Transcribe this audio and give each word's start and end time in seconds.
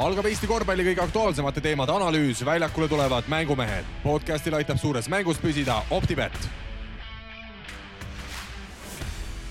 algab 0.00 0.26
Eesti 0.26 0.48
korvpalli 0.48 0.86
kõige 0.86 1.02
aktuaalsemate 1.04 1.60
teemade 1.60 1.92
analüüs, 1.92 2.40
väljakule 2.44 2.88
tulevad 2.88 3.28
mängumehed. 3.28 3.84
podcastil 4.02 4.54
aitab 4.54 4.78
suures 4.78 5.08
mängus 5.08 5.38
püsida 5.38 5.82
Optibet. 5.90 6.32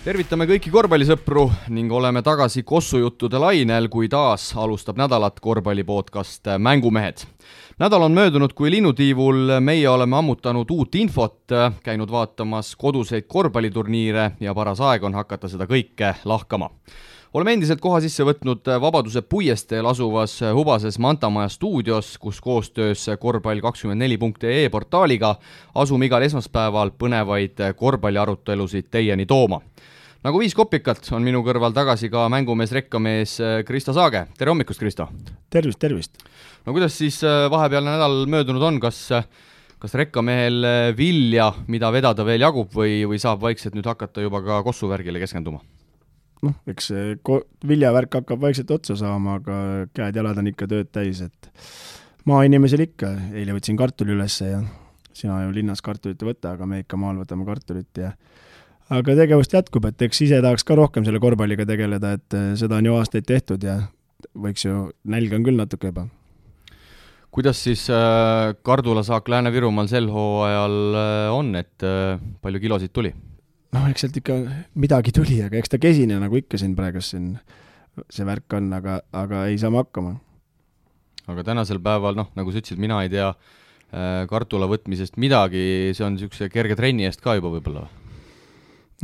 tervitame 0.04 0.46
kõiki 0.46 0.71
korvpallisõpru 0.71 1.51
ning 1.69 1.91
oleme 1.91 2.21
tagasi 2.21 2.63
kossujuttude 2.63 3.38
lainel, 3.38 3.88
kui 3.88 4.09
taas 4.09 4.54
alustab 4.57 4.98
nädalat 4.98 5.39
korvpallipodcast 5.39 6.48
Mängumehed. 6.58 7.21
nädal 7.80 8.02
on 8.02 8.12
möödunud 8.12 8.54
kui 8.54 8.71
linnutiivul, 8.71 9.60
meie 9.60 9.89
oleme 9.89 10.18
ammutanud 10.18 10.71
uut 10.71 10.96
infot, 10.96 11.46
käinud 11.84 12.12
vaatamas 12.12 12.76
koduseid 12.76 13.28
korvpalliturniire 13.28 14.32
ja 14.39 14.54
paras 14.54 14.82
aeg 14.82 15.04
on 15.04 15.14
hakata 15.14 15.48
seda 15.48 15.66
kõike 15.66 16.16
lahkama 16.26 16.70
oleme 17.34 17.54
endiselt 17.55 17.79
koha 17.79 18.02
sisse 18.04 18.25
võtnud 18.27 18.68
Vabaduse 18.84 19.21
puiesteel 19.23 19.88
asuvas 19.88 20.34
Hubases 20.55 20.98
Manta 20.99 21.30
Maja 21.31 21.52
stuudios, 21.54 22.17
kus 22.20 22.41
koostöös 22.44 23.05
korvpall24.ee 23.21 24.67
portaaliga 24.70 25.35
asume 25.76 26.09
igal 26.09 26.26
esmaspäeval 26.27 26.91
põnevaid 26.99 27.63
korvpalliarutelusid 27.80 28.91
teieni 28.91 29.26
tooma 29.26 29.62
nagu 30.26 30.41
viis 30.44 30.54
kopikat, 30.54 31.07
on 31.16 31.23
minu 31.26 31.40
kõrval 31.45 31.73
tagasi 31.73 32.12
ka 32.12 32.27
mängumees, 32.30 32.76
rekkamees 32.76 33.38
Kristo 33.66 33.95
Saage, 33.95 34.27
tere 34.38 34.52
hommikust, 34.52 34.84
Kristo! 34.84 35.07
tervist, 35.49 35.79
tervist! 35.79 36.20
no 36.68 36.76
kuidas 36.76 36.99
siis 36.99 37.21
vahepealne 37.23 37.95
nädal 37.95 38.26
möödunud 38.27 38.68
on, 38.73 38.84
kas 38.84 39.07
kas 39.82 39.95
rekkamehel 39.98 40.68
vilja, 40.93 41.48
mida 41.71 41.90
vedada 41.90 42.26
veel 42.27 42.43
jagub 42.43 42.76
või, 42.76 42.99
või 43.09 43.18
saab 43.23 43.41
vaikselt 43.41 43.73
nüüd 43.73 43.88
hakata 43.90 44.21
juba 44.21 44.43
ka 44.45 44.59
kossuvärgile 44.68 45.23
keskenduma? 45.23 45.63
Noh, 46.48 46.58
eks 46.72 46.91
see 46.91 47.16
ko-, 47.26 47.44
viljavärk 47.68 48.22
hakkab 48.22 48.41
vaikselt 48.41 48.72
otsa 48.77 48.98
saama, 48.99 49.40
aga 49.41 49.58
käed-jalad 49.95 50.41
on 50.41 50.52
ikka 50.52 50.68
tööd 50.72 50.91
täis, 50.94 51.22
et 51.26 51.52
maainimesel 52.30 52.85
ikka, 52.85 53.15
eile 53.34 53.55
võtsin 53.57 53.79
kartuli 53.79 54.15
ülesse 54.15 54.52
ja 54.52 54.62
sina 55.13 55.41
ju 55.46 55.52
linnas 55.55 55.82
kartulit 55.84 56.21
ei 56.21 56.32
võta, 56.32 56.55
aga 56.55 56.68
me 56.70 56.82
ikka 56.84 56.99
maal 56.99 57.20
võtame 57.21 57.46
kartulit 57.48 57.99
ja 57.99 58.13
aga 58.91 59.15
tegevust 59.18 59.54
jätkub, 59.55 59.85
et 59.88 60.07
eks 60.07 60.24
ise 60.27 60.41
tahaks 60.43 60.65
ka 60.68 60.76
rohkem 60.80 61.05
selle 61.07 61.21
korvpalliga 61.24 61.65
tegeleda, 61.68 62.15
et 62.18 62.38
eh, 62.38 62.48
seda 62.60 62.80
on 62.80 62.90
ju 62.90 62.98
aastaid 62.99 63.27
tehtud 63.27 63.63
ja 63.68 63.80
võiks 64.38 64.66
ju, 64.66 64.90
nälg 65.09 65.34
on 65.35 65.46
küll 65.47 65.59
natuke 65.59 65.91
juba. 65.91 66.08
kuidas 67.31 67.63
siis 67.63 67.88
äh, 67.90 68.53
kardulasaak 68.63 69.30
Lääne-Virumaal 69.31 69.88
sel 69.88 70.09
hooajal 70.12 70.78
äh, 71.00 71.34
on, 71.34 71.56
et 71.56 71.85
äh, 71.88 72.19
palju 72.41 72.59
kilosid 72.59 72.94
tuli? 72.94 73.13
Noh, 73.75 73.88
eks 73.91 74.06
sealt 74.06 74.19
ikka 74.22 74.38
midagi 74.80 75.14
tuli, 75.16 75.40
aga 75.46 75.59
eks 75.59 75.74
ta 75.74 75.80
kesine 75.81 76.19
nagu 76.22 76.40
ikka 76.40 76.59
siin 76.62 76.75
praegu 76.78 77.03
siin 77.06 77.34
see 78.12 78.28
värk 78.28 78.58
on, 78.58 78.69
aga, 78.75 79.00
aga 79.16 79.46
ei 79.52 79.58
saa 79.62 79.72
me 79.74 79.81
hakkama. 79.81 80.16
aga 81.31 81.47
tänasel 81.47 81.81
päeval, 81.84 82.18
noh, 82.18 82.31
nagu 82.36 82.52
sa 82.52 82.62
ütlesid, 82.62 82.81
mina 82.81 83.02
ei 83.06 83.12
tea 83.12 83.31
äh, 83.31 84.24
kartula 84.31 84.69
võtmisest 84.72 85.19
midagi, 85.22 85.92
see 85.96 86.06
on 86.06 86.16
niisuguse 86.18 86.52
kerge 86.52 86.78
trenni 86.80 87.08
eest 87.08 87.24
ka 87.24 87.38
juba 87.40 87.53
võib-olla 87.53 87.86
või? 87.86 87.97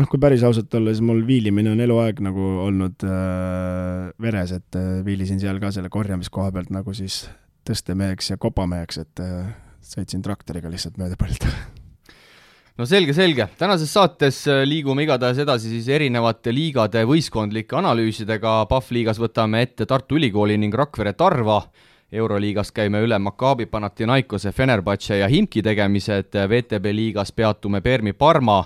noh, 0.02 0.10
kui 0.10 0.22
päris 0.22 0.44
ausalt 0.46 0.74
olla, 0.78 0.94
siis 0.94 1.06
mul 1.06 1.24
viilimine 1.28 1.72
on 1.74 1.82
eluaeg 1.84 2.22
nagu 2.26 2.52
olnud 2.68 3.06
äh, 3.08 4.12
veres, 4.22 4.54
et 4.60 4.78
äh, 4.80 5.00
viilisin 5.06 5.42
seal 5.42 5.62
ka 5.64 5.72
selle 5.76 5.92
korjamiskoha 5.94 6.52
pealt 6.56 6.74
nagu 6.74 6.94
siis 6.98 7.24
tõstemeheks 7.68 8.34
ja 8.34 8.40
kopameheks, 8.42 9.02
et 9.04 9.24
äh, 9.24 9.50
sõitsin 9.84 10.24
traktoriga 10.26 10.72
lihtsalt 10.72 11.00
mööda 11.02 11.20
põlda 11.20 11.52
no 12.78 12.86
selge, 12.86 13.14
selge, 13.18 13.48
tänases 13.58 13.90
saates 13.94 14.44
äh, 14.52 14.62
liigume 14.68 15.08
igatahes 15.08 15.42
edasi 15.42 15.72
siis 15.72 15.88
erinevate 15.90 16.54
liigade 16.54 17.02
võistkondlike 17.10 17.78
analüüsidega, 17.80 18.60
Pahv 18.70 18.94
liigas 18.94 19.18
võtame 19.22 19.64
ette 19.66 19.88
Tartu 19.90 20.20
Ülikooli 20.20 20.60
ning 20.62 20.76
Rakvere 20.78 21.16
Tarva, 21.18 21.64
Euroliigas 22.14 22.70
käime 22.72 23.02
üle 23.04 23.18
Maccabi 23.20 23.66
Panathinaikose, 23.68 24.54
Fenerbahce 24.56 25.18
ja 25.20 25.28
Himki 25.28 25.64
tegemised, 25.66 26.38
VTB 26.38 26.94
liigas 26.96 27.34
peatume 27.36 27.82
Permi 27.82 28.14
Parma, 28.14 28.62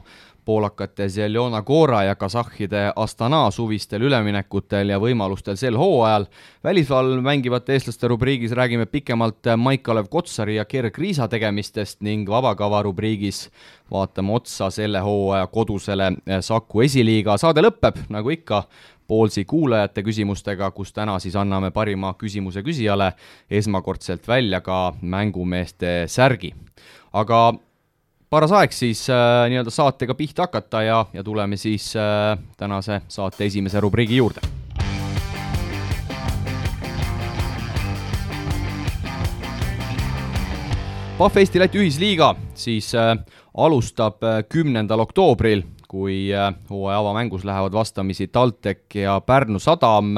poolakate 0.46 1.10
Zeljona 1.10 1.62
Gora 1.62 2.04
ja 2.04 2.16
kasahhide 2.16 2.92
Astana 2.96 3.52
suvistel 3.52 4.02
üleminekutel 4.02 4.90
ja 4.90 5.00
võimalustel 5.00 5.56
sel 5.56 5.78
hooajal. 5.78 6.26
välismaal 6.64 7.22
mängivate 7.22 7.74
eestlaste 7.74 8.08
rubriigis 8.08 8.52
räägime 8.52 8.86
pikemalt 8.86 9.46
Maik-Kalev 9.58 10.10
Kotsari 10.10 10.56
ja 10.56 10.66
Gerg 10.66 10.98
Riisa 10.98 11.28
tegemistest 11.28 12.02
ning 12.02 12.30
vabakava 12.30 12.82
rubriigis 12.84 13.50
vaatame 13.92 14.34
otsa 14.34 14.70
selle 14.70 15.00
hooaja 15.00 15.48
kodusele 15.48 16.12
Saku 16.40 16.82
esiliiga. 16.82 17.38
saade 17.38 17.62
lõpeb, 17.62 18.06
nagu 18.10 18.30
ikka, 18.30 18.64
Poolsi 19.12 19.44
kuulajate 19.46 20.06
küsimustega, 20.08 20.70
kus 20.72 20.94
täna 20.94 21.18
siis 21.20 21.36
anname 21.36 21.72
parima 21.76 22.14
küsimuse 22.16 22.62
küsijale 22.64 23.10
esmakordselt 23.52 24.28
välja 24.28 24.62
ka 24.62 24.94
mängumeeste 25.02 26.06
särgi. 26.08 26.54
aga 27.14 27.54
paras 28.32 28.54
aeg 28.56 28.72
siis 28.72 29.04
äh, 29.12 29.50
nii-öelda 29.52 29.72
saatega 29.76 30.16
pihta 30.16 30.46
hakata 30.48 30.82
ja, 30.86 31.02
ja 31.14 31.24
tuleme 31.24 31.58
siis 31.60 31.90
äh, 32.00 32.38
tänase 32.58 33.02
saate 33.12 33.46
esimese 33.46 33.82
rubriigi 33.84 34.22
juurde. 34.22 34.40
Pahv 41.18 41.36
Eesti-Läti 41.44 41.78
ühisliiga 41.84 42.32
siis 42.56 42.94
äh, 42.96 43.18
alustab 43.58 44.24
äh, 44.24 44.44
kümnendal 44.50 45.04
oktoobril 45.04 45.64
kui 45.92 46.32
äh, 46.32 46.54
hooaja 46.70 47.00
avamängus 47.00 47.44
lähevad 47.44 47.74
vastamisi 47.74 48.28
TalTech 48.28 48.96
ja 48.96 49.20
Pärnu 49.22 49.60
Sadam. 49.60 50.16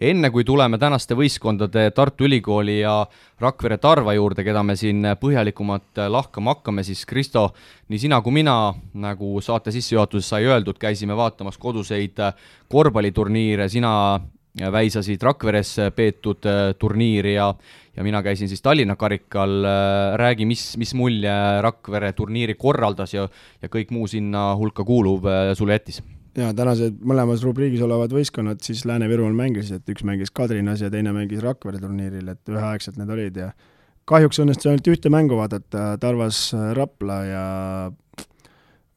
enne 0.00 0.30
kui 0.30 0.44
tuleme 0.44 0.78
tänaste 0.78 1.16
võistkondade 1.16 1.90
Tartu 1.90 2.24
Ülikooli 2.24 2.80
ja 2.80 3.06
Rakvere 3.40 3.78
Tarva 3.78 4.12
juurde, 4.12 4.44
keda 4.44 4.62
me 4.62 4.76
siin 4.76 5.06
põhjalikumalt 5.20 6.02
lahkama 6.08 6.54
hakkame, 6.54 6.82
siis 6.84 7.06
Kristo, 7.06 7.54
nii 7.88 7.98
sina 7.98 8.20
kui 8.20 8.32
mina, 8.32 8.74
nagu 8.94 9.40
saate 9.40 9.72
sissejuhatuses 9.72 10.28
sai 10.28 10.44
öeldud, 10.44 10.76
käisime 10.78 11.16
vaatamas 11.16 11.56
koduseid 11.58 12.20
korvpalliturniire, 12.68 13.68
sina 13.68 14.20
väisasid 14.54 15.22
Rakveres 15.22 15.76
peetud 15.96 16.46
turniiri 16.78 17.34
ja 17.34 17.48
ja 17.96 18.04
mina 18.04 18.22
käisin 18.22 18.48
siis 18.48 18.62
Tallinna 18.62 18.96
karikal, 18.96 19.64
äh, 19.64 20.16
räägi, 20.16 20.46
mis, 20.46 20.76
mis 20.76 20.94
mulje 20.94 21.34
Rakvere 21.62 22.12
turniiri 22.12 22.54
korraldas 22.58 23.14
ja, 23.14 23.28
ja 23.62 23.70
kõik 23.70 23.92
muu 23.94 24.08
sinna 24.10 24.52
hulka 24.58 24.84
kuuluv 24.84 25.26
äh, 25.26 25.52
sulle 25.54 25.78
jättis? 25.78 26.02
jaa, 26.34 26.50
tänased 26.54 26.98
mõlemas 27.06 27.44
rubriigis 27.46 27.82
olevad 27.86 28.12
võistkonnad 28.14 28.62
siis 28.66 28.82
Lääne-Virumaal 28.90 29.36
mängisid, 29.38 29.78
et 29.78 29.94
üks 29.94 30.02
mängis 30.06 30.34
Kadrinas 30.34 30.82
ja 30.82 30.90
teine 30.90 31.12
mängis 31.14 31.44
Rakvere 31.44 31.78
turniiril, 31.78 32.32
et 32.32 32.50
üheaegselt 32.50 32.98
need 32.98 33.12
olid 33.14 33.38
ja 33.38 33.52
kahjuks 34.10 34.42
õnnestus 34.42 34.72
ainult 34.72 34.90
ühte 34.90 35.12
mängu 35.14 35.38
vaadata, 35.38 35.92
Tarvas 36.02 36.48
Rapla 36.74 37.20
ja 37.28 37.44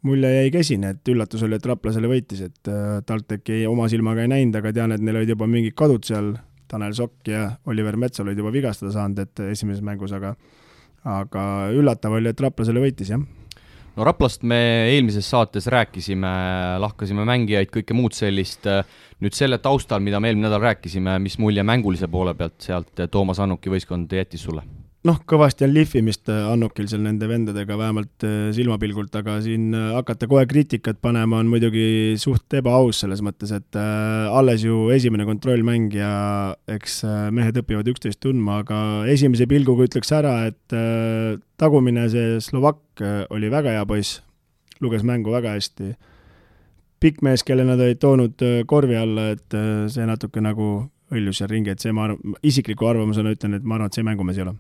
mulje 0.05 0.29
jäi 0.33 0.51
kesine, 0.53 0.93
et 0.93 1.09
üllatus 1.11 1.43
oli, 1.47 1.57
et 1.57 1.65
Rapla 1.65 1.93
selle 1.95 2.11
võitis, 2.11 2.43
et 2.45 2.69
äh, 2.71 2.99
TalTechi 3.07 3.63
oma 3.69 3.87
silmaga 3.91 4.25
ei 4.25 4.31
näinud, 4.31 4.59
aga 4.59 4.73
tean, 4.75 4.93
et 4.93 5.03
neil 5.03 5.21
olid 5.21 5.33
juba 5.33 5.49
mingid 5.49 5.75
kadud 5.77 6.05
seal 6.07 6.35
Tanel 6.67 6.93
Sokk 6.93 7.31
ja 7.31 7.49
Oliver 7.71 7.97
Metsal 7.97 8.27
olid 8.27 8.39
juba 8.39 8.51
vigastada 8.53 8.91
saanud, 8.93 9.23
et 9.23 9.43
esimeses 9.51 9.83
mängus, 9.85 10.13
aga 10.15 10.35
aga 11.07 11.43
üllatav 11.71 12.17
oli, 12.17 12.29
et 12.33 12.41
Rapla 12.43 12.67
selle 12.67 12.83
võitis, 12.83 13.13
jah 13.13 13.21
no 13.97 14.05
Raplast 14.05 14.43
me 14.45 14.59
eelmises 14.93 15.29
saates 15.29 15.67
rääkisime, 15.73 16.31
lahkasime 16.83 17.25
mängijaid, 17.27 17.71
kõike 17.73 17.97
muud 17.97 18.13
sellist, 18.17 18.67
nüüd 19.23 19.37
selle 19.37 19.57
taustal, 19.63 20.03
mida 20.05 20.21
me 20.21 20.31
eelmine 20.31 20.49
nädal 20.49 20.61
rääkisime, 20.67 21.17
mis 21.23 21.39
mulje 21.41 21.65
mängulise 21.65 22.09
poole 22.11 22.35
pealt 22.37 22.59
sealt 22.61 23.07
Toomas 23.11 23.41
Annuki 23.41 23.73
võistkond 23.73 24.13
jättis 24.13 24.45
sulle? 24.45 24.65
Noh, 25.07 25.19
kõvasti 25.29 25.65
on 25.67 25.73
lihvimist 25.75 26.29
äh, 26.31 26.47
Annukil 26.51 26.87
seal 26.89 27.03
nende 27.05 27.27
vendadega, 27.29 27.77
vähemalt 27.79 28.25
äh, 28.27 28.49
silmapilgult, 28.55 29.13
aga 29.19 29.37
siin 29.43 29.69
äh, 29.75 29.89
hakata 29.95 30.27
kohe 30.29 30.43
kriitikat 30.49 30.99
panema 31.03 31.39
on 31.41 31.49
muidugi 31.51 32.15
suht 32.19 32.57
ebaaus 32.57 33.01
selles 33.03 33.23
mõttes, 33.25 33.53
et 33.55 33.77
alles 33.77 34.65
ju 34.65 34.87
esimene 34.93 35.27
kontrollmäng 35.27 35.95
ja 35.95 36.11
eks 36.71 36.99
mehed 37.35 37.59
õpivad 37.61 37.87
üksteist 37.91 38.21
tundma, 38.23 38.61
aga 38.63 38.79
esimese 39.11 39.47
pilguga 39.49 39.87
ütleks 39.87 40.11
ära, 40.15 40.35
et 40.49 40.75
tagumine 41.59 42.07
see 42.11 42.37
Slovakk 42.43 43.03
oli 43.33 43.51
väga 43.53 43.77
hea 43.77 43.87
poiss, 43.89 44.21
luges 44.83 45.05
mängu 45.07 45.33
väga 45.33 45.55
hästi. 45.55 45.95
pikk 46.99 47.21
mees, 47.21 47.43
kelle 47.45 47.65
nad 47.65 47.79
olid 47.79 47.99
toonud 48.01 48.41
korvi 48.67 48.95
alla, 48.97 49.31
et 49.35 49.57
see 49.93 50.05
natuke 50.05 50.41
nagu 50.41 50.87
hõljus 51.13 51.41
seal 51.41 51.51
ringi, 51.51 51.71
et 51.71 51.83
see 51.83 51.93
ma 51.93 52.07
arvan, 52.07 52.39
isikliku 52.43 52.89
arvamusena 52.89 53.35
ütlen, 53.35 53.53
et 53.55 53.63
ma 53.63 53.77
arvan, 53.77 53.91
et 53.91 53.99
see 53.99 54.07
mängumees 54.07 54.39
ei 54.39 54.47
ole 54.47 54.57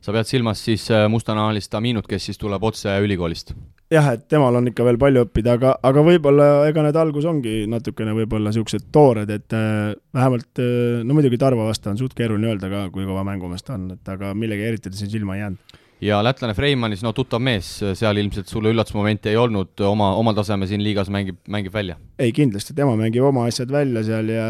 sa 0.00 0.14
pead 0.14 0.28
silmas 0.28 0.62
siis 0.64 0.86
äh, 0.94 1.06
mustanahalist 1.12 1.74
Aminut, 1.74 2.08
kes 2.08 2.30
siis 2.30 2.40
tuleb 2.40 2.64
otse 2.64 2.96
ülikoolist? 3.04 3.54
jah, 3.90 4.12
et 4.14 4.28
temal 4.30 4.54
on 4.54 4.70
ikka 4.70 4.84
veel 4.86 4.98
palju 5.02 5.24
õppida, 5.26 5.56
aga, 5.58 5.74
aga 5.82 6.04
võib-olla 6.06 6.48
ega 6.70 6.84
need 6.86 6.98
algus 7.00 7.26
ongi 7.26 7.64
natukene 7.70 8.14
võib-olla 8.14 8.52
niisugused 8.52 8.86
toored, 8.94 9.30
et 9.34 9.56
äh, 9.56 9.92
vähemalt 10.14 10.62
äh, 10.62 11.02
no 11.04 11.16
muidugi 11.18 11.40
Tarvo 11.40 11.66
vastu 11.66 11.90
on 11.90 11.98
suht 11.98 12.14
keeruline 12.18 12.52
öelda 12.52 12.70
ka, 12.72 12.86
kui 12.94 13.08
kõva 13.08 13.26
mängumees 13.26 13.66
ta 13.66 13.74
on, 13.78 13.90
et 13.96 14.14
aga 14.14 14.32
millegi 14.38 14.68
eriti 14.68 14.92
ta 14.92 15.00
siin 15.00 15.10
silma 15.12 15.36
ei 15.36 15.44
jäänud 15.44 15.79
ja 16.00 16.20
lätlane 16.24 16.54
Freimanis, 16.56 17.02
no 17.04 17.12
tuttav 17.16 17.42
mees, 17.44 17.68
seal 17.98 18.20
ilmselt 18.20 18.48
sulle 18.48 18.72
üllatusmomenti 18.72 19.30
ei 19.32 19.38
olnud, 19.40 19.74
oma, 19.84 20.10
omal 20.20 20.36
taseme 20.38 20.68
siin 20.70 20.82
liigas 20.84 21.10
mängib, 21.12 21.40
mängib 21.50 21.74
välja? 21.74 21.96
ei, 22.20 22.32
kindlasti, 22.36 22.74
tema 22.76 22.94
mängib 22.98 23.24
oma 23.26 23.44
asjad 23.48 23.72
välja 23.72 24.02
seal 24.06 24.32
ja, 24.32 24.46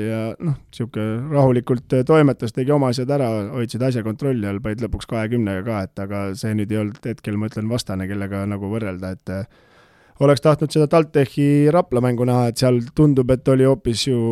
ja 0.00 0.22
noh, 0.38 0.56
niisugune 0.70 1.34
rahulikult 1.34 1.98
toimetas, 2.08 2.54
tegi 2.56 2.72
oma 2.74 2.90
asjad 2.94 3.12
ära, 3.16 3.28
hoidsid 3.52 3.84
asja 3.84 4.04
kontrolli 4.06 4.48
all, 4.48 4.62
panid 4.64 4.84
lõpuks 4.84 5.08
kahekümnega 5.10 5.64
ka, 5.68 5.82
et 5.88 6.04
aga 6.06 6.24
see 6.40 6.54
nüüd 6.56 6.72
ei 6.72 6.80
olnud 6.84 7.10
hetkel, 7.12 7.36
ma 7.40 7.50
ütlen, 7.52 7.68
vastane, 7.70 8.08
kellega 8.10 8.44
nagu 8.48 8.70
võrrelda, 8.72 9.12
et 9.18 10.24
oleks 10.24 10.44
tahtnud 10.44 10.72
seda 10.72 10.88
TalTechi 10.90 11.68
Rapla 11.74 12.00
mängu 12.04 12.28
näha, 12.28 12.48
et 12.52 12.62
seal 12.62 12.80
tundub, 12.96 13.32
et 13.34 13.52
oli 13.52 13.68
hoopis 13.68 14.06
ju, 14.08 14.22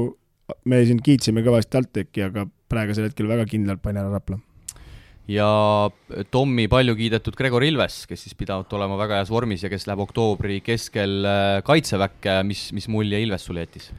me 0.69 0.81
siin 0.89 1.05
kiitsime 1.05 1.45
kõvasti 1.45 1.77
TalTechi, 1.77 2.25
aga 2.31 2.47
praegusel 2.73 3.11
hetkel 3.11 3.29
väga 3.29 3.45
kindlalt 3.51 3.85
pani 3.85 4.01
ära 4.01 4.15
Rapla 4.15 4.41
ja 5.32 5.49
Tommi 6.31 6.69
palju 6.70 6.94
kiidetud 6.99 7.37
Gregor 7.38 7.64
Ilves, 7.67 8.02
kes 8.11 8.26
siis 8.26 8.37
pidavat 8.38 8.73
olema 8.76 8.99
väga 9.00 9.20
heas 9.20 9.32
vormis 9.32 9.64
ja 9.64 9.70
kes 9.73 9.87
läheb 9.88 10.02
oktoobri 10.05 10.61
keskel 10.64 11.20
äh, 11.29 11.58
kaitseväkke, 11.67 12.40
mis, 12.49 12.70
mis 12.76 12.88
mulje 12.93 13.23
Ilves 13.25 13.46
sulle 13.49 13.67
jättis? 13.67 13.90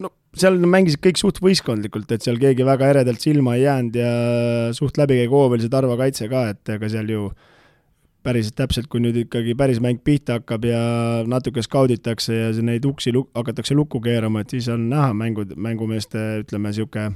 no 0.00 0.12
seal 0.36 0.58
mängisid 0.62 1.02
kõik 1.04 1.20
suht 1.20 1.40
võistkondlikult, 1.44 2.10
et 2.14 2.26
seal 2.26 2.40
keegi 2.40 2.66
väga 2.66 2.90
eredalt 2.94 3.22
silma 3.22 3.56
ei 3.58 3.66
jäänud 3.66 4.00
ja 4.00 4.10
suht 4.76 5.00
läbikäigu 5.00 5.36
hoov 5.36 5.56
oli 5.56 5.64
see 5.64 5.72
Tarva 5.72 5.96
kaitse 6.00 6.28
ka, 6.32 6.48
et 6.54 6.76
ega 6.76 6.92
seal 6.92 7.10
ju 7.10 7.30
päris 8.24 8.50
täpselt, 8.52 8.88
kui 8.92 9.00
nüüd 9.00 9.16
ikkagi 9.22 9.54
päris 9.56 9.80
mäng 9.80 10.02
pihta 10.04 10.36
hakkab 10.38 10.66
ja 10.68 10.80
natuke 11.28 11.62
skauditakse 11.64 12.36
ja 12.36 12.50
neid 12.64 12.84
uksi 12.84 13.14
luk-, 13.16 13.30
hakatakse 13.36 13.76
lukku 13.76 14.02
keerama, 14.04 14.42
et 14.44 14.52
siis 14.52 14.68
on 14.72 14.90
näha 14.92 15.14
mängud, 15.16 15.54
mängumeeste 15.56 16.42
ütleme, 16.42 16.68
niisugune 16.68 17.14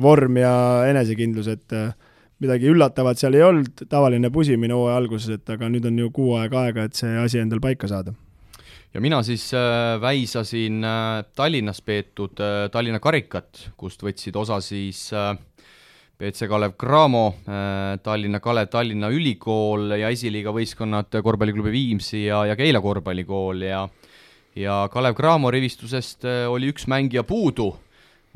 vorm 0.00 0.36
ja 0.40 0.52
enesekindlus, 0.88 1.48
et 1.52 1.76
äh, 1.76 1.94
midagi 2.42 2.70
üllatavat 2.72 3.20
seal 3.20 3.36
ei 3.38 3.44
olnud, 3.46 3.84
tavaline 3.90 4.30
pusimine 4.34 4.74
hooaja 4.76 4.98
alguses, 5.00 5.38
et 5.38 5.54
aga 5.54 5.70
nüüd 5.70 5.86
on 5.88 6.02
ju 6.02 6.10
kuu 6.14 6.36
aega 6.40 6.66
aega, 6.66 6.86
et 6.88 6.98
see 6.98 7.14
asi 7.20 7.40
endal 7.42 7.62
paika 7.62 7.90
saada. 7.90 8.14
ja 8.92 9.00
mina 9.00 9.22
siis 9.22 9.46
äh, 9.54 10.00
väisasin 10.00 10.84
äh, 10.84 11.24
Tallinnas 11.34 11.80
peetud 11.82 12.40
äh, 12.40 12.68
Tallinna 12.72 13.00
karikat, 13.00 13.68
kust 13.76 14.02
võtsid 14.02 14.36
osa 14.36 14.60
siis 14.60 15.10
BC 16.18 16.46
Kalev 16.46 16.76
Cramo 16.78 17.34
Tallinna 18.02 18.38
Kalev, 18.40 18.68
Tallinna 18.70 19.08
Ülikool 19.10 19.96
ja 19.98 20.10
esiliiga 20.12 20.52
võistkonnad 20.54 21.16
korvpalliklubi 21.24 21.72
Viimsi 21.72 22.26
ja, 22.26 22.44
ja 22.46 22.56
Keila 22.56 22.82
korvpallikool 22.84 23.64
ja 23.66 23.86
ja 24.54 24.76
Kalev 24.92 25.16
Cramo 25.16 25.50
rivistusest 25.50 26.28
oli 26.52 26.68
üks 26.70 26.84
mängija 26.86 27.24
puudu 27.24 27.72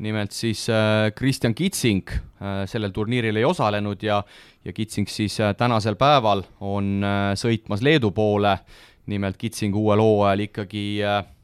nimelt 0.03 0.31
siis 0.31 0.67
äh, 0.69 1.11
Kristjan 1.15 1.55
Kitsing 1.55 2.09
äh, 2.09 2.65
sellel 2.69 2.93
turniiril 2.93 3.39
ei 3.39 3.45
osalenud 3.45 4.03
ja, 4.05 4.21
ja 4.65 4.73
Kitsing 4.73 5.09
siis 5.09 5.39
äh, 5.41 5.55
tänasel 5.57 5.97
päeval 5.97 6.43
on 6.61 7.01
sõitmas 7.39 7.81
Leedu 7.85 8.11
poole, 8.15 8.57
nimelt 9.09 9.37
Kitsing 9.41 9.75
uuel 9.75 10.01
hooajal 10.03 10.45
ikkagi 10.47 10.83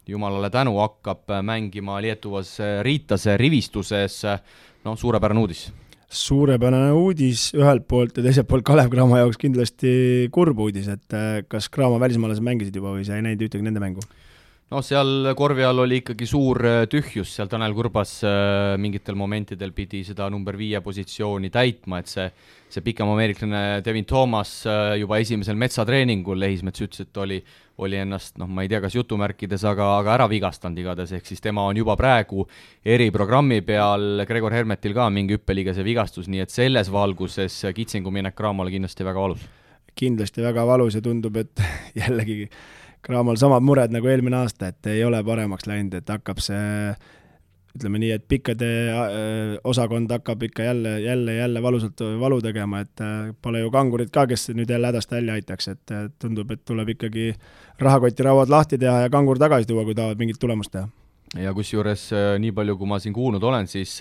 jumalale 0.07 0.49
tänu 0.53 0.75
hakkab 0.81 1.31
mängima 1.41 2.01
Lietuvas 2.03 2.57
Riitase 2.83 3.37
rivistuses, 3.39 4.19
noh, 4.83 4.97
suurepärane 4.99 5.39
uudis. 5.39 5.69
Suurepärane 6.13 6.91
uudis 6.93 7.47
ühelt 7.57 7.87
poolt 7.89 8.19
ja 8.19 8.25
teiselt 8.25 8.49
poolt 8.49 8.65
Kalev 8.67 8.91
Cramo 8.93 9.17
jaoks 9.17 9.39
kindlasti 9.41 9.93
kurb 10.35 10.59
uudis, 10.61 10.91
et 10.91 11.17
kas 11.49 11.71
Cramo 11.73 11.97
välismaalased 12.03 12.43
mängisid 12.45 12.75
juba 12.77 12.93
või 12.93 13.07
sa 13.07 13.17
ei 13.17 13.25
näinud 13.25 13.47
ühtegi 13.47 13.65
nende 13.65 13.81
mängu? 13.81 14.03
Noh, 14.71 14.81
seal 14.85 15.33
korvi 15.37 15.63
all 15.65 15.83
oli 15.83 15.99
ikkagi 16.01 16.27
suur 16.29 16.59
äh, 16.65 16.83
tühjus, 16.89 17.31
seal 17.35 17.49
Tanel 17.51 17.75
Kurbas 17.75 18.15
äh, 18.25 18.73
mingitel 18.81 19.17
momentidel 19.19 19.73
pidi 19.75 20.03
seda 20.07 20.29
number 20.33 20.57
viie 20.59 20.81
positsiooni 20.83 21.51
täitma, 21.53 21.99
et 22.01 22.11
see, 22.11 22.25
see 22.73 22.85
pikem 22.85 23.09
ameeriklane 23.11 23.83
Devin 23.85 24.07
Thomas 24.09 24.55
äh, 24.69 24.95
juba 25.01 25.19
esimesel 25.21 25.59
metsatreeningul, 25.59 26.39
Lehismets 26.41 26.85
ütles, 26.85 27.05
et 27.05 27.21
oli, 27.21 27.39
oli 27.83 27.99
ennast 28.01 28.39
noh, 28.41 28.49
ma 28.49 28.65
ei 28.65 28.71
tea, 28.71 28.81
kas 28.83 28.97
jutumärkides, 28.97 29.65
aga, 29.69 29.89
aga 29.99 30.13
ära 30.17 30.29
vigastanud 30.31 30.79
igatahes, 30.81 31.15
ehk 31.19 31.27
siis 31.29 31.43
tema 31.43 31.65
on 31.69 31.79
juba 31.79 31.97
praegu 31.99 32.47
eriprogrammi 32.85 33.61
peal, 33.67 34.23
Gregor 34.29 34.55
Hermetil 34.55 34.95
ka 34.97 35.09
mingi 35.13 35.37
hüppeliigese 35.37 35.85
vigastus, 35.85 36.29
nii 36.31 36.45
et 36.45 36.53
selles 36.53 36.91
valguses 36.93 37.59
Kitsingu 37.75 38.13
minek 38.13 38.39
Raamale 38.39 38.73
kindlasti 38.73 39.05
väga 39.05 39.27
valus. 39.27 39.43
kindlasti 39.93 40.41
väga 40.41 40.63
valus 40.65 40.95
ja 40.97 41.03
tundub, 41.05 41.35
et 41.37 41.61
jällegi 42.01 42.47
Craamal 43.03 43.35
samad 43.35 43.65
mured 43.65 43.91
nagu 43.91 44.07
eelmine 44.07 44.37
aasta, 44.39 44.69
et 44.71 44.87
ei 44.93 45.03
ole 45.03 45.19
paremaks 45.27 45.67
läinud, 45.67 45.97
et 45.97 46.09
hakkab 46.09 46.39
see 46.39 46.93
ütleme 47.73 47.97
nii, 47.99 48.11
et 48.13 48.25
pikkade 48.29 48.69
äh, 48.93 49.53
osakond 49.65 50.11
hakkab 50.13 50.43
ikka 50.45 50.67
jälle, 50.67 50.93
jälle, 51.01 51.35
jälle 51.35 51.61
valusalt 51.61 52.03
valu 52.19 52.37
tegema, 52.41 52.83
et 52.85 53.01
äh, 53.01 53.33
pole 53.41 53.63
ju 53.63 53.71
kangurit 53.73 54.11
ka, 54.13 54.27
kes 54.29 54.51
nüüd 54.53 54.69
jälle 54.69 54.91
hädast 54.91 55.11
välja 55.11 55.39
aitaks, 55.39 55.67
et 55.73 55.93
äh, 55.95 56.05
tundub, 56.21 56.51
et 56.53 56.61
tuleb 56.65 56.93
ikkagi 56.93 57.31
rahakotirauad 57.81 58.53
lahti 58.53 58.77
teha 58.77 59.07
ja 59.07 59.13
kangur 59.13 59.41
tagasi 59.41 59.67
tuua, 59.67 59.87
kui 59.87 59.97
tahavad 59.97 60.21
mingit 60.21 60.39
tulemust 60.39 60.75
teha. 60.75 60.87
ja 61.41 61.53
kusjuures 61.53 62.11
nii 62.39 62.53
palju, 62.53 62.77
kui 62.77 62.87
ma 62.87 62.99
siin 63.01 63.13
kuulnud 63.13 63.43
olen, 63.43 63.67
siis 63.67 63.97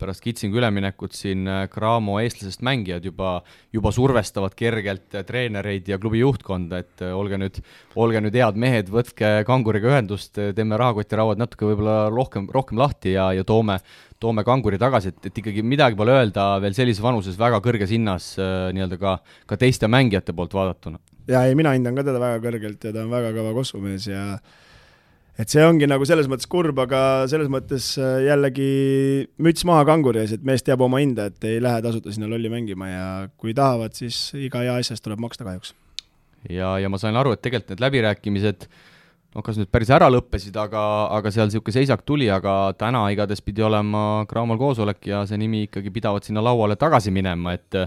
pärast 0.00 0.24
Kitsingu 0.24 0.58
üleminekut 0.58 1.14
siin 1.16 1.46
äh, 1.48 1.64
Cramo 1.72 2.18
eestlasest 2.22 2.64
mängijad 2.66 3.04
juba, 3.06 3.36
juba 3.74 3.92
survestavad 3.94 4.56
kergelt 4.58 5.14
äh, 5.14 5.24
treenereid 5.26 5.88
ja 5.88 5.98
klubi 6.02 6.22
juhtkonda, 6.22 6.80
et 6.84 7.04
äh, 7.04 7.14
olge 7.16 7.38
nüüd, 7.40 7.60
olge 8.00 8.22
nüüd 8.24 8.38
head 8.38 8.58
mehed, 8.60 8.90
võtke 8.92 9.36
kanguriga 9.48 9.92
ühendust, 9.92 10.34
teeme 10.34 10.80
rahakotirauad 10.80 11.40
natuke 11.40 11.68
võib-olla 11.70 12.08
rohkem, 12.14 12.48
rohkem 12.54 12.80
lahti 12.80 13.14
ja, 13.14 13.30
ja 13.36 13.46
toome, 13.46 13.78
toome 14.24 14.44
kanguri 14.46 14.80
tagasi, 14.80 15.12
et, 15.12 15.30
et 15.30 15.40
ikkagi 15.42 15.64
midagi 15.66 15.98
pole 15.98 16.14
öelda 16.16 16.54
veel 16.64 16.76
sellises 16.76 17.02
vanuses 17.04 17.38
väga 17.40 17.60
kõrges 17.64 17.92
hinnas 17.94 18.34
äh, 18.40 18.68
nii-öelda 18.74 19.00
ka, 19.00 19.16
ka 19.50 19.58
teiste 19.60 19.90
mängijate 19.90 20.34
poolt 20.36 20.56
vaadatuna. 20.56 21.00
jaa, 21.30 21.46
ei 21.48 21.56
mina 21.58 21.74
hindan 21.76 21.96
ka 21.98 22.06
teda 22.06 22.22
väga 22.22 22.42
kõrgelt 22.44 22.84
ja 22.84 22.94
ta 22.94 23.04
on 23.04 23.12
väga 23.12 23.34
kõva 23.36 23.54
kossumees 23.56 24.08
ja 24.10 24.24
et 25.40 25.50
see 25.50 25.64
ongi 25.66 25.88
nagu 25.90 26.06
selles 26.06 26.28
mõttes 26.30 26.48
kurb, 26.50 26.78
aga 26.84 27.26
selles 27.30 27.50
mõttes 27.52 27.92
äh, 27.98 28.24
jällegi 28.28 28.68
müts 29.42 29.66
maha 29.68 29.84
kanguri 29.88 30.22
ees, 30.22 30.36
et 30.36 30.46
mees 30.46 30.62
teab 30.66 30.84
oma 30.86 31.02
hinda, 31.02 31.28
et 31.32 31.48
ei 31.48 31.60
lähe 31.62 31.82
tasuta 31.84 32.14
sinna 32.14 32.30
lolli 32.30 32.50
mängima 32.52 32.90
ja 32.90 33.06
kui 33.40 33.54
tahavad, 33.56 33.96
siis 33.98 34.28
iga 34.38 34.62
hea 34.64 34.78
asja 34.78 34.96
eest 34.96 35.04
tuleb 35.06 35.22
maksta 35.24 35.46
kahjuks. 35.46 35.74
ja, 36.48 36.76
ja 36.78 36.90
ma 36.92 37.00
sain 37.02 37.16
aru, 37.18 37.34
et 37.34 37.42
tegelikult 37.42 37.74
need 37.74 37.86
läbirääkimised 37.86 38.68
noh, 39.34 39.42
kas 39.42 39.58
nüüd 39.58 39.70
päris 39.74 39.90
ära 39.94 40.06
lõppesid, 40.12 40.54
aga, 40.60 40.82
aga 41.16 41.32
seal 41.34 41.50
niisugune 41.50 41.74
seisak 41.80 42.04
tuli, 42.06 42.28
aga 42.30 42.74
täna 42.78 43.02
igatahes 43.14 43.42
pidi 43.42 43.64
olema 43.66 44.24
Craamal 44.30 44.60
koosolek 44.60 45.10
ja 45.10 45.24
see 45.26 45.40
nimi 45.40 45.64
ikkagi 45.66 45.90
pidavat 45.94 46.28
sinna 46.28 46.44
lauale 46.44 46.78
tagasi 46.78 47.10
minema, 47.14 47.56
et 47.58 47.82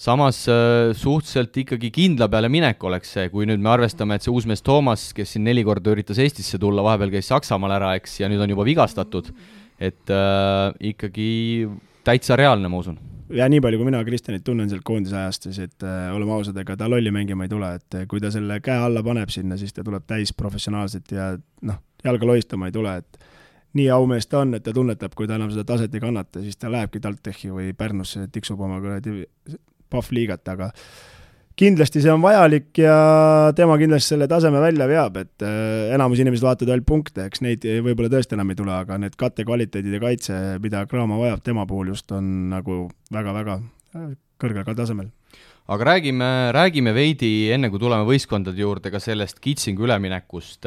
samas 0.00 0.44
äh, 0.48 0.94
suhteliselt 0.96 1.56
ikkagi 1.62 1.90
kindla 1.92 2.28
peale 2.32 2.48
minek 2.52 2.82
oleks 2.88 3.12
see, 3.16 3.28
kui 3.32 3.46
nüüd 3.48 3.60
me 3.60 3.72
arvestame, 3.74 4.16
et 4.16 4.24
see 4.24 4.32
uus 4.32 4.46
mees 4.48 4.64
Toomas, 4.64 5.10
kes 5.16 5.36
siin 5.36 5.44
neli 5.44 5.64
korda 5.66 5.92
üritas 5.92 6.20
Eestisse 6.22 6.60
tulla, 6.60 6.84
vahepeal 6.86 7.12
käis 7.12 7.28
Saksamaal 7.28 7.76
ära, 7.76 7.92
eks, 8.00 8.16
ja 8.22 8.30
nüüd 8.32 8.40
on 8.40 8.54
juba 8.54 8.64
vigastatud, 8.68 9.30
et 9.80 10.12
äh, 10.14 10.70
ikkagi 10.92 11.30
täitsa 12.06 12.38
reaalne, 12.40 12.70
ma 12.72 12.80
usun. 12.80 12.96
ja 13.36 13.46
nii 13.52 13.60
palju, 13.62 13.80
kui 13.82 13.90
mina 13.90 14.00
Kristjanit 14.06 14.44
tunnen 14.46 14.72
sealt 14.72 14.86
koondise 14.88 15.20
ajast, 15.20 15.50
siis 15.50 15.60
et 15.68 15.84
äh, 15.86 16.08
oleme 16.16 16.38
ausad, 16.38 16.56
ega 16.64 16.78
ta 16.80 16.88
lolli 16.88 17.12
mängima 17.12 17.44
ei 17.44 17.52
tule, 17.52 17.74
et 17.76 18.00
kui 18.08 18.24
ta 18.24 18.32
selle 18.32 18.56
käe 18.64 18.80
alla 18.88 19.04
paneb 19.04 19.28
sinna, 19.32 19.60
siis 19.60 19.76
ta 19.76 19.84
tuleb 19.84 20.08
täis 20.08 20.32
professionaalselt 20.32 21.12
ja 21.12 21.34
noh, 21.68 21.82
jalga 22.04 22.32
lohistama 22.32 22.72
ei 22.72 22.74
tule, 22.80 22.96
et 23.04 23.26
nii 23.76 23.90
aumees 23.92 24.26
ta 24.26 24.46
on, 24.46 24.56
et 24.56 24.64
ta 24.64 24.72
tunnetab, 24.74 25.12
kui 25.14 25.28
ta 25.28 25.36
enam 25.36 25.52
seda 25.52 25.68
taset 25.68 25.92
ei 25.94 26.02
kannata, 26.02 26.40
siis 26.42 26.56
ta 26.58 26.72
lähebki 26.72 27.04
TalTechi 27.04 27.52
või 27.52 27.74
Pärnusse, 27.76 28.24
tiksub 28.32 28.64
oma 28.64 28.80
kuradi 28.82 29.28
Pahvliigat, 29.90 30.46
aga 30.52 30.70
kindlasti 31.60 32.00
see 32.00 32.12
on 32.12 32.22
vajalik 32.24 32.78
ja 32.80 32.96
tema 33.56 33.76
kindlasti 33.80 34.14
selle 34.14 34.28
taseme 34.30 34.62
välja 34.62 34.88
veab, 34.88 35.20
et 35.20 35.44
äh, 35.44 35.92
enamus 35.96 36.22
inimesed 36.22 36.46
vaatavad 36.46 36.74
ainult 36.76 36.88
punkte, 36.88 37.26
eks 37.28 37.44
neid 37.44 37.66
võib-olla 37.84 38.12
tõesti 38.14 38.38
enam 38.38 38.52
ei 38.52 38.60
tule, 38.62 38.74
aga 38.74 38.98
need 39.02 39.18
kattekvaliteedid 39.20 39.98
ja 39.98 40.02
kaitse, 40.02 40.40
mida 40.64 40.86
Cramo 40.90 41.20
vajab 41.20 41.44
tema 41.44 41.68
puhul 41.68 41.92
just, 41.92 42.08
on 42.16 42.50
nagu 42.54 42.86
väga-väga 43.12 43.60
äh, 43.60 44.12
kõrgel 44.40 44.64
tasemel 44.72 45.10
aga 45.70 45.86
räägime, 45.86 46.28
räägime 46.56 46.94
veidi, 46.94 47.50
enne 47.54 47.70
kui 47.70 47.78
tuleme 47.78 48.06
võistkondade 48.08 48.58
juurde, 48.58 48.90
ka 48.90 48.98
sellest 49.02 49.38
Kitsingu 49.42 49.86
üleminekust. 49.86 50.66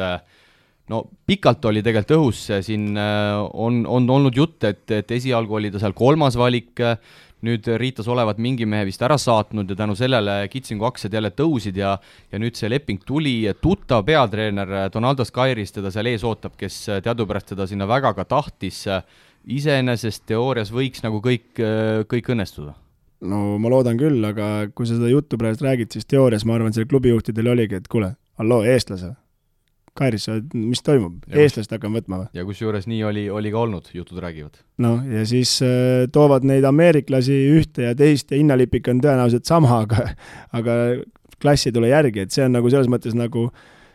no 0.91 1.03
pikalt 1.27 1.65
oli 1.65 1.83
tegelikult 1.83 2.17
õhus 2.17 2.39
siin, 2.63 2.91
äh, 2.97 3.39
on, 3.53 3.85
on 3.87 4.09
olnud 4.09 4.35
jutt, 4.35 4.63
et, 4.63 4.83
et 4.91 5.11
esialgu 5.11 5.59
oli 5.59 5.71
ta 5.71 5.79
seal 5.79 5.95
kolmas 5.95 6.37
valik, 6.39 6.79
nüüd 7.43 7.67
Riitas 7.79 8.07
olevat 8.12 8.39
mingi 8.41 8.67
mehe 8.69 8.85
vist 8.88 9.01
ära 9.03 9.17
saatnud 9.19 9.69
ja 9.69 9.77
tänu 9.79 9.95
sellele 10.00 10.38
Kitsingu 10.51 10.88
aktsiad 10.88 11.13
jälle 11.13 11.33
tõusid 11.35 11.77
ja 11.79 11.97
ja 12.31 12.39
nüüd 12.41 12.57
see 12.57 12.71
leping 12.71 13.03
tuli, 13.05 13.35
tuttav 13.62 14.05
peatreener 14.07 14.89
Donaldo 14.93 15.25
Skairis 15.27 15.75
teda 15.75 15.91
seal 15.93 16.09
ees 16.12 16.23
ootab, 16.27 16.55
kes 16.57 16.85
teadupärast 17.03 17.53
teda 17.53 17.67
sinna 17.69 17.88
väga 17.89 18.13
ka 18.17 18.25
tahtis, 18.25 18.85
iseenesest 19.43 20.25
teoorias 20.29 20.71
võiks 20.71 21.03
nagu 21.03 21.19
kõik, 21.23 21.59
kõik 22.09 22.33
õnnestuda? 22.35 22.77
no 23.23 23.57
ma 23.62 23.71
loodan 23.71 24.00
küll, 24.00 24.23
aga 24.27 24.69
kui 24.75 24.88
sa 24.88 24.97
seda 24.97 25.12
juttu 25.12 25.39
praegu 25.39 25.63
räägid, 25.63 25.93
siis 25.95 26.07
teoorias 26.09 26.45
ma 26.47 26.57
arvan, 26.57 26.73
sellel 26.75 26.89
klubijuhtidel 26.91 27.53
oligi, 27.53 27.79
et 27.79 27.88
kuule, 27.91 28.13
halloo, 28.39 28.63
eestlase, 28.67 29.13
Kairis, 29.97 30.25
mis 30.57 30.81
toimub, 30.81 31.19
eestlased 31.29 31.75
hakkame 31.75 32.01
võtma 32.01 32.23
või? 32.23 32.29
ja 32.33 32.45
kusjuures 32.47 32.88
nii 32.89 33.03
oli, 33.05 33.27
oli 33.29 33.51
ka 33.53 33.59
olnud, 33.62 33.91
jutud 33.93 34.21
räägivad. 34.23 34.57
noh, 34.81 35.03
ja 35.05 35.25
siis 35.29 35.55
äh, 35.65 36.07
toovad 36.13 36.47
neid 36.50 36.65
ameeriklasi 36.65 37.35
ühte 37.53 37.89
ja 37.89 37.93
teist 37.97 38.33
ja 38.33 38.39
hinnalipik 38.39 38.89
on 38.89 39.03
tõenäoliselt 39.03 39.50
sama, 39.50 39.83
aga 39.85 40.07
aga 40.57 40.79
klassi 41.43 41.69
ei 41.69 41.77
tule 41.77 41.93
järgi, 41.93 42.25
et 42.25 42.33
see 42.33 42.45
on 42.47 42.57
nagu 42.57 42.71
selles 42.73 42.89
mõttes 42.89 43.13
nagu 43.17 43.51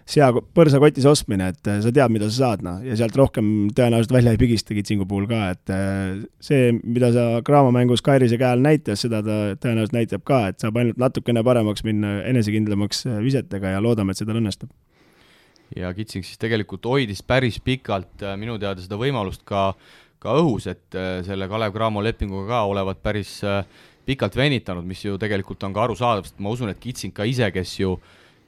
sea 0.08 0.28
põrsakotis 0.32 1.04
ostmine, 1.08 1.50
et 1.52 1.68
äh, 1.68 1.80
sa 1.84 1.90
tead, 1.92 2.12
mida 2.14 2.28
sa 2.30 2.36
saad, 2.36 2.62
noh, 2.64 2.78
ja 2.86 2.96
sealt 2.96 3.16
rohkem 3.18 3.48
tõenäoliselt 3.76 4.14
välja 4.14 4.32
ei 4.32 4.40
pigista 4.40 4.76
kitsingu 4.76 5.04
puhul 5.08 5.26
ka, 5.28 5.42
et 5.56 5.72
äh, 5.74 6.22
see, 6.44 6.70
mida 6.80 7.10
sa 7.16 7.26
Graamo 7.44 7.72
mängus 7.74 8.04
Kairise 8.06 8.38
käe 8.40 8.54
all 8.54 8.64
näitas, 8.64 9.02
seda 9.04 9.20
ta 9.26 9.40
tõenäoliselt 9.60 9.98
näitab 9.98 10.24
ka, 10.28 10.44
et 10.52 10.62
saab 10.62 10.78
ainult 10.80 11.00
natukene 11.02 11.42
paremaks 11.44 11.84
minna, 11.84 12.20
enesekindlamaks 12.30 13.04
äh, 13.10 13.18
visetega 13.24 13.74
ja 13.74 13.82
loodame, 13.84 14.14
et 14.14 14.22
see 14.22 14.28
tal 14.28 14.40
õnnestub 14.40 14.70
ja 15.76 15.92
Kitsing 15.94 16.24
siis 16.24 16.40
tegelikult 16.40 16.86
hoidis 16.88 17.22
päris 17.22 17.60
pikalt 17.60 18.24
minu 18.36 18.58
teada 18.58 18.80
seda 18.80 18.96
võimalust 19.00 19.44
ka, 19.48 19.72
ka 20.18 20.38
õhus, 20.40 20.66
et 20.70 20.96
selle 21.26 21.48
Kalev 21.48 21.74
Cramo 21.74 22.02
lepinguga 22.04 22.48
ka 22.48 22.62
olevat 22.70 23.02
päris 23.02 23.38
pikalt 24.08 24.36
venitanud, 24.36 24.86
mis 24.88 25.02
ju 25.04 25.18
tegelikult 25.20 25.66
on 25.66 25.74
ka 25.76 25.84
arusaadav, 25.84 26.26
sest 26.26 26.40
ma 26.40 26.52
usun, 26.54 26.72
et 26.72 26.80
Kitsing 26.80 27.14
ka 27.16 27.26
ise, 27.28 27.50
kes 27.52 27.74
ju, 27.80 27.96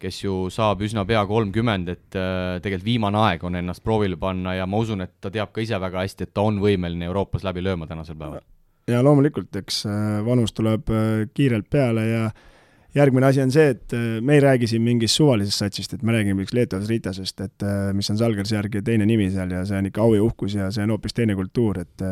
kes 0.00 0.22
ju 0.22 0.36
saab 0.52 0.84
üsna 0.86 1.04
pea 1.08 1.20
kolmkümmend, 1.28 1.90
et 1.92 2.16
äh, 2.18 2.60
tegelikult 2.64 2.88
viimane 2.88 3.20
aeg 3.26 3.44
on 3.44 3.58
ennast 3.60 3.84
proovile 3.84 4.16
panna 4.20 4.56
ja 4.56 4.68
ma 4.70 4.80
usun, 4.80 5.04
et 5.04 5.18
ta 5.20 5.32
teab 5.32 5.52
ka 5.52 5.64
ise 5.64 5.80
väga 5.80 6.06
hästi, 6.06 6.28
et 6.28 6.34
ta 6.36 6.46
on 6.48 6.62
võimeline 6.62 7.10
Euroopas 7.10 7.44
läbi 7.46 7.64
lööma 7.64 7.88
tänasel 7.90 8.16
päeval. 8.20 8.46
ja 8.88 9.02
loomulikult, 9.04 9.52
eks 9.60 9.84
äh, 9.86 10.22
vanus 10.26 10.56
tuleb 10.56 10.88
äh, 10.88 11.28
kiirelt 11.34 11.68
peale 11.70 12.06
ja 12.08 12.24
järgmine 12.94 13.26
asi 13.28 13.42
on 13.42 13.52
see, 13.54 13.74
et 13.74 13.94
me 14.20 14.38
ei 14.38 14.40
räägi 14.44 14.70
siin 14.70 14.82
mingist 14.82 15.18
suvalisest 15.18 15.64
satsist, 15.64 15.94
et 15.94 16.02
me 16.02 16.16
räägime 16.16 16.46
üks 16.46 16.54
Leetovas 16.56 16.88
Ritasest, 16.90 17.44
et 17.44 17.68
mis 17.96 18.10
on 18.10 18.18
Salgersi 18.18 18.56
järgi 18.56 18.82
teine 18.86 19.06
nimi 19.06 19.30
seal 19.30 19.52
ja 19.54 19.62
see 19.68 19.78
on 19.78 19.90
ikka 19.90 20.02
au 20.02 20.16
ja 20.16 20.24
uhkus 20.24 20.56
ja 20.58 20.72
see 20.74 20.82
on 20.86 20.96
hoopis 20.96 21.14
teine 21.14 21.38
kultuur, 21.38 21.82
et 21.84 22.04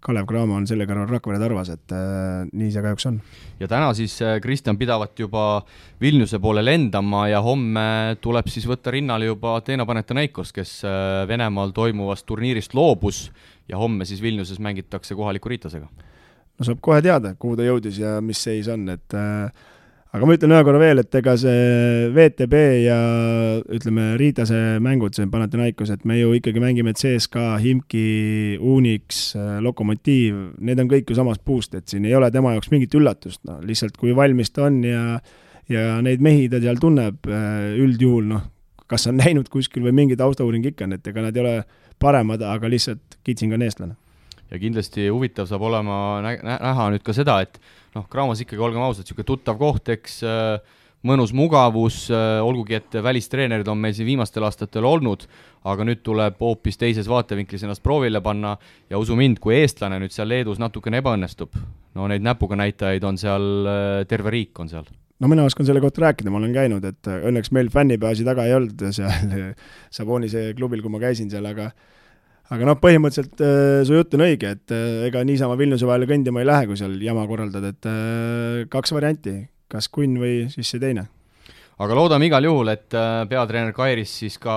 Kalev 0.00 0.24
Cramo 0.24 0.56
on 0.56 0.64
selle 0.68 0.86
kõrval 0.88 1.10
Rakvere 1.10 1.38
Tarvas, 1.40 1.68
et 1.74 1.92
äh, 1.92 2.46
nii 2.56 2.70
see 2.72 2.82
kahjuks 2.84 3.06
on. 3.10 3.18
ja 3.60 3.68
täna 3.68 3.90
siis 3.96 4.14
äh, 4.24 4.38
Kristjan 4.40 4.78
pidavat 4.80 5.18
juba 5.20 5.62
Vilniuse 6.00 6.40
poole 6.40 6.62
lendama 6.64 7.26
ja 7.28 7.42
homme 7.44 8.16
tuleb 8.24 8.48
siis 8.48 8.64
võtta 8.68 8.94
rinnale 8.94 9.28
juba 9.28 9.58
Ateena 9.58 9.84
Panathinaikos, 9.88 10.54
kes 10.56 10.78
äh, 10.88 11.26
Venemaal 11.28 11.74
toimuvast 11.76 12.24
turniirist 12.28 12.74
loobus 12.74 13.26
ja 13.68 13.80
homme 13.80 14.08
siis 14.08 14.22
Vilniuses 14.24 14.58
mängitakse 14.58 15.14
kohaliku 15.14 15.52
Ritasega. 15.52 15.90
no 15.90 16.64
saab 16.64 16.80
kohe 16.80 17.02
teada, 17.04 17.34
kuhu 17.36 17.60
ta 17.60 17.68
jõudis 17.68 18.00
ja 18.00 18.16
mis 18.24 18.40
seis 18.40 18.72
on, 18.72 18.88
et 18.96 19.18
äh, 19.20 19.52
aga 20.10 20.26
ma 20.26 20.34
ütlen 20.34 20.54
ühe 20.54 20.62
korra 20.66 20.80
veel, 20.82 21.02
et 21.02 21.16
ega 21.20 21.36
see 21.38 22.08
VTB 22.14 22.60
ja 22.82 22.98
ütleme, 23.70 24.08
Riitase 24.18 24.58
mängud, 24.82 25.14
see 25.14 25.28
Panathinaikos, 25.30 25.92
et 25.94 26.06
me 26.08 26.18
ju 26.18 26.32
ikkagi 26.38 26.62
mängime 26.62 26.94
CSKA, 26.98 27.54
Himki, 27.62 28.58
Unix, 28.58 29.22
Lokomotiiv, 29.62 30.40
need 30.58 30.82
on 30.82 30.90
kõik 30.90 31.12
ju 31.12 31.18
samast 31.18 31.44
puust, 31.46 31.76
et 31.78 31.86
siin 31.90 32.08
ei 32.08 32.16
ole 32.18 32.32
tema 32.34 32.56
jaoks 32.56 32.72
mingit 32.74 32.96
üllatust, 32.98 33.44
noh, 33.46 33.62
lihtsalt 33.66 34.00
kui 34.00 34.16
valmis 34.16 34.50
ta 34.50 34.66
on 34.66 34.82
ja 34.86 35.04
ja 35.70 36.00
neid 36.02 36.22
mehi 36.24 36.48
ta 36.50 36.58
seal 36.58 36.80
tunneb 36.82 37.28
üldjuhul, 37.30 38.26
noh, 38.32 38.48
kas 38.90 39.06
on 39.06 39.20
näinud 39.22 39.46
kuskil 39.52 39.84
või 39.86 39.94
mingi 40.02 40.18
taustauuring 40.18 40.66
ikka 40.72 40.88
on, 40.88 40.96
et 40.98 41.06
ega 41.06 41.22
nad 41.22 41.36
ei 41.36 41.44
ole 41.44 41.56
paremad, 42.02 42.42
aga 42.42 42.70
lihtsalt 42.72 43.20
Kitsing 43.22 43.54
on 43.54 43.62
eestlane. 43.62 43.94
Ja 44.50 44.58
kindlasti 44.58 45.08
huvitav 45.08 45.48
saab 45.50 45.62
olema 45.68 45.96
nä 46.24 46.36
näha 46.42 46.90
nüüd 46.94 47.04
ka 47.06 47.14
seda, 47.16 47.40
et 47.44 47.60
noh, 47.94 48.06
Graamos 48.10 48.42
ikkagi, 48.42 48.60
olgem 48.62 48.82
ausad, 48.84 49.06
niisugune 49.06 49.28
tuttav 49.28 49.58
koht, 49.60 49.90
eks 49.94 50.20
äh, 50.26 50.78
mõnus 51.06 51.32
mugavus, 51.36 52.02
äh, 52.12 52.38
olgugi 52.44 52.76
et 52.80 52.98
välistreenerid 53.02 53.68
on 53.70 53.80
meil 53.80 53.94
siin 53.96 54.08
viimastel 54.08 54.44
aastatel 54.46 54.86
olnud, 54.86 55.26
aga 55.70 55.84
nüüd 55.86 56.02
tuleb 56.06 56.40
hoopis 56.40 56.80
teises 56.80 57.08
vaatevinklis 57.10 57.64
ennast 57.66 57.84
proovile 57.84 58.22
panna 58.24 58.56
ja 58.90 59.00
usu 59.00 59.16
mind, 59.18 59.40
kui 59.42 59.56
eestlane 59.60 60.00
nüüd 60.02 60.14
seal 60.14 60.28
Leedus 60.30 60.60
natukene 60.60 61.00
ebaõnnestub, 61.02 61.54
no 61.96 62.08
neid 62.10 62.24
näpuga 62.26 62.58
näitajaid 62.60 63.06
on 63.06 63.20
seal, 63.20 63.46
äh, 63.66 63.92
terve 64.10 64.34
riik 64.34 64.60
on 64.60 64.72
seal. 64.72 64.90
No 65.20 65.28
mina 65.28 65.44
oskan 65.44 65.66
selle 65.68 65.82
kohta 65.84 66.00
rääkida, 66.06 66.32
ma 66.32 66.38
olen 66.40 66.54
käinud, 66.56 66.84
et 66.88 67.08
õnneks 67.12 67.50
meil 67.52 67.68
fännipeaasi 67.72 68.24
taga 68.24 68.46
ei 68.48 68.54
olnud 68.56 68.86
seal 68.96 69.34
Savonise 69.96 70.46
klubil, 70.56 70.80
kui 70.80 70.92
ma 70.92 71.00
käisin 71.02 71.28
seal, 71.32 71.44
aga 71.50 71.68
aga 72.50 72.66
noh, 72.66 72.78
põhimõtteliselt 72.82 73.42
äh, 73.44 73.80
su 73.86 73.94
jutt 73.94 74.16
on 74.18 74.26
õige, 74.26 74.54
et 74.56 74.74
äh, 74.74 75.06
ega 75.08 75.22
niisama 75.26 75.56
Vilniuse 75.58 75.86
vahele 75.88 76.08
kõndima 76.10 76.42
ei 76.42 76.48
lähe, 76.48 76.66
kui 76.66 76.78
seal 76.78 76.96
jama 77.04 77.24
korraldad, 77.30 77.66
et 77.70 77.88
äh, 77.88 78.66
kaks 78.70 78.94
varianti, 78.96 79.36
kas 79.70 79.90
kunn 79.92 80.18
või 80.20 80.44
siis 80.52 80.72
see 80.74 80.82
teine. 80.82 81.06
Aga 81.80 81.96
loodame 81.96 82.26
igal 82.28 82.44
juhul, 82.44 82.68
et 82.74 82.92
peatreener 82.92 83.72
Kairis 83.72 84.10
siis 84.20 84.34
ka 84.36 84.54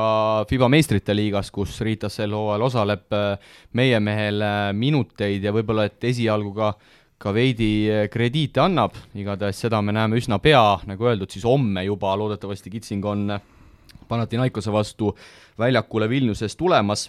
FIBA 0.50 0.68
meistrite 0.74 1.14
liigas, 1.16 1.54
kus 1.56 1.78
Ritas 1.86 2.18
sel 2.20 2.34
hooajal 2.36 2.66
osaleb, 2.66 3.16
meie 3.80 4.02
mehele 4.04 4.50
minuteid 4.76 5.46
ja 5.48 5.54
võib-olla, 5.56 5.86
et 5.88 6.04
esialgu 6.12 6.52
ka 6.58 6.74
ka 7.24 7.32
veidi 7.32 7.88
krediite 8.12 8.60
annab, 8.60 8.98
igatahes 9.16 9.62
seda 9.64 9.80
me 9.80 9.94
näeme 9.96 10.20
üsna 10.20 10.42
pea, 10.44 10.82
nagu 10.90 11.08
öeldud, 11.08 11.32
siis 11.32 11.46
homme 11.48 11.86
juba 11.88 12.12
loodetavasti 12.20 12.74
Kitsing 12.74 13.06
on 13.08 13.38
Panathinaikose 14.10 14.74
vastu 14.76 15.14
väljakule 15.56 16.10
Vilniuses 16.12 16.58
tulemas 16.60 17.08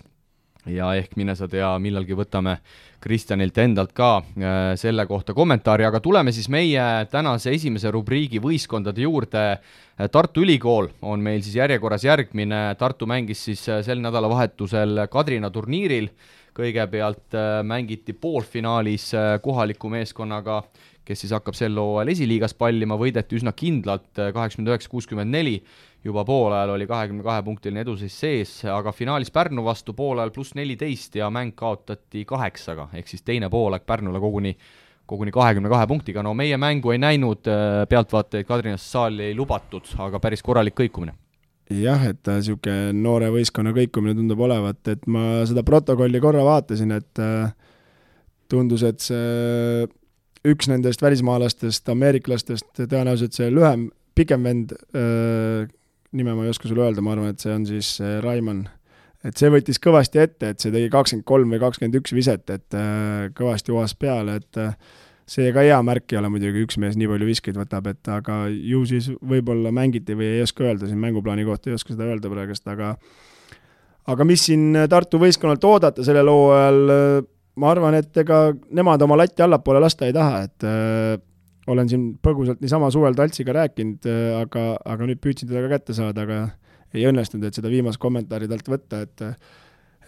ja 0.71 0.90
ehk 0.97 1.16
mine 1.21 1.35
sa 1.37 1.49
tea, 1.50 1.68
millalgi 1.83 2.16
võtame 2.16 2.59
Kristjanilt 3.04 3.59
endalt 3.61 3.92
ka 3.97 4.11
äh, 4.18 4.61
selle 4.80 5.04
kohta 5.09 5.35
kommentaari, 5.37 5.85
aga 5.85 6.00
tuleme 6.00 6.33
siis 6.33 6.49
meie 6.52 6.85
tänase 7.12 7.52
esimese 7.52 7.92
rubriigi 7.92 8.40
võistkondade 8.40 9.04
juurde. 9.04 9.42
Äh, 9.59 10.09
Tartu 10.12 10.44
Ülikool 10.44 10.88
on 11.04 11.21
meil 11.25 11.42
siis 11.44 11.59
järjekorras 11.61 12.06
järgmine, 12.09 12.62
Tartu 12.80 13.09
mängis 13.11 13.44
siis 13.50 13.66
äh, 13.68 13.83
sel 13.85 14.00
nädalavahetusel 14.04 15.04
Kadrina 15.12 15.52
turniiril, 15.52 16.09
kõigepealt 16.54 17.35
mängiti 17.66 18.14
poolfinaalis 18.14 19.09
kohaliku 19.42 19.88
meeskonnaga, 19.90 20.61
kes 21.02 21.25
siis 21.25 21.33
hakkab 21.35 21.56
sel 21.59 21.75
hooajal 21.75 22.12
esiliigas 22.12 22.54
pallima, 22.54 22.94
võideti 22.94 23.35
üsna 23.40 23.50
kindlalt 23.59 24.12
kaheksakümmend 24.14 24.71
üheksa, 24.71 24.92
kuuskümmend 24.92 25.35
neli 25.35 25.56
juba 26.04 26.25
poolajal 26.28 26.75
oli 26.75 26.87
kahekümne 26.87 27.25
kahe 27.25 27.42
punktiline 27.42 27.80
eduseis 27.84 28.16
sees, 28.20 28.54
aga 28.68 28.92
finaalis 28.92 29.32
Pärnu 29.32 29.64
vastu 29.64 29.94
poolajal 29.96 30.32
pluss 30.34 30.54
neliteist 30.54 31.16
ja 31.16 31.30
mäng 31.32 31.54
kaotati 31.56 32.25
kaheksaga, 32.28 32.90
ehk 32.92 33.08
siis 33.08 33.25
teine 33.25 33.49
poolaeg 33.52 33.87
Pärnule 33.87 34.20
koguni 34.20 34.56
koguni 35.06 35.32
kahekümne 35.34 35.68
kahe 35.68 35.87
punktiga, 35.88 36.23
no 36.25 36.32
meie 36.37 36.56
mängu 36.61 36.94
ei 36.94 37.00
näinud, 37.00 37.44
äh, 37.50 37.82
pealtvaatajaid 37.88 38.49
Kadrinasse 38.49 38.88
saali 38.96 39.28
ei 39.30 39.34
lubatud, 39.37 39.90
aga 40.00 40.20
päris 40.23 40.42
korralik 40.44 40.76
kõikumine. 40.78 41.12
Jah, 41.73 42.02
et 42.08 42.28
niisugune 42.28 42.92
noore 42.96 43.30
võistkonna 43.32 43.73
kõikumine 43.76 44.16
tundub 44.16 44.40
olevat, 44.44 44.82
et 44.92 45.06
ma 45.08 45.44
seda 45.49 45.64
protokolli 45.64 46.20
korra 46.20 46.44
vaatasin, 46.44 46.92
et 46.96 47.20
äh, 47.20 47.52
tundus, 48.52 48.84
et 48.84 49.00
see 49.04 49.87
üks 50.44 50.68
nendest 50.68 51.00
välismaalastest, 51.04 51.88
ameeriklastest, 51.88 52.68
tõenäoliselt 52.82 53.37
see 53.37 53.49
lühem, 53.52 53.88
pikem 54.16 54.44
vend, 54.44 54.76
äh, 54.96 55.64
nime 56.14 56.35
ma 56.35 56.47
ei 56.47 56.52
oska 56.52 56.71
sulle 56.71 56.87
öelda, 56.87 57.02
ma 57.04 57.14
arvan, 57.14 57.35
et 57.35 57.42
see 57.42 57.52
on 57.54 57.66
siis 57.68 57.97
äh, 58.02 58.18
Raimann. 58.25 58.68
et 59.25 59.40
see 59.40 59.49
võttis 59.49 59.80
kõvasti 59.80 60.21
ette, 60.21 60.52
et 60.52 60.61
see 60.61 60.73
tegi 60.73 60.90
kakskümmend 60.92 61.25
kolm 61.28 61.54
või 61.54 61.61
kakskümmend 61.62 61.97
üks 62.00 62.12
viset, 62.16 62.44
et 62.52 62.76
äh, 62.76 63.30
kõvasti 63.37 63.73
uvas 63.75 63.97
peale, 63.99 64.38
et 64.42 64.61
äh, 64.61 64.75
see 65.30 65.52
ka 65.56 65.64
hea 65.64 65.78
märk 65.87 66.12
ei 66.12 66.21
ole 66.21 66.30
muidugi, 66.35 66.64
üks 66.66 66.78
mees 66.80 66.99
nii 67.00 67.09
palju 67.09 67.28
viskeid 67.28 67.59
võtab, 67.59 67.88
et 67.90 68.12
aga 68.12 68.44
ju 68.52 68.83
siis 68.88 69.09
võib-olla 69.25 69.73
mängiti 69.75 70.16
või 70.18 70.35
ei 70.37 70.42
oska 70.44 70.66
öelda, 70.66 70.90
siin 70.90 71.00
mänguplaani 71.00 71.47
kohta 71.49 71.73
ei 71.73 71.78
oska 71.78 71.97
seda 71.97 72.11
öelda 72.11 72.33
praegust, 72.33 72.66
aga 72.68 72.94
aga 74.12 74.26
mis 74.28 74.44
siin 74.44 74.85
Tartu 74.92 75.16
võistkonnalt 75.23 75.64
oodata 75.64 76.04
sellel 76.04 76.28
hooajal, 76.28 76.83
ma 77.56 77.71
arvan, 77.71 77.97
et 77.97 78.21
ega 78.21 78.50
nemad 78.76 79.02
oma 79.06 79.16
latti 79.16 79.40
allapoole 79.40 79.80
lasta 79.80 80.04
ei 80.04 80.12
taha, 80.12 80.42
et 80.44 80.68
olen 81.71 81.88
siin 81.88 82.04
põgusalt 82.23 82.61
niisama 82.62 82.90
suvel 82.92 83.16
Taltsiga 83.16 83.54
rääkinud, 83.56 84.04
äh, 84.09 84.37
aga, 84.40 84.75
aga 84.85 85.09
nüüd 85.09 85.21
püüdsin 85.25 85.50
teda 85.50 85.64
ka 85.64 85.73
kätte 85.76 85.97
saada, 85.97 86.26
aga 86.26 86.38
ei 86.94 87.06
õnnestunud, 87.09 87.49
et 87.49 87.56
seda 87.56 87.73
viimast 87.73 88.00
kommentaari 88.02 88.49
talt 88.50 88.71
võtta, 88.71 89.02
et 89.06 89.26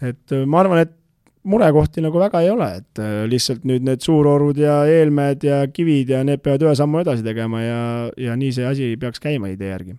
et 0.07 0.33
äh, 0.35 0.45
ma 0.45 0.61
arvan, 0.61 0.83
et 0.85 0.93
murekohti 1.47 2.03
nagu 2.03 2.19
väga 2.19 2.43
ei 2.43 2.51
ole, 2.53 2.67
et 2.81 3.01
äh, 3.01 3.21
lihtsalt 3.29 3.65
nüüd 3.67 3.85
need 3.87 4.03
suurorud 4.05 4.59
ja 4.61 4.81
eelmäed 4.89 5.45
ja 5.47 5.61
kivid 5.71 6.11
ja 6.13 6.23
need 6.27 6.43
peavad 6.45 6.67
ühe 6.67 6.75
sammu 6.77 7.01
edasi 7.01 7.25
tegema 7.25 7.63
ja, 7.63 7.79
ja 8.19 8.35
nii 8.37 8.51
see 8.53 8.67
asi 8.67 8.91
peaks 8.99 9.23
käima 9.23 9.49
idee 9.53 9.71
järgi. 9.73 9.97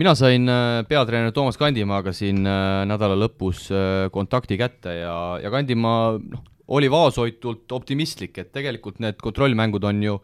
Mina 0.00 0.14
sain 0.16 0.46
peatreener 0.88 1.32
Toomas 1.34 1.58
Kandimaaga 1.60 2.12
siin 2.16 2.38
nädala 2.40 3.16
lõpus 3.18 3.66
kontakti 4.14 4.56
kätte 4.56 4.94
ja, 4.96 5.16
ja 5.42 5.50
Kandimaa 5.52 6.14
noh, 6.16 6.44
oli 6.70 6.90
vaoshoitult 6.90 7.72
optimistlik, 7.72 8.38
et 8.38 8.52
tegelikult 8.54 9.00
need 9.02 9.18
kontrollmängud 9.22 9.84
on 9.88 10.02
ju, 10.02 10.16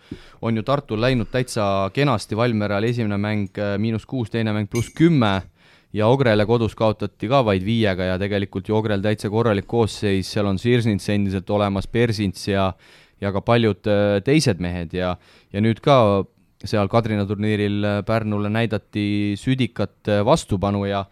on 0.46 0.56
ju 0.56 0.62
Tartul 0.66 1.00
läinud 1.02 1.30
täitsa 1.32 1.90
kenasti, 1.94 2.38
Valmieral 2.38 2.86
esimene 2.86 3.18
mäng 3.18 3.58
äh, 3.58 3.74
miinus 3.82 4.06
kuus, 4.06 4.30
teine 4.30 4.54
mäng 4.54 4.70
pluss 4.70 4.92
kümme 4.94 5.40
ja 5.96 6.06
Ogrele 6.06 6.46
kodus 6.46 6.76
kaotati 6.78 7.28
ka 7.30 7.42
vaid 7.46 7.64
viiega 7.66 8.12
ja 8.12 8.20
tegelikult 8.22 8.68
ju 8.68 8.78
Ogrel 8.78 9.02
täitsa 9.02 9.30
korralik 9.32 9.66
koosseis, 9.66 10.30
seal 10.30 10.46
on 10.46 10.60
Sirsnits 10.62 11.10
endiselt 11.14 11.50
olemas, 11.50 11.90
Persints 11.90 12.48
ja 12.48 12.72
ja 13.20 13.30
ka 13.32 13.40
paljud 13.40 13.86
äh, 13.88 14.18
teised 14.24 14.60
mehed 14.60 14.92
ja, 14.94 15.14
ja 15.52 15.62
nüüd 15.64 15.80
ka 15.82 16.26
seal 16.66 16.88
Kadrina 16.92 17.24
turniiril 17.26 17.84
äh, 17.84 18.02
Pärnule 18.06 18.52
näidati 18.52 19.34
südikat 19.40 20.14
vastupanu 20.24 20.84
ja 20.86 21.06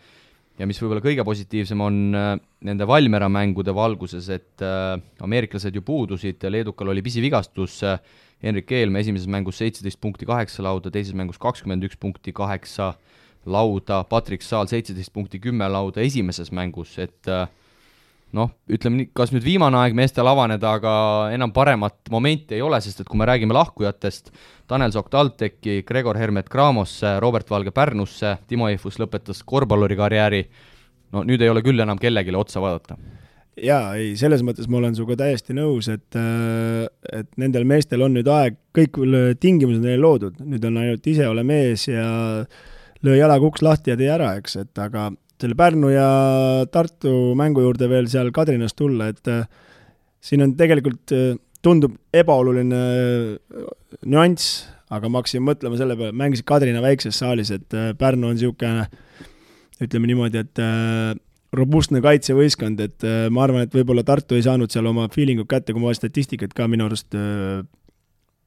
ja 0.58 0.68
mis 0.68 0.78
võib-olla 0.80 1.02
kõige 1.02 1.24
positiivsem 1.26 1.80
on 1.82 1.96
nende 2.14 2.86
Valmiera 2.86 3.28
mängude 3.32 3.74
valguses, 3.74 4.28
et 4.30 4.62
ameeriklased 4.64 5.74
ju 5.74 5.82
puudusid, 5.82 6.44
leedukal 6.50 6.92
oli 6.92 7.02
pisivigastus, 7.02 7.80
Henrik 8.44 8.72
Eelmäe 8.76 9.04
esimeses 9.04 9.28
mängus 9.30 9.58
seitseteist 9.62 10.00
punkti, 10.02 10.26
kaheksa 10.28 10.64
lauda, 10.66 10.92
teises 10.92 11.16
mängus 11.16 11.40
kakskümmend 11.40 11.86
üks 11.88 11.96
punkti, 12.00 12.34
kaheksa 12.36 12.92
lauda, 13.46 14.02
Patrick 14.08 14.44
Saal 14.44 14.68
seitseteist 14.70 15.12
punkti, 15.14 15.40
kümme 15.42 15.68
lauda 15.70 16.04
esimeses 16.04 16.52
mängus, 16.52 16.96
et 17.02 17.30
äh, 17.30 17.46
noh, 18.34 18.50
ütleme 18.70 19.00
nii, 19.00 19.08
kas 19.16 19.32
nüüd 19.34 19.44
viimane 19.46 19.78
aeg 19.80 19.96
meestel 19.96 20.28
avaneda, 20.28 20.74
aga 20.78 20.94
enam 21.34 21.52
paremat 21.54 22.10
momenti 22.12 22.58
ei 22.58 22.64
ole, 22.64 22.80
sest 22.82 23.02
et 23.02 23.10
kui 23.10 23.20
me 23.20 23.28
räägime 23.28 23.54
lahkujatest, 23.56 24.32
Tanel 24.70 24.94
Sokk 24.94 25.12
TalTechi, 25.12 25.82
Gregor 25.86 26.18
Hermet 26.18 26.50
Gramosse, 26.50 27.18
Robert 27.22 27.50
Valge 27.52 27.74
Pärnusse, 27.74 28.38
Timo 28.50 28.68
Eifus 28.70 28.98
lõpetas 29.02 29.44
korvpalluri 29.46 29.98
karjääri, 30.00 30.42
no 31.14 31.24
nüüd 31.26 31.44
ei 31.44 31.52
ole 31.52 31.62
küll 31.64 31.84
enam 31.84 32.00
kellelegi 32.00 32.34
otsa 32.36 32.62
vaadata. 32.64 32.98
Jaa, 33.62 33.92
ei, 33.94 34.14
selles 34.18 34.42
mõttes 34.42 34.66
ma 34.66 34.80
olen 34.80 34.96
sinuga 34.96 35.14
täiesti 35.20 35.54
nõus, 35.54 35.86
et, 35.92 36.16
äh, 36.18 36.88
et 37.20 37.28
nendel 37.38 37.62
meestel 37.70 38.02
on 38.02 38.16
nüüd 38.16 38.26
aeg, 38.26 38.56
kõik 38.74 38.98
tingimused 39.38 39.84
neile 39.84 40.02
loodud, 40.02 40.40
nüüd 40.42 40.64
on 40.66 40.80
ainult 40.82 41.06
ise 41.06 41.28
ole 41.30 41.44
mees 41.46 41.86
ja 41.86 42.08
löö 43.04 43.14
jalaga 43.14 43.46
uks 43.46 43.62
lahti 43.62 43.92
ja 43.92 43.98
tee 44.00 44.10
ära, 44.10 44.32
eks, 44.40 44.56
et 44.64 44.82
aga 44.82 45.12
selle 45.40 45.56
Pärnu 45.58 45.90
ja 45.92 46.08
Tartu 46.72 47.34
mängu 47.38 47.64
juurde 47.64 47.88
veel 47.90 48.08
seal 48.10 48.30
Kadrinas 48.34 48.76
tulla, 48.76 49.10
et 49.12 49.30
äh, 49.30 49.44
siin 50.24 50.44
on 50.44 50.54
tegelikult, 50.58 51.14
äh, 51.14 51.34
tundub 51.64 51.96
ebaoluline 52.14 52.80
äh, 52.80 53.68
nüanss, 54.06 54.64
aga 54.94 55.10
ma 55.10 55.22
hakkasin 55.22 55.44
mõtlema 55.44 55.78
selle 55.80 55.98
peale, 55.98 56.16
mängisid 56.16 56.46
Kadrina 56.48 56.82
väikses 56.84 57.18
saalis, 57.18 57.50
et 57.54 57.78
Pärnu 57.98 58.30
on 58.30 58.36
niisugune 58.38 58.88
ütleme 59.82 60.06
niimoodi, 60.06 60.44
et 60.44 60.60
robustne 61.54 61.98
kaitsevõistkond, 62.04 62.78
et 62.84 63.06
ma 63.34 63.42
arvan, 63.42 63.64
et 63.66 63.74
võib-olla 63.74 64.04
Tartu 64.06 64.36
ei 64.38 64.44
saanud 64.46 64.70
seal 64.70 64.86
oma 64.86 65.08
feelingut 65.10 65.48
kätte, 65.50 65.74
kui 65.74 65.82
ma 65.82 65.90
statistikat 65.96 66.54
ka, 66.54 66.68
minu 66.70 66.86
arust 66.86 67.16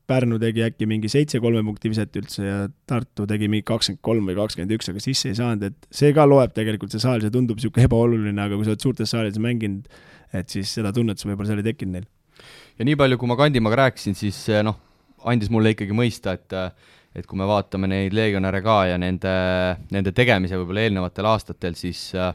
Pärnu 0.07 0.37
tegi 0.39 0.63
äkki 0.63 0.87
mingi 0.87 1.09
seitse 1.11 1.41
kolme 1.43 1.59
punkti 1.67 1.91
viset 1.91 2.13
üldse 2.15 2.43
ja 2.45 2.59
Tartu 2.87 3.25
tegi 3.27 3.49
mingi 3.51 3.65
kakskümmend 3.67 4.01
kolm 4.07 4.29
või 4.29 4.37
kakskümmend 4.37 4.71
üks, 4.77 4.87
aga 4.93 5.01
sisse 5.03 5.33
ei 5.33 5.35
saanud, 5.35 5.65
et 5.67 5.87
see 5.91 6.13
ka 6.15 6.23
loeb 6.23 6.53
tegelikult, 6.55 6.93
see 6.95 7.03
saal, 7.03 7.19
see 7.23 7.33
tundub 7.33 7.59
niisugune 7.59 7.89
ebaoluline, 7.89 8.39
aga 8.39 8.55
kui 8.55 8.63
sa 8.63 8.71
oled 8.71 8.85
suurtes 8.85 9.11
saalides 9.11 9.41
mänginud, 9.43 9.89
et 10.31 10.53
siis 10.53 10.71
seda 10.79 10.93
tunnetust 10.95 11.27
võib-olla 11.27 11.51
seal 11.51 11.59
ei 11.59 11.67
tekkinud 11.67 11.97
neil. 11.97 12.07
ja 12.79 12.87
nii 12.87 12.95
palju, 12.99 13.19
kui 13.19 13.31
ma 13.31 13.35
Kandimaaga 13.39 13.81
rääkisin, 13.81 14.15
siis 14.15 14.39
eh, 14.53 14.63
noh, 14.63 14.79
andis 15.27 15.51
mulle 15.51 15.75
ikkagi 15.75 15.95
mõista, 15.95 16.37
et 16.39 16.55
et 17.17 17.25
kui 17.25 17.39
me 17.39 17.47
vaatame 17.49 17.87
neid 17.89 18.13
legionäre 18.13 18.59
ka 18.61 18.77
ja 18.91 18.97
nende, 19.01 19.31
nende 19.91 20.11
tegemise 20.13 20.59
võib-olla 20.59 20.83
eelnevatel 20.85 21.27
aastatel, 21.31 21.75
siis 21.75 22.11
eh, 22.15 22.29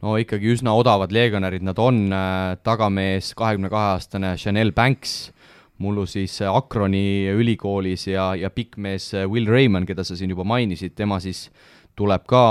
no 0.00 0.14
ikkagi 0.20 0.54
üsna 0.54 0.72
odavad 0.78 1.12
legionärid 1.12 1.66
nad 1.66 1.80
on, 1.82 2.06
eh, 2.14 2.56
tagamees 2.64 3.34
kahekümne 3.36 3.68
kahe 3.72 3.92
aastane 3.98 4.32
Chanel 4.40 4.72
Banks 4.72 5.34
mullu 5.80 6.04
siis 6.08 6.36
Akroni 6.44 7.30
ülikoolis 7.32 8.06
ja, 8.10 8.30
ja 8.36 8.50
pikkmees 8.52 9.12
Will 9.26 9.48
Raymond, 9.48 9.88
keda 9.88 10.04
sa 10.04 10.16
siin 10.16 10.32
juba 10.34 10.44
mainisid, 10.44 10.94
tema 10.98 11.20
siis 11.22 11.48
tuleb 11.96 12.26
ka 12.28 12.42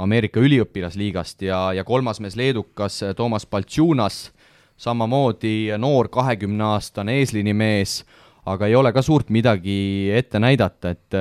Ameerika 0.00 0.40
üliõpilasliigast 0.40 1.44
ja, 1.44 1.60
ja 1.76 1.84
kolmas 1.84 2.22
mees 2.24 2.36
leedukas 2.38 3.02
Toomas 3.16 3.44
Baltšunas, 3.50 4.30
samamoodi 4.80 5.68
noor 5.76 6.08
kahekümneaastane 6.12 7.18
eesliinimees, 7.20 8.00
aga 8.48 8.70
ei 8.70 8.78
ole 8.78 8.94
ka 8.96 9.04
suurt 9.04 9.28
midagi 9.28 10.08
ette 10.16 10.40
näidata, 10.40 10.94
et 10.96 11.20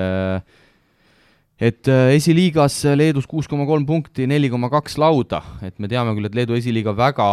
et 1.59 1.89
esiliigas 2.15 2.85
Leedus 2.95 3.27
kuus 3.27 3.49
koma 3.51 3.65
kolm 3.67 3.83
punkti, 3.83 4.23
neli 4.31 4.47
koma 4.49 4.69
kaks 4.71 4.95
lauda, 5.01 5.41
et 5.61 5.75
me 5.75 5.89
teame 5.91 6.13
küll, 6.15 6.29
et 6.29 6.38
Leedu 6.39 6.55
esiliiga 6.55 6.93
väga, 6.95 7.25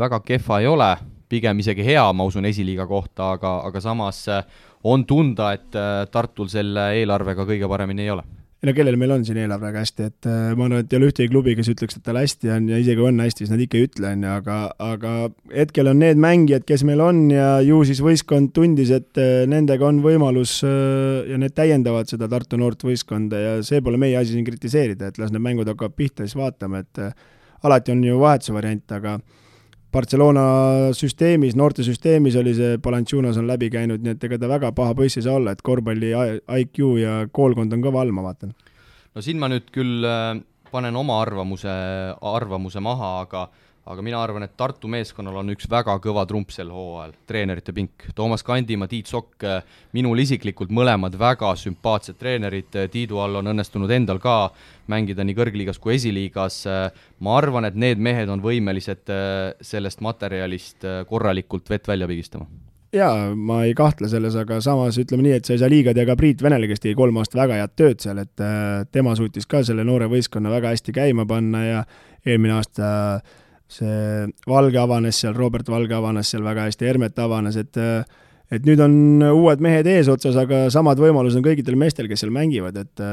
väga 0.00 0.18
kehva 0.26 0.58
ei 0.58 0.66
ole, 0.66 0.90
pigem 1.34 1.64
isegi 1.64 1.86
hea, 1.86 2.04
ma 2.16 2.28
usun, 2.28 2.46
esiliiga 2.50 2.86
kohta, 2.90 3.34
aga, 3.38 3.58
aga 3.68 3.82
samas 3.82 4.24
äh, 4.30 4.46
on 4.84 5.04
tunda, 5.08 5.54
et 5.56 5.76
äh, 5.78 6.06
Tartul 6.12 6.50
selle 6.52 6.92
eelarvega 7.00 7.46
kõige 7.48 7.70
paremini 7.70 8.06
ei 8.06 8.14
ole. 8.14 8.26
No 8.64 8.72
kellel 8.72 8.96
meil 8.96 9.12
on 9.12 9.24
siin 9.28 9.36
eelarvega 9.42 9.82
hästi, 9.82 10.06
et 10.08 10.28
äh, 10.30 10.54
ma 10.56 10.64
arvan, 10.64 10.86
et 10.86 10.92
ei 10.94 10.96
ole 10.96 11.10
ühtegi 11.10 11.28
klubi, 11.28 11.52
kes 11.58 11.68
ütleks, 11.74 11.98
et 11.98 12.04
tal 12.06 12.16
hästi 12.16 12.48
on 12.54 12.70
ja 12.72 12.78
isegi 12.80 13.04
on 13.04 13.20
hästi, 13.20 13.44
siis 13.44 13.52
nad 13.52 13.60
ikka 13.60 13.76
ei 13.76 13.88
ütle, 13.90 14.12
on 14.14 14.24
ju, 14.24 14.30
aga, 14.38 14.56
aga 14.86 15.12
hetkel 15.52 15.90
on 15.92 16.00
need 16.00 16.22
mängijad, 16.24 16.64
kes 16.68 16.86
meil 16.88 17.02
on 17.04 17.20
ja 17.34 17.50
ju 17.66 17.82
siis 17.84 18.00
võistkond 18.04 18.54
tundis, 18.56 18.94
et 18.94 19.20
nendega 19.52 19.84
on 19.90 20.00
võimalus 20.04 20.56
ja 20.64 21.40
need 21.40 21.52
täiendavad 21.58 22.08
seda 22.08 22.30
Tartu 22.32 22.56
noort 22.60 22.86
võistkonda 22.88 23.42
ja 23.42 23.54
see 23.66 23.84
pole 23.84 24.00
meie 24.00 24.16
asi 24.16 24.32
siin 24.32 24.48
kritiseerida, 24.48 25.12
et 25.12 25.20
las 25.20 25.34
need 25.34 25.44
mängud 25.44 25.68
hakkavad 25.68 25.98
pihta, 26.00 26.24
siis 26.24 26.38
vaatame, 26.40 26.86
et 26.86 27.04
alati 27.68 27.92
on 27.92 28.00
ju 28.08 28.16
vahetuse 28.24 28.56
variant, 28.56 28.96
aga 28.96 29.18
Barcelona 29.94 30.44
süsteemis, 30.96 31.54
noortesüsteemis 31.54 32.34
oli 32.40 32.54
see 32.56 32.78
Balanchunas 32.82 33.36
on 33.38 33.46
läbi 33.46 33.68
käinud, 33.70 34.02
nii 34.02 34.16
et 34.16 34.24
ega 34.26 34.40
ta 34.42 34.48
väga 34.50 34.72
paha 34.74 34.94
poiss 34.98 35.20
ei 35.20 35.26
saa 35.26 35.36
olla, 35.38 35.54
et 35.54 35.62
korvpalli 35.62 36.10
IQ 36.64 36.80
ja 36.98 37.20
koolkond 37.30 37.76
on 37.76 37.84
kõva 37.84 38.02
all, 38.02 38.10
ma 38.14 38.24
vaatan. 38.26 38.54
no 39.14 39.22
siin 39.22 39.38
ma 39.38 39.50
nüüd 39.52 39.70
küll 39.74 40.02
äh, 40.08 40.32
panen 40.72 40.98
oma 40.98 41.20
arvamuse, 41.22 41.74
arvamuse 42.18 42.82
maha, 42.82 43.12
aga 43.22 43.44
aga 43.84 44.02
mina 44.04 44.20
arvan, 44.22 44.46
et 44.46 44.54
Tartu 44.56 44.88
meeskonnal 44.88 45.36
on 45.42 45.52
üks 45.52 45.68
väga 45.70 45.96
kõva 46.02 46.24
trump 46.28 46.52
sel 46.54 46.70
hooajal, 46.72 47.12
treenerite 47.28 47.74
pink. 47.76 48.06
Toomas 48.16 48.44
Kandimaa, 48.46 48.88
Tiit 48.88 49.10
Sokk, 49.10 49.44
minul 49.96 50.22
isiklikult 50.24 50.72
mõlemad 50.72 51.18
väga 51.20 51.52
sümpaatsed 51.60 52.16
treenerid, 52.20 52.72
Tiidu 52.92 53.20
all 53.20 53.42
on 53.42 53.52
õnnestunud 53.52 53.92
endal 53.92 54.20
ka 54.22 54.38
mängida 54.90 55.24
nii 55.24 55.36
kõrgliigas 55.36 55.80
kui 55.80 55.98
esiliigas, 55.98 56.62
ma 57.20 57.38
arvan, 57.38 57.68
et 57.68 57.76
need 57.76 58.00
mehed 58.00 58.32
on 58.32 58.42
võimelised 58.44 59.12
äh, 59.12 59.52
sellest 59.64 60.04
materjalist 60.04 60.84
äh, 60.88 61.02
korralikult 61.08 61.68
vett 61.70 61.88
välja 61.88 62.08
pigistama. 62.08 62.48
Jaa, 62.94 63.32
ma 63.34 63.64
ei 63.66 63.72
kahtle 63.74 64.06
selles, 64.06 64.36
aga 64.38 64.60
samas 64.62 64.96
ütleme 65.02 65.24
nii, 65.26 65.38
et 65.40 65.48
sa 65.48 65.56
ei 65.56 65.60
saa 65.60 65.68
liiga 65.72 65.92
teha 65.96 66.06
ka 66.06 66.14
Priit 66.16 66.42
Venele, 66.44 66.68
kes 66.70 66.84
tegi 66.84 66.94
kolm 66.96 67.16
aastat 67.18 67.40
väga 67.40 67.56
head 67.58 67.72
tööd 67.74 68.04
seal, 68.04 68.20
et 68.22 68.44
äh, 68.44 68.84
tema 68.94 69.16
suutis 69.18 69.48
ka 69.50 69.64
selle 69.66 69.84
noore 69.84 70.06
võistkonna 70.12 70.52
väga 70.52 70.72
hästi 70.72 70.94
käima 70.94 71.26
panna 71.28 71.64
ja 71.64 71.80
eelmine 72.24 72.54
aasta 72.54 72.90
äh, 73.16 73.40
see 73.74 74.28
Valge 74.50 74.78
avanes 74.80 75.18
seal, 75.22 75.34
Robert 75.36 75.68
Valge 75.72 75.96
avanes 75.96 76.30
seal 76.30 76.44
väga 76.46 76.68
hästi, 76.68 76.88
Hermet 76.88 77.18
avanes, 77.22 77.58
et 77.60 77.80
et 78.52 78.66
nüüd 78.68 78.80
on 78.84 78.94
uued 79.32 79.62
mehed 79.64 79.88
eesotsas, 79.88 80.36
aga 80.38 80.66
samad 80.70 81.00
võimalused 81.00 81.40
on 81.40 81.46
kõikidel 81.46 81.78
meestel, 81.80 82.08
kes 82.10 82.22
seal 82.22 82.32
mängivad, 82.34 82.76
et 82.78 83.04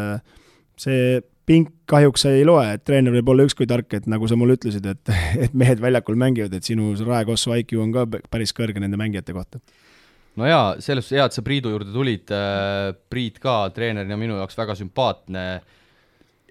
see 0.81 1.21
pink 1.47 1.71
kahjuks 1.89 2.27
ei 2.29 2.43
loe, 2.45 2.65
et 2.75 2.83
treener 2.85 3.15
võib 3.15 3.31
olla 3.33 3.47
ükskõik 3.47 3.69
tark, 3.71 3.95
et 3.97 4.09
nagu 4.11 4.27
sa 4.29 4.37
mulle 4.37 4.59
ütlesid, 4.59 4.85
et, 4.91 5.13
et 5.47 5.55
mehed 5.57 5.81
väljakul 5.81 6.19
mängivad, 6.19 6.53
et 6.53 6.67
sinu 6.67 6.93
raekossu 6.99 7.55
IQ 7.57 7.77
on 7.81 7.95
ka 7.95 8.05
päris 8.29 8.53
kõrge 8.55 8.83
nende 8.83 8.99
mängijate 9.01 9.33
kohta. 9.35 9.63
No 10.39 10.47
jaa, 10.47 10.77
selles 10.79 11.07
suhtes 11.07 11.17
hea, 11.17 11.25
et 11.27 11.35
sa 11.35 11.43
Priidu 11.43 11.73
juurde 11.73 11.91
tulid, 11.91 12.31
Priit 13.11 13.39
ka 13.43 13.55
treenerina 13.75 14.19
minu 14.19 14.37
jaoks 14.39 14.59
väga 14.61 14.77
sümpaatne 14.79 15.47
äh, 15.57 15.80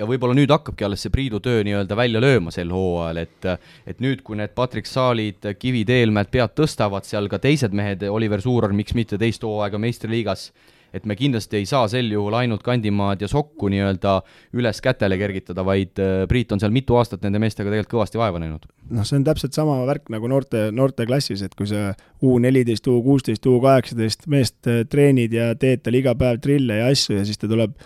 ja 0.00 0.08
võib-olla 0.08 0.36
nüüd 0.36 0.50
hakkabki 0.52 0.86
alles 0.86 1.04
see 1.04 1.12
Priidu 1.12 1.42
töö 1.44 1.62
nii-öelda 1.66 1.96
välja 1.98 2.22
lööma 2.22 2.52
sel 2.54 2.72
hooajal, 2.74 3.20
et 3.20 3.48
et 3.90 4.02
nüüd, 4.02 4.24
kui 4.24 4.38
need 4.40 4.54
Patrick 4.56 4.88
Saalid, 4.88 5.52
Kivid, 5.60 5.92
Eelmäed 5.92 6.32
pead 6.32 6.56
tõstavad, 6.56 7.06
seal 7.08 7.28
ka 7.30 7.40
teised 7.42 7.76
mehed, 7.76 8.04
Oliver 8.08 8.42
Suuror, 8.42 8.74
miks 8.76 8.96
mitte 8.96 9.18
teist 9.20 9.44
hooaega 9.44 9.80
meistriliigas, 9.80 10.50
et 10.96 11.04
me 11.06 11.14
kindlasti 11.14 11.60
ei 11.60 11.66
saa 11.70 11.84
sel 11.90 12.08
juhul 12.10 12.34
ainult 12.34 12.64
Kandimaad 12.66 13.20
ja 13.22 13.28
Sokku 13.30 13.68
nii-öelda 13.70 14.16
üles 14.58 14.80
kätele 14.82 15.18
kergitada, 15.20 15.62
vaid 15.66 16.00
Priit 16.28 16.52
on 16.52 16.62
seal 16.62 16.74
mitu 16.74 16.96
aastat 16.98 17.22
nende 17.26 17.38
meestega 17.42 17.70
tegelikult 17.70 17.94
kõvasti 17.94 18.20
vaeva 18.20 18.42
näinud. 18.42 18.66
noh, 18.90 19.06
see 19.06 19.20
on 19.20 19.28
täpselt 19.28 19.54
sama 19.54 19.78
värk 19.86 20.10
nagu 20.10 20.30
noorte, 20.30 20.68
noorteklassis, 20.74 21.44
et 21.46 21.54
kui 21.54 21.68
sa 21.70 21.92
U 22.26 22.38
neliteist, 22.42 22.88
U 22.90 22.98
kuusteist, 23.04 23.46
U 23.46 23.60
kaheksateist 23.62 24.26
meest 24.32 24.66
äh, 24.66 24.82
treenid 24.90 25.36
ja 25.36 25.52
teed 25.54 25.84
tal 25.84 25.96
iga 26.00 26.16
päev 26.18 26.42
trille 26.42 26.82
ja 26.82 26.90
asju 26.90 27.20
ja 27.20 27.24
siis 27.28 27.38
ta 27.38 27.50
tuleb 27.50 27.76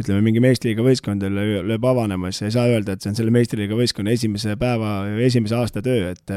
ütleme, 0.00 0.22
mingi 0.24 0.42
meistriliiga 0.42 0.84
võistkond 0.84 1.26
lööb 1.30 1.84
avanema, 1.86 2.30
siis 2.30 2.48
ei 2.48 2.54
saa 2.56 2.70
öelda, 2.70 2.94
et 2.94 3.04
see 3.04 3.12
on 3.12 3.18
selle 3.18 3.34
meistriliiga 3.34 3.76
võistkonna 3.78 4.14
esimese 4.14 4.56
päeva, 4.60 5.02
esimese 5.26 5.58
aasta 5.58 5.82
töö, 5.84 6.14
et 6.14 6.34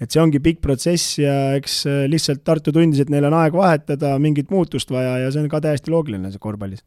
et 0.00 0.08
see 0.08 0.20
ongi 0.22 0.40
pikk 0.40 0.62
protsess 0.64 1.18
ja 1.20 1.34
eks 1.58 1.82
lihtsalt 2.08 2.40
Tartu 2.46 2.72
tundis, 2.72 3.02
et 3.02 3.10
neil 3.12 3.26
on 3.28 3.36
aeg 3.36 3.56
vahetada, 3.56 4.14
mingit 4.22 4.48
muutust 4.52 4.92
vaja 4.92 5.18
ja 5.20 5.32
see 5.32 5.42
on 5.42 5.50
ka 5.52 5.60
täiesti 5.60 5.92
loogiline, 5.92 6.30
see 6.32 6.40
korvpallis. 6.40 6.80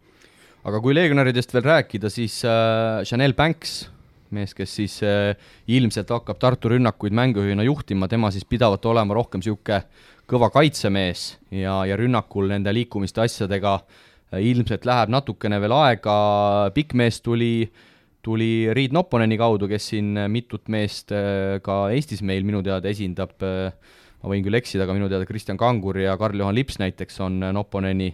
aga 0.64 0.80
kui 0.82 0.96
legionäridest 0.98 1.54
veel 1.54 1.68
rääkida, 1.68 2.10
siis 2.10 2.40
äh, 2.48 3.04
Chanel 3.06 3.36
Banks, 3.38 3.84
mees, 4.34 4.56
kes 4.58 4.74
siis 4.80 4.98
äh, 5.06 5.36
ilmselt 5.68 6.10
hakkab 6.10 6.42
Tartu 6.42 6.74
rünnakuid 6.74 7.14
mängujuhina 7.14 7.68
juhtima, 7.68 8.10
tema 8.10 8.32
siis 8.34 8.50
pidavat 8.50 8.86
olema 8.90 9.14
rohkem 9.14 9.44
niisugune 9.44 9.84
kõva 10.26 10.50
kaitsemees 10.50 11.36
ja, 11.52 11.84
ja 11.86 12.00
rünnakul 12.00 12.48
nende 12.50 12.74
liikumiste 12.74 13.22
asjadega 13.22 13.76
äh, 13.76 14.02
ilmselt 14.42 14.86
läheb 14.88 15.12
natukene 15.14 15.60
veel 15.62 15.76
aega, 15.76 16.16
pikk 16.74 16.96
mees 16.98 17.20
tuli, 17.22 17.68
tuli 18.26 18.70
Riit 18.74 18.94
Nopponeni 18.96 19.38
kaudu, 19.40 19.68
kes 19.72 19.92
siin 19.94 20.16
mitut 20.32 20.72
meest 20.74 21.14
äh, 21.14 21.60
ka 21.66 21.88
Eestis 21.94 22.24
meil 22.26 22.46
minu 22.48 22.64
teada 22.66 22.90
esindab, 22.90 23.36
äh, 23.46 24.00
ma 24.24 24.32
võin 24.32 24.46
küll 24.46 24.60
eksida, 24.60 24.88
aga 24.88 24.96
minu 24.98 25.10
teada 25.12 25.28
Kristjan 25.30 25.60
Kangur 25.60 26.00
ja 26.02 26.16
Karl-Juhan 26.20 26.56
Lips 26.56 26.80
näiteks 26.82 27.20
on 27.26 27.42
Nopponeni 27.54 28.14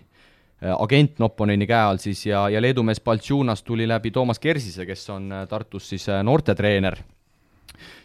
agent 0.59 1.21
Nopponeni 1.23 1.63
käe 1.69 1.85
all 1.87 2.01
siis. 2.03 2.25
Ja, 2.25 2.41
ja 2.51 2.59
Leedu 2.59 2.83
mees 2.83 2.99
Baltšunas 2.99 3.61
tuli 3.63 3.85
läbi 3.87 4.11
Toomas 4.11 4.41
Kersise, 4.43 4.83
kes 4.83 5.05
on 5.13 5.29
Tartus 5.47 5.85
siis 5.93 6.09
noortetreener. 6.23 6.97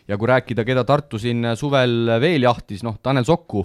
ja 0.07 0.19
kui 0.21 0.29
rääkida, 0.29 0.63
keda 0.65 0.85
Tartu 0.85 1.19
siin 1.19 1.43
suvel 1.59 2.13
veel 2.21 2.47
jahtis, 2.47 2.85
noh, 2.87 3.01
Tanel 3.03 3.25
Sokku 3.27 3.65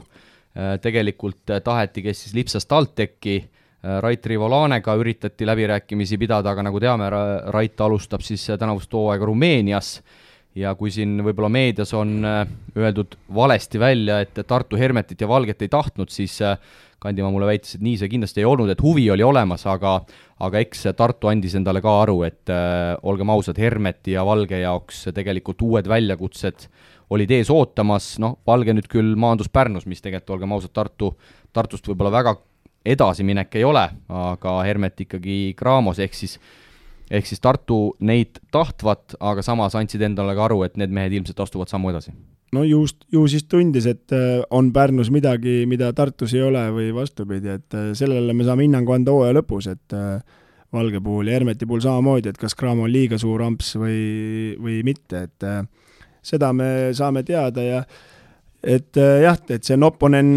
tegelikult 0.82 1.52
taheti, 1.64 2.02
kes 2.02 2.24
siis 2.24 2.34
lipsas 2.34 2.66
TalTechi, 2.66 3.38
Rait 3.80 4.26
Rivolanega 4.28 4.92
üritati 5.00 5.46
läbirääkimisi 5.48 6.18
pidada, 6.20 6.52
aga 6.52 6.66
nagu 6.68 6.82
teame, 6.84 7.08
Rait 7.56 7.80
alustab 7.82 8.26
siis 8.26 8.44
tänavust 8.60 8.92
hooaega 8.94 9.30
Rumeenias. 9.30 10.00
Ja 10.58 10.74
kui 10.76 10.90
siin 10.92 11.14
võib-olla 11.24 11.48
meedias 11.54 11.94
on 11.96 12.26
äh, 12.26 12.40
öeldud 12.76 13.14
valesti 13.36 13.80
välja, 13.80 14.18
et 14.26 14.42
Tartu 14.50 14.80
Hermetit 14.80 15.22
ja 15.22 15.28
Valget 15.30 15.62
ei 15.62 15.70
tahtnud, 15.72 16.10
siis 16.12 16.40
äh, 16.42 16.58
Kandimaa 17.00 17.30
mulle 17.32 17.48
väitis, 17.48 17.78
et 17.78 17.84
nii 17.86 18.00
see 18.02 18.10
kindlasti 18.12 18.42
ei 18.42 18.48
olnud, 18.50 18.68
et 18.74 18.82
huvi 18.84 19.06
oli 19.14 19.24
olemas, 19.24 19.64
aga 19.70 20.00
aga 20.44 20.64
eks 20.66 20.88
Tartu 20.98 21.30
andis 21.30 21.54
endale 21.56 21.84
ka 21.86 21.94
aru, 22.02 22.18
et 22.28 22.52
äh, 22.52 22.98
olgem 23.08 23.30
ausad, 23.30 23.62
Hermeti 23.62 24.18
ja 24.18 24.26
Valge 24.28 24.60
jaoks 24.64 25.06
tegelikult 25.16 25.62
uued 25.70 25.88
väljakutsed 25.88 26.68
olid 27.14 27.32
ees 27.38 27.54
ootamas, 27.54 28.16
noh, 28.22 28.40
Valge 28.48 28.74
nüüd 28.76 28.90
küll 28.90 29.16
maandus 29.22 29.54
Pärnus, 29.54 29.88
mis 29.90 30.02
tegelikult, 30.02 30.36
olgem 30.38 30.58
ausad, 30.58 30.74
Tartu, 30.74 31.14
Tartust 31.54 31.88
võib-olla 31.88 32.18
väga 32.20 32.36
edasiminek 32.86 33.56
ei 33.60 33.64
ole, 33.68 33.86
aga 34.08 34.56
Hermet 34.64 35.06
ikkagi 35.06 35.40
Graamos, 35.58 36.00
ehk 36.00 36.16
siis 36.16 36.40
ehk 37.10 37.26
siis 37.26 37.42
Tartu 37.42 37.80
neid 38.06 38.40
tahtvat, 38.54 39.16
aga 39.20 39.44
samas 39.46 39.76
andsid 39.78 40.04
endale 40.06 40.36
ka 40.38 40.46
aru, 40.46 40.62
et 40.68 40.78
need 40.80 40.94
mehed 40.94 41.16
ilmselt 41.18 41.42
astuvad 41.46 41.72
sammu 41.72 41.94
edasi. 41.94 42.14
no 42.54 42.64
just, 42.66 43.04
ju 43.14 43.28
siis 43.30 43.46
tundis, 43.46 43.86
et 43.86 44.14
äh, 44.16 44.42
on 44.50 44.72
Pärnus 44.74 45.12
midagi, 45.14 45.66
mida 45.70 45.92
Tartus 45.94 46.34
ei 46.34 46.42
ole 46.42 46.64
või 46.74 46.90
vastupidi, 46.96 47.56
et 47.60 47.78
äh, 47.78 47.92
sellele 47.98 48.34
me 48.34 48.46
saame 48.46 48.66
hinnangu 48.66 48.94
anda 48.96 49.14
hooaja 49.14 49.38
lõpus, 49.38 49.70
et 49.70 49.98
äh, 49.98 50.22
Valge 50.74 51.02
puhul 51.02 51.30
ja 51.30 51.34
Hermeti 51.34 51.66
puhul 51.66 51.82
samamoodi, 51.82 52.30
et 52.30 52.38
kas 52.38 52.54
Cramo 52.58 52.86
on 52.86 52.94
liiga 52.94 53.18
suur 53.18 53.42
amps 53.42 53.74
või, 53.74 54.54
või 54.62 54.84
mitte, 54.86 55.24
et 55.26 55.46
seda 56.22 56.52
me 56.54 56.92
saame 56.94 57.24
teada 57.26 57.64
ja 57.66 57.80
et 58.62 58.94
jah, 58.94 59.40
et 59.50 59.66
see 59.66 59.80
Nopponen 59.82 60.30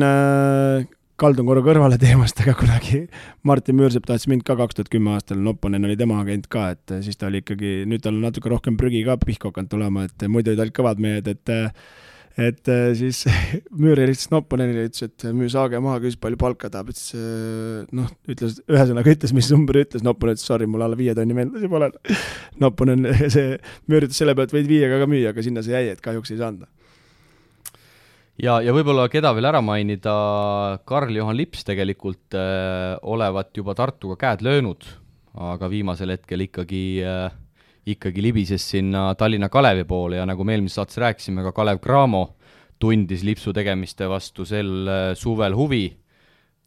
kaldun 1.20 1.48
korra 1.48 1.62
kõrvale 1.64 1.98
teemast, 2.00 2.40
aga 2.42 2.54
kunagi. 2.60 3.02
Martin 3.48 3.78
Müürsepp 3.78 4.06
tahtis 4.08 4.28
mind 4.30 4.46
ka 4.48 4.56
kaks 4.58 4.78
tuhat 4.78 4.92
kümme 4.92 5.16
aastal, 5.16 5.42
Nopponen 5.42 5.84
oli 5.88 5.98
tema 5.98 6.20
agent 6.22 6.48
ka, 6.52 6.70
et 6.76 6.96
siis 7.04 7.18
ta 7.20 7.28
oli 7.30 7.42
ikkagi, 7.42 7.82
nüüd 7.88 8.04
tal 8.04 8.16
on 8.16 8.24
natuke 8.28 8.52
rohkem 8.52 8.78
prügi 8.80 9.04
ka 9.06 9.18
pihku 9.20 9.52
hakanud 9.52 9.72
tulema, 9.72 10.06
et 10.08 10.26
muidu 10.30 10.52
olid 10.52 10.64
ainult 10.64 10.78
kõvad 10.78 11.02
mehed, 11.02 11.30
et 11.32 11.54
et 12.40 12.68
siis 12.96 13.26
Müür 13.82 14.00
helistas 14.00 14.30
Nopponenile 14.32 14.86
ütles, 14.88 15.04
et 15.04 15.26
müü 15.36 15.50
saage 15.52 15.76
maha, 15.84 15.98
küsis 16.00 16.16
palju 16.20 16.38
palka 16.40 16.70
tahab, 16.72 16.88
ütles 16.94 17.10
noh, 17.92 18.08
ütles, 18.32 18.56
ühesõnaga 18.72 19.12
ütles, 19.12 19.34
mis 19.36 19.50
number 19.52 19.82
ütles, 19.82 20.04
Nopponen 20.06 20.38
ütles 20.38 20.48
sorry, 20.48 20.68
mul 20.70 20.86
alla 20.86 20.96
viie 20.96 21.12
tonni 21.18 21.36
meeldusi 21.36 21.68
pole. 21.72 21.90
Nopponen, 22.62 23.04
see, 23.26 23.58
Müür 23.92 24.08
ütles 24.08 24.22
selle 24.22 24.32
pealt 24.38 24.54
võid 24.56 24.70
viiega 24.70 25.02
ka 25.02 25.10
müüa, 25.12 25.34
aga 25.36 25.44
sinna 25.44 25.64
see 25.66 25.76
jäi, 25.76 25.92
et 25.92 26.00
kahjuks 26.04 26.32
ei 26.32 26.40
saanud 26.40 26.64
ja, 28.40 28.60
ja 28.64 28.74
võib-olla 28.74 29.08
keda 29.12 29.32
veel 29.36 29.50
ära 29.50 29.60
mainida, 29.64 30.14
Karl-Juhan 30.88 31.36
Lips 31.36 31.66
tegelikult 31.68 32.36
äh, 32.38 32.96
olevat 33.02 33.52
juba 33.56 33.76
Tartuga 33.78 34.16
käed 34.20 34.44
löönud, 34.46 34.86
aga 35.52 35.68
viimasel 35.72 36.14
hetkel 36.14 36.46
ikkagi 36.46 36.84
äh, 37.04 37.30
ikkagi 37.86 38.22
libises 38.22 38.64
sinna 38.74 39.10
Tallinna 39.18 39.48
Kalevi 39.50 39.84
poole 39.88 40.20
ja 40.20 40.26
nagu 40.28 40.44
me 40.46 40.54
eelmises 40.54 40.78
saates 40.78 41.00
rääkisime, 41.02 41.42
ka 41.48 41.52
Kalev 41.56 41.80
Cramo 41.82 42.36
tundis 42.82 43.24
lipsu 43.26 43.52
tegemiste 43.54 44.08
vastu 44.10 44.46
sel 44.48 44.72
äh, 44.86 45.10
suvel 45.18 45.56
huvi 45.58 45.86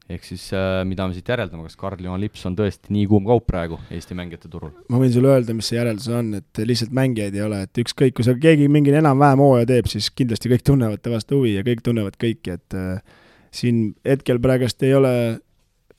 ehk 0.09 0.25
siis 0.27 0.43
äh, 0.53 0.83
mida 0.85 1.07
me 1.09 1.15
siit 1.15 1.29
järeldame, 1.29 1.65
kas 1.65 1.77
Karl-Juhan 1.81 2.21
Lips 2.21 2.43
on 2.45 2.55
tõesti 2.57 2.93
nii 2.93 3.07
kuum 3.09 3.25
kaup 3.25 3.47
praegu 3.49 3.79
Eesti 3.93 4.17
mängijate 4.17 4.49
turul? 4.51 4.73
ma 4.93 4.99
võin 5.01 5.13
sulle 5.13 5.31
öelda, 5.33 5.55
mis 5.57 5.69
see 5.71 5.79
järeldus 5.79 6.09
on, 6.13 6.33
et 6.37 6.61
lihtsalt 6.61 6.93
mängijaid 6.95 7.37
ei 7.37 7.45
ole, 7.45 7.63
et 7.65 7.81
ükskõik, 7.81 8.13
kui 8.17 8.27
sa 8.27 8.35
keegi 8.37 8.67
mingi 8.71 8.93
enam-vähem 8.93 9.41
hooaja 9.41 9.69
teeb, 9.73 9.89
siis 9.89 10.11
kindlasti 10.13 10.51
kõik 10.51 10.65
tunnevad 10.67 11.01
ta 11.01 11.13
vastu 11.13 11.39
huvi 11.39 11.55
ja 11.55 11.65
kõik 11.65 11.81
tunnevad 11.85 12.19
kõiki, 12.21 12.59
et 12.59 12.77
äh, 12.77 13.23
siin 13.55 13.87
hetkel 14.05 14.41
praegust 14.43 14.85
ei 14.85 14.93
ole, 14.93 15.13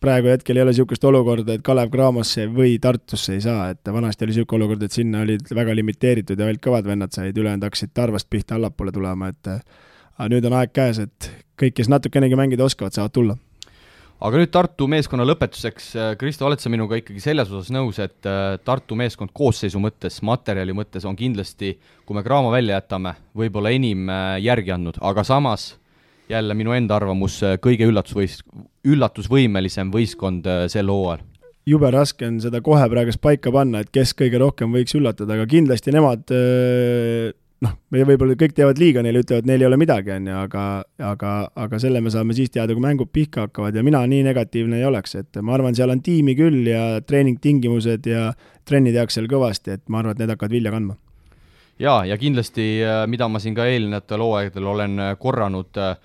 praegu 0.03 0.31
hetkel 0.31 0.61
ei 0.61 0.63
ole 0.63 0.75
niisugust 0.75 1.09
olukorda, 1.11 1.57
et 1.57 1.65
Kalev 1.67 1.91
Cramosse 1.91 2.47
või 2.53 2.77
Tartusse 2.83 3.35
ei 3.35 3.43
saa, 3.43 3.73
et 3.75 3.91
vanasti 3.91 4.27
oli 4.27 4.37
niisugune 4.37 4.63
olukord, 4.63 4.87
et 4.87 4.95
sinna 4.95 5.25
olid 5.27 5.51
väga 5.51 5.75
limiteeritud 5.75 6.39
ja 6.39 6.47
ainult 6.47 6.63
kõvad 6.63 6.87
vennad 6.87 7.17
said, 7.17 7.35
ülejäänud 7.35 7.67
hakkasid 7.67 7.91
Tarvast 7.97 8.31
pihta 8.31 8.55
allapoole 8.61 8.95
tulema, 8.95 9.33
et 9.35 9.51
äh, 9.51 9.83
aga 10.15 10.31
nüüd 10.31 10.47
on 10.47 10.57
aeg 10.61 10.71
käes, 10.79 11.03
et 11.03 11.31
kõik, 11.59 11.75
kes 11.81 11.91
natukenegi 11.91 12.39
mängida 12.39 12.69
oskavad, 12.69 12.95
saavad 12.95 13.17
tulla 13.17 13.39
aga 14.21 14.41
nüüd 14.41 14.53
Tartu 14.53 14.89
meeskonna 14.91 15.27
lõpetuseks, 15.29 15.89
äh, 15.97 16.11
Kristo, 16.21 16.47
oled 16.49 16.63
sa 16.63 16.73
minuga 16.73 16.99
ikkagi 17.01 17.23
selles 17.23 17.51
osas 17.53 17.73
nõus, 17.75 17.99
et 18.03 18.29
äh, 18.29 18.57
Tartu 18.65 18.97
meeskond 18.99 19.33
koosseisu 19.37 19.81
mõttes, 19.83 20.21
materjali 20.27 20.75
mõttes 20.77 21.07
on 21.09 21.19
kindlasti, 21.19 21.75
kui 22.07 22.17
me 22.17 22.25
Graamo 22.27 22.53
välja 22.55 22.81
jätame, 22.81 23.17
võib-olla 23.37 23.75
enim 23.77 24.09
äh, 24.09 24.37
järgi 24.45 24.75
andnud, 24.77 25.01
aga 25.05 25.25
samas 25.27 25.75
jälle 26.31 26.57
minu 26.59 26.75
enda 26.75 26.97
arvamus, 26.97 27.39
kõige 27.63 27.87
üllatusvõis-, 27.87 28.41
üllatusvõimelisem 28.89 29.93
võistkond 29.95 30.49
sel 30.73 30.91
hooajal? 30.91 31.23
jube 31.67 31.89
raske 31.91 32.23
on 32.27 32.37
seda 32.39 32.61
kohe 32.63 32.85
praegust 32.91 33.19
paika 33.23 33.51
panna, 33.55 33.81
et 33.83 33.91
kes 33.95 34.13
kõige 34.15 34.39
rohkem 34.39 34.75
võiks 34.75 34.95
üllatada, 34.95 35.35
aga 35.35 35.47
kindlasti 35.51 35.95
nemad 35.95 36.31
noh, 37.67 37.75
me 37.93 38.05
võib-olla 38.09 38.37
kõik 38.39 38.55
teevad 38.57 38.81
liiga 38.81 39.03
neile, 39.05 39.23
ütlevad, 39.25 39.49
neil 39.49 39.63
ei 39.65 39.69
ole 39.69 39.79
midagi, 39.81 40.13
on 40.15 40.29
ju, 40.31 40.37
aga, 40.41 40.65
aga, 41.11 41.33
aga 41.67 41.81
selle 41.83 42.03
me 42.05 42.13
saame 42.15 42.37
siis 42.37 42.53
teada, 42.55 42.75
kui 42.77 42.85
mängud 42.85 43.11
pihta 43.13 43.47
hakkavad 43.47 43.77
ja 43.77 43.85
mina 43.87 44.03
nii 44.07 44.23
negatiivne 44.27 44.81
ei 44.81 44.87
oleks, 44.89 45.17
et 45.21 45.41
ma 45.43 45.57
arvan, 45.57 45.77
seal 45.77 45.93
on 45.95 46.03
tiimi 46.05 46.37
küll 46.39 46.71
ja 46.71 47.01
treeningtingimused 47.07 48.07
ja 48.11 48.31
trenni 48.67 48.95
tehakse 48.95 49.21
seal 49.21 49.31
kõvasti, 49.31 49.77
et 49.77 49.85
ma 49.91 50.03
arvan, 50.03 50.17
et 50.17 50.25
need 50.25 50.35
hakkavad 50.35 50.57
vilja 50.57 50.75
kandma. 50.75 50.99
jaa, 51.83 52.05
ja 52.09 52.17
kindlasti, 52.19 52.69
mida 53.13 53.29
ma 53.29 53.43
siin 53.43 53.57
ka 53.57 53.67
eelnevatel 53.69 54.23
hooaegadel 54.25 54.71
olen 54.75 55.03
korranud 55.21 55.83
äh,, 55.83 55.97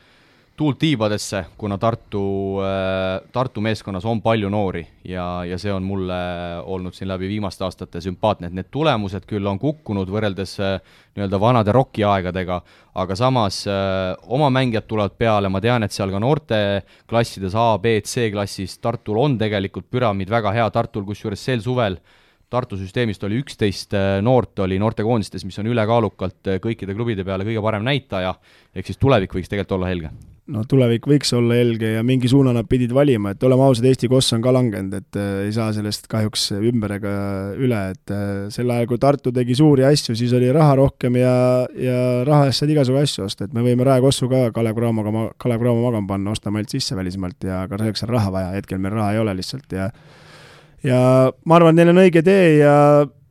tuult 0.61 0.77
tiibadesse, 0.77 1.39
kuna 1.57 1.77
Tartu, 1.81 2.21
äh, 2.61 3.23
Tartu 3.33 3.63
meeskonnas 3.65 4.05
on 4.05 4.19
palju 4.21 4.49
noori 4.53 4.83
ja, 5.09 5.41
ja 5.47 5.57
see 5.57 5.71
on 5.73 5.81
mulle 5.81 6.17
olnud 6.69 6.93
siin 6.93 7.09
läbi 7.09 7.25
viimaste 7.31 7.65
aastate 7.65 8.01
sümpaatne, 8.03 8.51
et 8.51 8.57
need 8.59 8.69
tulemused 8.69 9.25
küll 9.29 9.47
on 9.49 9.57
kukkunud 9.61 10.11
võrreldes 10.13 10.53
äh, 10.61 10.75
nii-öelda 11.17 11.39
vanade 11.41 11.73
rokiaegadega, 11.73 12.59
aga 13.01 13.17
samas 13.17 13.63
äh, 13.65 14.13
oma 14.29 14.51
mängijad 14.53 14.85
tulevad 14.85 15.17
peale, 15.17 15.49
ma 15.49 15.63
tean, 15.63 15.81
et 15.81 15.95
seal 15.95 16.13
ka 16.13 16.21
noorteklassides 16.21 17.57
A, 17.57 17.67
B, 17.81 17.97
C 18.05 18.29
klassis 18.29 18.77
Tartul 18.83 19.17
on 19.17 19.39
tegelikult 19.41 19.89
püramiid 19.89 20.29
väga 20.29 20.53
hea, 20.59 20.69
Tartul 20.69 21.07
kusjuures 21.09 21.41
sel 21.41 21.65
suvel 21.65 21.97
Tartu 22.51 22.77
süsteemist 22.77 23.23
oli 23.23 23.39
üksteist 23.41 23.95
noort, 24.21 24.59
oli 24.59 24.77
noortekoondistes, 24.77 25.47
mis 25.47 25.57
on 25.63 25.71
ülekaalukalt 25.71 26.59
kõikide 26.61 26.93
klubide 26.93 27.25
peale 27.25 27.47
kõige 27.47 27.63
parem 27.63 27.87
näitaja, 27.87 28.35
ehk 28.75 28.91
siis 28.91 28.99
tulevik 29.01 29.33
võiks 29.39 29.49
tegelikult 29.49 29.79
olla 29.79 29.89
helge 29.89 30.11
no 30.51 30.63
tulevik 30.67 31.05
võiks 31.07 31.29
olla 31.37 31.55
helge 31.59 31.91
ja 31.93 32.01
mingi 32.05 32.29
suuna 32.31 32.53
nad 32.55 32.67
pidid 32.69 32.93
valima, 32.95 33.33
et 33.33 33.43
oleme 33.45 33.65
ausad, 33.67 33.85
Eesti 33.87 34.09
koss 34.11 34.33
on 34.35 34.41
ka 34.43 34.53
langenud, 34.55 34.95
et 34.97 35.19
äh, 35.19 35.43
ei 35.45 35.53
saa 35.55 35.69
sellest 35.75 36.07
kahjuks 36.11 36.47
ümber 36.57 36.95
ega 36.97 37.13
üle, 37.61 37.81
et 37.93 38.13
äh, 38.15 38.49
sel 38.53 38.71
ajal, 38.73 38.89
kui 38.89 39.01
Tartu 39.01 39.33
tegi 39.35 39.55
suuri 39.57 39.85
asju, 39.87 40.15
siis 40.17 40.33
oli 40.37 40.49
raha 40.55 40.75
rohkem 40.81 41.19
ja, 41.21 41.35
ja 41.77 41.99
raha 42.27 42.49
eest 42.49 42.63
said 42.63 42.73
igasugu 42.73 42.99
asju 43.03 43.27
osta, 43.27 43.47
et 43.47 43.55
me 43.55 43.63
võime 43.65 43.85
Raekossu 43.87 44.29
ka 44.31 44.47
Kalev 44.55 44.75
Cramoga, 44.79 45.27
Kalev 45.41 45.63
Cramo 45.63 45.85
magama 45.85 46.15
panna, 46.15 46.35
ostame 46.35 46.61
ainult 46.61 46.73
sisse 46.73 46.97
välismaalt 46.97 47.47
ja 47.47 47.63
aga 47.67 47.79
selleks 47.79 48.07
on 48.07 48.13
raha 48.17 48.33
vaja, 48.33 48.51
hetkel 48.57 48.81
meil 48.81 48.97
raha 48.97 49.13
ei 49.15 49.23
ole 49.23 49.37
lihtsalt 49.37 49.77
ja 49.77 49.91
ja 50.83 50.99
ma 51.45 51.57
arvan, 51.57 51.75
et 51.75 51.83
neil 51.83 51.93
on 51.93 52.01
õige 52.01 52.25
tee 52.25 52.57
ja 52.63 52.75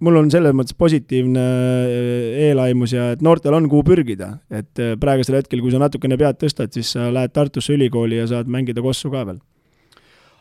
mul 0.05 0.19
on 0.21 0.31
selles 0.33 0.55
mõttes 0.57 0.77
positiivne 0.79 1.43
äh, 1.43 2.41
eelaimus 2.49 2.95
ja 2.97 3.11
et 3.15 3.25
noortel 3.25 3.57
on 3.57 3.69
kuhu 3.71 3.85
pürgida, 3.87 4.33
et 4.53 4.81
äh, 4.81 4.97
praegusel 5.01 5.39
hetkel, 5.41 5.63
kui 5.63 5.73
sa 5.73 5.81
natukene 5.83 6.19
pead 6.21 6.41
tõstad, 6.41 6.73
siis 6.75 6.95
sa 6.97 7.11
lähed 7.13 7.35
Tartusse 7.37 7.75
ülikooli 7.77 8.21
ja 8.21 8.27
saad 8.31 8.51
mängida 8.51 8.83
kossu 8.85 9.13
ka 9.13 9.27
veel. 9.29 9.41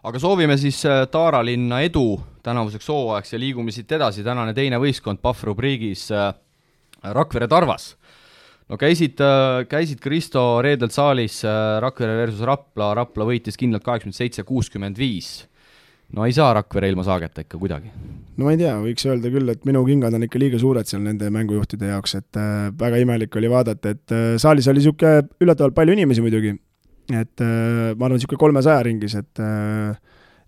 aga 0.04 0.20
soovime 0.20 0.58
siis 0.58 0.80
äh, 0.88 1.06
Taara 1.12 1.44
linna 1.46 1.82
edu 1.84 2.20
tänavuseks 2.44 2.88
hooajaks 2.88 3.36
ja 3.36 3.40
liigume 3.40 3.76
siit 3.76 3.92
edasi, 3.92 4.24
tänane 4.24 4.56
teine 4.56 4.80
võistkond 4.80 5.22
Pahv 5.22 5.44
rubriigis 5.52 6.08
Rakvere 7.04 7.48
Tarvas. 7.48 7.96
no 8.70 8.78
käisid, 8.78 9.20
käisid 9.68 10.00
Kristo 10.00 10.62
reedel 10.64 10.92
saalis 10.92 11.44
Rakvere 11.84 12.16
versus 12.24 12.48
Rapla, 12.48 12.94
Rapla 12.96 13.28
võitis 13.28 13.60
kindlalt 13.60 13.84
kaheksakümmend 13.84 14.16
seitse, 14.16 14.44
kuuskümmend 14.48 14.98
viis 14.98 15.49
no 16.16 16.26
ei 16.26 16.34
saa 16.36 16.54
Rakvere 16.58 16.90
ilma 16.90 17.06
Saageta 17.06 17.44
ikka 17.46 17.60
kuidagi. 17.62 17.92
no 18.38 18.48
ma 18.48 18.54
ei 18.56 18.60
tea, 18.62 18.76
võiks 18.82 19.06
öelda 19.10 19.32
küll, 19.34 19.52
et 19.52 19.66
minu 19.68 19.84
kingad 19.88 20.16
on 20.16 20.26
ikka 20.26 20.42
liiga 20.42 20.60
suured 20.62 20.88
seal 20.90 21.04
nende 21.06 21.30
mängujuhtide 21.34 21.92
jaoks, 21.92 22.16
et 22.22 22.40
äh, 22.40 22.70
väga 22.80 23.02
imelik 23.04 23.36
oli 23.40 23.52
vaadata, 23.52 23.96
et 23.96 24.16
äh, 24.16 24.30
saalis 24.42 24.70
oli 24.72 24.82
niisugune 24.82 25.28
üllatavalt 25.44 25.76
palju 25.78 25.98
inimesi 25.98 26.24
muidugi, 26.26 26.54
et 27.12 27.44
äh, 27.44 27.92
ma 27.92 28.08
arvan, 28.08 28.16
niisugune 28.18 28.42
kolmesaja 28.46 28.86
ringis, 28.88 29.18
et 29.20 29.44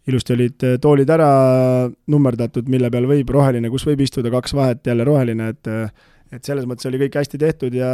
ilusti 0.09 0.33
olid 0.33 0.63
toolid 0.81 1.11
ära 1.13 1.27
nummerdatud, 2.09 2.69
mille 2.71 2.89
peal 2.89 3.05
võib, 3.09 3.35
roheline, 3.35 3.69
kus 3.69 3.85
võib 3.85 4.01
istuda, 4.01 4.31
kaks 4.33 4.55
vahet, 4.57 4.81
jälle 4.87 5.05
roheline, 5.07 5.51
et 5.53 5.75
et 6.31 6.47
selles 6.47 6.63
mõttes 6.63 6.87
oli 6.87 6.95
kõik 6.95 7.17
hästi 7.19 7.37
tehtud 7.37 7.73
ja 7.75 7.89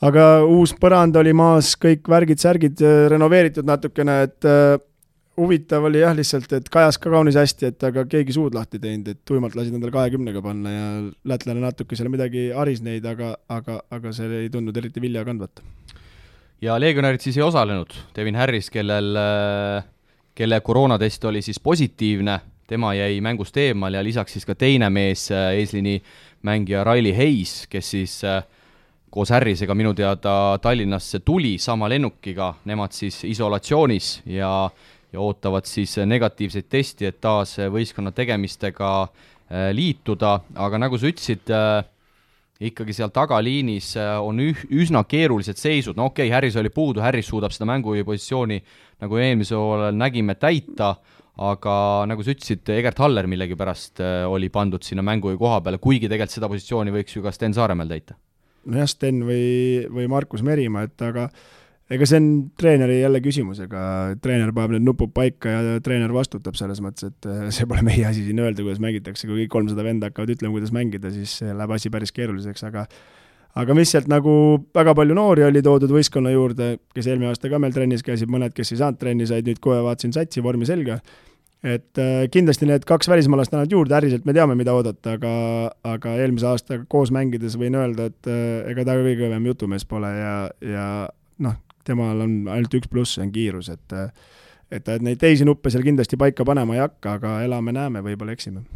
aga 0.00 0.22
uus 0.48 0.72
põrand 0.80 1.12
oli 1.20 1.34
maas, 1.36 1.74
kõik 1.76 2.08
värgid-särgid 2.08 2.80
renoveeritud 3.12 3.68
natukene, 3.68 4.14
et 4.24 4.48
huvitav 5.38 5.86
oli 5.88 6.02
jah, 6.02 6.14
lihtsalt, 6.16 6.50
et 6.58 6.68
kajas 6.72 6.98
ka 7.00 7.12
kaunis 7.12 7.38
hästi, 7.38 7.70
et 7.70 7.86
aga 7.88 8.04
keegi 8.10 8.34
suud 8.36 8.56
lahti 8.56 8.80
teinud, 8.82 9.08
et 9.12 9.20
tuimalt 9.28 9.56
lasid 9.58 9.76
endale 9.76 9.94
kahekümnega 9.94 10.42
panna 10.44 10.72
ja 10.74 10.88
lätlane 11.30 11.62
natuke 11.62 11.98
seal 11.98 12.10
midagi 12.12 12.48
haris 12.56 12.82
neid, 12.84 13.06
aga, 13.08 13.34
aga, 13.48 13.80
aga 13.94 14.12
see 14.16 14.44
ei 14.44 14.52
tundnud 14.52 14.76
eriti 14.76 15.02
vilja 15.04 15.24
kandvat. 15.28 15.62
ja 16.62 16.78
legionärid 16.80 17.22
siis 17.22 17.38
ei 17.38 17.46
osalenud, 17.46 17.94
Devin 18.16 18.36
Harris, 18.36 18.70
kellel, 18.74 19.14
kelle 20.34 20.60
koroonatest 20.60 21.24
oli 21.30 21.42
siis 21.42 21.60
positiivne, 21.60 22.40
tema 22.68 22.92
jäi 22.94 23.20
mängust 23.24 23.56
eemal 23.56 23.94
ja 23.94 24.04
lisaks 24.04 24.32
siis 24.36 24.44
ka 24.46 24.54
teine 24.58 24.90
mees, 24.90 25.30
eesliini 25.32 26.02
mängija 26.42 26.84
Riley 26.84 27.14
Hayes, 27.16 27.66
kes 27.70 27.90
siis 27.90 28.20
äh, 28.24 28.42
koos 29.10 29.30
Harrisega 29.32 29.74
minu 29.74 29.94
teada 29.96 30.58
Tallinnasse 30.62 31.20
tuli 31.20 31.56
sama 31.58 31.88
lennukiga, 31.88 32.52
nemad 32.68 32.92
siis 32.92 33.22
isolatsioonis 33.24 34.20
ja 34.26 34.70
ja 35.12 35.20
ootavad 35.24 35.68
siis 35.68 35.96
negatiivseid 36.06 36.68
testi, 36.68 37.08
et 37.08 37.20
taas 37.20 37.56
võistkonna 37.72 38.12
tegemistega 38.16 38.90
äh, 39.04 39.70
liituda, 39.76 40.38
aga 40.66 40.80
nagu 40.80 40.98
sa 41.00 41.08
ütlesid 41.10 41.52
äh,, 41.54 41.80
ikkagi 42.68 42.96
seal 42.96 43.12
tagaliinis 43.14 43.94
äh, 44.00 44.16
on 44.20 44.42
üh-, 44.44 44.64
üsna 44.82 45.04
keerulised 45.08 45.60
seisud, 45.60 45.96
no 45.96 46.10
okei 46.10 46.28
okay,, 46.28 46.34
Harris 46.34 46.58
oli 46.60 46.72
puudu, 46.74 47.02
Harris 47.04 47.30
suudab 47.30 47.54
seda 47.54 47.68
mängujuhi 47.70 48.06
positsiooni, 48.08 48.60
nagu 49.04 49.22
eelmisel 49.22 49.62
hooajal 49.62 49.96
nägime, 49.96 50.36
täita, 50.36 50.96
aga 51.38 51.74
nagu 52.10 52.24
sa 52.26 52.34
ütlesid, 52.34 52.66
Egert 52.74 52.98
Haller 52.98 53.28
millegipärast 53.30 54.02
oli 54.26 54.48
pandud 54.50 54.82
sinna 54.82 55.04
mängujuhi 55.06 55.38
koha 55.38 55.60
peale, 55.62 55.78
kuigi 55.78 56.10
tegelikult 56.10 56.34
seda 56.34 56.48
positsiooni 56.50 56.94
võiks 56.96 57.14
ju 57.14 57.22
ka 57.22 57.30
Sten 57.32 57.54
Saaremäel 57.54 57.92
täita. 57.94 58.18
Nojah, 58.68 58.88
Sten 58.90 59.22
või, 59.24 59.86
või 59.86 60.08
Markus 60.10 60.42
Merimaa, 60.44 60.88
et 60.88 61.06
aga 61.06 61.28
ega 61.88 62.08
see 62.08 62.20
on 62.20 62.30
treeneri 62.60 63.00
jälle 63.00 63.20
küsimus, 63.24 63.62
ega 63.64 63.82
treener 64.22 64.52
paneb 64.56 64.76
need 64.76 64.86
nupud 64.88 65.12
paika 65.16 65.54
ja 65.54 65.78
treener 65.84 66.12
vastutab 66.12 66.58
selles 66.58 66.82
mõttes, 66.84 67.12
et 67.12 67.28
äh, 67.30 67.46
see 67.54 67.68
pole 67.68 67.84
meie 67.86 68.04
asi 68.08 68.26
siin 68.26 68.42
öelda, 68.44 68.64
kuidas 68.64 68.82
mängitakse, 68.84 69.28
kui 69.28 69.44
kõik 69.44 69.54
kolmsada 69.56 69.86
venda 69.86 70.10
hakkavad 70.10 70.34
ütlema, 70.36 70.56
kuidas 70.58 70.74
mängida, 70.76 71.12
siis 71.14 71.38
läheb 71.46 71.78
asi 71.78 71.92
päris 71.94 72.14
keeruliseks, 72.16 72.66
aga 72.68 72.88
aga 73.58 73.76
mis 73.76 73.92
sealt 73.92 74.10
nagu 74.10 74.32
väga 74.76 74.94
palju 74.96 75.16
noori 75.16 75.46
oli 75.46 75.62
toodud 75.64 75.92
võistkonna 75.92 76.32
juurde, 76.34 76.74
kes 76.94 77.08
eelmine 77.08 77.32
aasta 77.32 77.50
ka 77.50 77.60
meil 77.62 77.74
trennis 77.74 78.04
käisid, 78.06 78.30
mõned, 78.30 78.54
kes 78.56 78.74
ei 78.74 78.82
saanud 78.82 79.00
trenni, 79.00 79.26
said 79.28 79.48
nüüd 79.48 79.60
kohe, 79.64 79.80
vaatasin 79.86 80.14
satsi, 80.14 80.44
vormi 80.44 80.68
selga. 80.68 81.00
Et 81.66 81.98
äh, 81.98 82.28
kindlasti 82.30 82.68
need 82.68 82.84
kaks 82.86 83.08
välismaalast 83.10 83.50
annavad 83.50 83.72
juurde, 83.74 83.96
äriselt 83.98 84.28
me 84.28 84.34
teame, 84.36 84.54
mida 84.54 84.76
oodata, 84.78 85.16
aga, 85.18 85.32
aga 85.90 86.12
eelmise 86.22 86.46
aastaga 86.46 86.84
koos 86.92 87.10
mängides 87.14 87.56
võin 87.58 87.74
öelda, 87.80 88.12
et 88.12 88.30
äh, 88.30 88.68
ega 88.70 88.84
ta 88.86 88.94
kõige 89.00 89.24
kõvem 89.24 89.48
jutumees 89.50 89.88
pole 89.88 90.12
ja, 90.14 90.36
ja 90.62 90.84
temal 91.88 92.24
on 92.24 92.34
ainult 92.52 92.74
üks 92.80 92.90
pluss, 92.90 93.16
see 93.16 93.24
on 93.26 93.32
kiirus, 93.34 93.72
et 93.74 93.96
et 94.68 94.84
ta 94.84 94.98
neid 95.00 95.20
teisi 95.20 95.46
nuppe 95.48 95.72
seal 95.72 95.84
kindlasti 95.86 96.18
paika 96.20 96.44
panema 96.44 96.76
ei 96.76 96.82
hakka, 96.82 97.14
aga 97.16 97.38
elame-näeme, 97.46 98.02
võib-olla 98.04 98.34
eksime. 98.36 98.66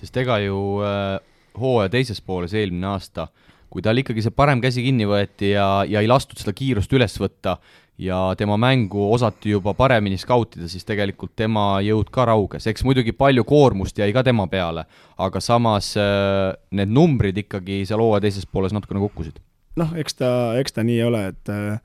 sest 0.00 0.16
ega 0.16 0.40
ju 0.42 0.56
äh, 0.86 1.20
hooaja 1.60 1.92
teises 1.92 2.20
pooles 2.20 2.54
eelmine 2.56 2.88
aasta, 2.90 3.28
kui 3.70 3.82
tal 3.82 4.00
ikkagi 4.02 4.24
see 4.24 4.34
parem 4.34 4.62
käsi 4.62 4.82
kinni 4.82 5.06
võeti 5.06 5.52
ja, 5.52 5.84
ja 5.86 6.02
ei 6.02 6.10
lastud 6.10 6.40
seda 6.40 6.54
kiirust 6.56 6.92
üles 6.96 7.14
võtta, 7.20 7.58
ja 8.00 8.34
tema 8.38 8.56
mängu 8.56 9.12
osati 9.12 9.50
juba 9.50 9.74
paremini 9.74 10.18
skautida, 10.18 10.68
siis 10.68 10.86
tegelikult 10.88 11.34
tema 11.36 11.80
jõud 11.84 12.08
ka 12.12 12.24
rauges, 12.30 12.66
eks 12.70 12.84
muidugi 12.86 13.12
palju 13.12 13.44
koormust 13.44 13.98
jäi 14.00 14.08
ka 14.16 14.24
tema 14.24 14.46
peale, 14.48 14.86
aga 15.20 15.40
samas 15.44 15.92
äh, 16.00 16.54
need 16.72 16.92
numbrid 16.96 17.38
ikkagi 17.44 17.82
seal 17.88 18.00
hooaja 18.00 18.24
teises 18.24 18.48
pooles 18.48 18.72
natukene 18.72 19.02
kukkusid. 19.04 19.40
noh, 19.76 19.92
eks 20.00 20.16
ta, 20.16 20.30
eks 20.60 20.76
ta 20.76 20.84
nii 20.86 21.02
ole, 21.04 21.26
et 21.34 21.52
äh, 21.52 21.76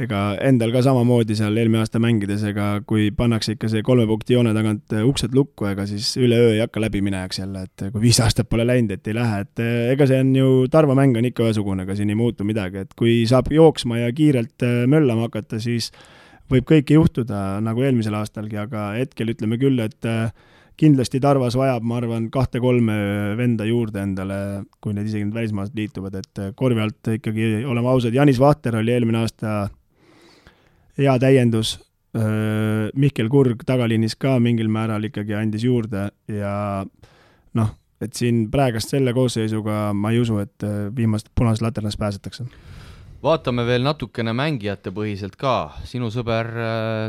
ega 0.00 0.20
endal 0.46 0.72
ka 0.72 0.82
samamoodi 0.84 1.36
seal 1.38 1.56
eelmine 1.60 1.82
aasta 1.82 2.00
mängides, 2.02 2.42
ega 2.48 2.68
kui 2.88 3.10
pannakse 3.16 3.54
ikka 3.56 3.70
see 3.72 3.82
kolme 3.86 4.06
punkti 4.08 4.36
joone 4.36 4.52
tagant 4.56 4.94
äh, 4.96 5.04
uksed 5.06 5.34
lukku, 5.36 5.66
ega 5.70 5.84
siis 5.88 6.12
üleöö 6.20 6.54
ei 6.54 6.62
hakka 6.62 6.82
läbiminejaks 6.84 7.42
jälle, 7.42 7.64
et 7.68 7.86
kui 7.90 8.04
viis 8.06 8.20
aastat 8.24 8.48
pole 8.50 8.66
läinud, 8.68 8.94
et 8.96 9.10
ei 9.10 9.16
lähe, 9.16 9.42
et 9.44 9.64
äh, 9.64 9.90
ega 9.94 10.08
see 10.08 10.20
on 10.24 10.32
ju, 10.36 10.52
Tarva 10.72 10.96
mäng 10.98 11.18
on 11.20 11.28
ikka 11.28 11.48
ühesugune, 11.48 11.84
ega 11.86 11.96
siin 11.98 12.12
ei 12.12 12.18
muutu 12.18 12.46
midagi, 12.48 12.84
et 12.86 12.94
kui 12.98 13.20
saab 13.30 13.50
jooksma 13.52 14.00
ja 14.04 14.12
kiirelt 14.16 14.64
möllama 14.90 15.28
hakata, 15.28 15.60
siis 15.62 15.90
võib 16.50 16.68
kõike 16.68 16.96
juhtuda, 16.96 17.58
nagu 17.64 17.84
eelmisel 17.84 18.16
aastalgi, 18.18 18.58
aga 18.60 18.92
hetkel 18.98 19.34
ütleme 19.34 19.58
küll, 19.60 19.78
et 19.84 20.08
kindlasti 20.80 21.20
Tarvas 21.20 21.54
vajab, 21.58 21.84
ma 21.84 21.98
arvan, 22.00 22.30
kahte-kolme 22.32 22.94
venda 23.38 23.66
juurde 23.68 24.00
endale, 24.00 24.38
kui 24.80 24.94
need 24.96 25.10
isegi 25.10 25.26
need 25.26 25.36
välismaalased 25.36 25.76
liituvad, 25.76 26.16
et 26.16 26.40
korvi 26.56 26.82
alt 26.82 27.10
ikkagi, 27.18 27.50
oleme 27.68 27.92
ausad, 27.92 28.16
Janis 28.16 28.40
Vahter 28.40 28.80
oli 28.80 28.94
eelmine 28.94 29.20
aasta 29.20 29.68
hea 31.00 31.16
täiendus, 31.22 31.78
Mihkel 32.10 33.28
Kurg 33.30 33.62
tagaliinis 33.66 34.16
ka 34.18 34.34
mingil 34.42 34.66
määral 34.72 35.04
ikkagi 35.06 35.36
andis 35.38 35.62
juurde 35.62 36.08
ja 36.26 36.54
noh, 37.54 37.70
et 38.02 38.18
siin 38.18 38.48
praegast 38.50 38.90
selle 38.90 39.14
koosseisuga 39.14 39.92
ma 39.94 40.10
ei 40.10 40.18
usu, 40.18 40.40
et 40.42 40.66
viimast 40.96 41.30
punasest 41.38 41.62
laternast 41.62 42.00
pääsetakse. 42.00 42.48
vaatame 43.22 43.62
veel 43.68 43.86
natukene 43.86 44.32
mängijate 44.34 44.90
põhiselt 44.90 45.36
ka, 45.38 45.76
sinu 45.86 46.10
sõber 46.10 46.50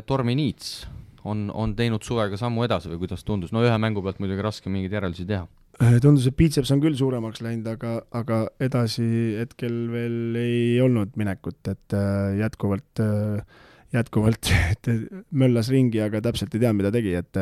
Tormi 0.06 0.36
Niits 0.38 0.84
on, 1.26 1.48
on 1.54 1.74
teinud 1.76 2.04
suvega 2.06 2.38
sammu 2.38 2.68
edasi 2.68 2.92
või 2.92 3.02
kuidas 3.06 3.26
tundus, 3.26 3.54
no 3.56 3.64
ühe 3.66 3.78
mängu 3.82 4.04
pealt 4.06 4.22
muidugi 4.22 4.46
raske 4.46 4.70
mingeid 4.70 4.94
järeldusi 5.00 5.26
teha. 5.30 5.48
Tundus, 6.04 6.28
et 6.30 6.38
biitseps 6.38 6.70
on 6.76 6.82
küll 6.84 6.94
suuremaks 6.98 7.42
läinud, 7.42 7.66
aga, 7.72 7.96
aga 8.14 8.44
edasi 8.62 9.06
hetkel 9.40 9.88
veel 9.90 10.38
ei 10.38 10.78
olnud 10.84 11.16
minekut, 11.18 11.58
et 11.72 11.96
jätkuvalt 12.38 13.02
äh, 13.02 13.62
jätkuvalt 13.94 14.52
möllas 15.44 15.72
ringi, 15.72 16.02
aga 16.04 16.22
täpselt 16.24 16.54
ei 16.56 16.64
tea, 16.64 16.74
mida 16.76 16.92
tegi, 16.94 17.16
et 17.20 17.42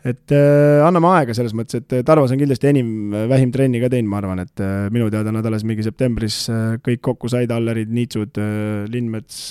et 0.00 0.32
äh, 0.32 0.80
anname 0.84 1.10
aega 1.12 1.34
selles 1.36 1.52
mõttes, 1.56 1.82
et 1.82 2.06
Tarvas 2.08 2.32
on 2.32 2.40
kindlasti 2.40 2.70
enim, 2.70 3.12
vähim 3.28 3.50
trenni 3.52 3.82
ka 3.82 3.90
teinud, 3.92 4.08
ma 4.08 4.20
arvan, 4.22 4.40
et 4.46 4.62
äh, 4.64 4.86
minu 4.92 5.10
teada 5.12 5.32
nad 5.34 5.46
alles 5.46 5.66
mingi 5.68 5.84
septembris 5.84 6.46
äh, 6.52 6.78
kõik 6.84 7.02
kokku 7.04 7.28
said, 7.32 7.52
Allerid, 7.52 7.92
Niitsud, 7.92 8.40
Lindmets, 8.92 9.50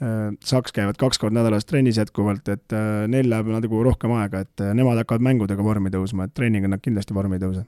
Saks 0.00 0.72
käivad 0.72 0.96
kaks 0.96 1.18
korda 1.20 1.42
nädalas 1.42 1.66
trennis 1.68 1.98
jätkuvalt, 2.00 2.46
et 2.48 2.72
neil 3.12 3.26
läheb 3.28 3.50
nagu 3.52 3.82
rohkem 3.84 4.14
aega, 4.16 4.40
et 4.46 4.62
nemad 4.72 4.96
hakkavad 4.96 5.26
mängudega 5.26 5.64
vormi 5.64 5.92
tõusma, 5.92 6.24
et 6.24 6.32
treeniga 6.32 6.70
nad 6.72 6.80
kindlasti 6.80 7.12
vormi 7.12 7.36
ei 7.36 7.42
tõuse. 7.42 7.66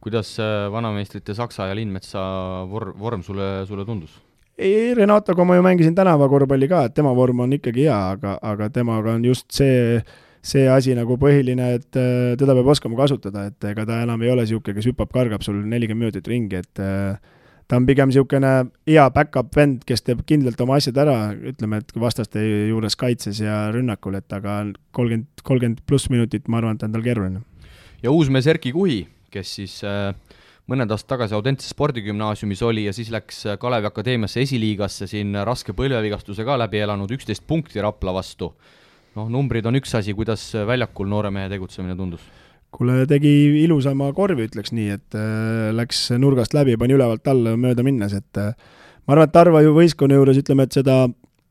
kuidas 0.00 0.30
vanameistrite 0.72 1.36
Saksa 1.36 1.66
ja 1.68 1.76
Lindmetsa 1.76 2.22
vor-, 2.70 2.94
vorm 2.96 3.20
sulle, 3.26 3.66
sulle 3.68 3.84
tundus? 3.84 4.16
Ei, 4.58 4.94
Renatoga 4.94 5.44
ma 5.44 5.56
ju 5.56 5.62
mängisin 5.62 5.94
tänavakorvpalli 5.94 6.68
ka, 6.68 6.84
et 6.88 6.94
tema 6.94 7.12
vorm 7.14 7.44
on 7.44 7.54
ikkagi 7.54 7.86
hea, 7.86 7.98
aga, 8.14 8.38
aga 8.42 8.68
temaga 8.74 9.14
on 9.14 9.24
just 9.24 9.46
see, 9.54 9.98
see 10.42 10.66
asi 10.70 10.96
nagu 10.98 11.18
põhiline, 11.20 11.72
et 11.78 11.98
äh, 11.98 12.34
teda 12.40 12.56
peab 12.58 12.70
oskama 12.74 12.98
kasutada, 12.98 13.46
et 13.52 13.68
ega 13.70 13.86
ta 13.86 14.00
enam 14.02 14.22
ei 14.22 14.32
ole 14.34 14.46
niisugune, 14.46 14.74
kes 14.78 14.88
hüppab, 14.90 15.12
kargab 15.14 15.46
sul 15.46 15.60
nelikümmend 15.62 16.08
minutit 16.08 16.30
ringi, 16.30 16.62
et 16.64 16.82
äh, 16.82 17.36
ta 17.70 17.78
on 17.78 17.86
pigem 17.86 18.10
niisugune 18.10 18.54
hea 18.90 19.04
back-up 19.14 19.54
vend, 19.54 19.84
kes 19.86 20.02
teeb 20.02 20.24
kindlalt 20.26 20.60
oma 20.66 20.80
asjad 20.82 20.98
ära, 21.04 21.18
ütleme, 21.52 21.82
et 21.84 21.94
vastaste 21.94 22.42
juures 22.42 22.98
kaitses 22.98 23.42
ja 23.44 23.68
rünnakul, 23.74 24.18
et 24.18 24.34
aga 24.34 24.64
kolmkümmend, 24.96 25.46
kolmkümmend 25.46 25.86
pluss 25.86 26.10
minutit, 26.10 26.50
ma 26.50 26.58
arvan, 26.58 26.80
et 26.80 26.88
on 26.88 26.98
tal 26.98 27.06
keeruline. 27.06 27.44
ja 28.02 28.10
uusmees 28.10 28.50
Erki 28.50 28.74
Kuhi, 28.74 29.04
kes 29.30 29.54
siis 29.60 29.78
äh 29.86 30.10
mõned 30.68 30.90
aastad 30.92 31.14
tagasi 31.14 31.36
Audentse 31.36 31.68
spordigümnaasiumis 31.70 32.62
oli 32.66 32.84
ja 32.86 32.92
siis 32.96 33.10
läks 33.12 33.44
Kalevi 33.60 33.88
Akadeemiasse 33.88 34.42
esiliigasse 34.44 35.08
siin 35.10 35.36
raske 35.48 35.74
põlvevigastuse 35.76 36.44
ka 36.44 36.58
läbi 36.60 36.82
elanud, 36.84 37.12
üksteist 37.16 37.46
punkti 37.48 37.80
Rapla 37.84 38.14
vastu. 38.14 38.52
noh, 39.16 39.30
numbrid 39.32 39.66
on 39.66 39.80
üks 39.80 39.94
asi, 39.98 40.14
kuidas 40.14 40.52
väljakul 40.66 41.08
noore 41.08 41.30
mehe 41.34 41.48
tegutsemine 41.48 41.96
tundus? 41.96 42.22
kuule, 42.70 43.06
tegi 43.08 43.30
ilusama 43.64 44.10
korvi, 44.16 44.44
ütleks 44.48 44.74
nii, 44.76 44.90
et 44.98 45.16
äh, 45.16 45.70
läks 45.72 46.10
nurgast 46.20 46.52
läbi, 46.56 46.76
pani 46.80 46.96
ülevalt 46.98 47.28
alla 47.30 47.54
mööda 47.56 47.84
minnes, 47.86 48.12
et 48.12 48.40
äh, 48.40 48.52
ma 49.06 49.16
arvan, 49.16 49.28
et 49.28 49.34
Tarva 49.34 49.62
ju 49.64 49.72
võistkonna 49.76 50.18
juures 50.18 50.40
ütleme, 50.42 50.68
et 50.68 50.76
seda 50.76 51.06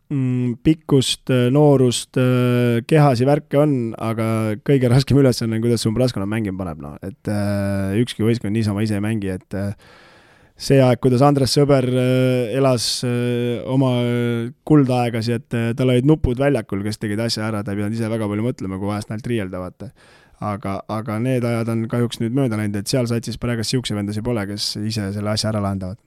pikkust, 0.08 1.28
äh, 1.30 1.50
noorust, 1.52 2.15
äh, 2.15 2.80
kehasi 2.88 3.26
värke 3.28 3.60
on, 3.60 3.93
aga 4.00 4.56
kõige 4.63 4.88
raskem 4.88 5.20
ülesanne 5.20 5.58
on, 5.58 5.63
kuidas 5.65 5.84
su 5.84 5.91
meeskonna 5.91 6.28
mängima 6.30 6.63
paneb, 6.63 6.80
noh, 6.80 6.93
et 7.04 7.28
äh, 7.28 7.98
ükski 8.00 8.24
võistkond 8.24 8.56
niisama 8.56 8.86
ise 8.86 8.96
ei 8.96 9.04
mängi, 9.04 9.34
et 9.36 9.58
see 10.58 10.80
aeg, 10.80 11.02
kuidas 11.04 11.22
Andres 11.28 11.52
Sõber 11.54 11.86
elas 11.91 13.04
oma 13.67 13.91
kuldaegasi, 14.65 15.36
et 15.36 15.58
tal 15.78 15.91
olid 15.91 16.08
nupud 16.08 16.39
väljakul, 16.39 16.86
kes 16.88 17.04
tegid 17.04 17.20
asja 17.22 17.50
ära, 17.50 17.62
ta 17.62 17.76
ei 17.76 17.82
pidanud 17.82 18.00
ise 18.00 18.08
väga 18.10 18.32
palju 18.32 18.48
mõtlema, 18.48 18.80
kui 18.80 18.89
vahest 18.89 19.12
näelt 19.12 19.28
riielda, 19.28 19.60
vaata. 19.62 19.91
aga, 20.39 20.80
aga 20.88 21.20
need 21.20 21.43
ajad 21.43 21.70
on 21.74 21.84
kahjuks 21.91 22.24
nüüd 22.24 22.34
mööda 22.38 22.58
läinud, 22.58 22.80
et 22.80 22.88
seal 22.88 23.12
satsis 23.12 23.38
praegu 23.38 23.65
niisuguseid 23.65 24.00
vendasid 24.00 24.24
pole, 24.24 24.48
kes 24.48 24.72
ise 24.80 25.12
selle 25.13 25.36
asja 25.36 25.52
ära 25.52 25.62
lahendavad. 25.67 26.00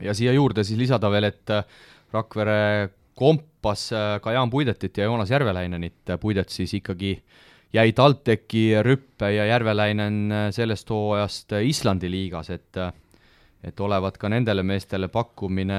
ja 0.00 0.14
siia 0.14 0.32
juurde 0.32 0.64
siis 0.64 0.78
lisada 0.78 1.10
veel, 1.10 1.32
et 1.32 1.58
Rakvere 2.08 2.88
kompas 3.18 3.47
äh, 3.92 4.20
ka 4.22 4.32
Jaan 4.32 4.50
Puidetit 4.50 4.96
ja 4.96 5.04
Joonas 5.04 5.30
Järveläinenit, 5.30 6.14
Puidet 6.20 6.48
siis 6.48 6.74
ikkagi 6.74 7.18
jäi 7.72 7.92
TalTechi 7.92 8.82
rüppe 8.82 9.32
ja 9.34 9.46
Järveläinen 9.46 10.32
äh, 10.32 10.48
sellest 10.54 10.90
hooajast 10.90 11.52
äh, 11.52 11.66
Islandi 11.66 12.10
liigas, 12.10 12.50
et 12.50 12.82
et 13.58 13.80
olevat 13.82 14.14
ka 14.22 14.28
nendele 14.30 14.62
meestele 14.62 15.08
pakkumine 15.10 15.78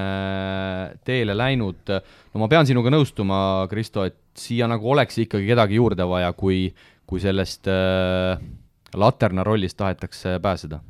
teele 1.07 1.31
läinud. 1.37 1.87
no 2.33 2.41
ma 2.41 2.47
pean 2.51 2.67
sinuga 2.67 2.91
nõustuma, 2.91 3.67
Kristo, 3.71 4.03
et 4.03 4.17
siia 4.35 4.67
nagu 4.67 4.91
oleks 4.91 5.17
ikkagi 5.23 5.47
kedagi 5.47 5.79
juurde 5.79 6.03
vaja, 6.03 6.33
kui, 6.33 6.73
kui 7.07 7.23
sellest 7.23 7.71
äh, 7.71 8.35
laterna 8.99 9.47
rollist 9.47 9.77
tahetakse 9.79 10.39
pääseda 10.43 10.81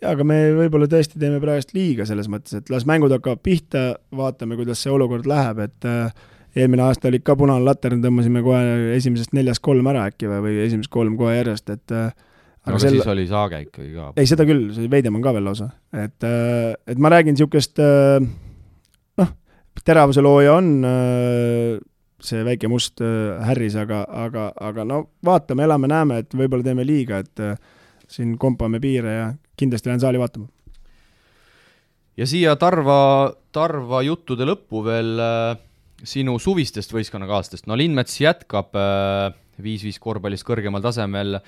aga 0.00 0.24
me 0.26 0.38
võib-olla 0.56 0.88
tõesti 0.90 1.20
teeme 1.20 1.40
praegust 1.42 1.74
liiga 1.76 2.06
selles 2.08 2.28
mõttes, 2.32 2.56
et 2.58 2.70
las 2.72 2.86
mängud 2.88 3.12
hakkavad 3.12 3.42
pihta, 3.44 3.84
vaatame, 4.16 4.56
kuidas 4.58 4.82
see 4.82 4.92
olukord 4.92 5.28
läheb, 5.28 5.60
et 5.66 5.88
äh, 5.88 6.14
eelmine 6.56 6.86
aasta 6.86 7.10
oli 7.10 7.20
ka 7.24 7.36
punane 7.38 7.64
latern, 7.66 8.02
tõmbasime 8.04 8.42
kohe 8.44 8.62
esimesest 8.96 9.34
neljast 9.36 9.62
kolm 9.64 9.88
ära 9.92 10.06
äkki 10.10 10.30
või, 10.30 10.40
või 10.46 10.60
esimesed 10.66 10.92
kolm 10.92 11.18
kohe 11.20 11.36
järjest, 11.36 11.74
et 11.74 11.94
äh, 11.96 12.08
aga, 12.08 12.72
aga 12.72 12.80
sel... 12.84 12.96
siis 12.96 13.12
oli 13.14 13.26
saage 13.28 13.60
ikkagi 13.66 13.92
ka. 13.98 14.08
ei, 14.16 14.30
seda 14.30 14.48
küll, 14.48 14.70
see 14.76 14.90
Veidemann 14.92 15.24
ka 15.24 15.34
veel 15.36 15.46
lausa, 15.50 15.68
et, 15.92 16.18
äh, 16.28 16.72
et 16.88 17.02
ma 17.02 17.12
räägin 17.12 17.36
niisugust 17.36 17.82
noh, 17.82 19.36
teravuse 19.84 20.24
looja 20.24 20.56
on 20.56 20.72
see 22.22 22.42
väike 22.46 22.68
must 22.70 23.02
härris, 23.02 23.74
aga, 23.82 24.04
aga, 24.24 24.50
aga 24.62 24.84
no 24.86 25.04
vaatame, 25.26 25.66
elame-näeme, 25.66 26.20
et 26.22 26.36
võib-olla 26.38 26.64
teeme 26.64 26.84
liiga, 26.86 27.18
et 27.18 27.40
siin 28.12 28.36
kompame 28.38 28.78
piire 28.82 29.14
ja 29.16 29.24
kindlasti 29.62 29.90
lähen 29.90 30.02
saali 30.02 30.20
vaatama. 30.20 30.48
ja 32.16 32.28
siia 32.28 32.54
Tarva, 32.60 33.32
Tarva 33.54 34.02
juttude 34.06 34.46
lõppu 34.48 34.84
veel 34.86 35.18
äh, 35.22 35.58
sinu 36.02 36.38
suvistest 36.42 36.92
võistkonnakaaslastest, 36.94 37.68
no 37.70 37.78
Lindmets 37.78 38.18
jätkab 38.20 38.74
viis-viis 39.62 40.00
äh, 40.00 40.02
korvpallis 40.02 40.44
kõrgemal 40.46 40.82
tasemel, 40.84 41.38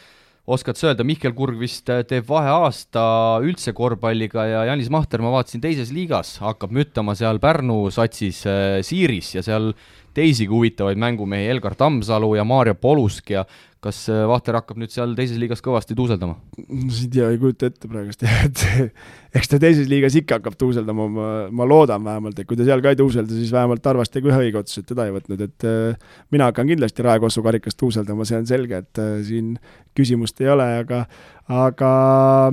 oskad 0.45 0.79
sa 0.79 0.91
öelda, 0.91 1.07
Mihkel 1.09 1.35
Kurg 1.37 1.59
vist 1.61 1.91
äh, 1.93 2.05
teeb 2.09 2.29
vaheaasta 2.29 3.05
üldse 3.45 3.75
korvpalliga 3.77 4.47
ja 4.49 4.65
Janis 4.71 4.93
Mahter, 4.95 5.25
ma 5.25 5.35
vaatasin, 5.35 5.65
teises 5.65 5.93
liigas 5.95 6.39
hakkab 6.45 6.73
müttama 6.77 7.17
seal 7.19 7.43
Pärnu 7.43 7.83
satsis 7.95 8.45
Siiris 8.87 9.35
ja 9.37 9.45
seal 9.45 9.73
teisigi 10.15 10.51
huvitavaid 10.51 11.01
mängumehi, 11.01 11.51
Elgar 11.53 11.77
Tammsalu 11.79 12.35
ja 12.39 12.45
Maarja 12.49 12.75
Polusk 12.79 13.35
ja 13.35 13.45
kas 13.85 13.99
äh, 14.13 14.25
Vahter 14.29 14.57
hakkab 14.59 14.79
nüüd 14.81 14.93
seal 14.93 15.13
teises 15.19 15.39
liigas 15.41 15.63
kõvasti 15.65 15.97
tuuseldama? 15.99 16.37
ei 16.57 17.09
tea, 17.13 17.29
ei 17.33 17.41
kujuta 17.41 17.69
ette 17.69 17.91
praegust 17.91 18.25
jah, 18.25 18.45
et 18.49 19.37
eks 19.41 19.51
ta 19.53 19.61
teises 19.63 19.91
liigas 19.91 20.17
ikka 20.19 20.39
hakkab 20.39 20.57
tuuseldama, 20.61 21.09
ma, 21.13 21.31
ma 21.53 21.69
loodan 21.69 22.05
vähemalt, 22.07 22.39
et 22.41 22.49
kui 22.49 22.59
ta 22.59 22.67
seal 22.67 22.83
ka 22.85 22.95
ei 22.95 23.01
tuuselda, 23.01 23.35
siis 23.37 23.53
vähemalt 23.55 23.85
Tarvas 23.85 24.13
tegi 24.13 24.31
ühe 24.31 24.41
õige 24.47 24.63
otsuse, 24.63 24.85
et 24.85 24.91
teda 24.93 25.09
ei 25.09 25.15
võtnud, 25.17 25.43
et 25.45 25.69
äh, 25.69 26.15
mina 26.35 26.49
hakkan 26.51 26.71
kindlasti 26.71 27.05
Raekossu 27.05 27.45
karikas 27.45 27.77
tuuseldama, 27.81 28.27
see 28.29 28.41
on 28.41 28.49
selge, 28.49 28.81
et 28.85 29.03
äh, 29.03 29.19
siin 29.27 29.57
küsimust 29.99 30.41
ei 30.43 30.53
ole, 30.55 30.69
aga 30.85 31.05
aga 31.53 31.91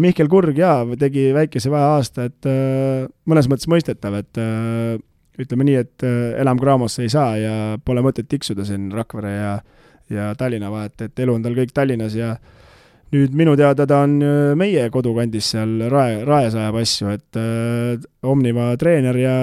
Mihkel 0.04 0.28
Kurg 0.30 0.58
jaa, 0.60 0.84
tegi 1.00 1.30
väikese 1.32 1.72
vaheaasta, 1.72 2.26
et 2.28 2.50
mõnes 3.24 3.48
mõttes 3.48 3.70
mõistetav, 3.72 4.18
et 4.20 4.40
ütleme 5.40 5.64
nii, 5.64 5.76
et 5.80 6.04
enam 6.42 6.60
Craamosse 6.60 7.06
ei 7.06 7.12
saa 7.14 7.38
ja 7.40 7.54
pole 7.86 8.04
mõtet 8.04 8.28
tiksuda 8.28 8.66
siin 8.68 8.90
Rakvere 8.92 9.32
ja 9.36 9.54
ja 10.12 10.36
Tallinna 10.36 10.72
vahet, 10.72 11.02
et 11.02 11.20
elu 11.24 11.36
on 11.38 11.44
tal 11.46 11.56
kõik 11.58 11.74
Tallinnas 11.76 12.16
ja 12.18 12.34
nüüd 13.12 13.36
minu 13.36 13.56
teada 13.60 13.86
ta 13.88 14.02
on 14.06 14.18
äh, 14.24 14.54
meie 14.60 14.88
kodukandis 14.94 15.52
seal 15.54 15.86
Rae, 15.92 16.22
Raes 16.28 16.56
ajab 16.56 16.80
asju, 16.82 17.12
et 17.12 17.40
äh, 17.40 18.10
Omniva 18.28 18.72
treener 18.80 19.18
ja 19.20 19.36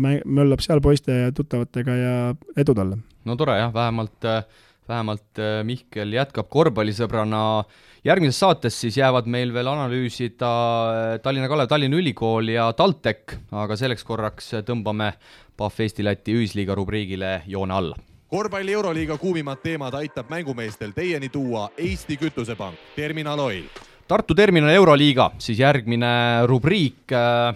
möllab 0.00 0.62
seal 0.64 0.82
poiste 0.84 1.20
ja 1.24 1.32
tuttavatega 1.34 1.98
ja 1.98 2.14
edu 2.58 2.74
talle! 2.74 3.00
no 3.24 3.38
tore 3.40 3.58
jah, 3.60 3.72
vähemalt, 3.74 4.18
äh, 4.28 4.42
vähemalt 4.90 5.42
äh, 5.42 5.60
Mihkel 5.66 6.14
jätkab 6.16 6.50
korvpallisõbrana, 6.52 7.44
järgmises 8.04 8.40
saates 8.40 8.80
siis 8.80 8.98
jäävad 9.00 9.26
meil 9.26 9.52
veel 9.54 9.68
analüüsida 9.72 10.50
Tallinna 11.22 11.48
Kalev, 11.48 11.68
Tallinna 11.68 11.96
Ülikool 11.96 12.52
ja 12.54 12.70
TalTech, 12.76 13.38
aga 13.52 13.76
selleks 13.76 14.04
korraks 14.04 14.50
tõmbame 14.66 15.12
Pahv 15.56 15.86
Eesti-Läti 15.86 16.34
ühisliiga 16.34 16.74
rubriigile 16.74 17.40
joone 17.46 17.74
alla 17.74 17.96
korvpalli 18.34 18.72
Euroliiga 18.72 19.14
kuumimad 19.18 19.60
teemad 19.62 19.94
aitab 19.94 20.30
mängumeestel 20.32 20.90
teieni 20.90 21.28
tuua 21.30 21.68
Eesti 21.78 22.16
Kütusepank, 22.18 22.80
Terminal 22.96 23.38
Oil. 23.38 23.68
Tartu 24.08 24.34
Terminal 24.34 24.72
Euroliiga, 24.74 25.28
siis 25.38 25.60
järgmine 25.60 26.42
rubriik 26.50 27.12
äh, 27.14 27.54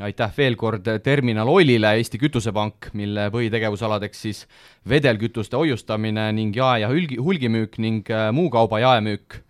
aitäh 0.00 0.30
veel 0.36 0.54
kord 0.56 0.86
Terminal 1.02 1.48
Oilile, 1.50 1.96
Eesti 1.98 2.20
Kütusepank, 2.22 2.92
mille 2.94 3.26
põhitegevusaladeks 3.34 4.22
siis 4.28 4.44
vedelkütuste 4.88 5.58
hoiustamine 5.58 6.30
ning 6.36 6.54
jae- 6.56 6.84
ja 6.84 6.92
hulgi, 6.92 7.18
hulgimüük 7.18 7.78
ning 7.82 8.10
äh, 8.14 8.30
muu 8.32 8.50
kauba 8.54 8.78
jaemüük. 8.80 9.40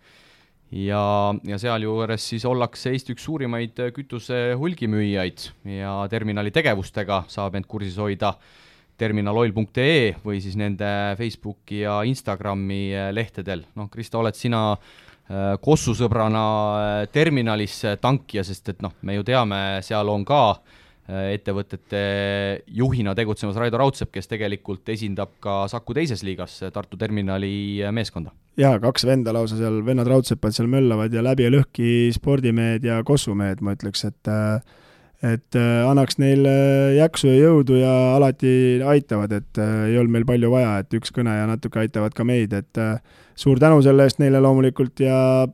Ja, 0.71 1.03
ja 1.43 1.57
sealjuures 1.61 2.29
siis 2.33 2.45
ollakse 2.47 2.93
Eesti 2.95 3.15
üks 3.15 3.27
suurimaid 3.27 3.79
kütuse 3.95 4.53
hulgimüüjaid 4.59 5.47
ja 5.77 5.95
terminali 6.09 6.51
tegevustega 6.55 7.25
saab 7.31 7.59
end 7.59 7.67
kursis 7.67 7.99
hoida 7.99 8.35
äh, 8.35 8.59
terminaloil.ee 9.01 10.17
või 10.23 10.41
siis 10.43 10.57
nende 10.59 10.89
Facebooki 11.19 11.83
ja 11.85 12.01
Instagrami 12.07 12.83
äh, 12.93 13.09
lehtedel. 13.13 13.65
noh, 13.75 13.89
Krista, 13.91 14.19
oled 14.21 14.37
sina 14.37 14.61
äh, 14.75 15.55
Kossu 15.63 15.95
sõbrana 15.97 16.43
äh, 16.43 17.07
terminalis 17.13 17.81
tankija, 18.01 18.45
sest 18.47 18.75
et 18.75 18.85
noh, 18.85 18.93
me 19.01 19.17
ju 19.17 19.25
teame, 19.27 19.81
seal 19.85 20.11
on 20.11 20.25
ka 20.27 20.43
ettevõtete 21.11 22.01
juhina 22.71 23.15
tegutsemas 23.17 23.57
Raido 23.59 23.79
Raudsepp, 23.81 24.11
kes 24.15 24.29
tegelikult 24.31 24.89
esindab 24.93 25.33
ka 25.43 25.63
Saku 25.71 25.95
teises 25.97 26.23
liigas 26.27 26.59
Tartu 26.73 26.99
terminali 26.99 27.81
meeskonda. 27.91 28.31
jaa, 28.59 28.77
kaks 28.83 29.05
venda 29.07 29.33
lausa 29.35 29.57
seal, 29.59 29.81
vennad 29.85 30.07
Raudsepad 30.07 30.55
seal 30.55 30.69
möllavad 30.71 31.13
ja 31.13 31.23
läbi 31.25 31.47
ja 31.47 31.53
lõhki 31.53 32.11
spordimehed 32.15 32.85
ja 32.87 33.01
kossumehed, 33.07 33.63
ma 33.65 33.75
ütleks, 33.77 34.05
et 34.07 34.31
äh, 34.31 34.61
et 35.21 35.55
äh, 35.57 35.85
annaks 35.85 36.17
neile 36.21 36.51
jaksu 36.97 37.29
ja 37.29 37.37
jõudu 37.37 37.77
ja 37.77 37.93
alati 38.15 38.81
aitavad, 38.81 39.33
et 39.37 39.59
äh, 39.61 39.91
ei 39.91 39.97
olnud 40.01 40.15
meil 40.17 40.25
palju 40.25 40.49
vaja, 40.53 40.79
et 40.81 40.93
üks 40.97 41.13
kõne 41.13 41.35
ja 41.37 41.45
natuke 41.49 41.83
aitavad 41.83 42.15
ka 42.17 42.25
meid, 42.25 42.55
et 42.57 42.81
äh, 42.81 42.97
suur 43.37 43.61
tänu 43.61 43.83
selle 43.85 44.07
eest 44.07 44.21
neile 44.21 44.41
loomulikult 44.41 45.03
ja 45.05 45.45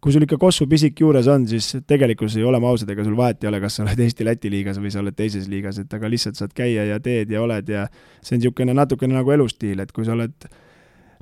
kui 0.00 0.14
sul 0.14 0.24
ikka 0.26 0.38
Kossu 0.38 0.68
pisik 0.70 1.00
juures 1.02 1.26
on, 1.30 1.46
siis 1.50 1.72
tegelikkuses 1.86 2.38
ei, 2.38 2.46
oleme 2.46 2.68
ausad, 2.70 2.90
ega 2.94 3.04
sul 3.06 3.16
vahet 3.18 3.42
ei 3.42 3.50
ole, 3.50 3.60
kas 3.62 3.78
sa 3.78 3.84
oled 3.84 3.98
Eesti-Läti 4.04 4.50
liigas 4.52 4.78
või 4.78 4.92
sa 4.94 5.02
oled 5.02 5.16
teises 5.18 5.48
liigas, 5.50 5.80
et 5.82 5.94
aga 5.94 6.10
lihtsalt 6.10 6.38
saad 6.38 6.54
käia 6.56 6.86
ja 6.86 7.00
teed 7.02 7.34
ja 7.34 7.42
oled 7.42 7.68
ja 7.72 7.88
see 8.22 8.36
on 8.36 8.42
niisugune 8.42 8.76
natukene 8.78 9.18
nagu 9.18 9.34
elustiil, 9.34 9.82
et 9.82 9.92
kui 9.92 10.06
sa 10.06 10.14
oled 10.14 10.48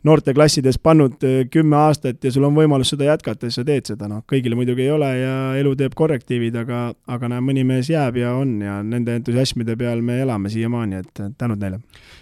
noorteklassides 0.07 0.79
pannud 0.79 1.25
äh, 1.25 1.39
kümme 1.51 1.77
aastat 1.77 2.25
ja 2.25 2.33
sul 2.33 2.45
on 2.47 2.55
võimalus 2.57 2.93
seda 2.93 3.09
jätkata, 3.09 3.49
siis 3.49 3.61
sa 3.61 3.65
teed 3.67 3.89
seda, 3.91 4.09
noh, 4.11 4.23
kõigile 4.29 4.59
muidugi 4.59 4.85
ei 4.85 4.93
ole 4.95 5.11
ja 5.19 5.35
elu 5.59 5.73
teeb 5.79 5.97
korrektiivid, 5.99 6.59
aga, 6.63 6.83
aga 7.17 7.31
näe, 7.33 7.43
mõni 7.45 7.65
mees 7.67 7.91
jääb 7.91 8.21
ja 8.21 8.35
on 8.39 8.59
ja 8.63 8.79
nende 8.87 9.17
entusiasmide 9.19 9.77
peal 9.81 10.05
me 10.05 10.21
elame 10.23 10.53
siiamaani, 10.53 11.03
et 11.03 11.23
tänud 11.39 11.63
neile. 11.63 11.81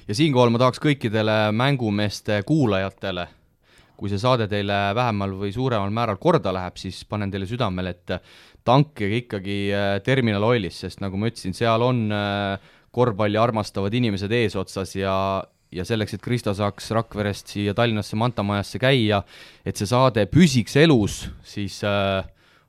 ja 0.08 0.16
siinkohal 0.16 0.54
ma 0.54 0.62
tahaks 0.62 0.82
kõikidele 0.84 1.38
mängumeeste 1.56 2.42
kuulajatele, 2.46 3.26
kui 4.04 4.12
see 4.12 4.20
saade 4.20 4.44
teile 4.52 4.76
vähemal 4.92 5.32
või 5.40 5.48
suuremal 5.54 5.88
määral 5.96 6.18
korda 6.20 6.52
läheb, 6.52 6.76
siis 6.76 6.98
panen 7.08 7.30
teile 7.32 7.48
südamele, 7.48 7.94
et 7.94 8.12
tankige 8.68 9.22
ikkagi 9.22 9.56
äh, 9.72 9.94
Terminal 10.04 10.44
Oilis, 10.44 10.82
sest 10.84 11.00
nagu 11.00 11.16
ma 11.16 11.30
ütlesin, 11.32 11.56
seal 11.56 11.80
on 11.86 12.04
äh, 12.12 12.60
korvpalli 12.92 13.40
armastavad 13.40 13.96
inimesed 13.96 14.32
eesotsas 14.36 14.92
ja, 14.98 15.16
ja 15.72 15.88
selleks, 15.88 16.18
et 16.18 16.24
Krista 16.24 16.52
saaks 16.52 16.92
Rakverest 16.92 17.56
siia 17.56 17.72
Tallinnasse 17.72 18.20
Manta 18.20 18.44
majasse 18.44 18.82
käia, 18.82 19.24
et 19.64 19.80
see 19.80 19.88
saade 19.88 20.28
püsiks 20.28 20.76
elus, 20.84 21.22
siis 21.40 21.80
äh, 21.88 22.20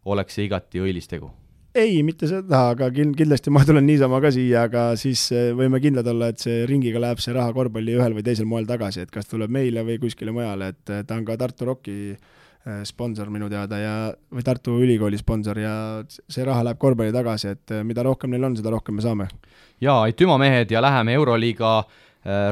oleks 0.08 0.40
see 0.40 0.48
igati 0.48 0.88
õilis 0.88 1.12
tegu 1.12 1.34
ei, 1.76 2.00
mitte 2.08 2.28
seda, 2.30 2.62
aga 2.74 2.88
kindlasti 2.94 3.52
ma 3.54 3.64
tulen 3.68 3.86
niisama 3.88 4.22
ka 4.24 4.32
siia, 4.34 4.66
aga 4.70 4.86
siis 5.00 5.28
äh, 5.36 5.50
võime 5.58 5.82
kindlad 5.84 6.08
olla, 6.12 6.32
et 6.32 6.42
see 6.44 6.64
ringiga 6.70 7.02
läheb 7.04 7.20
see 7.24 7.36
raha 7.36 7.52
korvpalli 7.56 7.98
ühel 7.98 8.16
või 8.16 8.24
teisel 8.26 8.48
moel 8.50 8.68
tagasi, 8.70 9.04
et 9.04 9.12
kas 9.14 9.28
tuleb 9.32 9.52
meile 9.52 9.84
või 9.88 10.00
kuskile 10.02 10.34
mujale, 10.36 10.72
et 10.74 10.94
äh, 10.94 11.04
ta 11.08 11.20
on 11.20 11.28
ka 11.28 11.38
Tartu 11.42 11.68
Rocki 11.68 11.98
äh, 12.16 12.80
sponsor 12.88 13.30
minu 13.34 13.50
teada 13.52 13.82
ja, 13.82 13.96
või 14.32 14.48
Tartu 14.48 14.80
Ülikooli 14.86 15.20
sponsor 15.20 15.60
ja 15.60 15.76
see 16.08 16.48
raha 16.48 16.64
läheb 16.70 16.80
korvpalli 16.82 17.16
tagasi, 17.16 17.54
et 17.58 17.76
mida 17.84 18.08
rohkem 18.08 18.32
neil 18.32 18.48
on, 18.48 18.58
seda 18.58 18.74
rohkem 18.74 18.96
me 18.96 19.06
saame. 19.06 19.30
jaa, 19.84 20.02
aitüma 20.08 20.40
mehed 20.42 20.72
ja 20.72 20.84
läheme 20.84 21.20
Euroliiga 21.20 21.78
Äh, 21.84 22.05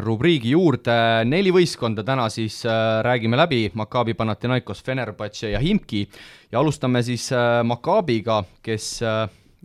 rubriigi 0.05 0.51
juurde, 0.53 0.95
neli 1.25 1.49
võistkonda 1.49 2.03
täna 2.05 2.27
siis 2.29 2.59
äh, 2.65 2.99
räägime 3.05 3.39
läbi, 3.39 3.63
Maccabi 3.73 4.13
Panathinaikos, 4.13 4.83
Fenerbahce 4.85 5.49
ja 5.49 5.59
Himki. 5.59 6.03
Ja 6.51 6.59
alustame 6.61 7.01
siis 7.03 7.31
äh, 7.33 7.63
Maccabiga, 7.65 8.43
kes 8.61 8.99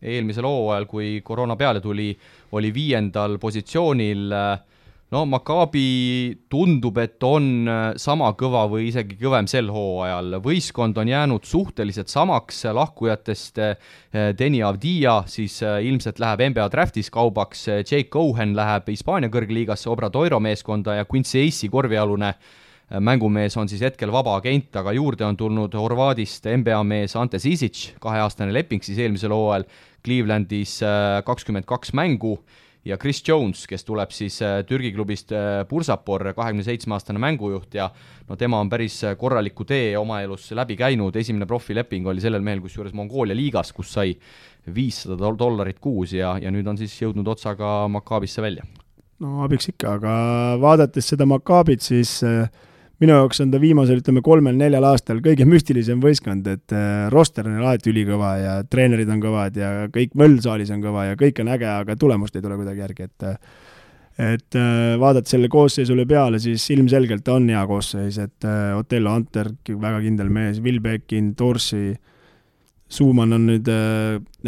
eelmisel 0.03 0.47
hooajal, 0.47 0.87
kui 0.89 1.21
koroona 1.25 1.57
peale 1.57 1.81
tuli, 1.81 2.13
oli 2.53 2.73
viiendal 2.75 3.39
positsioonil 3.39 4.33
äh, 4.33 4.59
no 5.15 5.25
Maccabi 5.25 6.37
tundub, 6.53 6.99
et 7.01 7.25
on 7.25 7.69
äh, 7.69 7.79
sama 8.01 8.29
kõva 8.39 8.67
või 8.71 8.89
isegi 8.91 9.17
kõvem 9.21 9.49
sel 9.49 9.71
hooajal, 9.73 10.37
võistkond 10.45 11.01
on 11.01 11.09
jäänud 11.09 11.49
suhteliselt 11.49 12.13
samaks, 12.13 12.61
lahkujatest 12.77 13.63
äh, 13.65 13.91
Deni 14.39 14.61
Avdia 14.67 15.23
siis 15.31 15.61
äh, 15.65 15.81
ilmselt 15.89 16.21
läheb 16.21 16.45
NBA 16.53 16.69
draftis 16.75 17.09
kaubaks, 17.15 17.67
Jake 17.81 18.11
Cohen 18.13 18.55
läheb 18.59 18.93
Hispaania 18.93 19.33
kõrgliigasse 19.33 19.89
Obradoiro 19.93 20.41
meeskonda 20.45 20.99
ja 21.01 21.09
Quincy 21.09 21.47
Ace'i 21.47 21.73
korvialune 21.73 22.35
mängumees 23.05 23.53
on 23.61 23.69
siis 23.69 23.83
hetkel 23.85 24.09
vaba 24.09 24.39
agent, 24.39 24.73
aga 24.81 24.95
juurde 24.97 25.27
on 25.27 25.37
tulnud 25.37 25.75
Horvaadist 25.77 26.47
NBA 26.49 26.79
mees 26.89 27.13
Ante 27.21 27.37
Sisic, 27.37 27.91
kaheaastane 28.01 28.53
leping 28.57 28.81
siis 28.85 28.97
eelmisel 29.05 29.35
hooajal, 29.37 29.67
Clevelandis 30.05 30.79
kakskümmend 31.27 31.69
kaks 31.69 31.93
mängu 31.93 32.39
ja 32.89 32.97
Chris 32.97 33.21
Jones, 33.27 33.67
kes 33.69 33.85
tuleb 33.85 34.13
siis 34.15 34.41
äh, 34.45 34.63
Türgi 34.67 34.93
klubist 34.97 35.33
äh, 35.37 35.63
Bursapor, 35.69 36.31
kahekümne 36.37 36.65
seitsme 36.67 36.97
aastane 36.97 37.21
mängujuht 37.23 37.77
ja 37.77 37.89
no 38.29 38.37
tema 38.41 38.61
on 38.63 38.71
päris 38.73 39.03
äh, 39.05 39.17
korraliku 39.21 39.67
tee 39.69 39.93
oma 40.01 40.23
elus 40.25 40.49
läbi 40.57 40.79
käinud, 40.79 41.17
esimene 41.17 41.47
profileping 41.49 42.09
oli 42.09 42.25
sellel 42.25 42.45
mehel 42.45 42.63
kusjuures 42.65 42.97
Mongoolia 42.97 43.37
liigas, 43.37 43.75
kus 43.77 43.93
sai 43.99 44.15
viissada 44.75 45.33
dollarit 45.39 45.79
kuus 45.81 46.15
ja, 46.17 46.37
ja 46.41 46.53
nüüd 46.53 46.67
on 46.69 46.81
siis 46.81 46.95
jõudnud 47.03 47.29
otsaga 47.35 47.89
Makaabisse 47.93 48.45
välja. 48.45 48.65
no 49.21 49.43
abiks 49.45 49.71
ikka, 49.75 49.99
aga 50.01 50.15
vaadates 50.63 51.13
seda 51.15 51.29
Makaabit, 51.29 51.85
siis 51.85 52.19
äh 52.25 52.49
minu 53.03 53.15
jaoks 53.15 53.43
on 53.45 53.53
ta 53.53 53.61
viimasel, 53.63 54.01
ütleme, 54.03 54.23
kolmel-neljal 54.27 54.85
aastal 54.91 55.23
kõige 55.25 55.47
müstilisem 55.49 56.03
võistkond, 56.03 56.47
et 56.51 56.75
äh, 56.75 57.07
roster 57.15 57.47
on 57.47 57.61
alati 57.61 57.93
ülikõva 57.93 58.33
ja 58.41 58.59
treenerid 58.67 59.11
on 59.15 59.23
kõvad 59.23 59.59
ja 59.59 59.71
kõik 59.95 60.17
möll 60.19 60.41
saalis 60.43 60.73
on 60.75 60.83
kõva 60.83 61.09
ja 61.11 61.19
kõik 61.19 61.39
on 61.43 61.53
äge, 61.55 61.69
aga 61.71 61.97
tulemust 61.99 62.37
ei 62.37 62.45
tule 62.45 62.59
kuidagi 62.59 62.85
järgi, 62.85 63.09
et 63.09 63.27
äh, 63.31 63.41
et 64.19 64.57
äh, 64.59 64.97
vaadates 64.99 65.31
selle 65.31 65.47
koosseisule 65.47 66.03
peale, 66.11 66.41
siis 66.43 66.65
ilmselgelt 66.75 67.29
on 67.31 67.47
hea 67.53 67.61
koosseis, 67.71 68.19
et 68.19 68.47
Otello 68.75 69.13
Anter, 69.15 69.53
väga 69.69 70.01
kindel 70.03 70.33
mees, 70.35 70.59
Will 70.65 70.83
Beckin, 70.83 71.37
Torsi, 71.39 71.93
Suuman 72.89 73.37
on 73.37 73.43
nüüd 73.45 73.67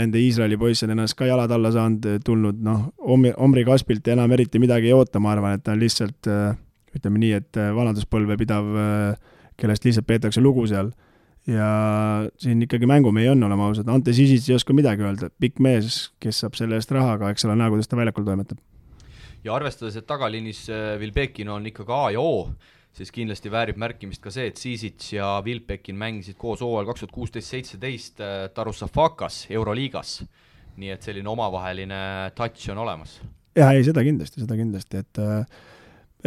nende 0.00 0.16
Iisraeli 0.16 0.56
poiss 0.56 0.80
on 0.86 0.94
ennast 0.94 1.12
ka 1.12 1.26
jalad 1.28 1.52
alla 1.52 1.68
saanud, 1.74 2.06
tulnud, 2.24 2.62
noh, 2.64 2.86
Omri 3.04 3.66
Kaspilt 3.68 4.08
enam 4.08 4.32
eriti 4.32 4.58
midagi 4.58 4.88
ei 4.88 4.94
oota, 4.96 5.20
ma 5.20 5.34
arvan, 5.34 5.58
et 5.58 5.62
ta 5.66 5.74
on 5.76 5.82
lihtsalt 5.82 6.30
äh, 6.32 6.56
ütleme 6.96 7.20
nii, 7.22 7.36
et 7.38 7.60
äh, 7.60 7.70
vanaduspõlve 7.76 8.36
pidav, 8.40 8.66
äh, 8.74 9.38
kellest 9.60 9.86
lihtsalt 9.86 10.08
peetakse 10.08 10.42
lugu 10.42 10.66
seal. 10.70 10.92
ja 11.48 11.66
siin 12.36 12.60
ikkagi 12.62 12.84
mängumehi 12.86 13.30
on, 13.32 13.42
oleme 13.42 13.64
ausad, 13.64 13.88
Ante 13.88 14.12
Sisic 14.12 14.44
ei 14.50 14.58
oska 14.58 14.74
midagi 14.76 15.02
öelda, 15.02 15.30
pikk 15.40 15.62
mees, 15.64 16.10
kes 16.20 16.42
saab 16.42 16.58
selle 16.58 16.76
eest 16.76 16.92
raha, 16.92 17.14
aga 17.16 17.30
eks 17.32 17.46
ole 17.48 17.56
näha, 17.56 17.72
kuidas 17.72 17.88
ta 17.88 17.96
väljakul 17.96 18.26
toimetab. 18.26 18.60
ja 19.44 19.54
arvestades, 19.56 19.96
et 19.96 20.06
tagaliinis 20.06 20.66
äh, 20.68 20.98
Vilbekin 21.00 21.48
on 21.48 21.66
ikkagi 21.70 21.96
A 21.96 22.10
ja 22.16 22.20
O, 22.20 22.50
siis 22.92 23.12
kindlasti 23.14 23.50
väärib 23.50 23.80
märkimist 23.80 24.22
ka 24.22 24.34
see, 24.34 24.50
et 24.50 24.60
Sisic 24.60 25.12
ja 25.14 25.38
Vilbekin 25.44 25.96
mängisid 25.96 26.36
koos 26.38 26.60
hooajal 26.60 26.90
kaks 26.90 27.06
tuhat 27.06 27.16
kuusteist, 27.16 27.54
seitseteist 27.54 28.20
Darussafakas 28.56 29.46
Euroliigas. 29.50 30.20
nii 30.80 30.92
et 30.92 31.02
selline 31.02 31.28
omavaheline 31.28 31.96
touch 32.34 32.70
on 32.70 32.78
olemas. 32.84 33.20
jaa, 33.56 33.72
ei 33.72 33.84
seda 33.84 34.04
kindlasti, 34.04 34.44
seda 34.44 34.60
kindlasti, 34.60 35.02
et 35.02 35.24
äh, 35.24 35.60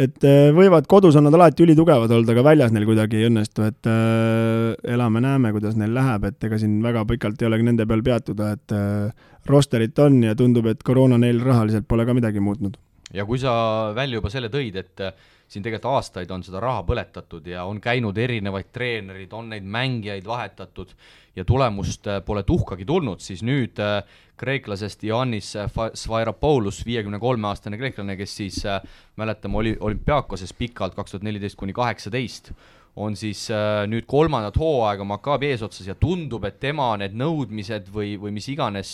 et 0.00 0.26
äh, 0.26 0.48
võivad, 0.54 0.88
kodus 0.90 1.16
on 1.18 1.26
nad 1.28 1.36
alati 1.36 1.64
ülitugevad 1.64 2.12
olnud, 2.12 2.30
aga 2.32 2.44
väljas 2.46 2.72
neil 2.74 2.86
kuidagi 2.88 3.20
ei 3.20 3.28
õnnestu, 3.28 3.66
et 3.68 3.90
äh, 3.90 4.72
elame-näeme, 4.94 5.52
kuidas 5.54 5.76
neil 5.80 5.94
läheb, 5.94 6.26
et 6.30 6.48
ega 6.48 6.58
siin 6.60 6.80
väga 6.84 7.04
pikalt 7.10 7.42
ei 7.42 7.50
olegi 7.50 7.68
nende 7.68 7.86
peal 7.90 8.02
peatuda, 8.06 8.50
et 8.56 8.74
äh, 8.74 9.28
rosterit 9.50 9.98
on 10.02 10.22
ja 10.26 10.34
tundub, 10.38 10.66
et 10.70 10.82
koroona 10.86 11.20
neil 11.20 11.42
rahaliselt 11.44 11.86
pole 11.88 12.06
ka 12.08 12.16
midagi 12.16 12.42
muutnud. 12.42 12.78
ja 13.14 13.26
kui 13.28 13.38
sa 13.38 13.92
välja 13.94 14.18
juba 14.18 14.32
selle 14.32 14.50
tõid, 14.50 14.76
et 14.80 15.06
siin 15.48 15.64
tegelikult 15.64 15.92
aastaid 15.92 16.30
on 16.34 16.42
seda 16.44 16.60
raha 16.62 16.82
põletatud 16.86 17.46
ja 17.48 17.64
on 17.68 17.80
käinud 17.82 18.18
erinevaid 18.18 18.70
treenerid, 18.72 19.32
on 19.32 19.50
neid 19.52 19.66
mängijaid 19.66 20.26
vahetatud 20.26 20.94
ja 21.36 21.44
tulemust 21.44 22.06
äh, 22.06 22.20
pole 22.24 22.42
tuhkagi 22.46 22.86
tulnud, 22.88 23.22
siis 23.22 23.42
nüüd 23.46 23.80
äh, 23.82 24.00
kreeklasest 24.40 25.04
Ioannis 25.06 25.52
Svairopoulos, 25.94 26.82
viiekümne 26.86 27.20
kolme 27.22 27.48
aastane 27.50 27.78
kreeklane, 27.78 28.16
kes 28.18 28.36
siis 28.40 28.62
äh, 28.66 28.80
mäletame, 29.20 29.58
oli 29.60 29.74
olümpiaakoses 29.80 30.54
pikalt, 30.58 30.96
kaks 30.96 31.14
tuhat 31.14 31.26
neliteist 31.26 31.58
kuni 31.60 31.76
kaheksateist, 31.76 32.52
on 32.96 33.16
siis 33.18 33.48
nüüd 33.90 34.04
kolmandat 34.06 34.54
hooaega 34.54 35.02
Maccabi 35.02 35.48
eesotsas 35.50 35.88
ja 35.90 35.96
tundub, 35.98 36.44
et 36.46 36.60
tema 36.62 36.92
need 37.00 37.16
nõudmised 37.18 37.88
või, 37.90 38.12
või 38.22 38.30
mis 38.36 38.46
iganes 38.52 38.92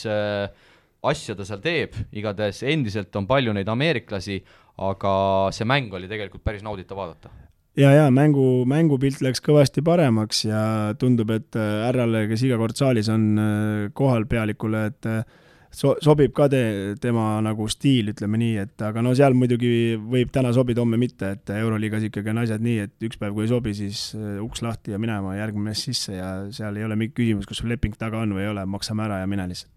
asja 1.04 1.36
ta 1.36 1.44
seal 1.44 1.60
teeb, 1.60 1.98
igatahes 2.16 2.62
endiselt 2.68 3.16
on 3.20 3.28
palju 3.28 3.52
neid 3.56 3.68
ameeriklasi, 3.68 4.38
aga 4.80 5.12
see 5.52 5.68
mäng 5.68 5.92
oli 5.94 6.08
tegelikult 6.08 6.44
päris 6.44 6.64
nauditav 6.64 6.98
vaadata 6.98 7.32
ja, 7.78 7.90
ja 7.94 8.06
mängu, 8.14 8.64
mängupilt 8.68 9.20
läks 9.24 9.42
kõvasti 9.44 9.84
paremaks 9.86 10.44
ja 10.48 10.62
tundub, 11.00 11.30
et 11.34 11.58
äh, 11.58 11.84
härrale, 11.86 12.26
kes 12.30 12.42
iga 12.46 12.58
kord 12.60 12.78
saalis 12.78 13.10
on 13.12 13.30
äh, 13.38 13.86
kohal 13.96 14.26
pealikule, 14.30 14.82
et 14.90 15.08
äh, 15.08 15.22
so-, 15.70 15.96
sobib 16.02 16.34
ka 16.36 16.48
te, 16.52 16.62
tema 17.02 17.32
nagu 17.44 17.68
stiil, 17.70 18.12
ütleme 18.14 18.40
nii, 18.42 18.54
et 18.64 18.86
aga 18.86 19.04
no 19.04 19.14
seal 19.18 19.36
muidugi 19.38 19.72
võib 20.00 20.32
täna 20.34 20.52
sobida, 20.56 20.82
homme 20.82 20.98
mitte, 21.00 21.34
et 21.38 21.54
Euroliigas 21.60 22.08
ikkagi 22.10 22.34
on 22.34 22.44
asjad 22.44 22.64
nii, 22.64 22.86
et 22.88 23.08
üks 23.10 23.20
päev, 23.20 23.36
kui 23.36 23.46
ei 23.46 23.52
sobi, 23.52 23.74
siis 23.78 24.10
uks 24.42 24.64
lahti 24.66 24.96
ja 24.96 25.02
minema, 25.02 25.36
järgmine 25.38 25.70
mees 25.70 25.84
sisse 25.86 26.16
ja 26.18 26.30
seal 26.54 26.78
ei 26.78 26.86
ole 26.86 26.98
mingit 26.98 27.18
küsimust, 27.18 27.50
kas 27.50 27.62
sul 27.62 27.70
leping 27.70 27.98
taga 28.00 28.24
on 28.24 28.34
või 28.36 28.48
ei 28.48 28.54
ole, 28.54 28.66
maksame 28.70 29.06
ära 29.06 29.22
ja 29.22 29.30
mine 29.30 29.46
lihtsalt. 29.50 29.76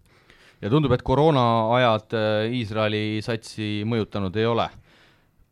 ja 0.64 0.70
tundub, 0.72 0.92
et 0.96 1.02
koroona 1.06 1.44
ajad 1.76 2.16
Iisraeli 2.56 3.20
satsi 3.22 3.76
mõjutanud 3.86 4.34
ei 4.40 4.50
ole 4.50 4.72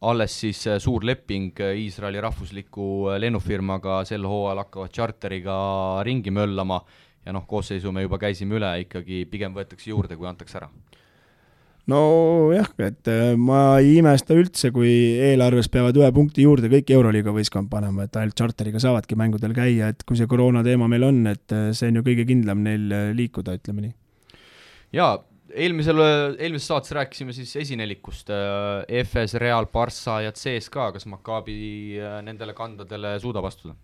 alles 0.03 0.35
siis 0.41 0.65
äh, 0.67 0.79
suur 0.83 1.05
leping 1.07 1.53
äh, 1.61 1.77
Iisraeli 1.79 2.21
rahvusliku 2.21 3.13
äh, 3.13 3.21
lennufirmaga 3.23 4.03
sel 4.09 4.27
hooajal 4.27 4.65
hakkavad 4.65 4.95
tšarteriga 4.95 5.57
ringi 6.07 6.33
möllama 6.35 6.81
ja 7.27 7.35
noh, 7.35 7.47
koosseisu 7.47 7.93
me 7.95 8.03
juba 8.03 8.19
käisime 8.19 8.59
üle, 8.59 8.73
ikkagi 8.83 9.23
pigem 9.31 9.55
võetakse 9.55 9.93
juurde, 9.93 10.19
kui 10.19 10.27
antakse 10.27 10.59
ära 10.59 10.71
nojah, 11.91 12.69
et 12.87 13.09
ma 13.43 13.61
ei 13.83 13.97
imesta 13.99 14.37
üldse, 14.39 14.71
kui 14.75 14.91
eelarves 15.31 15.67
peavad 15.71 15.97
ühe 15.99 16.11
punkti 16.15 16.45
juurde 16.47 16.71
kõik 16.71 16.93
Euroliiga 16.95 17.35
võistkond 17.35 17.71
panema, 17.71 18.07
et 18.07 18.19
ainult 18.19 18.37
tšarteriga 18.39 18.83
saavadki 18.83 19.19
mängudel 19.19 19.55
käia, 19.57 19.91
et 19.91 20.07
kui 20.07 20.19
see 20.19 20.31
koroona 20.31 20.63
teema 20.67 20.87
meil 20.91 21.09
on, 21.09 21.25
et 21.31 21.57
see 21.75 21.91
on 21.91 21.99
ju 21.99 22.05
kõige 22.07 22.27
kindlam 22.29 22.63
neil 22.63 22.87
liikuda, 23.19 23.59
ütleme 23.59 23.89
nii. 23.89 23.95
jaa, 24.99 25.17
eelmisel, 25.55 26.01
eelmises 26.39 26.69
saates 26.71 26.95
rääkisime 26.97 27.33
siis 27.37 27.55
esinelikust 27.65 28.31
äh,, 28.31 28.85
EFS, 29.01 29.35
Real, 29.41 29.67
Barca 29.73 30.21
ja 30.25 30.33
CSKA, 30.33 30.93
kas 30.97 31.07
Maccabi 31.11 31.57
äh, 32.01 32.21
nendele 32.25 32.55
kandadele 32.57 33.19
suudab 33.23 33.49
astuda? 33.51 33.77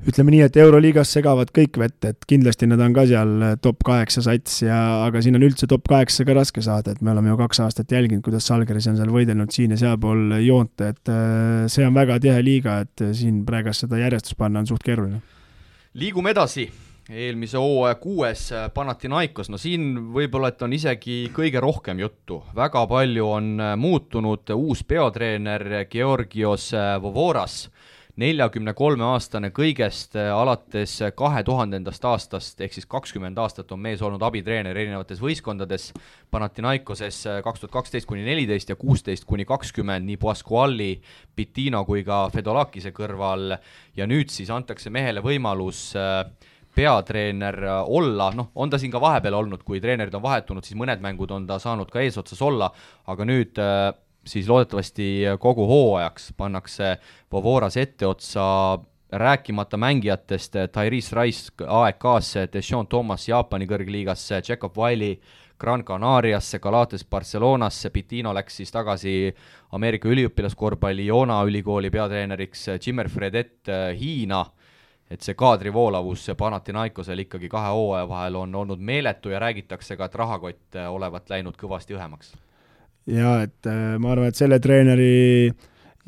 ütleme 0.00 0.32
nii, 0.32 0.46
et 0.46 0.54
Euroliigas 0.56 1.10
segavad 1.12 1.50
kõik 1.52 1.74
vett, 1.76 1.98
et 2.08 2.22
kindlasti 2.28 2.64
nad 2.70 2.80
on 2.80 2.94
ka 2.96 3.04
seal 3.08 3.34
äh, 3.44 3.56
top 3.60 3.82
kaheksa 3.84 4.24
sats 4.24 4.62
ja, 4.64 4.78
aga 5.04 5.20
siin 5.24 5.36
on 5.36 5.44
üldse 5.44 5.68
top 5.68 5.88
kaheksa 5.92 6.24
ka 6.28 6.36
raske 6.38 6.64
saada, 6.64 6.94
et 6.94 7.02
me 7.04 7.12
oleme 7.12 7.32
ju 7.32 7.40
kaks 7.40 7.60
aastat 7.66 7.92
jälginud, 7.92 8.24
kuidas 8.24 8.48
Salgeris 8.48 8.88
on 8.88 8.96
seal 9.00 9.12
võidelnud 9.12 9.52
siin 9.52 9.76
ja 9.76 9.80
sealpool 9.82 10.38
joont, 10.44 10.86
et 10.88 11.16
see 11.72 11.84
on 11.88 11.96
väga 11.96 12.20
tihe 12.24 12.40
liiga, 12.44 12.80
et 12.86 13.08
siin 13.16 13.42
praegust 13.48 13.84
seda 13.84 14.00
järjestust 14.00 14.40
panna 14.40 14.64
on 14.64 14.70
suht 14.72 14.86
keeruline. 14.86 15.20
liigume 16.00 16.32
edasi 16.32 16.70
eelmise 17.08 17.58
hooaja 17.58 17.94
kuues 17.94 18.52
äh, 18.52 18.70
Panathinaikos, 18.74 19.50
no 19.50 19.58
siin 19.58 19.94
võib-olla, 20.14 20.52
et 20.52 20.62
on 20.62 20.74
isegi 20.74 21.22
kõige 21.34 21.62
rohkem 21.62 22.02
juttu, 22.02 22.42
väga 22.56 22.84
palju 22.90 23.30
on 23.30 23.54
äh, 23.60 23.76
muutunud, 23.80 24.50
uus 24.54 24.84
peatreener 24.84 25.86
Georgios 25.90 26.70
äh, 26.74 26.96
Vovoras, 27.02 27.64
neljakümne 28.20 28.74
kolme 28.76 29.06
aastane 29.06 29.48
kõigest 29.54 30.16
alates 30.18 30.96
kahe 31.16 31.40
tuhandendast 31.46 32.04
aastast, 32.04 32.58
ehk 32.60 32.74
siis 32.74 32.84
kakskümmend 32.90 33.38
aastat 33.40 33.70
on 33.72 33.80
mees 33.80 34.02
olnud 34.04 34.20
abitreener 34.26 34.76
erinevates 34.76 35.22
võistkondades, 35.22 35.86
Panathinaikoses 36.30 37.22
kaks 37.46 37.62
tuhat 37.62 37.72
kaksteist 37.78 38.10
kuni 38.10 38.26
neliteist 38.26 38.68
ja 38.68 38.76
kuusteist 38.76 39.24
kuni 39.30 39.46
kakskümmend 39.48 40.04
nii 40.10 40.18
Pasquali, 40.20 40.92
Pitino 41.34 41.80
kui 41.88 42.04
ka 42.04 42.26
Fedolakise 42.34 42.92
kõrval. 42.92 43.56
Ja 43.96 44.06
nüüd 44.10 44.28
siis 44.34 44.50
antakse 44.52 44.92
mehele 44.92 45.24
võimalus 45.24 45.88
äh, 45.96 46.26
peatreener 46.74 47.58
äh, 47.64 47.80
olla, 47.86 48.30
noh, 48.36 48.50
on 48.54 48.70
ta 48.70 48.78
siin 48.78 48.92
ka 48.92 49.00
vahepeal 49.02 49.38
olnud, 49.40 49.64
kui 49.66 49.80
treenerid 49.80 50.14
on 50.14 50.22
vahetunud, 50.24 50.66
siis 50.66 50.78
mõned 50.78 51.02
mängud 51.04 51.32
on 51.34 51.48
ta 51.48 51.58
saanud 51.62 51.90
ka 51.90 52.02
eesotsas 52.04 52.42
olla, 52.46 52.70
aga 53.10 53.26
nüüd 53.28 53.58
äh, 53.60 53.90
siis 54.26 54.48
loodetavasti 54.48 55.10
kogu 55.40 55.66
hooajaks 55.66 56.32
pannakse 56.36 56.96
Vovoras 57.32 57.76
etteotsa 57.80 58.44
rääkimata 59.10 59.76
mängijatest, 59.76 60.54
Tyrese 60.72 61.16
Rice 61.16 61.66
AEK-sse, 61.66 62.48
Deshaun 62.52 62.86
Thomas 62.86 63.28
Jaapani 63.28 63.66
kõrgliigasse, 63.66 64.42
Jacob 64.48 64.76
Wiley 64.78 65.18
Gran 65.60 65.84
Canariasse, 65.84 66.58
Galates 66.58 67.04
Barcelonasse, 67.04 67.90
Pitino 67.90 68.32
läks 68.34 68.60
siis 68.60 68.72
tagasi 68.72 69.34
Ameerika 69.76 70.08
üliõpilaskorvpalli 70.08 71.04
Iona 71.10 71.42
ülikooli 71.44 71.90
peatreeneriks, 71.90 72.68
Jimmer 72.80 73.10
Fredet 73.12 73.68
äh, 73.68 73.90
Hiina 73.98 74.44
et 75.10 75.26
see 75.26 75.34
kaadrivoolavus 75.38 76.28
Panathinaikosel 76.38 77.24
ikkagi 77.24 77.50
kahe 77.50 77.72
hooaja 77.74 78.06
vahel 78.08 78.38
on 78.44 78.54
olnud 78.54 78.78
meeletu 78.78 79.32
ja 79.34 79.40
räägitakse 79.42 79.96
ka, 79.98 80.06
et 80.06 80.14
rahakott 80.14 80.78
äh, 80.78 80.86
olevat 80.92 81.30
läinud 81.30 81.58
kõvasti 81.58 81.96
õhemaks. 81.98 82.32
jaa, 83.10 83.42
et 83.42 83.66
äh, 83.66 83.98
ma 83.98 84.14
arvan, 84.14 84.30
et 84.30 84.38
selle 84.38 84.60
treeneri 84.62 85.50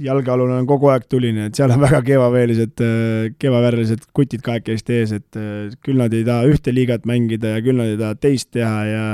jalgealune 0.02 0.54
on 0.62 0.66
kogu 0.66 0.88
aeg 0.92 1.04
tuline, 1.10 1.48
et 1.50 1.58
seal 1.58 1.74
on 1.74 1.82
väga 1.82 2.02
kevaveelised, 2.06 2.84
äh, 2.86 3.34
kevavärvilised 3.38 4.06
kutid 4.14 4.44
kahekesti 4.46 4.98
ees, 5.00 5.14
et 5.18 5.42
küll 5.82 5.98
nad 5.98 6.14
ei 6.14 6.24
taha 6.26 6.46
ühte 6.50 6.74
liigat 6.74 7.06
mängida 7.08 7.56
ja 7.56 7.64
küll 7.64 7.80
nad 7.82 7.90
ei 7.90 7.98
taha 8.00 8.18
teist 8.22 8.52
teha 8.54 8.84
ja 8.86 9.04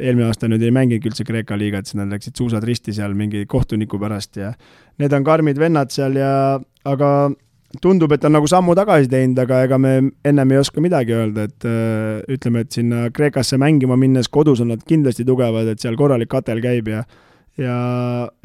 eelmine 0.00 0.30
aasta 0.30 0.48
nüüd 0.48 0.64
ei 0.64 0.72
mänginudki 0.72 1.10
üldse 1.10 1.26
Kreeka 1.28 1.58
liigat, 1.60 1.84
siis 1.84 2.00
nad 2.00 2.08
läksid 2.08 2.38
suusad 2.40 2.64
risti 2.64 2.94
seal 2.96 3.12
mingi 3.12 3.44
kohtuniku 3.44 4.00
pärast 4.00 4.40
ja 4.40 4.54
need 5.00 5.12
on 5.12 5.26
karmid 5.26 5.60
vennad 5.60 5.92
seal 5.92 6.16
ja, 6.16 6.32
aga 6.88 7.10
tundub, 7.78 8.10
et 8.12 8.24
on 8.26 8.34
nagu 8.34 8.48
sammu 8.50 8.74
tagasi 8.74 9.10
teinud, 9.10 9.38
aga 9.38 9.62
ega 9.66 9.78
me 9.78 9.92
ennem 10.26 10.54
ei 10.54 10.58
oska 10.58 10.82
midagi 10.82 11.14
öelda, 11.14 11.46
et 11.46 11.66
äh, 11.68 12.34
ütleme, 12.34 12.64
et 12.64 12.74
sinna 12.74 13.06
Kreekasse 13.14 13.60
mängima 13.60 13.98
minnes 14.00 14.28
kodus 14.28 14.62
on 14.64 14.72
nad 14.74 14.82
kindlasti 14.86 15.26
tugevad, 15.28 15.70
et 15.70 15.82
seal 15.82 15.98
korralik 16.00 16.30
katel 16.32 16.62
käib 16.64 16.90
ja 16.90 17.04
ja 17.60 17.76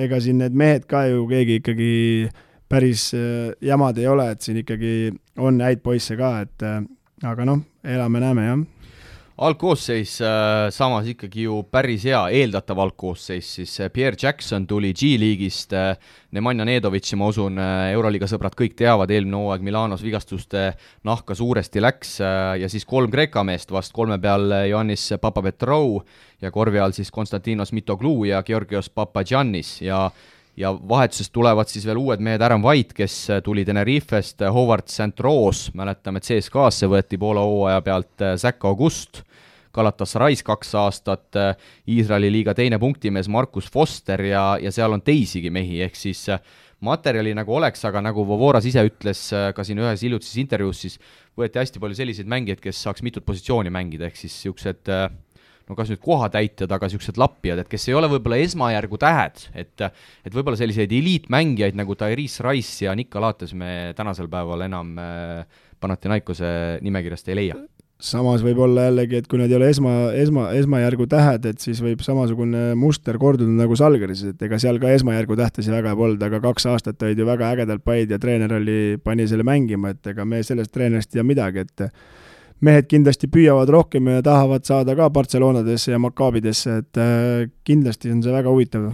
ega 0.02 0.20
siin 0.22 0.42
need 0.42 0.56
mehed 0.58 0.86
ka 0.92 1.06
ju 1.08 1.24
keegi 1.30 1.62
ikkagi 1.62 1.92
päris 2.70 3.10
äh, 3.18 3.54
jamad 3.66 3.98
ei 3.98 4.08
ole, 4.12 4.30
et 4.36 4.46
siin 4.46 4.62
ikkagi 4.62 5.14
on 5.42 5.62
häid 5.64 5.82
poisse 5.86 6.18
ka, 6.20 6.36
et 6.46 6.66
äh, 6.66 6.82
aga 7.26 7.48
noh, 7.48 7.64
elame-näeme, 7.82 8.46
jah 8.46 8.62
algkoosseis 9.38 10.22
äh, 10.24 10.70
samas 10.72 11.08
ikkagi 11.12 11.44
ju 11.44 11.58
päris 11.72 12.06
hea, 12.08 12.22
eeldatav 12.40 12.80
algkoosseis, 12.86 13.50
siis 13.58 13.74
äh, 13.84 13.90
Pierre 13.92 14.18
Jackson 14.22 14.68
tuli 14.68 14.94
G-liigist, 14.96 15.74
äh, 15.76 15.98
Nemanja 16.36 16.66
Nedovitši, 16.68 17.18
ma 17.20 17.28
usun, 17.32 17.60
Euroliiga 17.92 18.28
sõbrad 18.32 18.56
kõik 18.60 18.78
teavad, 18.80 19.12
eelmine 19.12 19.40
hooaeg 19.40 19.64
Milanos 19.64 20.04
vigastuste 20.04 20.66
nahka 21.08 21.36
suuresti 21.36 21.84
läks 21.84 22.18
ja 22.60 22.68
siis 22.72 22.84
kolm 22.88 23.12
Kreeka 23.12 23.44
meest 23.48 23.72
vast, 23.72 23.94
kolme 23.96 24.18
peal 24.20 24.52
Ioannis 24.68 25.14
Papapetrou 25.22 26.02
ja 26.44 26.52
korvi 26.52 26.82
all 26.84 26.96
siis 26.96 27.12
Konstantinos 27.12 27.72
Mitoglou 27.72 28.26
ja 28.28 28.44
Georgios 28.44 28.90
Papadjannis 28.90 29.78
ja 29.86 30.10
ja 30.58 30.72
vahetusest 30.90 31.34
tulevad 31.36 31.70
siis 31.72 31.86
veel 31.88 32.00
uued 32.00 32.24
mehed, 32.24 32.42
Aaron 32.42 32.64
White, 32.64 32.96
kes 32.96 33.16
tuli 33.44 33.66
Tenerifest, 33.66 34.46
Howard 34.54 34.88
St 34.92 35.20
Rose, 35.20 35.72
mäletame, 35.76 36.22
et 36.22 36.28
CSKA-sse 36.30 36.90
võeti 36.92 37.20
Poola 37.20 37.44
hooaja 37.44 37.82
pealt 37.86 38.26
Zack 38.40 38.64
August, 38.66 39.24
Galatasaray's 39.76 40.44
kaks 40.48 40.72
aastat, 40.80 41.36
Iisraeli 41.92 42.30
liiga 42.32 42.54
teine 42.56 42.80
punktimees 42.80 43.28
Markus 43.28 43.68
Foster 43.72 44.22
ja, 44.24 44.54
ja 44.62 44.72
seal 44.72 44.96
on 44.96 45.04
teisigi 45.04 45.52
mehi, 45.52 45.82
ehk 45.84 46.00
siis 46.00 46.24
materjali 46.86 47.34
nagu 47.36 47.56
oleks, 47.56 47.84
aga 47.88 48.02
nagu 48.04 48.24
Vovoras 48.28 48.66
ise 48.68 48.84
ütles 48.88 49.28
ka 49.56 49.68
siin 49.68 49.82
ühes 49.84 50.04
hiljutises 50.06 50.40
intervjuus, 50.40 50.82
siis 50.86 50.98
võeti 51.38 51.60
hästi 51.60 51.82
palju 51.84 52.00
selliseid 52.00 52.32
mängijaid, 52.32 52.62
kes 52.64 52.82
saaks 52.88 53.04
mitut 53.06 53.26
positsiooni 53.28 53.74
mängida, 53.74 54.08
ehk 54.08 54.20
siis 54.20 54.36
niisugused 54.38 54.92
äh, 54.92 55.10
no 55.70 55.78
kas 55.78 55.92
nüüd 55.92 56.02
kohatäitjad, 56.04 56.72
aga 56.72 56.90
niisugused 56.90 57.20
lappijad, 57.22 57.62
et 57.64 57.70
kes 57.72 57.88
ei 57.90 57.98
ole 57.98 58.10
võib-olla 58.12 58.40
esmajärgu 58.44 59.00
tähed, 59.02 59.46
et 59.58 59.86
et 59.86 60.34
võib-olla 60.34 60.60
selliseid 60.60 60.92
eliitmängijaid 60.94 61.78
nagu 61.78 61.98
Tyrese 62.00 62.46
Rice 62.46 62.86
ja 62.86 62.96
Nick 62.98 63.16
Alates 63.16 63.56
me 63.58 63.94
tänasel 63.98 64.30
päeval 64.32 64.66
enam 64.68 64.98
äh, 65.02 65.64
Panathinaikose 65.82 66.82
nimekirjast 66.86 67.30
ei 67.30 67.42
leia. 67.42 67.58
Samas 68.06 68.42
võib 68.44 68.58
olla 68.60 68.90
jällegi, 68.90 69.22
et 69.22 69.28
kui 69.32 69.40
nad 69.40 69.48
ei 69.48 69.56
ole 69.56 69.70
esma, 69.72 69.92
esma, 70.20 70.50
esmajärgu 70.60 71.06
tähed, 71.10 71.46
et 71.48 71.64
siis 71.64 71.80
võib 71.80 72.02
samasugune 72.04 72.74
muster 72.76 73.16
korduda 73.18 73.54
nagu 73.56 73.78
Salgeris, 73.80 74.26
et 74.34 74.44
ega 74.44 74.60
seal 74.60 74.82
ka 74.84 74.92
esmajärgu 74.92 75.38
tähtesi 75.40 75.72
väga 75.72 75.94
polnud, 75.96 76.26
aga 76.28 76.42
kaks 76.44 76.68
aastat 76.74 77.06
olid 77.08 77.22
ju 77.24 77.28
väga 77.30 77.54
ägedalt 77.56 77.86
paid 77.88 78.12
ja 78.12 78.20
treener 78.20 78.52
oli, 78.58 79.00
pani 79.00 79.30
selle 79.32 79.48
mängima, 79.48 79.94
et 79.96 80.12
ega 80.12 80.28
me 80.28 80.44
sellest 80.44 80.74
treenerist 80.76 81.14
ei 81.14 81.22
tea 81.22 81.28
midagi, 81.30 81.64
et 81.64 81.86
mehed 82.64 82.88
kindlasti 82.92 83.28
püüavad 83.32 83.72
rohkem 83.74 84.08
ja 84.14 84.22
tahavad 84.26 84.68
saada 84.68 84.96
ka 84.98 85.10
Barcelonadesse 85.14 85.92
ja 85.92 86.00
Maccabidesse, 86.02 86.78
et 86.84 87.02
äh, 87.02 87.50
kindlasti 87.68 88.14
on 88.14 88.24
see 88.24 88.34
väga 88.34 88.54
huvitav. 88.54 88.94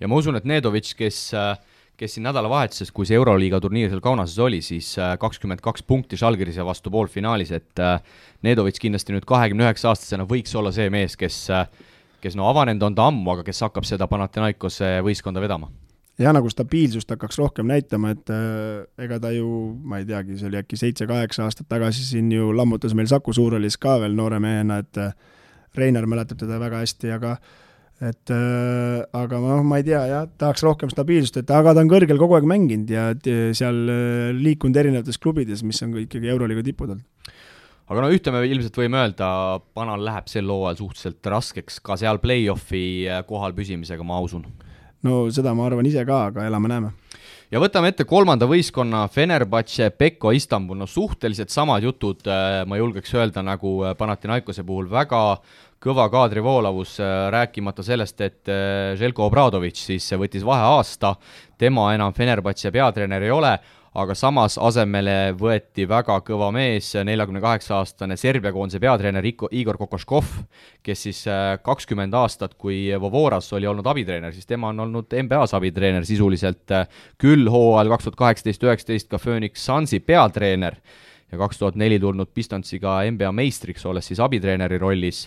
ja 0.00 0.08
ma 0.08 0.20
usun, 0.20 0.36
et 0.36 0.44
Nedovitš, 0.44 0.92
kes 0.98 1.22
äh, 1.34 1.56
kes 1.96 2.12
siin 2.12 2.26
nädalavahetuses, 2.28 2.90
kui 2.92 3.08
see 3.08 3.16
Euroliiga 3.16 3.60
turniir 3.64 3.88
seal 3.88 4.02
Kaunases 4.04 4.38
oli, 4.44 4.60
siis 4.60 4.92
äh, 5.00 5.14
kakskümmend 5.20 5.64
kaks 5.64 5.86
punkti 5.88 6.18
Žalgirise 6.20 6.64
vastu 6.66 6.92
poolfinaalis, 6.92 7.54
et 7.56 7.84
Nedovitš 8.44 8.82
kindlasti 8.84 9.16
nüüd 9.16 9.24
kahekümne 9.28 9.64
üheksa 9.64 9.94
aastasena 9.94 10.28
võiks 10.28 10.52
olla 10.58 10.74
see 10.76 10.90
mees, 10.92 11.16
kes 11.16 11.46
kes 12.20 12.34
no 12.34 12.48
avanenud 12.48 12.82
on 12.82 12.94
ta 12.96 13.06
ammu, 13.06 13.28
aga 13.36 13.44
kes 13.46 13.60
hakkab 13.62 13.84
seda 13.86 14.08
Panathinaikose 14.10 14.96
võistkonda 15.04 15.40
vedama 15.40 15.68
jah, 16.20 16.32
nagu 16.36 16.50
stabiilsust 16.52 17.10
hakkaks 17.12 17.38
rohkem 17.40 17.68
näitama, 17.68 18.14
et 18.16 18.32
äh, 18.32 18.86
ega 19.04 19.20
ta 19.22 19.32
ju, 19.34 19.48
ma 19.84 20.00
ei 20.00 20.08
teagi, 20.08 20.38
see 20.40 20.48
oli 20.50 20.60
äkki 20.62 20.78
seitse-kaheksa 20.80 21.44
aastat 21.46 21.68
tagasi 21.72 22.04
siin 22.06 22.30
ju 22.32 22.50
lammutas 22.56 22.96
meil 22.96 23.10
Saku 23.10 23.34
Suurhallis 23.36 23.78
ka 23.80 23.98
veel 24.02 24.16
noore 24.16 24.40
mehena, 24.42 24.80
et 24.84 25.02
äh, 25.02 25.14
Reinar 25.76 26.08
mäletab 26.08 26.40
teda 26.40 26.56
väga 26.60 26.80
hästi, 26.80 27.12
aga 27.12 27.36
et 28.00 28.32
äh, 28.32 29.02
aga 29.16 29.40
noh, 29.40 29.64
ma 29.64 29.80
ei 29.80 29.86
tea 29.86 30.02
jah, 30.08 30.24
tahaks 30.40 30.64
rohkem 30.64 30.92
stabiilsust, 30.92 31.40
et 31.42 31.52
aga 31.52 31.74
ta 31.76 31.84
on 31.84 31.92
kõrgel 31.92 32.20
kogu 32.20 32.36
aeg 32.38 32.48
mänginud 32.48 32.92
ja 32.92 33.10
seal 33.56 33.82
äh, 33.92 34.32
liikunud 34.36 34.76
erinevates 34.76 35.20
klubides, 35.20 35.64
mis 35.64 35.80
on 35.84 35.96
ka 35.96 36.04
ikkagi 36.04 36.32
Euroliiga 36.32 36.64
tipud 36.64 36.92
olnud. 36.96 37.34
Aga 37.86 38.02
no 38.02 38.08
ühte 38.10 38.32
me 38.34 38.40
ilmselt 38.42 38.76
võime 38.80 38.98
öelda, 38.98 39.26
Panal 39.76 40.02
läheb 40.02 40.26
sel 40.26 40.48
hooajal 40.50 40.80
suhteliselt 40.80 41.28
raskeks 41.30 41.78
ka 41.86 41.94
seal 42.00 42.18
play-off'i 42.24 42.86
äh, 43.06 43.20
kohal 43.28 43.54
püsimisega, 43.56 44.04
ma 44.04 44.18
usun 44.24 44.48
no 45.04 45.26
seda 45.32 45.54
ma 45.54 45.66
arvan 45.68 45.86
ise 45.88 46.04
ka, 46.06 46.26
aga 46.30 46.46
elame-näeme. 46.48 46.92
ja 47.50 47.60
võtame 47.62 47.92
ette 47.92 48.06
kolmanda 48.08 48.48
võistkonna 48.48 49.04
Fenerbahce, 49.12 49.90
Pekko 49.90 50.32
Istanbul, 50.36 50.78
no 50.80 50.88
suhteliselt 50.90 51.52
samad 51.54 51.84
jutud, 51.84 52.24
äh, 52.26 52.64
ma 52.66 52.80
julgeks 52.80 53.14
öelda, 53.14 53.44
nagu 53.46 53.78
äh, 53.84 53.96
Panathinaikose 53.98 54.64
puhul, 54.66 54.90
väga 54.90 55.22
kõva 55.82 56.08
kaadrivoolavus, 56.10 56.98
äh, 57.00 57.14
rääkimata 57.34 57.84
sellest, 57.86 58.20
et 58.24 58.52
Željko 58.98 59.28
Obradovitš 59.28 59.88
siis 59.92 60.10
võttis 60.18 60.44
vaheaasta, 60.46 61.14
tema 61.58 61.92
enam 61.94 62.14
Fenerbahce 62.16 62.72
peatreener 62.74 63.28
ei 63.28 63.34
ole, 63.34 63.56
aga 63.96 64.14
samas 64.16 64.58
asemele 64.60 65.32
võeti 65.38 65.86
väga 65.88 66.18
kõva 66.26 66.50
mees, 66.52 66.90
neljakümne 67.06 67.40
kaheksa 67.40 67.78
aastane 67.78 68.18
Serbia 68.20 68.52
koondise 68.52 68.80
peatreener 68.82 69.24
Igor 69.24 69.78
Kokoškov, 69.80 70.28
kes 70.84 71.04
siis 71.06 71.22
äh, 71.30 71.56
kakskümmend 71.64 72.14
aastat, 72.18 72.58
kui 72.60 72.90
Vovoras 73.00 73.48
oli 73.56 73.68
olnud 73.70 73.88
abitreener, 73.88 74.34
siis 74.36 74.48
tema 74.48 74.68
on 74.74 74.84
olnud 74.84 75.16
NBA-s 75.22 75.56
abitreener 75.56 76.04
sisuliselt, 76.08 76.64
äh, 76.76 76.86
küll 77.20 77.48
hooajal 77.52 77.94
kaks 77.94 78.08
tuhat 78.08 78.20
kaheksateist, 78.20 78.68
üheksateist 78.68 79.10
ka 79.12 79.22
Phoenix 79.22 79.64
Sunsi 79.64 80.02
peatreener 80.04 80.76
ja 81.32 81.40
kaks 81.40 81.62
tuhat 81.62 81.80
neli 81.80 82.00
tulnud 82.02 82.34
Pistonsiga 82.36 82.98
NBA 83.08 83.32
meistriks, 83.32 83.86
olles 83.88 84.12
siis 84.12 84.20
abitreeneri 84.20 84.80
rollis, 84.82 85.26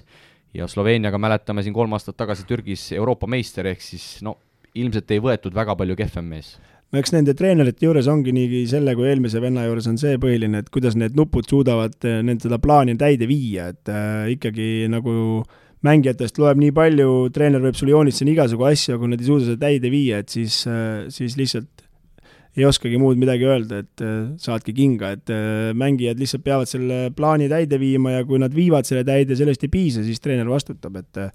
ja 0.53 0.70
Sloveeniaga 0.70 1.17
mäletame 1.22 1.65
siin 1.65 1.74
kolm 1.74 1.97
aastat 1.97 2.17
tagasi 2.22 2.45
Türgis 2.49 2.91
Euroopa 2.93 3.28
meister, 3.28 3.65
ehk 3.74 3.82
siis 3.82 4.20
no 4.26 4.38
ilmselt 4.78 5.09
ei 5.09 5.22
võetud 5.24 5.55
väga 5.57 5.74
palju 5.76 5.97
kehvem 5.97 6.36
mees 6.38 6.59
no 6.90 7.02
eks 7.02 7.14
nende 7.14 7.36
treenerite 7.38 7.86
juures 7.86 8.10
ongi 8.12 8.34
nii 8.36 8.64
selle 8.70 8.96
kui 8.98 9.10
eelmise 9.10 9.42
venna 9.44 9.66
juures 9.68 9.88
on 9.92 9.98
see 10.02 10.20
põhiline, 10.22 10.64
et 10.64 10.70
kuidas 10.74 10.98
need 11.00 11.18
nupud 11.18 11.48
suudavad 11.50 11.98
eh, 12.08 12.22
nende 12.26 12.48
seda 12.48 12.62
plaani 12.62 12.98
täide 13.00 13.30
viia, 13.30 13.70
et 13.74 13.92
äh, 13.94 14.30
ikkagi 14.36 14.88
nagu 14.92 15.44
mängijatest 15.86 16.40
loeb 16.42 16.60
nii 16.60 16.74
palju, 16.76 17.12
treener 17.36 17.62
võib 17.64 17.78
sulle 17.78 17.94
joonistada 17.94 18.34
igasugu 18.34 18.66
asju, 18.68 18.96
aga 18.96 19.04
kui 19.04 19.14
nad 19.14 19.22
ei 19.22 19.30
suuda 19.30 19.46
seda 19.52 19.62
täide 19.68 19.94
viia, 19.94 20.24
et 20.24 20.34
siis 20.34 20.64
äh,, 20.68 21.06
siis 21.14 21.38
lihtsalt 21.40 21.86
ei 22.58 22.66
oskagi 22.66 22.98
muud 23.00 23.20
midagi 23.22 23.46
öelda, 23.48 23.84
et 23.84 24.04
äh, 24.04 24.34
saadki 24.42 24.74
kinga, 24.76 25.14
et 25.16 25.32
äh, 25.34 25.70
mängijad 25.78 26.20
lihtsalt 26.20 26.44
peavad 26.46 26.70
selle 26.70 27.00
plaani 27.16 27.50
täide 27.52 27.80
viima 27.82 28.18
ja 28.18 28.28
kui 28.28 28.42
nad 28.42 28.56
viivad 28.56 28.88
selle 28.90 29.06
täide, 29.08 29.38
sellest 29.40 29.64
ei 29.66 29.72
piisa, 29.72 30.04
siis 30.06 30.22
treener 30.24 30.50
vastutab, 30.50 30.98
et 31.00 31.22
äh, 31.22 31.30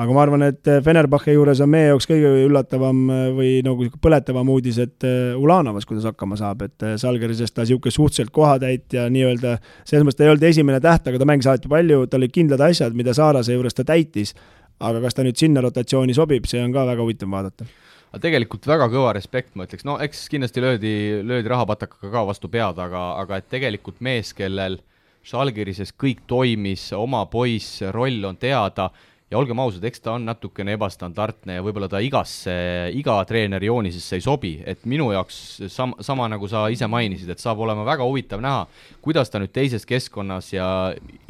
aga 0.00 0.14
ma 0.14 0.22
arvan, 0.24 0.44
et 0.46 0.68
Fenerbahce 0.84 1.34
juures 1.34 1.60
on 1.60 1.68
meie 1.72 1.90
jaoks 1.90 2.08
kõige 2.08 2.30
üllatavam 2.46 3.02
äh, 3.12 3.26
või 3.36 3.50
nagu 3.64 3.88
põletavam 4.02 4.48
uudis, 4.54 4.78
et 4.80 5.04
äh, 5.04 5.36
Ulanovas, 5.36 5.84
kuidas 5.88 6.06
hakkama 6.08 6.38
saab, 6.40 6.64
et 6.64 6.86
äh, 6.86 6.94
Salgerisest 7.00 7.54
ta 7.56 7.66
niisugune 7.66 7.92
suhteliselt 7.92 8.32
kohatäitja 8.32 9.04
nii-öelda, 9.12 9.58
selles 9.84 10.06
mõttes 10.06 10.20
ta 10.20 10.26
ei 10.26 10.32
olnud 10.32 10.48
esimene 10.48 10.80
täht, 10.84 11.10
aga 11.10 11.20
ta 11.20 11.28
mängis 11.28 11.50
alati 11.50 11.70
palju, 11.72 12.06
tal 12.08 12.22
olid 12.22 12.34
kindlad 12.34 12.64
asjad, 12.70 12.96
mida 12.96 13.12
Saarase 13.16 13.58
juures 13.58 13.76
ta 13.76 13.84
täitis, 13.88 14.32
aga 14.80 15.02
kas 15.04 15.18
ta 15.18 15.26
nüüd 15.26 15.36
sinna 15.40 15.64
rotatsiooni 15.64 16.16
sobib, 16.16 16.48
see 16.48 16.62
on 16.64 16.72
ka 16.72 16.86
väga 16.88 17.04
huvitav 17.04 17.32
vaadata. 17.32 17.68
Aga 18.12 18.24
tegelikult 18.26 18.66
väga 18.68 18.88
kõva 18.92 19.12
respekt, 19.16 19.54
ma 19.56 19.68
ütleks, 19.68 19.84
no 19.88 19.98
eks 20.04 20.24
kindlasti 20.32 20.64
löödi, 20.64 20.96
löödi 21.24 21.52
rahapatakaga 21.52 22.10
ka 22.12 22.24
vastu 22.28 22.48
pead, 22.52 22.80
aga, 22.80 23.04
aga 23.20 23.40
et 23.40 23.52
tegelikult 23.52 24.00
mees, 24.04 24.32
kellel 24.36 24.80
Žalgirises 25.22 25.92
kõik 25.94 26.24
toimis, 26.26 26.88
oma 26.98 27.20
poiss, 27.30 27.78
roll 27.94 28.24
on 28.26 28.34
teada 28.42 28.88
ja 29.32 29.40
olgem 29.40 29.60
ausad, 29.62 29.84
eks 29.88 30.02
ta 30.04 30.14
on 30.16 30.26
natukene 30.28 30.74
ebastandardne 30.76 31.56
ja 31.56 31.64
võib-olla 31.64 31.88
ta 31.90 32.02
igasse, 32.04 32.54
iga 32.98 33.16
treeneri 33.28 33.70
joonisesse 33.70 34.18
ei 34.18 34.24
sobi, 34.24 34.52
et 34.68 34.84
minu 34.88 35.08
jaoks 35.14 35.38
sam-, 35.72 35.96
sama 36.04 36.28
nagu 36.30 36.48
sa 36.50 36.66
ise 36.72 36.88
mainisid, 36.90 37.32
et 37.32 37.42
saab 37.42 37.64
olema 37.64 37.86
väga 37.88 38.06
huvitav 38.08 38.44
näha, 38.44 38.66
kuidas 39.04 39.32
ta 39.32 39.40
nüüd 39.42 39.54
teises 39.54 39.88
keskkonnas 39.88 40.52
ja 40.52 40.66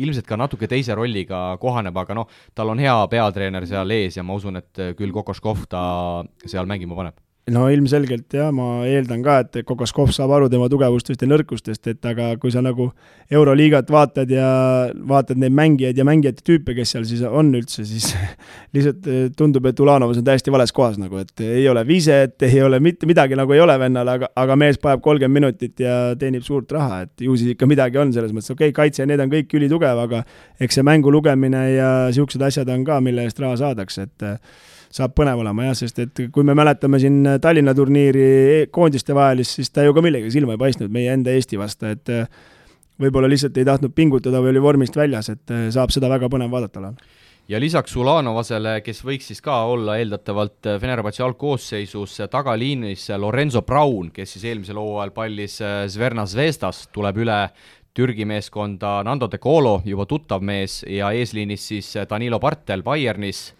ilmselt 0.02 0.26
ka 0.28 0.38
natuke 0.40 0.70
teise 0.70 0.96
rolliga 0.98 1.44
kohaneb, 1.62 2.02
aga 2.02 2.18
noh, 2.18 2.30
tal 2.58 2.74
on 2.74 2.82
hea 2.82 2.96
peatreener 3.12 3.68
seal 3.70 3.94
ees 3.94 4.18
ja 4.18 4.26
ma 4.26 4.38
usun, 4.38 4.58
et 4.62 4.86
küll 4.98 5.14
Kokoškov 5.14 5.68
ta 5.70 5.84
seal 6.46 6.66
mängima 6.66 6.98
paneb 6.98 7.20
no 7.50 7.64
ilmselgelt 7.72 8.36
jah, 8.36 8.52
ma 8.54 8.84
eeldan 8.86 9.22
ka, 9.24 9.40
et 9.42 9.66
Kokoskov 9.66 10.12
saab 10.14 10.30
aru 10.36 10.46
tema 10.50 10.68
tugevustest 10.70 11.24
ja 11.24 11.26
nõrkustest, 11.26 11.88
et 11.90 12.06
aga 12.06 12.28
kui 12.38 12.52
sa 12.54 12.62
nagu 12.62 12.86
Euroliigat 13.34 13.90
vaatad 13.90 14.30
ja 14.30 14.46
vaatad 15.10 15.40
neid 15.42 15.56
mängijaid 15.58 15.98
ja 15.98 16.06
mängijate 16.06 16.44
tüüpe, 16.46 16.76
kes 16.76 16.94
seal 16.94 17.06
siis 17.08 17.24
on 17.26 17.50
üldse, 17.58 17.82
siis 17.88 18.12
lihtsalt 18.76 19.10
eh, 19.10 19.24
tundub, 19.34 19.66
et 19.66 19.82
Ulanovas 19.82 20.22
on 20.22 20.28
täiesti 20.28 20.54
vales 20.54 20.74
kohas 20.76 21.00
nagu, 21.02 21.18
et 21.18 21.42
ei 21.42 21.66
ole 21.70 21.82
viset, 21.88 22.36
ei 22.46 22.62
ole 22.62 22.78
mitte 22.84 23.10
midagi 23.10 23.38
nagu 23.38 23.58
ei 23.58 23.64
ole 23.64 23.74
vennal, 23.82 24.14
aga, 24.14 24.30
aga 24.38 24.58
mees 24.62 24.78
paneb 24.78 25.02
kolmkümmend 25.02 25.40
minutit 25.42 25.82
ja 25.82 25.96
teenib 26.18 26.46
suurt 26.46 26.70
raha, 26.78 27.02
et 27.08 27.26
ju 27.26 27.34
siis 27.34 27.56
ikka 27.56 27.66
midagi 27.66 27.98
on 27.98 28.14
selles 28.14 28.30
mõttes, 28.30 28.54
okei 28.54 28.70
okay,, 28.70 28.78
kaitse 28.84 29.02
ja 29.02 29.10
need 29.10 29.22
on 29.24 29.32
kõik 29.32 29.58
ülitugev, 29.58 30.06
aga 30.06 30.22
eks 30.62 30.78
see 30.78 30.86
mängu 30.86 31.10
lugemine 31.10 31.66
ja 31.74 31.94
niisugused 32.06 32.46
asjad 32.46 32.70
on 32.70 32.86
ka, 32.86 33.02
mille 33.02 33.26
eest 33.26 33.42
raha 33.42 33.58
saadakse, 33.58 34.06
et 34.06 34.30
saab 34.92 35.14
põnev 35.16 35.40
olema 35.40 35.70
jah, 35.70 35.78
sest 35.82 36.00
et 36.04 36.22
kui 36.32 36.44
me 36.46 36.56
mäletame 36.58 37.00
siin 37.02 37.22
Tallinna 37.42 37.74
turniiri 37.76 38.24
e-, 38.24 38.66
koondiste 38.72 39.16
vahelist, 39.16 39.58
siis 39.58 39.72
ta 39.72 39.86
ju 39.86 39.94
ka 39.96 40.04
millegagi 40.04 40.34
silma 40.34 40.56
ei 40.56 40.60
paistnud 40.60 40.92
meie 40.92 41.12
enda 41.14 41.32
Eesti 41.32 41.60
vastu, 41.60 41.88
et 41.92 42.12
äh, 42.12 42.28
võib-olla 43.00 43.30
lihtsalt 43.32 43.56
ei 43.56 43.68
tahtnud 43.68 43.94
pingutada 43.96 44.42
või 44.44 44.52
oli 44.52 44.62
vormist 44.64 44.96
väljas, 44.98 45.32
et 45.32 45.52
äh, 45.54 45.68
saab 45.74 45.94
seda 45.94 46.12
väga 46.12 46.30
põnev 46.32 46.52
vaadata 46.52 46.82
olema 46.82 47.10
ja 47.50 47.58
lisaks 47.60 47.96
Ulanovasele, 47.98 48.78
kes 48.84 49.02
võiks 49.04 49.26
siis 49.32 49.42
ka 49.44 49.56
olla 49.68 49.96
eeldatavalt 50.00 50.68
Fenerbahce 50.80 51.24
algkoosseisus 51.26 52.20
tagaliinis, 52.30 53.08
Lorenzo 53.18 53.64
Brown, 53.66 54.12
kes 54.14 54.36
siis 54.36 54.46
eelmisel 54.48 54.78
hooajal 54.80 55.10
pallis 55.16 55.58
Zverna 55.92 56.24
Zvezdas, 56.30 56.86
tuleb 56.94 57.18
üle 57.24 57.40
Türgi 57.92 58.24
meeskonda 58.24 59.02
Nando 59.04 59.28
De 59.28 59.36
Colo, 59.42 59.80
juba 59.84 60.06
tuttav 60.08 60.40
mees, 60.40 60.80
ja 60.88 61.10
eesliinis 61.12 61.66
siis 61.74 61.90
Danilo 62.08 62.38
Bartel 62.40 62.84
Bayernis 62.86 63.50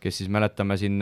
kes 0.00 0.22
siis 0.22 0.30
mäletame 0.32 0.76
siin 0.80 0.98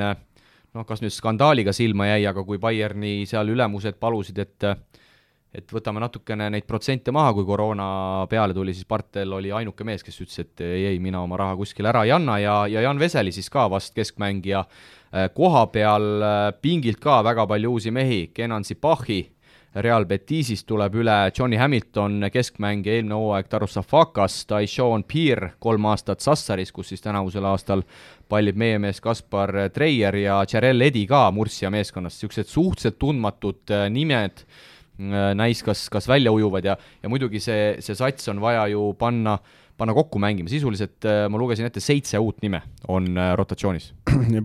noh, 0.76 0.84
kas 0.86 1.02
nüüd 1.04 1.14
skandaaliga 1.14 1.74
silma 1.76 2.10
jäi, 2.12 2.26
aga 2.28 2.44
kui 2.44 2.60
Bayerni 2.62 3.24
seal 3.28 3.52
ülemused 3.54 4.00
palusid, 4.00 4.40
et 4.44 4.70
et 5.56 5.72
võtame 5.72 6.02
natukene 6.02 6.50
neid 6.52 6.66
protsente 6.68 7.12
maha, 7.14 7.30
kui 7.32 7.46
koroona 7.48 8.26
peale 8.28 8.52
tuli, 8.52 8.74
siis 8.76 8.84
Bartel 8.84 9.30
oli 9.32 9.52
ainuke 9.54 9.86
mees, 9.88 10.02
kes 10.04 10.18
ütles, 10.20 10.42
et 10.42 10.60
ei, 10.60 10.82
ei, 10.90 10.98
mina 11.00 11.22
oma 11.24 11.38
raha 11.40 11.54
kuskile 11.56 11.88
ära 11.88 12.02
ei 12.04 12.12
anna 12.12 12.34
ja, 12.42 12.56
ja 12.68 12.82
Jan 12.84 13.00
Veseli 13.00 13.32
siis 13.32 13.48
ka 13.48 13.64
vast 13.72 13.94
keskmängija 13.96 14.66
koha 15.32 15.62
peal 15.72 16.26
pingilt 16.60 17.00
ka 17.00 17.22
väga 17.24 17.46
palju 17.48 17.72
uusi 17.72 17.94
mehi, 17.94 18.26
Kenan 18.36 18.68
Zipahi 18.68 19.22
Real 19.76 20.06
Betisist 20.08 20.64
tuleb 20.68 20.94
üle. 20.96 21.14
Johnny 21.36 21.58
Hamilton, 21.60 22.24
keskmängija, 22.32 22.96
eelmine 22.96 23.16
hooaeg 23.18 23.50
Darussafakas, 23.52 24.38
Taishon 24.48 25.04
Piir, 25.08 25.50
kolm 25.60 25.88
aastat 25.90 26.24
Sassaris, 26.24 26.72
kus 26.72 26.94
siis 26.94 27.04
tänavusel 27.04 27.44
aastal 27.44 27.84
pallib 28.28 28.56
meie 28.56 28.78
mees 28.82 29.02
Kaspar 29.04 29.52
Treier 29.74 30.16
ja 30.16 30.38
Jarel 30.48 30.86
Edi 30.88 31.04
ka 31.10 31.26
Murcia 31.34 31.70
meeskonnast, 31.74 32.16
niisugused 32.16 32.48
suhteliselt 32.52 32.98
tundmatud 33.02 33.74
äh, 33.74 33.86
nimed 33.92 34.42
äh, 34.46 35.30
näis 35.36 35.60
kas, 35.66 35.86
kas 35.92 36.08
välja 36.08 36.32
ujuvad 36.32 36.72
ja, 36.72 36.78
ja 37.02 37.12
muidugi 37.12 37.42
see, 37.44 37.76
see 37.84 37.98
sats 37.98 38.32
on 38.32 38.40
vaja 38.40 38.66
ju 38.72 38.88
panna 38.98 39.36
panna 39.76 39.92
kokku 39.92 40.16
mängima, 40.16 40.48
sisuliselt 40.48 41.04
äh, 41.04 41.26
ma 41.28 41.36
lugesin 41.36 41.68
ette, 41.68 41.84
seitse 41.84 42.16
uut 42.16 42.40
nime 42.40 42.62
on 42.88 43.12
rotatsioonis. 43.36 43.92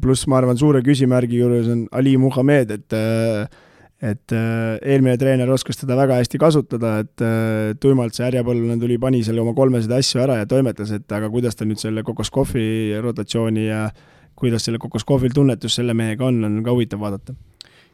pluss 0.03 0.27
ma 0.27 0.41
arvan, 0.41 0.59
suure 0.59 0.83
küsimärgi 0.83 1.39
juures 1.39 1.71
on 1.71 1.85
Ali 1.95 2.17
Muhamed, 2.19 2.79
et 2.81 2.99
äh 2.99 3.69
et 4.01 4.33
äh, 4.33 4.79
eelmine 4.81 5.13
treener 5.21 5.49
oskas 5.53 5.77
teda 5.77 5.97
väga 5.99 6.17
hästi 6.21 6.39
kasutada, 6.41 6.95
et 7.03 7.21
äh, 7.25 7.73
tuimalt 7.81 8.17
see 8.17 8.25
härjapõllane 8.25 8.79
tuli, 8.81 8.97
pani 9.01 9.21
selle 9.25 9.43
oma 9.43 9.53
kolmesaid 9.57 9.93
asju 9.99 10.23
ära 10.23 10.39
ja 10.39 10.49
toimetas, 10.49 10.93
et 10.95 11.13
aga 11.13 11.29
kuidas 11.33 11.57
ta 11.57 11.67
nüüd 11.69 11.81
selle 11.81 12.03
Kokoskovi 12.07 12.97
rotatsiooni 13.03 13.67
ja 13.67 13.85
kuidas 14.41 14.65
selle 14.65 14.81
Kokoskovil 14.81 15.35
tunnetus 15.35 15.77
selle 15.77 15.93
mehega 15.97 16.25
on, 16.31 16.41
on 16.47 16.61
ka 16.65 16.73
huvitav 16.73 17.03
vaadata 17.03 17.37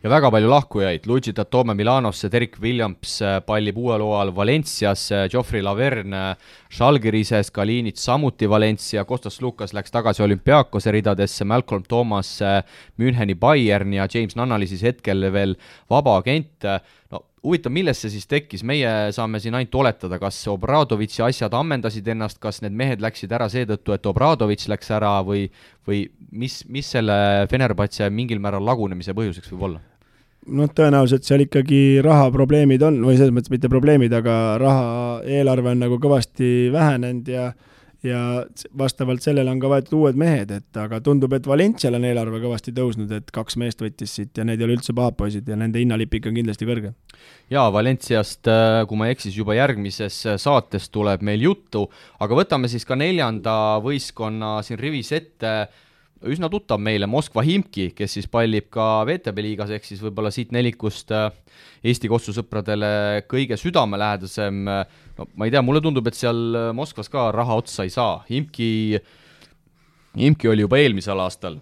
ja 0.04 0.10
väga 0.12 0.30
palju 0.32 0.50
lahkujaid, 0.52 1.08
Luigi 1.10 1.34
Tatome 1.34 1.74
Milanosse, 1.78 2.30
Derek 2.32 2.58
Williams 2.62 3.18
äh, 3.22 3.38
pallib 3.46 3.78
uuel 3.82 4.04
hooajal 4.06 4.34
Valenciasse, 4.36 5.24
Geoffrey 5.32 5.64
Laverne 5.66 6.24
Žalgirises, 6.74 7.52
Kalinit 7.52 7.98
samuti 8.02 8.50
Valencia, 8.50 9.06
Kostas 9.06 9.42
Lukas 9.42 9.74
läks 9.74 9.94
tagasi 9.94 10.24
olümpiaakose 10.26 10.94
ridadesse, 10.94 11.46
Malcolm 11.46 11.84
Thomas 11.88 12.38
Müncheni 12.98 13.36
Bayern 13.36 13.94
ja 13.94 14.08
James 14.14 14.38
Nunnally 14.38 14.68
siis 14.70 14.86
hetkel 14.86 15.32
veel 15.34 15.58
vaba 15.90 16.18
agent, 16.22 16.68
no 17.12 17.27
huvitav, 17.46 17.74
millest 17.74 18.04
see 18.04 18.14
siis 18.16 18.28
tekkis, 18.30 18.64
meie 18.68 18.90
saame 19.16 19.42
siin 19.42 19.58
ainult 19.58 19.76
oletada, 19.78 20.20
kas 20.22 20.40
Obradovitši 20.52 21.24
asjad 21.28 21.54
ammendasid 21.58 22.08
ennast, 22.14 22.40
kas 22.44 22.62
need 22.64 22.76
mehed 22.78 23.04
läksid 23.04 23.34
ära 23.36 23.50
seetõttu, 23.52 23.94
et 23.96 24.10
Obradovitš 24.10 24.70
läks 24.74 24.90
ära 24.98 25.18
või, 25.26 25.46
või 25.88 26.06
mis, 26.32 26.64
mis 26.72 26.90
selle 26.98 27.48
Fenerbahce 27.52 28.10
mingil 28.14 28.42
määral 28.44 28.66
lagunemise 28.66 29.16
põhjuseks 29.18 29.54
võib 29.54 29.70
olla? 29.72 29.84
noh, 30.48 30.70
tõenäoliselt 30.72 31.28
seal 31.28 31.44
ikkagi 31.44 32.00
rahaprobleemid 32.06 32.84
on, 32.88 33.02
või 33.04 33.18
selles 33.18 33.34
mõttes 33.36 33.52
mitte 33.52 33.68
probleemid, 33.72 34.14
aga 34.16 34.36
raha, 34.62 34.86
eelarve 35.28 35.74
on 35.74 35.82
nagu 35.84 35.98
kõvasti 36.00 36.70
vähenenud 36.72 37.28
ja 37.32 37.50
ja 38.08 38.22
vastavalt 38.78 39.24
sellele 39.26 39.52
on 39.52 39.62
ka 39.62 39.72
võetud 39.72 39.96
uued 40.00 40.20
mehed, 40.20 40.52
et 40.56 40.80
aga 40.82 41.00
tundub, 41.04 41.34
et 41.38 41.48
Valencial 41.48 41.98
on 41.98 42.08
eelarve 42.08 42.42
kõvasti 42.44 42.74
tõusnud, 42.76 43.12
et 43.14 43.32
kaks 43.36 43.58
meest 43.62 43.84
võttis 43.84 44.18
siit 44.20 44.38
ja 44.38 44.46
need 44.48 44.62
ei 44.62 44.68
ole 44.68 44.78
üldse 44.80 44.96
pahad 44.98 45.18
poisid 45.20 45.48
ja 45.50 45.58
nende 45.60 45.82
hinnalipik 45.82 46.30
on 46.30 46.38
kindlasti 46.40 46.68
kõrge. 46.70 46.94
jaa, 47.54 47.68
Valenciast, 47.74 48.48
äh, 48.52 48.84
kui 48.88 49.00
ma 49.00 49.08
ei 49.08 49.18
eksi, 49.18 49.30
siis 49.30 49.42
juba 49.42 49.58
järgmises 49.58 50.22
äh, 50.26 50.40
saates 50.42 50.90
tuleb 50.94 51.26
meil 51.26 51.44
juttu, 51.44 51.88
aga 52.20 52.40
võtame 52.42 52.72
siis 52.72 52.86
ka 52.88 52.96
neljanda 53.00 53.78
võistkonna 53.84 54.58
siin 54.66 54.80
rivis 54.80 55.12
ette 55.16 55.58
üsna 56.26 56.50
tuttav 56.50 56.82
meile, 56.82 57.06
Moskva 57.10 57.44
Himki, 57.46 57.92
kes 57.98 58.18
siis 58.18 58.30
pallib 58.32 58.72
ka 58.74 59.04
VTB 59.08 59.44
liigas, 59.46 59.74
ehk 59.74 59.86
siis 59.86 60.02
võib-olla 60.02 60.32
siit 60.34 60.56
nelikust 60.56 61.14
äh, 61.14 61.30
Eesti 61.86 62.10
kossusõpradele 62.10 62.90
kõige 63.30 63.58
südamelähedasem, 63.60 64.64
no 64.66 65.28
ma 65.38 65.48
ei 65.48 65.54
tea, 65.54 65.62
mulle 65.66 65.82
tundub, 65.86 66.10
et 66.10 66.18
seal 66.18 66.74
Moskvas 66.78 67.12
ka 67.14 67.30
raha 67.36 67.60
otsa 67.62 67.86
ei 67.86 67.94
saa, 67.94 68.24
Himki, 68.30 68.98
Himki 70.18 70.50
oli 70.50 70.66
juba 70.66 70.82
eelmisel 70.82 71.22
aastal 71.22 71.62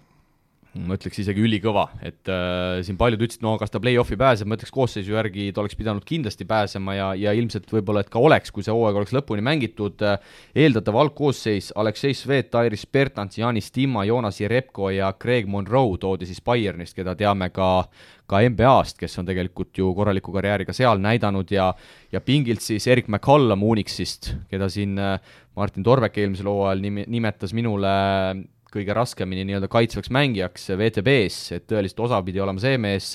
ma 0.86 0.96
ütleks 0.98 1.20
isegi 1.22 1.42
ülikõva, 1.42 1.86
et 2.04 2.30
äh, 2.30 2.80
siin 2.86 2.98
paljud 3.00 3.22
ütlesid, 3.22 3.42
no 3.44 3.54
kas 3.60 3.72
ta 3.72 3.80
play-off'i 3.82 4.18
pääseb, 4.20 4.48
ma 4.48 4.58
ütleks 4.58 4.74
koosseisu 4.74 5.14
järgi 5.14 5.48
ta 5.54 5.62
oleks 5.62 5.78
pidanud 5.78 6.04
kindlasti 6.06 6.46
pääsema 6.48 6.96
ja, 6.96 7.08
ja 7.18 7.34
ilmselt 7.36 7.70
võib-olla, 7.72 8.04
et 8.04 8.12
ka 8.12 8.22
oleks, 8.22 8.52
kui 8.54 8.66
see 8.66 8.74
hooaeg 8.74 9.00
oleks 9.00 9.14
lõpuni 9.16 9.44
mängitud. 9.46 10.02
Äh,, 10.06 10.20
eeldatav 10.66 10.98
algkoosseis, 11.00 11.72
Aleksei 11.78 12.16
Svet, 12.16 12.54
Iris 12.66 12.86
Bertants, 12.90 13.38
Janis 13.40 13.72
Timma, 13.74 14.04
Joonas 14.08 14.40
Jerebko 14.42 14.90
ja 14.94 15.12
Craig 15.20 15.48
Monroe 15.50 15.96
toodi 16.02 16.28
siis 16.28 16.42
Bayernist, 16.44 16.96
keda 16.96 17.16
teame 17.18 17.50
ka 17.54 17.70
ka 18.26 18.40
NBA-st, 18.42 18.98
kes 18.98 19.20
on 19.20 19.28
tegelikult 19.28 19.78
ju 19.78 19.92
korraliku 19.94 20.32
karjääri 20.34 20.66
ka 20.66 20.74
seal 20.74 20.98
näidanud 20.98 21.50
ja 21.54 21.68
ja 22.12 22.20
pingilt 22.20 22.64
siis 22.64 22.86
Erik 22.90 23.06
McCallum 23.06 23.62
Unixist, 23.62 24.32
keda 24.50 24.68
siin 24.72 24.98
äh, 24.98 25.20
Martin 25.56 25.86
Torvek 25.86 26.18
eelmisel 26.18 26.50
hooajal 26.50 26.82
nime, 26.82 27.06
nimetas 27.06 27.54
minule 27.56 27.92
kõige 28.76 28.96
raskemini 28.96 29.46
nii-öelda 29.48 29.70
kaitsvaks 29.72 30.12
mängijaks 30.14 30.68
WTB-s, 30.76 31.56
et 31.56 31.66
tõeliselt 31.70 32.04
osa 32.06 32.20
pidi 32.26 32.42
olema 32.44 32.62
see 32.62 32.76
mees, 32.80 33.12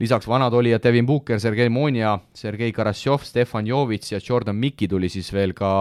lisaks 0.00 0.28
vanad 0.30 0.54
olijad 0.54 0.82
Devin 0.84 1.06
Booker, 1.08 1.40
Sergei 1.42 1.72
Monja, 1.72 2.16
Sergei 2.34 2.72
Karassjov, 2.72 3.26
Stefan 3.26 3.66
Jovits 3.68 4.14
ja 4.14 4.22
Jordan 4.22 4.56
Mikki 4.60 4.88
tuli 4.88 5.10
siis 5.12 5.32
veel 5.34 5.52
ka 5.56 5.72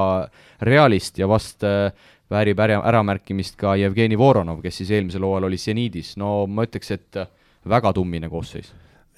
Realist 0.66 1.22
ja 1.22 1.30
vast 1.30 1.64
äh, 1.68 1.92
väärib 2.34 2.60
ära, 2.64 2.80
äramärkimist 2.90 3.58
ka 3.60 3.76
Jevgeni 3.80 4.18
Voronov, 4.20 4.62
kes 4.64 4.82
siis 4.82 4.94
eelmisel 4.96 5.26
hooajal 5.26 5.50
oli 5.50 5.60
seniidis, 5.62 6.16
no 6.22 6.44
ma 6.48 6.66
ütleks, 6.68 6.94
et 6.96 7.22
väga 7.70 7.94
tummine 7.96 8.30
koosseis. 8.32 8.72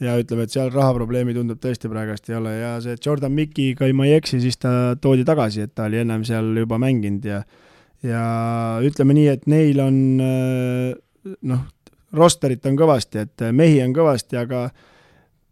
Ja 0.03 0.17
ütleme, 0.19 0.43
et 0.43 0.51
seal 0.51 0.73
rahaprobleemi 0.73 1.33
tundub 1.37 1.61
tõesti 1.63 1.87
praegust 1.87 2.27
ei 2.27 2.35
ole 2.35 2.51
ja 2.57 2.73
see 2.83 2.97
Jordan 2.99 3.31
Mikiga, 3.31 3.85
kui 3.85 3.95
ma 3.95 4.09
ei 4.09 4.17
eksi, 4.17 4.41
siis 4.43 4.59
ta 4.59 4.95
toodi 5.01 5.23
tagasi, 5.27 5.63
et 5.63 5.75
ta 5.75 5.87
oli 5.87 6.01
ennem 6.01 6.25
seal 6.27 6.51
juba 6.59 6.79
mänginud 6.81 7.23
ja 7.29 7.39
ja 8.05 8.25
ütleme 8.85 9.15
nii, 9.17 9.29
et 9.33 9.47
neil 9.51 9.79
on 9.83 10.01
noh, 10.19 11.63
rosterit 12.15 12.65
on 12.69 12.77
kõvasti, 12.79 13.25
et 13.25 13.47
mehi 13.55 13.81
on 13.83 13.95
kõvasti, 13.95 14.37
aga 14.39 14.67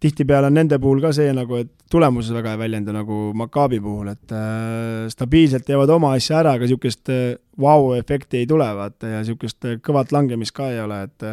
tihtipeale 0.04 0.50
on 0.52 0.58
nende 0.58 0.80
puhul 0.84 1.02
ka 1.04 1.14
see 1.16 1.32
nagu, 1.36 1.62
et 1.64 1.72
tulemused 1.92 2.36
väga 2.36 2.56
ei 2.56 2.60
väljenda 2.60 2.96
nagu 2.96 3.20
Maccabi 3.38 3.80
puhul, 3.84 4.10
et 4.12 4.34
äh, 4.36 5.06
stabiilselt 5.14 5.66
teevad 5.68 5.92
oma 5.94 6.14
asja 6.18 6.42
ära, 6.42 6.58
aga 6.58 6.68
niisugust 6.68 7.12
vau-efekti 7.62 8.42
ei 8.42 8.50
tule, 8.50 8.68
vaata, 8.78 9.12
ja 9.12 9.22
niisugust 9.24 9.70
kõvat 9.86 10.14
langemist 10.16 10.56
ka 10.56 10.72
ei 10.74 10.82
ole, 10.84 11.04
et 11.08 11.30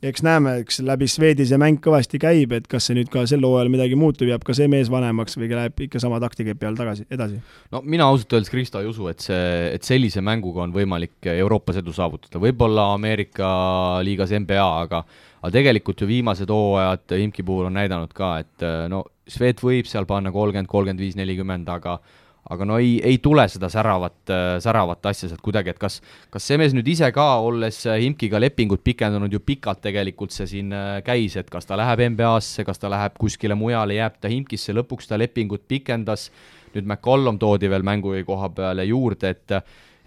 eks 0.00 0.22
näeme, 0.24 0.54
eks 0.62 0.80
läbi 0.86 1.06
Swedi 1.10 1.44
see 1.48 1.58
mäng 1.60 1.80
kõvasti 1.84 2.20
käib, 2.20 2.54
et 2.56 2.68
kas 2.70 2.88
see 2.88 2.96
nüüd 2.96 3.10
ka 3.12 3.26
sel 3.28 3.44
hooajal 3.44 3.68
midagi 3.72 3.98
muutub, 4.00 4.30
jääb 4.30 4.44
ka 4.46 4.54
see 4.56 4.68
mees 4.72 4.88
vanemaks 4.92 5.36
või 5.36 5.50
läheb 5.52 5.82
ikka 5.86 6.00
sama 6.00 6.20
taktikepi 6.22 6.68
all 6.68 6.78
tagasi, 6.78 7.04
edasi? 7.12 7.40
no 7.74 7.82
mina 7.84 8.06
ausalt 8.08 8.32
öeldes, 8.32 8.52
Kristo, 8.52 8.80
ei 8.80 8.88
usu, 8.88 9.10
et 9.12 9.20
see, 9.24 9.42
et 9.74 9.86
sellise 9.86 10.24
mänguga 10.24 10.64
on 10.64 10.72
võimalik 10.74 11.28
Euroopas 11.34 11.82
edu 11.82 11.92
saavutada, 11.96 12.40
võib-olla 12.40 12.90
Ameerika 12.94 13.50
liigas 14.06 14.32
NBA, 14.32 14.70
aga 14.86 15.04
aga 15.40 15.52
tegelikult 15.56 16.02
ju 16.02 16.08
viimased 16.08 16.50
hooajad 16.52 17.16
Imki 17.20 17.44
puhul 17.46 17.70
on 17.70 17.76
näidanud 17.78 18.12
ka, 18.16 18.34
et 18.42 18.66
no 18.92 19.04
Swed 19.30 19.60
võib 19.62 19.86
seal 19.86 20.08
panna 20.08 20.32
kolmkümmend, 20.34 20.68
kolmkümmend 20.68 21.04
viis, 21.04 21.14
nelikümmend, 21.20 21.68
aga 21.70 22.00
aga 22.48 22.66
no 22.66 22.78
ei, 22.80 22.94
ei 23.04 23.18
tule 23.22 23.44
seda 23.52 23.68
säravat, 23.72 24.32
säravat 24.64 25.06
asja 25.10 25.28
sealt 25.28 25.42
kuidagi, 25.44 25.74
et 25.74 25.80
kas, 25.80 25.98
kas 26.32 26.46
see 26.46 26.58
mees 26.60 26.72
nüüd 26.76 26.88
ise 26.88 27.10
ka, 27.14 27.26
olles 27.44 27.82
Himkiga 27.84 28.40
lepingut 28.40 28.82
pikendanud 28.86 29.32
ju 29.32 29.42
pikalt 29.44 29.82
tegelikult 29.84 30.34
see 30.34 30.48
siin 30.54 30.72
käis, 31.06 31.36
et 31.40 31.50
kas 31.52 31.68
ta 31.68 31.78
läheb 31.80 32.04
NBA-sse, 32.14 32.64
kas 32.66 32.80
ta 32.80 32.90
läheb 32.92 33.18
kuskile 33.20 33.58
mujale, 33.58 33.98
jääb 33.98 34.16
ta 34.22 34.32
Himkisse, 34.32 34.74
lõpuks 34.76 35.10
ta 35.10 35.18
lepingut 35.20 35.66
pikendas, 35.68 36.30
nüüd 36.74 36.86
McCollum 36.86 37.38
toodi 37.40 37.70
veel 37.70 37.84
mängu 37.86 38.14
koha 38.26 38.50
peale 38.56 38.88
juurde, 38.88 39.34
et 39.36 39.58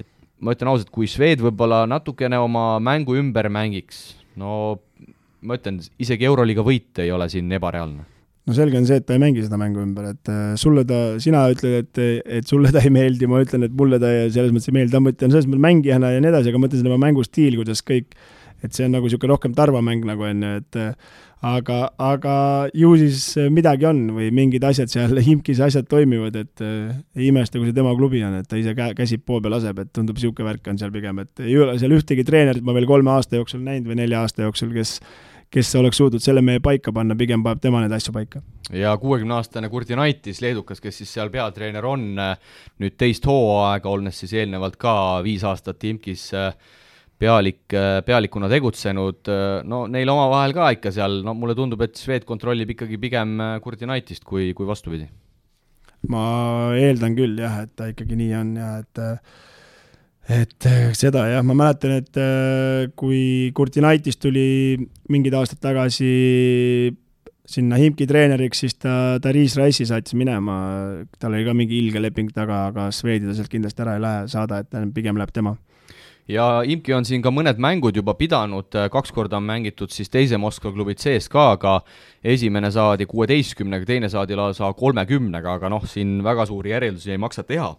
et 0.01 0.09
ma 0.41 0.55
ütlen 0.55 0.71
ausalt, 0.71 0.89
kui 0.91 1.07
Swed 1.07 1.43
võib-olla 1.43 1.83
natukene 1.87 2.39
oma 2.41 2.79
mängu 2.83 3.15
ümber 3.19 3.51
mängiks, 3.53 4.15
no 4.39 4.79
ma 5.43 5.59
ütlen, 5.59 5.79
isegi 6.01 6.25
Euroliiga 6.25 6.65
võit 6.65 7.03
ei 7.03 7.11
ole 7.13 7.29
siin 7.29 7.51
ebareaalne 7.51 8.09
no 8.47 8.55
selge 8.57 8.79
on 8.79 8.87
see, 8.87 8.99
et 8.99 9.07
ta 9.07 9.15
ei 9.15 9.23
mängi 9.23 9.45
seda 9.45 9.59
mängu 9.59 9.81
ümber, 9.83 10.11
et 10.13 10.31
äh, 10.31 10.53
sulle 10.59 10.83
ta, 10.87 11.01
sina 11.23 11.45
ütled, 11.53 11.83
et, 11.85 12.23
et 12.39 12.49
sulle 12.49 12.73
ta 12.75 12.83
ei 12.83 12.91
meeldi, 12.93 13.29
ma 13.31 13.43
ütlen, 13.43 13.67
et 13.67 13.75
mulle 13.79 13.99
ta 14.03 14.11
selles 14.33 14.53
mõttes 14.55 14.71
ei 14.71 14.77
meeldi, 14.79 14.99
ma 14.99 15.13
ütlen 15.15 15.33
selles 15.33 15.49
mõttes 15.49 15.67
mängijana 15.67 16.13
ja 16.15 16.23
nii 16.23 16.33
edasi, 16.33 16.51
aga 16.51 16.59
ma 16.59 16.67
mõtlen 16.67 16.87
tema 16.87 17.01
mängustiil, 17.05 17.59
kuidas 17.61 17.83
kõik, 17.87 18.17
et 18.63 18.75
see 18.75 18.87
on 18.87 18.97
nagu 18.97 19.07
niisugune 19.07 19.31
rohkem 19.31 19.55
tarvamäng 19.55 20.03
nagu 20.07 20.27
on 20.27 20.43
ju, 20.43 20.51
et 20.59 20.79
äh, 20.79 21.15
aga, 21.43 21.79
aga 21.99 22.35
ju 22.75 22.93
siis 22.99 23.25
midagi 23.51 23.87
on 23.89 24.05
või 24.15 24.29
mingid 24.35 24.63
asjad 24.67 24.91
seal, 24.91 25.19
Imkis 25.33 25.59
asjad 25.63 25.87
toimivad, 25.91 26.37
et 26.39 26.63
äh, 26.63 26.93
ei 27.19 27.29
imesta, 27.31 27.59
kui 27.59 27.69
see 27.69 27.79
tema 27.79 27.95
klubi 27.95 28.23
on, 28.27 28.39
et 28.39 28.49
ta 28.49 28.59
ise 28.59 28.75
kä-, 28.77 28.93
käsi 28.97 29.19
poole 29.23 29.43
peal 29.43 29.55
laseb, 29.57 29.83
et 29.83 29.91
tundub, 29.95 30.19
niisugune 30.19 30.51
värk 30.51 30.71
on 30.71 30.79
seal 30.81 30.91
pigem, 30.95 31.23
et 31.23 31.43
ei 31.43 31.55
ole 31.59 31.75
seal 31.79 31.95
ühtegi 31.95 32.27
treenerit 32.27 32.65
ma 32.65 32.75
veel 32.75 32.87
kolme 32.89 33.15
aasta 33.15 33.39
jooksul 33.39 33.63
näinud 33.63 33.91
või 33.91 34.03
nelja 34.03 34.23
aasta 34.23 34.47
jooksul, 34.47 34.71
kes 34.75 34.97
kes 35.53 35.69
oleks 35.77 35.99
suutnud 36.01 36.23
selle 36.23 36.41
mehe 36.45 36.61
paika 36.63 36.93
panna, 36.95 37.15
pigem 37.17 37.43
paneb 37.45 37.61
tema 37.61 37.83
neid 37.83 37.93
asju 37.93 38.13
paika. 38.15 38.41
ja 38.73 38.95
kuuekümneaastane 38.97 39.69
Kurtinaitis, 39.69 40.41
leedukas, 40.41 40.81
kes 40.81 41.01
siis 41.01 41.11
seal 41.17 41.29
peatreener 41.33 41.85
on, 41.85 42.07
nüüd 42.81 42.95
teist 42.99 43.27
hooaega, 43.29 43.89
olles 43.89 44.23
siis 44.23 44.33
eelnevalt 44.39 44.79
ka 44.81 44.95
viis 45.25 45.45
aastat 45.47 45.83
Imkis 45.89 46.31
pealik, 47.23 47.75
pealikuna 48.05 48.49
tegutsenud, 48.51 49.29
no 49.69 49.83
neil 49.91 50.09
omavahel 50.11 50.55
ka 50.57 50.71
ikka 50.75 50.91
seal, 50.95 51.21
no 51.25 51.35
mulle 51.37 51.55
tundub, 51.55 51.85
et 51.85 51.99
Swed 51.99 52.25
kontrollib 52.27 52.73
ikkagi 52.73 52.99
pigem 52.99 53.37
Kurtinaitist 53.63 54.25
kui, 54.27 54.51
kui 54.57 54.67
vastupidi. 54.67 55.07
ma 56.09 56.73
eeldan 56.75 57.13
küll 57.15 57.37
jah, 57.39 57.61
et 57.63 57.77
ta 57.77 57.87
ikkagi 57.93 58.17
nii 58.19 58.33
on 58.41 58.55
ja 58.59 58.71
et 58.81 59.05
et 60.29 60.67
äh, 60.69 60.91
seda 60.95 61.25
jah, 61.27 61.43
ma 61.43 61.55
mäletan, 61.57 61.97
et 61.99 62.19
äh, 62.19 62.89
kui 62.95 63.51
Kurtinaitis 63.55 64.19
tuli 64.21 64.77
mingid 65.11 65.35
aastad 65.35 65.59
tagasi 65.63 66.93
sinna 67.43 67.75
Himki 67.75 68.07
treeneriks, 68.07 68.63
siis 68.63 68.77
ta 68.79 69.19
Darius 69.23 69.57
Rice'i 69.59 69.87
saatis 69.89 70.15
minema, 70.15 70.55
tal 71.19 71.35
oli 71.35 71.43
ka 71.43 71.55
mingi 71.57 71.75
ilge 71.81 71.99
leping 71.99 72.31
taga, 72.33 72.69
aga 72.71 72.87
Swedi 72.95 73.27
ta 73.27 73.35
sealt 73.35 73.51
kindlasti 73.51 73.83
ära 73.83 73.97
ei 73.97 74.03
lähe 74.03 74.25
saada, 74.31 74.63
et 74.63 74.93
pigem 74.95 75.19
läheb 75.19 75.33
tema. 75.35 75.57
Ja 76.31 76.61
Imki 76.63 76.93
on 76.95 77.03
siin 77.03 77.19
ka 77.19 77.33
mõned 77.35 77.57
mängud 77.59 77.97
juba 77.99 78.13
pidanud, 78.15 78.71
kaks 78.71 79.11
korda 79.11 79.41
on 79.41 79.47
mängitud 79.47 79.91
siis 79.91 80.07
teise 80.07 80.39
Moskva 80.39 80.71
klubi 80.71 80.95
CSKA-ga, 80.95 81.81
esimene 82.23 82.71
saadi 82.71 83.07
kuueteistkümnega, 83.11 83.89
teine 83.89 84.09
saadi 84.09 84.37
lausa 84.39 84.71
kolmekümnega, 84.79 85.57
aga 85.59 85.71
noh, 85.73 85.83
siin 85.83 86.21
väga 86.23 86.47
suuri 86.47 86.71
järeldusi 86.71 87.11
ei 87.11 87.19
maksa 87.19 87.43
teha. 87.43 87.73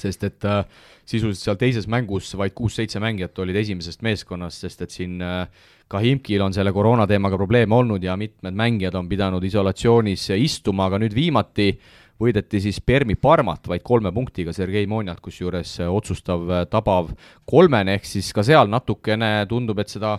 Sest 0.00 0.24
et 0.26 0.46
äh, 0.46 0.64
sisuliselt 1.10 1.42
seal 1.42 1.58
teises 1.60 1.88
mängus 1.90 2.30
vaid 2.38 2.54
kuus-seitse 2.56 3.02
mängijat 3.02 3.38
olid 3.42 3.58
esimesest 3.60 4.04
meeskonnast, 4.06 4.64
sest 4.64 4.84
et 4.86 4.94
siin 4.94 5.18
äh, 5.24 5.46
ka 5.90 6.02
Himkil 6.02 6.42
on 6.44 6.54
selle 6.54 6.72
koroona 6.72 7.06
teemaga 7.10 7.38
probleeme 7.40 7.74
olnud 7.74 8.04
ja 8.04 8.16
mitmed 8.20 8.54
mängijad 8.56 8.94
on 8.98 9.08
pidanud 9.10 9.44
isolatsioonis 9.44 10.28
istuma, 10.38 10.86
aga 10.86 11.00
nüüd 11.02 11.16
viimati 11.16 11.72
võideti 12.20 12.60
siis 12.60 12.80
Permi 12.84 13.16
Parmat 13.16 13.68
vaid 13.68 13.82
kolme 13.82 14.12
punktiga 14.12 14.52
Sergei 14.52 14.86
Monjalt, 14.86 15.22
kusjuures 15.24 15.78
otsustav 15.88 16.44
tabav 16.70 17.10
kolmene, 17.48 17.96
ehk 17.96 18.06
siis 18.06 18.28
ka 18.36 18.44
seal 18.46 18.68
natukene 18.70 19.48
tundub, 19.48 19.80
et 19.80 19.90
seda 19.90 20.18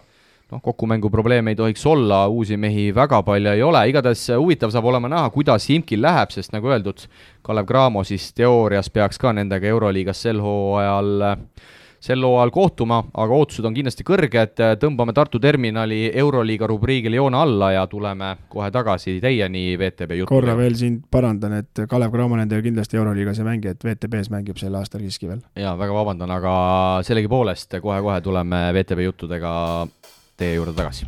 noh, 0.52 0.62
kokkumängu 0.62 1.10
probleeme 1.10 1.52
ei 1.52 1.60
tohiks 1.60 1.86
olla, 1.86 2.26
uusi 2.28 2.58
mehi 2.58 2.89
väga 2.95 3.22
palju 3.24 3.56
ei 3.56 3.64
ole, 3.64 3.84
igatahes 3.89 4.28
huvitav 4.38 4.74
saab 4.74 4.88
olema 4.91 5.12
näha, 5.12 5.30
kuidas 5.34 5.70
Imkil 5.72 6.02
läheb, 6.04 6.32
sest 6.36 6.56
nagu 6.56 6.72
öeldud, 6.72 7.06
Kalev 7.41 7.68
Cramo 7.70 8.04
siis 8.08 8.32
teoorias 8.38 8.89
peaks 8.89 9.22
ka 9.22 9.34
nendega 9.34 9.68
Euroliigas 9.72 10.22
sel 10.28 10.41
hooajal 10.43 11.30
sel 12.02 12.24
hooajal 12.26 12.49
kohtuma, 12.49 12.97
aga 13.14 13.36
ootused 13.38 13.66
on 13.68 13.76
kindlasti 13.76 14.04
kõrged, 14.06 14.58
tõmbame 14.82 15.14
Tartu 15.14 15.38
terminali 15.41 16.08
Euroliiga 16.18 16.66
rubriigile 16.72 17.20
joone 17.20 17.38
alla 17.38 17.72
ja 17.76 17.84
tuleme 17.89 18.32
kohe 18.49 18.72
tagasi 18.74 19.20
teieni 19.22 19.76
VTB 19.78 20.18
juttu. 20.24 20.34
korra 20.34 20.56
veel 20.58 20.76
sind 20.80 21.04
parandan, 21.14 21.60
et 21.62 21.84
Kalev 21.89 22.14
Cramo 22.14 22.39
nendega 22.39 22.66
kindlasti 22.66 22.97
Euroliigas 22.97 23.39
ei 23.39 23.45
mängi, 23.45 23.76
et 23.76 23.86
VTB-s 23.86 24.34
mängib 24.34 24.58
sel 24.58 24.76
aastal 24.82 25.06
siiski 25.06 25.30
veel. 25.30 25.43
jaa, 25.56 25.76
väga 25.78 25.93
vabandan, 25.93 26.34
aga 26.34 26.56
sellegipoolest 27.06 27.78
kohe-kohe 27.84 28.18
tuleme 28.26 28.64
VTB 28.74 29.06
juttudega 29.06 29.54
teie 30.42 30.58
juurde 30.58 30.74
tagasi. 30.78 31.06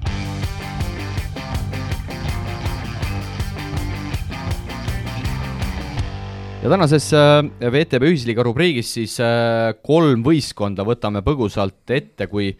ja 6.63 6.69
tänases 6.71 7.09
äh, 7.11 7.41
VTB 7.59 8.07
ühisliiga 8.07 8.43
rubriigis 8.47 8.93
siis 8.95 9.17
äh, 9.19 9.73
kolm 9.83 10.21
võistkonda 10.23 10.85
võtame 10.87 11.19
põgusalt 11.25 11.91
ette, 11.91 12.29
kui 12.31 12.53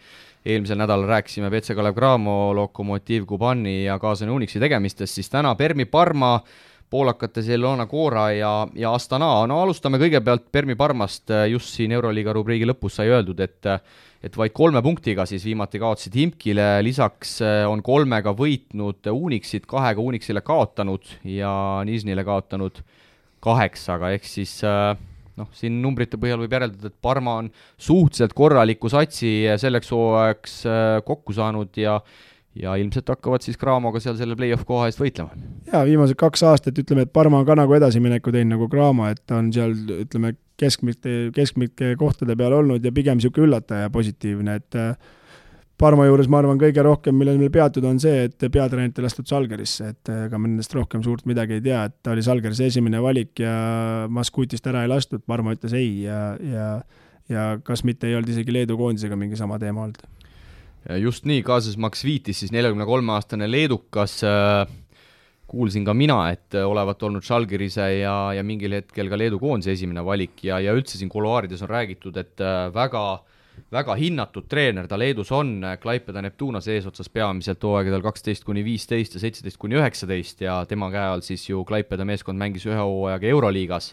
eelmisel 0.44 0.82
nädalal 0.82 1.08
rääkisime 1.08 1.48
WC 1.48 1.78
Kalev 1.78 1.96
Cramo, 1.96 2.52
Lokomotiiv 2.58 3.24
Kubani 3.30 3.86
ja 3.86 3.96
Kaasani 4.02 4.34
Unixi 4.36 4.60
tegemistest, 4.60 5.16
siis 5.16 5.32
täna 5.32 5.54
Permi 5.56 5.86
Parma, 5.88 6.34
poolakate 6.94 7.42
Zelona 7.42 7.88
Cora 7.90 8.30
ja, 8.38 8.54
ja 8.78 8.94
Astana, 8.94 9.34
no 9.50 9.60
alustame 9.66 9.98
kõigepealt 10.02 10.46
Permi 10.54 10.78
Parmast, 10.78 11.34
just 11.50 11.74
siin 11.74 11.96
Euroliiga 11.98 12.36
rubriigi 12.38 12.70
lõpus 12.70 13.02
sai 13.02 13.10
öeldud, 13.10 13.42
et 13.42 13.74
et 14.24 14.38
vaid 14.40 14.54
kolme 14.56 14.80
punktiga 14.84 15.26
siis 15.28 15.44
viimati 15.44 15.82
kaotasid 15.82 16.16
Imkile, 16.24 16.68
lisaks 16.86 17.38
äh, 17.44 17.64
on 17.68 17.84
kolmega 17.84 18.32
võitnud 18.38 19.12
Unixit, 19.12 19.66
kahega 19.68 20.04
Unixile 20.04 20.44
kaotanud 20.46 21.18
ja 21.28 21.52
Niznile 21.88 22.24
kaotanud 22.24 22.80
kaheksaga, 23.44 24.14
ehk 24.16 24.28
siis 24.28 24.56
äh, 24.68 24.94
noh, 25.40 25.50
siin 25.58 25.82
numbrite 25.84 26.20
põhjal 26.20 26.40
võib 26.46 26.56
järeldada, 26.56 26.88
et 26.88 27.04
Parma 27.04 27.36
on 27.42 27.52
suhteliselt 27.76 28.36
korraliku 28.38 28.92
satsi 28.92 29.34
selleks 29.60 29.92
hooajaks 29.92 30.56
äh, 30.72 30.86
kokku 31.04 31.36
saanud 31.36 31.84
ja 31.84 32.00
ja 32.60 32.76
ilmselt 32.78 33.10
hakkavad 33.10 33.46
siis 33.46 33.58
Craamoga 33.60 34.02
seal 34.04 34.18
selle 34.20 34.38
play-off 34.38 34.66
koha 34.68 34.90
eest 34.90 35.02
võitlema. 35.02 35.34
jaa, 35.72 35.84
viimased 35.88 36.18
kaks 36.20 36.46
aastat 36.50 36.78
ütleme, 36.80 37.08
et 37.08 37.14
Parma 37.14 37.42
on 37.42 37.48
ka 37.48 37.58
nagu 37.58 37.74
edasimineku 37.78 38.34
teinud 38.34 38.58
nagu 38.58 38.70
Cramo, 38.72 39.08
et 39.10 39.24
ta 39.26 39.40
on 39.42 39.50
seal 39.56 39.74
ütleme, 40.04 40.36
keskmiste, 40.60 41.34
keskmike 41.34 41.96
kohtade 42.00 42.38
peal 42.38 42.54
olnud 42.60 42.86
ja 42.86 42.94
pigem 42.94 43.18
niisugune 43.18 43.50
üllataja 43.50 43.90
positiivne, 43.94 44.58
et 44.62 44.80
äh, 44.80 45.20
Parma 45.82 46.06
juures 46.06 46.30
ma 46.30 46.38
arvan, 46.40 46.60
kõige 46.62 46.84
rohkem, 46.86 47.16
millel 47.18 47.40
meil 47.42 47.50
peatuda, 47.52 47.90
on 47.90 47.98
see, 48.00 48.28
et 48.28 48.38
peatreenerit 48.38 49.00
ei 49.02 49.08
lastud 49.08 49.28
Salgerisse, 49.28 49.90
et 49.96 50.12
äh, 50.14 50.28
ega 50.28 50.38
ma 50.38 50.52
nendest 50.52 50.76
rohkem 50.78 51.02
suurt 51.04 51.26
midagi 51.30 51.58
ei 51.58 51.66
tea, 51.66 51.82
et 51.90 51.98
ta 52.06 52.14
oli 52.14 52.24
Salgerise 52.24 52.70
esimene 52.70 53.02
valik 53.04 53.42
ja 53.42 53.56
Maskutist 54.14 54.70
ära 54.70 54.86
ei 54.86 54.94
lastud, 54.94 55.26
Parma 55.26 55.56
ütles 55.58 55.74
ei 55.78 56.04
ja, 56.06 56.22
ja 56.38 56.68
ja 57.32 57.54
kas 57.64 57.86
mitte 57.88 58.08
ei 58.10 58.18
olnud 58.18 58.34
isegi 58.34 58.54
Leedu 58.54 58.76
koondisega 58.76 59.16
mingi 59.16 59.38
sama 59.40 59.56
teema 59.60 59.86
olnud. 59.86 60.02
Just 61.02 61.28
nii, 61.30 61.44
kaasas 61.46 61.78
Max 61.78 62.04
Viitis, 62.04 62.40
siis 62.44 62.52
neljakümne 62.52 62.86
kolme 62.86 63.14
aastane 63.16 63.50
leedukas 63.52 64.22
äh 64.28 64.80
kuulsin 65.54 65.86
ka 65.86 65.94
mina, 65.94 66.18
et 66.34 66.56
olevat 66.58 67.04
olnud 67.06 67.22
Žalgirise 67.22 67.86
ja, 68.00 68.16
ja 68.34 68.42
mingil 68.46 68.74
hetkel 68.80 69.12
ka 69.12 69.20
Leedu 69.20 69.38
koondise 69.42 69.76
esimene 69.76 70.02
valik 70.06 70.42
ja, 70.48 70.58
ja 70.64 70.74
üldse 70.74 70.98
siin 70.98 71.12
kuluaarides 71.14 71.62
on 71.62 71.70
räägitud, 71.70 72.18
et 72.18 72.42
äh, 72.42 72.72
väga 72.74 73.04
väga 73.74 73.96
hinnatud 73.98 74.48
treener 74.50 74.88
ta 74.90 74.98
Leedus 74.98 75.32
on, 75.34 75.60
Klaipeda 75.82 76.24
Neptunase 76.26 76.74
eesotsas 76.74 77.10
peamiselt 77.14 77.62
hooaegadel 77.64 78.02
kaksteist 78.06 78.46
kuni 78.48 78.64
viisteist 78.66 79.14
ja 79.18 79.22
seitseteist 79.22 79.60
kuni 79.62 79.78
üheksateist 79.78 80.42
ja 80.46 80.60
tema 80.70 80.90
käe 80.94 81.06
all 81.12 81.22
siis 81.26 81.46
ju 81.50 81.64
Klaipeda 81.66 82.06
meeskond 82.06 82.40
mängis 82.40 82.66
ühe 82.70 82.80
hooajaga 82.80 83.30
Euroliigas 83.30 83.92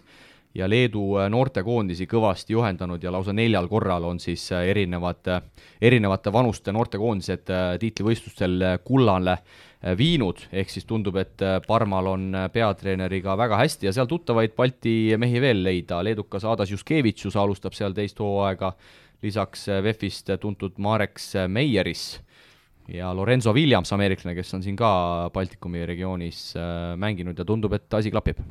ja 0.54 0.68
Leedu 0.68 1.16
äh, 1.18 1.30
noortekoondisi 1.30 2.06
kõvasti 2.10 2.56
juhendanud 2.56 3.02
ja 3.02 3.12
lausa 3.12 3.32
neljal 3.32 3.68
korral 3.68 4.04
on 4.04 4.20
siis 4.20 4.50
äh, 4.52 4.68
erinevad, 4.72 5.26
erinevate 5.80 6.32
vanuste 6.32 6.72
noortekoondised 6.72 7.50
tiitlivõistlustel 7.80 8.64
kullale 8.84 9.38
Äh, 9.80 9.94
viinud, 9.96 10.42
ehk 10.52 10.68
siis 10.68 10.84
tundub, 10.84 11.16
et 11.16 11.40
äh, 11.40 11.56
Parmal 11.64 12.10
on 12.10 12.24
äh, 12.36 12.50
peatreeneriga 12.52 13.32
väga 13.40 13.56
hästi 13.62 13.88
ja 13.88 13.92
seal 13.96 14.10
tuttavaid 14.10 14.52
Balti 14.52 15.14
mehi 15.16 15.40
veel 15.40 15.62
leida, 15.64 16.02
leedukas 16.04 16.44
Adas 16.44 16.68
Juskevitšus 16.74 17.38
alustab 17.40 17.72
seal 17.72 17.96
teist 17.96 18.20
hooaega, 18.20 18.74
lisaks 19.24 19.64
VEF-ist 19.80 20.34
tuntud 20.42 20.76
Mareks 20.76 21.30
Meieris 21.48 22.02
ja 22.92 23.08
Lorenzo 23.16 23.54
Williams, 23.56 23.94
ameeriklane, 23.96 24.36
kes 24.36 24.52
on 24.58 24.66
siin 24.66 24.76
ka 24.76 24.90
Baltikumi 25.32 25.86
regioonis 25.88 26.42
mänginud 27.00 27.40
ja 27.40 27.48
tundub, 27.48 27.72
et 27.72 27.96
asi 27.96 28.12
klapib 28.12 28.44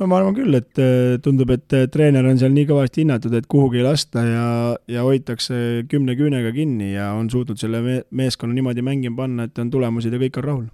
no 0.00 0.08
ma 0.08 0.18
arvan 0.20 0.36
küll, 0.36 0.56
et 0.56 0.80
äh, 0.80 1.18
tundub, 1.22 1.52
et 1.52 1.76
äh, 1.76 1.86
treener 1.92 2.26
on 2.26 2.38
seal 2.40 2.52
nii 2.54 2.66
kõvasti 2.70 3.04
hinnatud, 3.04 3.34
et 3.36 3.48
kuhugi 3.50 3.82
ei 3.82 3.86
lasta 3.86 4.24
ja, 4.24 4.44
ja 4.88 5.06
hoitakse 5.06 5.86
kümne 5.90 6.16
küünega 6.18 6.52
kinni 6.56 6.94
ja 6.94 7.10
on 7.18 7.28
suutnud 7.32 7.60
selle 7.60 7.82
me 7.84 7.96
meeskonna 8.22 8.56
niimoodi 8.56 8.84
mängima 8.86 9.22
panna, 9.22 9.48
et 9.48 9.58
on 9.60 9.72
tulemused 9.72 10.12
ja 10.12 10.22
kõik 10.22 10.38
on 10.40 10.48
rahul. 10.48 10.68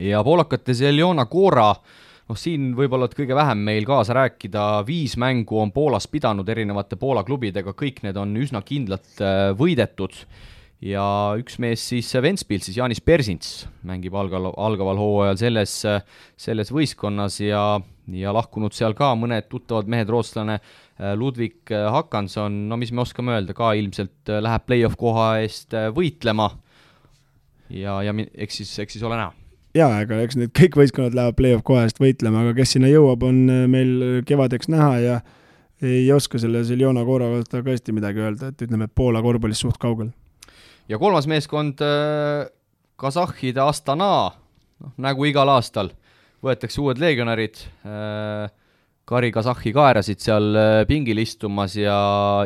ja 0.00 0.22
poolakate 0.24 0.74
Zeljona 0.76 1.26
Kora 1.30 1.74
noh, 2.30 2.38
siin 2.38 2.70
võib-olla 2.78 3.08
et 3.10 3.16
kõige 3.18 3.36
vähem 3.36 3.66
meil 3.66 3.86
kaasa 3.88 4.16
rääkida, 4.16 4.64
viis 4.88 5.16
mängu 5.20 5.60
on 5.60 5.74
Poolas 5.74 6.08
pidanud 6.08 6.48
erinevate 6.48 6.96
Poola 7.00 7.24
klubidega, 7.26 7.74
kõik 7.76 8.00
need 8.06 8.16
on 8.20 8.32
üsna 8.40 8.62
kindlalt 8.66 9.20
äh, 9.20 9.50
võidetud 9.58 10.24
ja 10.80 11.04
üks 11.40 11.58
mees 11.60 11.82
siis 11.92 12.08
Ventspils, 12.22 12.66
siis 12.68 12.78
Jaanis 12.80 13.02
Persints, 13.04 13.66
mängib 13.86 14.14
algal, 14.16 14.48
algaval 14.56 15.00
hooajal 15.00 15.40
selles, 15.40 15.74
selles 16.40 16.72
võistkonnas 16.72 17.36
ja, 17.42 17.64
ja 18.16 18.32
lahkunud 18.34 18.74
seal 18.76 18.96
ka 18.96 19.12
mõned 19.18 19.50
tuttavad 19.52 19.90
mehed, 19.92 20.08
rootslane 20.12 20.56
äh, 20.56 21.12
Ludvig 21.18 21.68
Hakanson, 21.70 22.62
no 22.70 22.80
mis 22.80 22.94
me 22.94 23.04
oskame 23.04 23.36
öelda, 23.36 23.56
ka 23.56 23.74
ilmselt 23.76 24.32
äh, 24.32 24.40
läheb 24.40 24.64
play-off 24.68 24.96
koha 25.00 25.34
eest 25.42 25.76
võitlema. 25.96 26.48
Ja, 27.70 28.00
ja 28.02 28.14
eks 28.34 28.62
siis, 28.62 28.72
eks 28.82 28.96
siis 28.96 29.04
ole 29.06 29.20
näha. 29.20 29.34
Jaa, 29.76 30.00
ega 30.02 30.16
eks 30.24 30.34
need 30.34 30.50
kõik 30.56 30.80
võistkonnad 30.80 31.14
lähevad 31.14 31.36
play-off 31.38 31.66
koha 31.66 31.84
eest 31.86 32.00
võitlema, 32.02 32.40
aga 32.42 32.56
kes 32.56 32.72
sinna 32.74 32.88
jõuab, 32.90 33.28
on 33.28 33.44
äh, 33.52 33.66
meil 33.70 34.24
kevadeks 34.26 34.72
näha 34.72 34.96
ja 35.04 35.20
ei 35.84 36.08
oska 36.12 36.40
selle 36.40 36.64
Zeljona 36.64 37.04
Koora 37.04 37.28
kohta 37.32 37.62
ka 37.62 37.72
hästi 37.72 37.94
midagi 37.96 38.20
öelda, 38.20 38.50
et 38.50 38.64
ütleme, 38.64 38.88
et 38.88 38.96
Poola 38.96 39.22
korvpallist 39.24 39.64
suht 39.64 39.78
kaugel. 39.80 40.10
Ja 40.90 40.98
kolmas 40.98 41.28
meeskond, 41.30 41.82
äh, 41.84 42.48
Kasahhide 43.00 43.62
Astana, 43.64 44.12
noh 44.80 44.96
nagu 45.00 45.24
igal 45.28 45.48
aastal, 45.52 45.92
võetakse 46.44 46.80
uued 46.82 47.00
legionärid, 47.00 47.62
äh, 47.86 48.50
Kari 49.10 49.32
Kasahhi 49.34 49.72
kaerasid 49.74 50.20
seal 50.22 50.54
pingil 50.86 51.18
istumas 51.18 51.74
ja, 51.74 51.96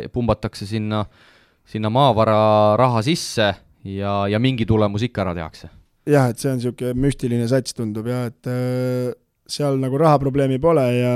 ja 0.00 0.08
pumbatakse 0.08 0.64
sinna, 0.68 1.02
sinna 1.68 1.90
maavara 1.92 2.38
raha 2.80 3.02
sisse 3.04 3.50
ja, 3.84 4.14
ja 4.30 4.40
mingi 4.40 4.64
tulemus 4.66 5.04
ikka 5.04 5.26
ära 5.26 5.34
tehakse. 5.36 5.68
Jah, 6.08 6.28
et 6.28 6.40
see 6.40 6.50
on 6.52 6.58
niisugune 6.60 6.94
müstiline 7.00 7.46
sats, 7.48 7.76
tundub 7.76 8.08
jah, 8.08 8.28
et 8.28 8.48
äh, 8.50 9.12
seal 9.48 9.78
nagu 9.80 9.98
rahaprobleemi 10.00 10.58
pole 10.60 10.84
ja 10.96 11.14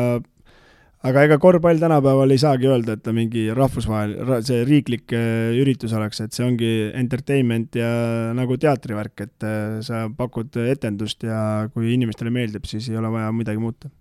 aga 1.06 1.22
ega 1.28 1.38
korvpall 1.42 1.78
tänapäeval 1.78 2.34
ei 2.34 2.40
saagi 2.42 2.70
öelda, 2.70 2.96
et 2.96 3.04
ta 3.06 3.14
mingi 3.14 3.46
rahvusvahel, 3.54 4.16
see 4.46 4.64
riiklik 4.66 5.14
äh, 5.14 5.54
üritus 5.60 5.94
oleks, 5.94 6.22
et 6.24 6.34
see 6.34 6.46
ongi 6.46 6.72
entertainment 6.98 7.78
ja 7.78 7.92
nagu 8.36 8.58
teatrivärk, 8.58 9.26
et 9.28 9.46
äh, 9.46 9.78
sa 9.86 10.06
pakud 10.10 10.58
etendust 10.66 11.22
ja 11.28 11.40
kui 11.74 11.94
inimestele 11.94 12.34
meeldib, 12.34 12.66
siis 12.70 12.90
ei 12.90 12.98
ole 12.98 13.12
vaja 13.14 13.30
midagi 13.34 13.62
muuta 13.62 13.92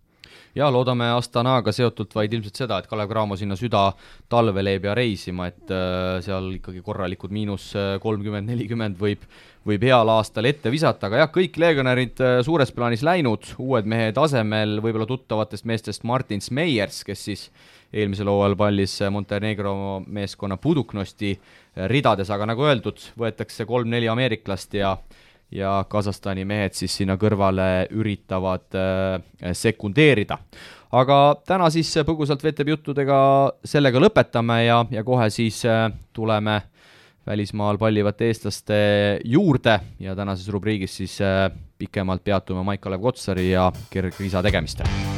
ja 0.58 0.70
loodame 0.74 1.10
Astanaga 1.14 1.72
seotult 1.76 2.16
vaid 2.18 2.34
ilmselt 2.34 2.58
seda, 2.64 2.80
et 2.82 2.90
Kalev 2.90 3.12
Cramo 3.12 3.38
sinna 3.40 3.58
süda 3.60 3.92
talvel 4.30 4.74
ei 4.74 4.82
pea 4.84 4.96
reisima, 4.98 5.48
et 5.52 5.74
äh, 5.74 6.18
seal 6.26 6.50
ikkagi 6.58 6.82
korralikud 6.86 7.34
miinus 7.34 7.70
kolmkümmend, 8.04 8.50
nelikümmend 8.50 8.98
võib, 9.00 9.24
võib 9.68 9.86
heal 9.88 10.10
aastal 10.14 10.48
ette 10.50 10.72
visata, 10.74 11.10
aga 11.10 11.24
jah, 11.24 11.32
kõik 11.34 11.60
legionärid 11.62 12.24
äh, 12.24 12.38
suures 12.48 12.74
plaanis 12.76 13.06
läinud, 13.06 13.54
uued 13.62 13.88
mehed 13.90 14.18
asemel, 14.22 14.80
võib-olla 14.84 15.08
tuttavatest 15.10 15.68
meestest 15.70 16.08
Martin 16.08 16.44
Smeyers, 16.44 17.04
kes 17.08 17.28
siis 17.30 17.48
eelmisel 17.94 18.28
hooajal 18.28 18.58
pallis 18.60 18.98
Montenegro 19.12 19.78
meeskonna 20.04 20.58
Puduknosti 20.60 21.36
äh, 21.36 21.58
ridades, 21.92 22.32
aga 22.34 22.50
nagu 22.50 22.66
öeldud, 22.66 23.02
võetakse 23.20 23.68
kolm-neli 23.70 24.10
ameeriklast 24.12 24.74
ja 24.80 24.96
ja 25.52 25.86
Kasahstani 25.90 26.46
mehed 26.46 26.76
siis 26.76 26.96
sinna 27.00 27.18
kõrvale 27.20 27.88
üritavad 27.96 28.76
äh, 28.76 29.52
sekundeerida. 29.54 30.38
aga 30.92 31.36
täna 31.46 31.70
siis 31.70 31.92
põgusalt 32.08 32.44
VTB 32.44 32.76
juttudega 32.76 33.20
sellega 33.64 34.00
lõpetame 34.00 34.64
ja, 34.66 34.86
ja 34.92 35.04
kohe 35.04 35.30
siis 35.30 35.64
äh, 35.66 35.92
tuleme 36.14 36.62
välismaal 37.28 37.78
pallivate 37.78 38.28
eestlaste 38.28 38.78
juurde 39.26 39.80
ja 40.00 40.16
tänases 40.16 40.48
rubriigis 40.48 40.98
siis 40.98 41.20
äh, 41.22 41.52
pikemalt 41.78 42.24
peatume 42.24 42.64
Maik-Kalev 42.64 43.02
Kotsari 43.02 43.52
ja 43.52 43.72
kergriisa 43.90 44.44
tegemistel. 44.44 45.17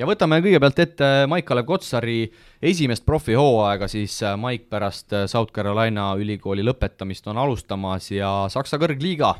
Ja 0.00 0.08
võtame 0.08 0.40
kõigepealt 0.40 0.80
ette 0.80 1.10
Maik-Kalev 1.28 1.68
Kotsari 1.68 2.24
esimest 2.62 3.04
profihooaega, 3.04 3.88
siis 3.92 4.16
äh, 4.24 4.38
Maik 4.40 4.70
pärast 4.72 5.12
äh, 5.12 5.28
South 5.28 5.52
Carolina 5.52 6.14
ülikooli 6.16 6.64
lõpetamist 6.64 7.28
on 7.28 7.38
alustamas 7.38 8.08
ja 8.14 8.32
Saksa 8.50 8.80
kõrgliiga 8.80 9.36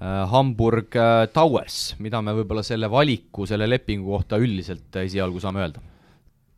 Äh, 0.00 0.24
Hamburg 0.32 0.96
Towers, 1.34 1.94
mida 2.00 2.22
me 2.24 2.32
võib-olla 2.32 2.62
selle 2.64 2.88
valiku, 2.88 3.44
selle 3.44 3.66
lepingu 3.68 4.08
kohta 4.14 4.38
üldiselt 4.40 4.96
esialgu 5.04 5.42
saame 5.42 5.66
öelda? 5.66 5.86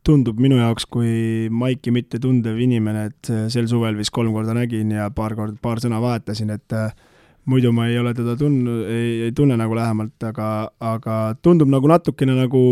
tundub 0.03 0.41
minu 0.43 0.57
jaoks 0.59 0.83
kui 0.91 1.47
Maiki 1.55 1.93
mitte 1.95 2.19
tundev 2.19 2.57
inimene, 2.59 3.05
et 3.13 3.29
sel 3.55 3.69
suvel 3.71 3.95
vist 3.95 4.11
kolm 4.11 4.33
korda 4.35 4.51
nägin 4.57 4.91
ja 4.91 5.05
paar 5.15 5.37
korda, 5.39 5.55
paar 5.63 5.79
sõna 5.79 6.01
vahetasin, 6.03 6.51
et 6.51 6.75
muidu 7.47 7.71
ma 7.71 7.87
ei 7.87 8.01
ole 8.01 8.11
teda 8.11 8.35
tundnud, 8.39 8.81
ei 8.91 9.31
tunne 9.31 9.55
nagu 9.61 9.77
lähemalt, 9.79 10.17
aga, 10.27 10.49
aga 10.83 11.21
tundub 11.39 11.71
nagu 11.71 11.87
natukene 11.87 12.35
nagu 12.35 12.65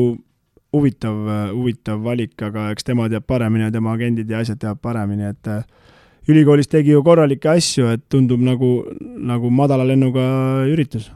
huvitav, 0.72 1.16
huvitav 1.54 2.02
valik, 2.04 2.36
aga 2.42 2.70
eks 2.74 2.86
tema 2.86 3.08
teab 3.10 3.26
paremini 3.26 3.66
ja 3.66 3.74
tema 3.74 3.94
agendid 3.96 4.30
ja 4.30 4.42
asjad 4.44 4.60
teavad 4.62 4.82
paremini, 4.82 5.30
et 5.30 5.50
ülikoolis 6.28 6.68
tegi 6.70 6.92
ju 6.94 7.02
korralikke 7.04 7.50
asju, 7.52 7.88
et 7.94 8.04
tundub 8.12 8.42
nagu, 8.44 8.70
nagu 9.00 9.50
madala 9.50 9.86
lennuga 9.88 10.22
üritus. 10.70 11.10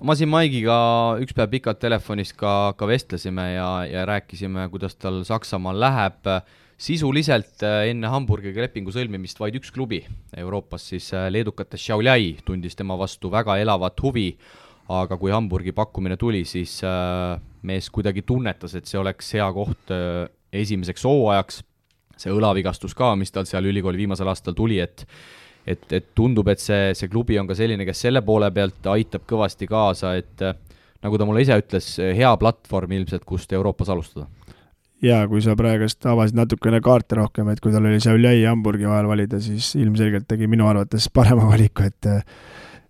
ma 0.00 0.14
siin 0.16 0.30
Maigiga 0.32 0.76
üks 1.20 1.34
päev 1.36 1.50
pikalt 1.52 1.80
telefonis 1.82 2.32
ka, 2.32 2.72
ka 2.78 2.88
vestlesime 2.88 3.50
ja, 3.52 3.68
ja 3.84 4.06
rääkisime, 4.08 4.68
kuidas 4.72 4.96
tal 4.96 5.24
Saksamaal 5.24 5.80
läheb. 5.80 6.32
sisuliselt 6.80 7.60
äh, 7.62 7.90
enne 7.90 8.08
Hamburgiga 8.08 8.62
lepingu 8.62 8.88
sõlmimist 8.90 9.36
vaid 9.36 9.58
üks 9.58 9.68
klubi 9.70 10.00
Euroopas, 10.32 10.88
siis 10.88 11.12
äh, 11.12 11.28
leedukate 11.28 11.76
Šiauliai 11.76 12.38
tundis 12.44 12.76
tema 12.76 12.96
vastu 12.96 13.28
väga 13.30 13.58
elavat 13.60 14.00
huvi, 14.00 14.38
aga 14.90 15.16
kui 15.20 15.30
Hamburgi 15.30 15.72
pakkumine 15.76 16.18
tuli, 16.18 16.42
siis 16.48 16.80
äh, 16.86 17.38
mees 17.62 17.90
kuidagi 17.94 18.24
tunnetas, 18.26 18.74
et 18.74 18.90
see 18.90 18.98
oleks 18.98 19.34
hea 19.36 19.46
koht 19.54 19.92
esimeseks 20.50 21.04
hooajaks 21.06 21.60
see 22.20 22.32
õlavigastus 22.34 22.96
ka, 22.96 23.14
mis 23.18 23.32
tal 23.32 23.48
seal 23.48 23.68
ülikooli 23.70 24.04
viimasel 24.04 24.30
aastal 24.30 24.56
tuli, 24.56 24.80
et 24.82 25.06
et, 25.68 25.82
et 25.92 26.06
tundub, 26.16 26.48
et 26.48 26.58
see, 26.58 26.94
see 26.96 27.08
klubi 27.12 27.36
on 27.38 27.46
ka 27.46 27.54
selline, 27.54 27.84
kes 27.86 28.00
selle 28.06 28.22
poole 28.26 28.48
pealt 28.54 28.86
aitab 28.90 29.26
kõvasti 29.28 29.68
kaasa, 29.70 30.14
et 30.18 30.42
nagu 31.04 31.18
ta 31.20 31.26
mulle 31.28 31.44
ise 31.44 31.58
ütles, 31.60 31.88
hea 32.16 32.30
platvorm 32.40 32.94
ilmselt, 32.96 33.26
kust 33.28 33.52
Euroopas 33.54 33.92
alustada. 33.92 34.26
jaa, 35.04 35.20
kui 35.28 35.44
sa 35.44 35.54
praegust 35.56 36.04
avasid 36.08 36.36
natukene 36.36 36.80
kaarte 36.84 37.20
rohkem, 37.20 37.52
et 37.52 37.60
kui 37.60 37.72
tal 37.72 37.86
oli 37.86 38.00
Šiauliai 38.02 38.40
ja 38.40 38.54
Hamburgi 38.54 38.88
vahel 38.88 39.08
valida, 39.08 39.40
siis 39.40 39.74
ilmselgelt 39.78 40.26
tegi 40.28 40.48
minu 40.50 40.66
arvates 40.68 41.10
parema 41.12 41.46
valiku, 41.52 41.86
et 41.86 42.10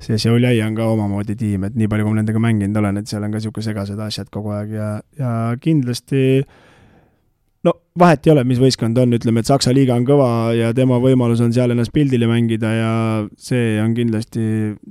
see 0.01 0.19
Šiauliai 0.21 0.63
on 0.65 0.77
ka 0.79 0.89
omamoodi 0.95 1.37
tiim, 1.39 1.67
et 1.69 1.77
nii 1.77 1.89
palju, 1.91 2.07
kui 2.07 2.15
ma 2.15 2.23
nendega 2.23 2.41
mänginud 2.43 2.81
olen, 2.81 3.01
et 3.01 3.11
seal 3.11 3.25
on 3.27 3.33
ka 3.33 3.41
niisugune 3.41 3.67
segased 3.67 4.01
asjad 4.01 4.31
kogu 4.33 4.55
aeg 4.57 4.73
ja, 4.73 4.89
ja 5.19 5.33
kindlasti 5.61 6.23
no 7.67 7.75
vahet 8.01 8.27
ei 8.27 8.33
ole, 8.35 8.45
mis 8.49 8.61
võistkond 8.63 8.99
on, 9.03 9.13
ütleme, 9.19 9.43
et 9.43 9.51
Saksa 9.51 9.75
liiga 9.77 9.97
on 9.99 10.07
kõva 10.09 10.31
ja 10.57 10.73
tema 10.77 11.01
võimalus 11.03 11.43
on 11.45 11.53
seal 11.57 11.75
ennast 11.75 11.93
pildile 11.93 12.29
mängida 12.31 12.73
ja 12.73 12.93
see 13.37 13.77
on 13.83 13.95
kindlasti 13.97 14.45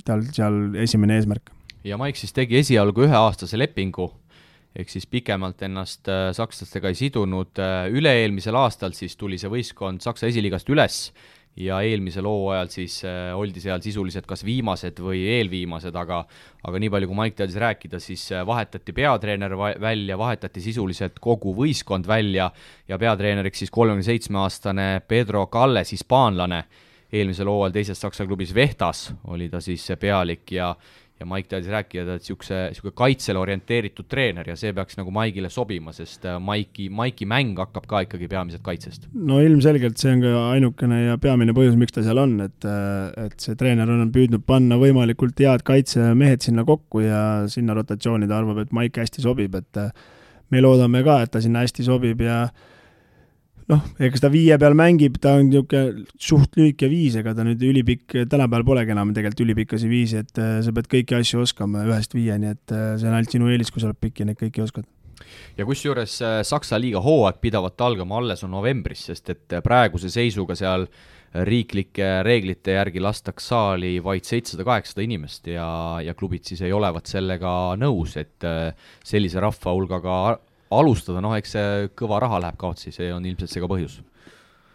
tal 0.06 0.26
seal 0.30 0.78
esimene 0.86 1.18
eesmärk. 1.18 1.50
ja 1.84 1.98
Maik 1.98 2.20
siis 2.20 2.36
tegi 2.36 2.60
esialgu 2.62 3.08
üheaastase 3.08 3.58
lepingu, 3.58 4.12
ehk 4.78 4.94
siis 4.94 5.10
pikemalt 5.10 5.66
ennast 5.66 6.12
äh, 6.12 6.30
sakslastega 6.38 6.94
ei 6.94 7.02
sidunud, 7.02 7.58
äh, 7.58 7.90
üle-eelmisel 7.90 8.56
aastal 8.62 8.94
siis 8.94 9.18
tuli 9.18 9.42
see 9.42 9.50
võistkond 9.50 10.06
Saksa 10.06 10.30
esiliigast 10.30 10.70
üles 10.70 11.08
ja 11.60 11.80
eelmisel 11.84 12.28
hooajal 12.28 12.70
siis 12.72 13.02
äh, 13.08 13.32
oldi 13.36 13.62
seal 13.64 13.82
sisuliselt 13.84 14.28
kas 14.30 14.44
viimased 14.48 15.00
või 15.04 15.22
eelviimased, 15.38 15.96
aga 15.96 16.22
aga 16.68 16.82
nii 16.82 16.92
palju, 16.92 17.10
kui 17.10 17.18
Maik 17.20 17.38
teadis 17.40 17.58
rääkida, 17.60 18.00
siis 18.04 18.26
äh, 18.36 18.46
vahetati 18.48 18.96
peatreener 18.96 19.56
va 19.60 19.74
välja, 19.82 20.18
vahetati 20.20 20.64
sisuliselt 20.64 21.20
kogu 21.24 21.54
võistkond 21.58 22.08
välja 22.08 22.50
ja 22.88 23.00
peatreeneriks 23.00 23.66
siis 23.66 23.74
kolmekümne 23.76 24.08
seitsme 24.08 24.40
aastane 24.44 24.88
Pedro 25.08 25.46
Calles, 25.52 25.92
hispaanlane, 25.96 26.64
eelmisel 27.12 27.52
hooajal 27.52 27.76
teises 27.76 28.02
Saksa 28.02 28.28
klubis 28.30 28.54
Vehtas 28.56 29.10
oli 29.28 29.50
ta 29.50 29.62
siis 29.64 29.88
pealik 30.00 30.52
ja 30.56 30.74
ja 31.20 31.28
Maik 31.28 31.50
teadis 31.52 31.68
rääkida, 31.72 32.16
et 32.16 32.24
niisuguse, 32.24 32.58
niisugune 32.72 32.96
kaitsele 32.98 33.40
orienteeritud 33.42 34.08
treener 34.12 34.48
ja 34.48 34.56
see 34.60 34.72
peaks 34.76 34.96
nagu 35.00 35.12
Maigile 35.14 35.52
sobima, 35.52 35.92
sest 35.96 36.26
äh, 36.30 36.38
Maiki, 36.40 36.88
Maiki 36.96 37.28
mäng 37.30 37.60
hakkab 37.60 37.90
ka 37.90 38.04
ikkagi 38.06 38.30
peamiselt 38.32 38.64
kaitsest. 38.66 39.10
no 39.14 39.42
ilmselgelt 39.44 40.00
see 40.00 40.14
on 40.16 40.24
ka 40.24 40.46
ainukene 40.54 41.02
ja 41.04 41.18
peamine 41.22 41.56
põhjus, 41.58 41.76
miks 41.80 41.96
ta 41.96 42.06
seal 42.06 42.22
on, 42.24 42.38
et, 42.48 42.58
äh, 42.64 43.26
et 43.26 43.36
see 43.44 43.58
treener 43.60 43.92
on 43.92 44.14
püüdnud 44.16 44.46
panna 44.48 44.80
võimalikult 44.80 45.44
head 45.44 45.66
kaitsemehed 45.68 46.46
sinna 46.46 46.64
kokku 46.68 47.04
ja 47.04 47.22
sinna 47.52 47.76
rotatsiooni 47.78 48.30
ta 48.30 48.40
arvab, 48.40 48.64
et 48.64 48.74
Maik 48.76 49.02
hästi 49.04 49.26
sobib, 49.26 49.60
et 49.60 49.84
äh, 49.84 49.92
me 50.50 50.64
loodame 50.64 51.04
ka, 51.06 51.22
et 51.26 51.36
ta 51.36 51.44
sinna 51.44 51.66
hästi 51.66 51.86
sobib 51.88 52.24
ja 52.24 52.46
noh, 53.70 53.86
ega 54.02 54.22
ta 54.24 54.30
viie 54.34 54.58
peal 54.62 54.76
mängib, 54.78 55.18
ta 55.22 55.36
on 55.40 55.50
niisugune 55.50 56.06
suht 56.22 56.58
lühike 56.60 56.90
viis, 56.92 57.18
ega 57.20 57.36
ta 57.38 57.46
nüüd 57.48 57.62
ülipikk, 57.70 58.16
tänapäeval 58.32 58.66
polegi 58.68 58.96
enam 58.96 59.14
tegelikult 59.16 59.46
ülipikkasi 59.46 59.92
viisi, 59.92 60.24
et 60.24 60.42
äh, 60.42 60.60
sa 60.66 60.74
pead 60.76 60.90
kõiki 60.92 61.20
asju 61.20 61.44
oskama 61.46 61.86
ühest 61.88 62.16
viieni, 62.18 62.56
et 62.56 62.74
äh, 62.76 62.96
see 63.00 63.10
on 63.10 63.20
ainult 63.20 63.36
sinu 63.36 63.52
eelis, 63.52 63.72
kui 63.74 63.84
sa 63.84 63.92
oled 63.92 64.02
pikk 64.02 64.24
ja 64.24 64.30
neid 64.30 64.42
kõiki 64.42 64.66
oskad. 64.66 64.90
Ja 65.60 65.68
kusjuures 65.68 66.18
äh, 66.26 66.40
Saksa 66.48 66.80
liiga 66.82 67.02
hooaeg 67.04 67.40
pidavat 67.44 67.82
algama 67.86 68.18
alles 68.20 68.44
on 68.48 68.54
novembris, 68.56 69.06
sest 69.12 69.34
et 69.36 69.60
praeguse 69.66 70.12
seisuga 70.14 70.58
seal 70.58 70.88
riiklike 71.46 72.24
reeglite 72.26 72.74
järgi 72.74 73.04
lastaks 73.06 73.52
saali 73.52 74.00
vaid 74.02 74.26
seitsesada, 74.26 74.66
kaheksasada 74.66 75.04
inimest 75.06 75.52
ja, 75.52 75.68
ja 76.02 76.16
klubid 76.18 76.50
siis 76.50 76.64
ei 76.66 76.74
olevat 76.74 77.06
sellega 77.06 77.52
nõus, 77.78 78.16
et 78.18 78.48
sellise 79.06 79.44
rahva 79.44 79.76
hulgaga 79.78 80.16
alustada, 80.72 81.22
noh, 81.24 81.34
eks 81.38 81.56
see 81.58 81.90
kõva 81.98 82.22
raha 82.24 82.42
läheb 82.46 82.60
kaotsi, 82.62 82.94
see 82.96 83.12
on 83.14 83.26
ilmselt 83.26 83.52
see 83.54 83.64
ka 83.64 83.70
põhjus 83.72 84.00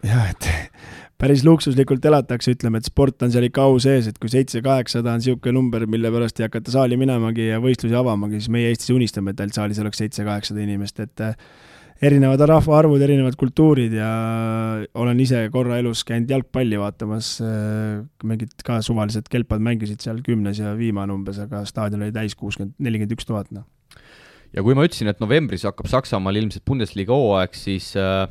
jah, 0.05 0.29
et 0.31 0.47
päris 1.21 1.43
luksuslikult 1.47 2.05
elatakse, 2.05 2.55
ütleme, 2.55 2.81
et 2.81 2.89
sport 2.89 3.23
on 3.25 3.33
seal 3.33 3.47
ikka 3.47 3.67
au 3.69 3.77
sees, 3.81 4.09
et 4.09 4.17
kui 4.21 4.31
seitse-kaheksasada 4.31 5.13
on 5.13 5.21
niisugune 5.21 5.55
number, 5.57 5.85
mille 5.89 6.11
pärast 6.13 6.41
ei 6.41 6.49
hakata 6.49 6.73
saali 6.73 6.99
minemagi 6.99 7.49
ja 7.51 7.61
võistlusi 7.63 7.95
avamagi, 7.97 8.41
siis 8.41 8.51
meie 8.53 8.73
Eestis 8.73 8.91
unistame, 8.95 9.33
et 9.33 9.43
ainult 9.43 9.57
saalis 9.57 9.79
oleks 9.83 10.03
seitse-kaheksasada 10.03 10.65
inimest, 10.65 10.99
et 11.05 11.23
äh, 11.23 11.37
erinevad 12.05 12.43
rahvaarvud, 12.51 13.01
erinevad 13.01 13.37
kultuurid 13.39 13.95
ja 13.95 14.09
olen 14.99 15.21
ise 15.23 15.45
korra 15.53 15.79
elus 15.79 16.03
käinud 16.07 16.33
jalgpalli 16.35 16.79
vaatamas, 16.81 17.37
äh, 17.45 18.01
mingid 18.27 18.51
ka 18.67 18.81
suvalised 18.85 19.31
kelpad 19.31 19.63
mängisid 19.63 20.03
seal 20.03 20.19
kümnes 20.25 20.59
ja 20.61 20.75
viimane 20.77 21.15
umbes, 21.15 21.39
aga 21.47 21.63
staadion 21.69 22.03
oli 22.03 22.15
täis 22.15 22.35
kuuskümmend, 22.39 22.75
nelikümmend 22.83 23.17
üks 23.17 23.31
tuhat, 23.31 23.55
noh. 23.55 23.69
Ja 24.55 24.63
kui 24.63 24.77
ma 24.77 24.87
ütlesin, 24.87 25.11
et 25.11 25.19
novembris 25.19 25.67
hakkab 25.67 25.89
Saksamaal 25.91 26.39
ilmselt 26.39 26.65
Bundesliga 26.67 27.15
hooaeg, 27.15 27.55
siis 27.59 27.93
äh 27.99 28.25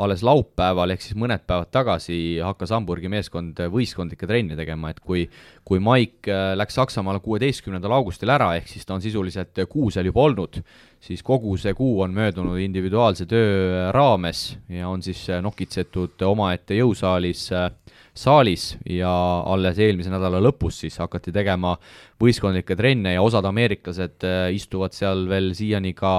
alles 0.00 0.22
laupäeval, 0.24 0.92
ehk 0.94 1.04
siis 1.04 1.16
mõned 1.18 1.42
päevad 1.48 1.68
tagasi 1.72 2.16
hakkas 2.42 2.72
Hamburgi 2.72 3.10
meeskond 3.12 3.58
võistkondlikke 3.72 4.28
trenne 4.28 4.56
tegema, 4.56 4.92
et 4.92 5.00
kui 5.04 5.26
kui 5.68 5.82
Maik 5.82 6.28
äh, 6.30 6.52
läks 6.58 6.76
Saksamaale 6.78 7.20
kuueteistkümnendal 7.24 7.92
augustil 7.98 8.32
ära, 8.32 8.52
ehk 8.58 8.70
siis 8.70 8.86
ta 8.88 8.96
on 8.96 9.04
sisuliselt 9.04 9.62
kuu 9.70 9.90
seal 9.94 10.08
juba 10.08 10.24
olnud, 10.24 10.58
siis 11.02 11.22
kogu 11.26 11.54
see 11.60 11.74
kuu 11.76 12.00
on 12.04 12.14
möödunud 12.16 12.60
individuaalse 12.62 13.28
töö 13.30 13.90
raames 13.94 14.56
ja 14.72 14.88
on 14.88 15.04
siis 15.04 15.26
äh, 15.30 15.42
nokitsetud 15.44 16.24
omaette 16.28 16.78
jõusaalis 16.80 17.46
äh, 17.56 17.68
saalis 18.14 18.76
ja 18.84 19.10
alles 19.48 19.78
eelmise 19.80 20.12
nädala 20.12 20.40
lõpus 20.44 20.82
siis 20.84 20.98
hakati 21.00 21.32
tegema 21.32 21.76
võistkondlikke 22.20 22.76
trenne 22.76 23.14
ja 23.14 23.22
osad 23.24 23.46
ameeriklased 23.48 24.26
istuvad 24.52 24.92
seal 24.96 25.24
veel 25.30 25.54
siiani 25.56 25.94
ka 25.96 26.18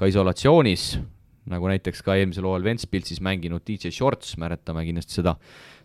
ka 0.00 0.08
isolatsioonis, 0.10 0.96
nagu 1.50 1.68
näiteks 1.70 2.02
ka 2.04 2.16
eelmisel 2.18 2.46
hooajal 2.48 2.66
Ventspilsis 2.66 3.20
mänginud 3.24 3.62
DJ 3.66 3.92
Shorts, 3.94 4.34
mäletame 4.40 4.84
kindlasti 4.86 5.20
seda, 5.20 5.36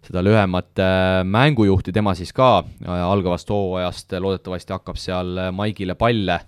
seda 0.06 0.24
lühemat 0.26 0.82
äh, 0.82 1.22
mängujuhti, 1.28 1.94
tema 1.96 2.16
siis 2.18 2.32
ka 2.36 2.64
äh, 2.64 2.90
algavast 2.90 3.52
hooajast 3.54 4.18
loodetavasti 4.18 4.76
hakkab 4.76 5.00
seal 5.00 5.36
äh, 5.38 5.52
Maigile 5.56 5.98
palle 6.00 6.40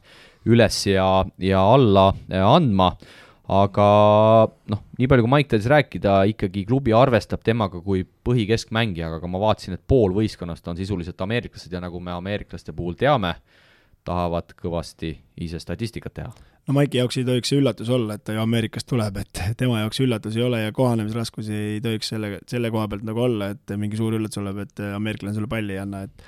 üles 0.50 0.80
ja, 0.90 1.06
ja 1.38 1.62
alla 1.76 2.08
andma, 2.42 2.96
aga 3.52 3.88
noh, 4.72 4.84
nii 5.00 5.10
palju 5.12 5.26
kui 5.26 5.32
Maik 5.34 5.50
tahtis 5.52 5.68
rääkida, 5.72 6.22
ikkagi 6.32 6.64
klubi 6.70 6.94
arvestab 6.96 7.44
temaga 7.44 7.82
kui 7.84 8.06
põhikeskmängijaga, 8.28 9.20
aga 9.20 9.32
ma 9.32 9.42
vaatasin, 9.44 9.76
et 9.76 9.84
pool 9.88 10.16
võistkonnast 10.16 10.70
on 10.72 10.80
sisuliselt 10.80 11.20
ameeriklased 11.26 11.74
ja 11.74 11.82
nagu 11.84 12.00
me 12.00 12.14
ameeriklaste 12.16 12.76
puhul 12.78 12.96
teame, 13.00 13.36
tahavad 14.08 14.56
kõvasti 14.58 15.12
ise 15.44 15.60
statistikat 15.62 16.16
teha. 16.16 16.32
No 16.68 16.76
Maiki 16.78 17.00
jaoks 17.00 17.18
ei 17.18 17.26
tohiks 17.26 17.50
see 17.52 17.58
üllatus 17.58 17.90
olla, 17.92 18.16
et 18.16 18.24
ta 18.24 18.36
ju 18.36 18.42
Ameerikast 18.44 18.88
tuleb, 18.90 19.18
et 19.18 19.42
tema 19.58 19.80
jaoks 19.82 20.00
üllatus 20.04 20.38
ei 20.38 20.44
ole 20.46 20.60
ja 20.62 20.74
kohanemisraskusi 20.78 21.56
ei 21.58 21.80
tohiks 21.82 22.14
selle, 22.14 22.36
selle 22.50 22.70
koha 22.74 22.86
pealt 22.90 23.06
nagu 23.08 23.24
olla, 23.26 23.50
et 23.56 23.74
mingi 23.82 23.98
suur 24.00 24.14
üllatus 24.18 24.38
tuleb, 24.38 24.62
et 24.64 24.84
ameeriklane 24.94 25.34
sulle 25.36 25.50
palli 25.50 25.74
ei 25.76 25.82
anna, 25.82 26.04
et 26.06 26.26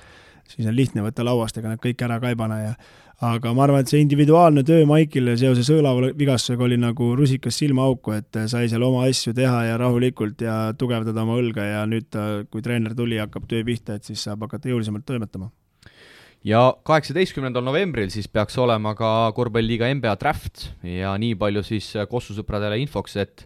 siis 0.50 0.68
on 0.68 0.76
lihtne 0.76 1.06
võtta 1.06 1.26
lauast, 1.26 1.58
ega 1.62 1.72
nad 1.72 1.82
kõik 1.82 2.02
ära 2.06 2.18
ka 2.22 2.34
ei 2.34 2.40
pane 2.40 2.60
ja 2.64 2.74
aga 3.22 3.54
ma 3.54 3.64
arvan, 3.66 3.84
et 3.84 3.92
see 3.92 4.02
individuaalne 4.04 4.64
töö 4.68 4.86
Maikile 4.90 5.36
seoses 5.40 5.70
õlavigastusega 5.74 6.66
oli 6.66 6.78
nagu 6.82 7.14
rusikas 7.18 7.60
silmaauku, 7.62 8.16
et 8.18 8.40
sai 8.52 8.70
seal 8.72 8.84
oma 8.84 9.06
asju 9.10 9.36
teha 9.38 9.66
ja 9.70 9.78
rahulikult 9.80 10.42
ja 10.44 10.58
tugevdada 10.78 11.24
oma 11.24 11.38
õlga 11.40 11.68
ja 11.68 11.84
nüüd 11.90 12.10
ta, 12.14 12.44
kui 12.50 12.66
treener 12.66 12.96
tuli, 12.98 13.20
hakkab 13.22 13.46
töö 13.50 13.64
pihta, 13.68 14.00
et 14.00 14.10
siis 14.10 14.24
saab 14.24 14.48
hakata 14.48 14.72
jõulisemalt 14.72 15.06
toimetama. 15.06 15.52
Ja 16.44 16.74
kaheksateistkümnendal 16.84 17.64
novembril 17.64 18.10
siis 18.12 18.28
peaks 18.28 18.58
olema 18.60 18.92
ka 19.00 19.32
korvpalliliiga 19.36 19.88
NBA 19.96 20.18
draft 20.20 20.74
ja 20.84 21.14
nii 21.16 21.38
palju 21.40 21.64
siis 21.64 21.94
Kossu 22.12 22.36
sõpradele 22.36 22.82
infoks, 22.82 23.16
et 23.22 23.46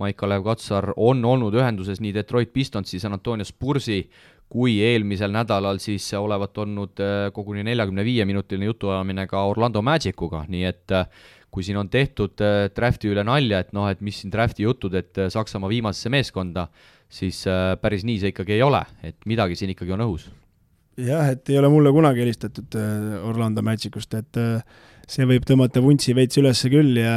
Maik-Kalev 0.00 0.46
Katsar 0.46 0.92
on 0.96 1.20
olnud 1.26 1.56
ühenduses 1.58 2.00
nii 2.00 2.14
Detroit 2.14 2.52
Pistonsi, 2.54 3.00
San 3.02 3.12
Antonio 3.12 3.44
Spursi 3.44 3.98
kui 4.48 4.78
eelmisel 4.80 5.32
nädalal 5.32 5.80
siis 5.82 6.06
olevat 6.16 6.56
olnud 6.64 7.02
äh, 7.04 7.28
koguni 7.36 7.64
neljakümne 7.66 8.04
viie 8.06 8.24
minutiline 8.28 8.70
jutuajamine 8.70 9.26
ka 9.28 9.44
Orlando 9.50 9.82
Magicuga, 9.84 10.44
nii 10.48 10.64
et 10.68 10.94
äh, 10.96 11.08
kui 11.52 11.64
siin 11.66 11.80
on 11.80 11.90
tehtud 11.92 12.40
äh, 12.44 12.66
drafti 12.74 13.12
üle 13.12 13.24
nalja, 13.28 13.60
et 13.64 13.74
noh, 13.76 13.88
et 13.92 14.00
mis 14.04 14.16
siin 14.22 14.32
drafti 14.32 14.64
jutud, 14.64 14.96
et 14.96 15.20
Saksamaa 15.32 15.70
viimasesse 15.72 16.12
meeskonda, 16.12 16.68
siis 17.08 17.44
päris 17.80 18.04
nii 18.04 18.18
see 18.20 18.34
ikkagi 18.34 18.58
ei 18.58 18.64
ole, 18.64 18.82
et 19.04 19.16
midagi 19.28 19.56
siin 19.56 19.72
ikkagi 19.72 19.94
on 19.96 20.04
õhus. 20.04 20.26
Jah, 21.00 21.30
et 21.32 21.48
ei 21.48 21.56
ole 21.60 21.70
mulle 21.72 21.92
kunagi 21.94 22.20
helistatud 22.20 22.74
Orlando 23.24 23.62
Magicust, 23.64 24.16
et 24.18 24.40
see 25.08 25.24
võib 25.28 25.46
tõmmata 25.48 25.80
vuntsi 25.80 26.12
veits 26.16 26.40
üles 26.40 26.64
küll 26.68 26.98
ja 27.00 27.14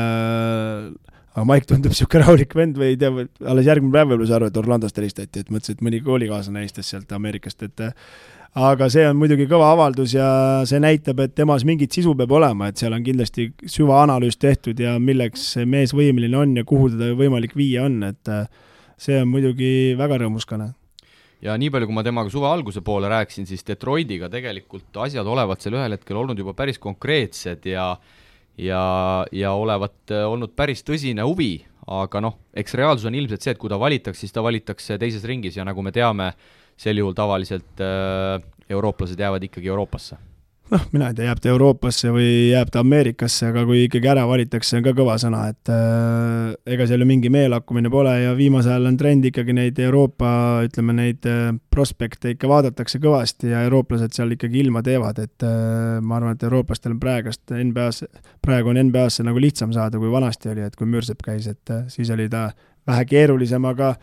aga 1.35 1.45
Mike 1.47 1.69
tundub 1.69 1.93
niisugune 1.93 2.21
rahulik 2.25 2.53
vend 2.57 2.77
või 2.79 2.93
ei 2.93 2.99
tea, 2.99 3.25
alles 3.47 3.69
järgmine 3.69 3.93
päev 3.95 4.11
võib-olla 4.11 4.29
sai 4.29 4.37
aru, 4.39 4.51
et 4.51 4.59
Orlandost 4.61 4.99
helistati, 4.99 5.43
et 5.43 5.51
mõtlesin, 5.53 5.77
et 5.77 5.85
mõni 5.87 6.01
koolikaaslane 6.03 6.63
helistas 6.63 6.91
sealt 6.91 7.11
Ameerikast, 7.15 7.63
et 7.67 7.85
äh, 7.85 7.93
aga 8.59 8.89
see 8.91 9.05
on 9.07 9.15
muidugi 9.19 9.47
kõva 9.51 9.69
avaldus 9.75 10.15
ja 10.17 10.27
see 10.67 10.81
näitab, 10.83 11.23
et 11.23 11.35
temas 11.37 11.63
mingit 11.67 11.95
sisu 11.95 12.15
peab 12.19 12.35
olema, 12.35 12.67
et 12.67 12.81
seal 12.81 12.97
on 12.97 13.05
kindlasti 13.05 13.51
süvaanalüüs 13.63 14.39
tehtud 14.41 14.79
ja 14.83 14.97
milleks 14.99 15.53
see 15.55 15.69
mees 15.69 15.95
võimeline 15.95 16.37
on 16.41 16.59
ja 16.59 16.67
kuhu 16.67 16.91
teda 16.91 17.13
võimalik 17.19 17.55
viia 17.55 17.87
on, 17.87 18.01
et 18.11 18.35
see 19.01 19.21
on 19.21 19.31
muidugi 19.31 19.95
väga 19.99 20.19
rõõmuskane. 20.25 20.73
Ja 21.41 21.55
nii 21.57 21.71
palju, 21.73 21.87
kui 21.89 21.95
ma 21.97 22.03
temaga 22.05 22.29
suve 22.29 22.45
alguse 22.45 22.83
poole 22.85 23.09
rääkisin, 23.09 23.47
siis 23.49 23.63
Detroitiga 23.65 24.27
tegelikult 24.29 24.99
asjad 25.07 25.25
olevat 25.25 25.63
seal 25.63 25.79
ühel 25.79 25.95
hetkel 25.95 26.19
olnud 26.19 26.37
juba 26.37 26.53
päris 26.57 26.77
konkreetsed 26.81 27.65
ja 27.71 27.95
ja, 28.61 28.85
ja 29.33 29.53
olevat 29.57 30.13
äh, 30.13 30.25
olnud 30.29 30.55
päris 30.57 30.85
tõsine 30.87 31.25
huvi, 31.27 31.53
aga 31.91 32.21
noh, 32.23 32.39
eks 32.57 32.77
reaalsus 32.77 33.09
on 33.09 33.17
ilmselt 33.17 33.43
see, 33.43 33.55
et 33.55 33.61
kui 33.61 33.71
ta 33.71 33.79
valitakse, 33.81 34.23
siis 34.23 34.35
ta 34.35 34.43
valitakse 34.45 34.99
teises 35.01 35.25
ringis 35.27 35.57
ja 35.57 35.65
nagu 35.67 35.83
me 35.85 35.93
teame, 35.95 36.31
sel 36.79 37.01
juhul 37.01 37.17
tavaliselt 37.17 37.81
äh, 37.83 38.37
eurooplased 38.71 39.19
jäävad 39.19 39.49
ikkagi 39.49 39.69
Euroopasse 39.69 40.17
noh, 40.71 40.83
mina 40.93 41.09
ei 41.11 41.15
tea, 41.17 41.27
jääb 41.27 41.41
ta 41.43 41.49
Euroopasse 41.51 42.11
või 42.13 42.29
jääb 42.51 42.69
ta 42.71 42.81
Ameerikasse, 42.81 43.49
aga 43.51 43.63
kui 43.67 43.83
ikkagi 43.85 44.07
ära 44.11 44.23
valitakse, 44.27 44.77
on 44.77 44.85
ka 44.85 44.93
kõva 44.95 45.17
sõna, 45.21 45.43
et 45.51 45.71
äh, 45.71 46.53
ega 46.73 46.87
seal 46.87 47.03
ju 47.03 47.07
mingi 47.09 47.31
meelakkumine 47.33 47.91
pole 47.91 48.13
ja 48.21 48.31
viimasel 48.37 48.75
ajal 48.75 48.91
on 48.91 48.99
trend 48.99 49.27
ikkagi 49.27 49.55
neid 49.57 49.79
Euroopa, 49.83 50.31
ütleme 50.67 50.95
neid 50.97 51.27
äh, 51.29 51.49
prospekte 51.73 52.33
ikka 52.35 52.49
vaadatakse 52.51 53.01
kõvasti 53.03 53.51
ja 53.51 53.63
eurooplased 53.67 54.15
seal 54.15 54.31
ikkagi 54.37 54.61
ilma 54.63 54.83
teevad, 54.85 55.19
et 55.23 55.47
äh, 55.47 55.99
ma 55.99 56.19
arvan, 56.19 56.37
et 56.37 56.47
eurooplastel 56.47 56.95
on 56.95 57.01
praegust 57.03 57.51
NBA-s, 57.51 58.07
praegu 58.43 58.71
on 58.71 58.79
NBA-sse 58.87 59.27
nagu 59.27 59.43
lihtsam 59.43 59.75
saada, 59.75 59.99
kui 59.99 60.11
vanasti 60.13 60.53
oli, 60.53 60.63
et 60.67 60.79
kui 60.79 60.87
Mürsep 60.89 61.23
käis, 61.25 61.49
et 61.51 61.73
äh, 61.73 61.83
siis 61.91 62.11
oli 62.15 62.29
ta 62.31 62.49
vähe 62.87 63.03
keerulisem, 63.09 63.67
aga 63.67 63.93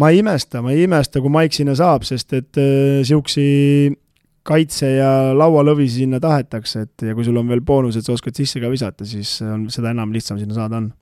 ma 0.00 0.10
ei 0.12 0.24
imesta, 0.24 0.64
ma 0.64 0.72
ei 0.72 0.88
imesta, 0.88 1.20
kui 1.20 1.32
Maik 1.32 1.54
sinna 1.56 1.76
saab, 1.76 2.08
sest 2.08 2.32
et 2.36 2.56
niisugusi 2.56 3.46
äh, 3.92 4.02
kaitse 4.46 4.90
ja 4.96 5.10
laualõvisi 5.36 6.02
sinna 6.04 6.20
tahetakse, 6.22 6.86
et 6.86 7.06
ja 7.08 7.16
kui 7.16 7.26
sul 7.26 7.36
on 7.40 7.48
veel 7.50 7.64
boonus, 7.66 7.98
et 7.98 8.06
sa 8.06 8.14
oskad 8.14 8.36
sisse 8.38 8.62
ka 8.62 8.70
visata, 8.72 9.06
siis 9.08 9.38
on 9.44 9.66
seda 9.72 9.92
enam 9.94 10.14
lihtsam 10.14 10.40
sinna 10.40 10.56
saada 10.56 10.80
on. 10.80 10.92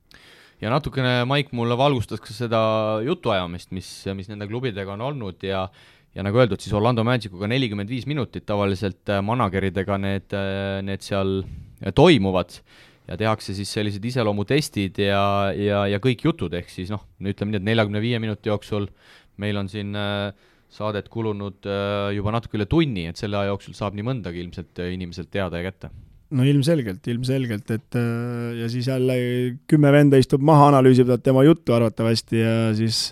ja 0.62 0.70
natukene 0.72 1.24
Maik 1.28 1.52
mulle 1.52 1.76
valgustas 1.78 2.22
ka 2.24 2.32
seda 2.36 2.62
jutuajamist, 3.04 3.72
mis, 3.76 3.90
mis 4.16 4.30
nende 4.32 4.48
klubidega 4.50 4.96
on 4.96 5.04
olnud 5.12 5.44
ja 5.44 5.68
ja 6.14 6.22
nagu 6.22 6.38
öeldud, 6.38 6.62
siis 6.62 6.74
Orlando 6.76 7.02
Magicuga 7.06 7.48
nelikümmend 7.50 7.90
viis 7.90 8.06
minutit 8.06 8.46
tavaliselt 8.46 9.10
äh, 9.10 9.20
manageridega 9.24 9.98
need, 9.98 10.34
äh, 10.36 10.78
need 10.86 11.02
seal 11.02 11.40
toimuvad 11.94 12.54
ja 13.08 13.18
tehakse 13.20 13.54
siis 13.56 13.72
sellised 13.74 14.04
iseloomutestid 14.08 15.00
ja, 15.02 15.24
ja, 15.58 15.84
ja 15.90 16.00
kõik 16.02 16.24
jutud, 16.24 16.54
ehk 16.56 16.70
siis 16.72 16.92
noh, 16.94 17.02
ütleme 17.20 17.52
nii, 17.52 17.60
et 17.60 17.68
neljakümne 17.68 18.02
viie 18.04 18.20
minuti 18.22 18.48
jooksul 18.48 18.88
meil 19.42 19.58
on 19.60 19.68
siin 19.68 19.92
äh, 19.98 20.30
saadet 20.72 21.08
kulunud 21.12 21.68
äh, 21.68 22.14
juba 22.16 22.34
natuke 22.34 22.58
üle 22.58 22.66
tunni, 22.70 23.06
et 23.10 23.20
selle 23.20 23.38
aja 23.38 23.52
jooksul 23.52 23.76
saab 23.78 23.96
nii 23.96 24.06
mõndagi 24.06 24.42
ilmselt 24.42 24.82
äh, 24.82 24.92
inimeselt 24.96 25.30
teada 25.34 25.60
ja 25.60 25.70
kätte. 25.70 25.90
no 26.34 26.46
ilmselgelt, 26.48 27.06
ilmselgelt, 27.12 27.70
et 27.70 27.98
äh, 28.00 28.60
ja 28.60 28.68
siis 28.72 28.88
jälle 28.90 29.16
kümme 29.70 29.92
venda 29.94 30.20
istub 30.20 30.42
maha, 30.42 30.72
analüüsivad 30.72 31.22
tema 31.24 31.44
juttu 31.46 31.76
arvatavasti 31.76 32.40
ja 32.40 32.54
siis 32.76 33.10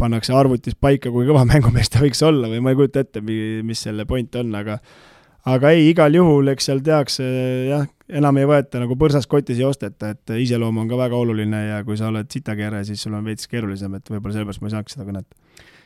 pannakse 0.00 0.34
arvutis 0.34 0.76
paika, 0.80 1.12
kui 1.14 1.26
kõva 1.28 1.44
mängumees 1.52 1.92
ta 1.92 2.02
võiks 2.04 2.22
olla 2.26 2.50
või 2.52 2.62
ma 2.64 2.72
ei 2.72 2.80
kujuta 2.80 3.04
ette, 3.04 3.24
mis 3.24 3.84
selle 3.88 4.08
point 4.08 4.40
on, 4.40 4.54
aga 4.58 4.78
aga 5.44 5.74
ei, 5.76 5.90
igal 5.92 6.14
juhul, 6.16 6.48
eks 6.54 6.70
seal 6.70 6.80
tehakse 6.84 7.24
jah, 7.68 7.88
enam 8.16 8.38
ei 8.40 8.48
võeta 8.48 8.80
nagu 8.80 8.96
põrsast 9.00 9.28
kotis 9.30 9.60
ei 9.60 9.66
osteta, 9.68 10.14
et 10.14 10.36
iseloom 10.40 10.80
on 10.80 10.88
ka 10.88 10.98
väga 10.98 11.18
oluline 11.20 11.66
ja 11.66 11.82
kui 11.84 11.98
sa 12.00 12.08
oled 12.08 12.30
sitakeere, 12.32 12.80
siis 12.88 13.04
sul 13.04 13.16
on 13.18 13.26
veits 13.28 13.50
keerulisem, 13.50 13.98
et 13.98 14.08
võib-olla 14.08 14.38
sellepärast 14.38 14.64
ma 14.64 14.70
ei 14.70 14.76
saaks 14.78 14.96
seda 14.96 15.08
kõnet 15.08 15.28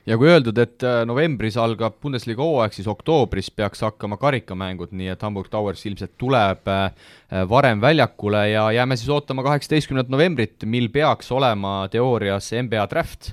ja 0.08 0.16
kui 0.18 0.28
öeldud, 0.30 0.58
et 0.60 0.84
äh, 0.86 1.02
novembris 1.08 1.56
algab 1.60 1.98
Bundesliga 2.02 2.42
hooaeg, 2.44 2.74
siis 2.74 2.88
oktoobris 2.90 3.50
peaks 3.54 3.82
hakkama 3.84 4.18
karikamängud, 4.20 4.92
nii 4.96 5.10
et 5.12 5.24
Hamburg 5.24 5.50
Towers 5.52 5.84
ilmselt 5.88 6.14
tuleb 6.20 6.68
äh, 6.72 7.08
varem 7.50 7.82
väljakule 7.82 8.44
ja 8.50 8.68
jääme 8.76 8.96
siis 8.96 9.10
ootama 9.12 9.44
kaheksateistkümnendat 9.46 10.12
novembrit, 10.12 10.64
mil 10.64 10.88
peaks 10.94 11.32
olema 11.34 11.80
teoorias 11.92 12.52
NBA 12.56 12.86
draft. 12.90 13.32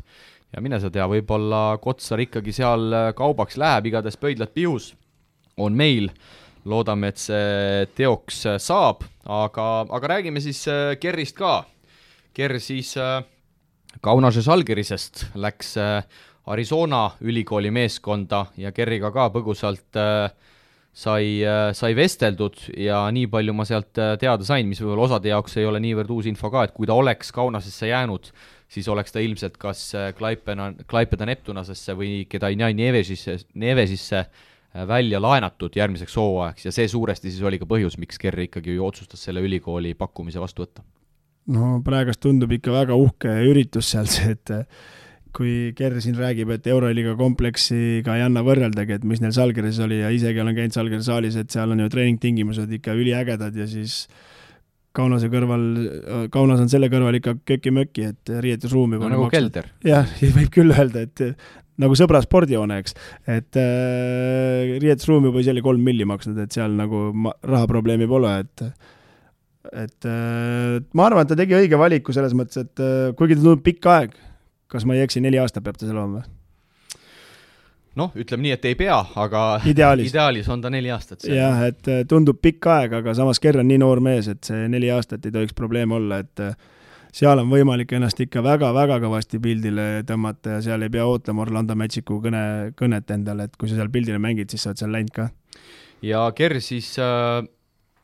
ja 0.56 0.62
mine 0.64 0.80
sa 0.80 0.90
tea, 0.92 1.06
võib-olla 1.12 1.78
Kotsar 1.84 2.24
ikkagi 2.24 2.56
seal 2.56 2.92
äh, 2.94 3.12
kaubaks 3.16 3.60
läheb, 3.62 3.92
igatahes 3.92 4.20
pöidlad 4.20 4.52
pihus 4.56 4.94
on 5.58 5.76
meil 5.76 6.10
loodame, 6.66 7.14
et 7.14 7.22
see 7.22 7.86
teoks 7.96 8.42
saab, 8.60 9.06
aga, 9.30 9.86
aga 9.86 10.08
räägime 10.16 10.42
siis 10.42 10.64
Kerrist 11.00 11.38
ka. 11.38 11.60
Kerr 12.36 12.58
siis 12.60 12.96
Kaunase 14.04 14.42
Žalgirisest 14.44 15.28
läks 15.40 15.76
Arizona 16.46 17.10
ülikooli 17.26 17.72
meeskonda 17.74 18.46
ja 18.62 18.72
Kerriga 18.76 19.10
ka 19.14 19.30
põgusalt 19.34 19.98
äh, 19.98 20.30
sai 20.94 21.42
äh,, 21.42 21.72
sai 21.74 21.96
vesteldud 21.98 22.60
ja 22.78 23.02
nii 23.12 23.28
palju 23.32 23.54
ma 23.58 23.66
sealt 23.66 23.98
äh, 24.02 24.14
teada 24.22 24.46
sain, 24.46 24.68
mis 24.70 24.82
võib-olla 24.84 25.08
osade 25.10 25.32
jaoks 25.32 25.58
ei 25.58 25.66
ole 25.66 25.82
niivõrd 25.84 26.12
uus 26.14 26.30
info 26.30 26.52
ka, 26.54 26.68
et 26.68 26.76
kui 26.76 26.90
ta 26.90 26.98
oleks 26.98 27.34
Kaunasesse 27.34 27.90
jäänud, 27.90 28.30
siis 28.70 28.90
oleks 28.92 29.16
ta 29.16 29.24
ilmselt 29.24 29.58
kas 29.62 29.88
Klaipena, 30.18 30.72
Klaipeda 30.90 31.26
Neptunasesse 31.26 31.96
või 31.98 32.26
Kedainai 32.30 32.74
Nevesisse, 32.78 33.40
Nevesisse 33.62 34.26
välja 34.88 35.22
laenatud 35.24 35.74
järgmiseks 35.78 36.18
hooajaks 36.20 36.68
ja 36.68 36.74
see 36.76 36.90
suuresti 36.92 37.32
siis 37.32 37.46
oli 37.48 37.58
ka 37.62 37.68
põhjus, 37.70 37.96
miks 38.02 38.20
Kerri 38.22 38.50
ikkagi 38.50 38.76
otsustas 38.84 39.24
selle 39.24 39.42
ülikooli 39.46 39.94
pakkumise 39.98 40.42
vastu 40.44 40.66
võtta. 40.66 40.84
no 41.56 41.80
praegust 41.86 42.22
tundub 42.22 42.52
ikka 42.52 42.74
väga 42.76 42.98
uhke 43.00 43.34
üritus 43.50 43.94
seal 43.96 44.10
see, 44.12 44.36
et 44.36 44.54
kui 45.36 45.74
Ger 45.76 45.98
siin 46.04 46.16
räägib, 46.20 46.54
et 46.56 46.68
Euroliiga 46.72 47.16
kompleksiga 47.20 48.16
ei 48.16 48.24
anna 48.26 48.44
võrreldagi, 48.46 49.00
et 49.00 49.08
mis 49.08 49.22
neil 49.24 49.34
Salgeris 49.36 49.82
oli 49.84 50.00
ja 50.00 50.14
isegi 50.14 50.42
olen 50.42 50.56
käinud 50.58 50.76
Salgeri 50.76 51.04
saalis, 51.06 51.36
et 51.40 51.52
seal 51.52 51.76
on 51.76 51.84
ju 51.84 51.92
treeningtingimused 51.92 52.72
ikka 52.80 52.96
üliägedad 52.96 53.58
ja 53.60 53.68
siis 53.70 54.06
Kaunase 54.96 55.28
kõrval, 55.28 55.64
Kaunas 56.32 56.62
on 56.64 56.72
selle 56.72 56.88
kõrval 56.92 57.18
ikka 57.20 57.36
köki-möki, 57.44 58.10
et 58.14 58.32
riietusruumi 58.46 58.96
no, 59.02 59.12
nagu 59.12 59.28
kelder. 59.34 59.68
jah, 59.84 60.08
võib 60.38 60.52
küll 60.56 60.72
öelda, 60.72 61.04
et 61.04 61.36
nagu 61.84 61.98
sõbra 62.00 62.22
spordihoone, 62.24 62.78
eks. 62.80 62.96
et 63.28 63.60
äh, 63.60 64.76
riietusruum 64.80 65.28
juba 65.30 65.44
isegi 65.44 65.64
kolm 65.66 65.84
milli 65.84 66.08
maksnud, 66.08 66.40
et 66.46 66.56
seal 66.56 66.78
nagu 66.78 67.10
ma, 67.12 67.36
rahaprobleemi 67.44 68.08
pole, 68.08 68.38
et 68.46 68.70
et 69.74 70.08
äh, 70.08 70.80
ma 70.96 71.10
arvan, 71.10 71.26
et 71.26 71.34
ta 71.34 71.38
tegi 71.40 71.58
õige 71.58 71.80
valiku 71.80 72.16
selles 72.16 72.36
mõttes, 72.38 72.64
et 72.64 72.84
äh, 72.84 73.12
kuigi 73.18 73.36
ta 73.36 73.44
tundub 73.44 73.66
pikk 73.66 73.90
aeg, 73.92 74.16
kas 74.72 74.86
ma 74.86 74.98
ei 74.98 75.06
eksi, 75.06 75.22
neli 75.24 75.40
aastat 75.42 75.64
peab 75.66 75.78
ta 75.80 75.88
seal 75.88 75.98
olema 75.98 76.22
või? 76.22 76.34
noh, 78.00 78.12
ütleme 78.20 78.46
nii, 78.46 78.54
et 78.58 78.68
ei 78.70 78.78
pea, 78.80 78.98
aga 79.22 79.42
ideaalis, 79.72 80.12
ideaalis 80.12 80.50
on 80.52 80.64
ta 80.64 80.72
neli 80.74 80.92
aastat 80.92 81.24
seal. 81.24 81.38
jah, 81.38 81.62
et 81.70 81.92
äh, 81.92 82.04
tundub 82.10 82.42
pikk 82.44 82.68
aeg, 82.72 82.96
aga 83.00 83.16
samas 83.18 83.40
Kerr 83.44 83.62
on 83.64 83.70
nii 83.72 83.80
noor 83.82 84.02
mees, 84.04 84.30
et 84.32 84.44
see 84.48 84.68
neli 84.72 84.92
aastat 84.92 85.26
ei 85.26 85.36
tohiks 85.36 85.56
probleem 85.58 85.96
olla, 85.96 86.20
et 86.26 86.44
äh, 86.44 86.58
seal 87.16 87.40
on 87.40 87.50
võimalik 87.52 87.96
ennast 87.96 88.20
ikka 88.26 88.44
väga-väga 88.44 89.00
kõvasti 89.04 89.40
pildile 89.44 89.88
tõmmata 90.08 90.58
ja 90.58 90.64
seal 90.66 90.84
ei 90.84 90.92
pea 90.92 91.08
ootama 91.08 91.46
Orlando 91.46 91.78
Magicu 91.80 92.20
kõne, 92.24 92.46
kõnet 92.80 93.16
endale, 93.16 93.48
et 93.48 93.56
kui 93.60 93.72
sa 93.72 93.80
seal 93.80 93.92
pildile 93.94 94.20
mängid, 94.22 94.52
siis 94.52 94.66
sa 94.66 94.74
oled 94.74 94.84
seal 94.84 94.96
läinud 94.96 95.16
ka. 95.16 95.30
ja 96.04 96.28
Kerr 96.36 96.60
siis 96.64 96.92
äh, 97.00 97.46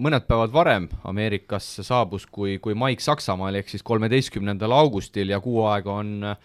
mõned 0.01 0.25
päevad 0.27 0.53
varem 0.53 0.89
Ameerikasse 1.07 1.85
saabus 1.85 2.25
kui, 2.25 2.57
kui 2.63 2.75
Mike 2.77 3.03
Saksamaal, 3.05 3.59
ehk 3.59 3.71
siis 3.71 3.85
kolmeteistkümnendal 3.85 4.73
augustil 4.75 5.33
ja 5.33 5.39
kuu 5.43 5.65
aega 5.69 6.01
on 6.01 6.35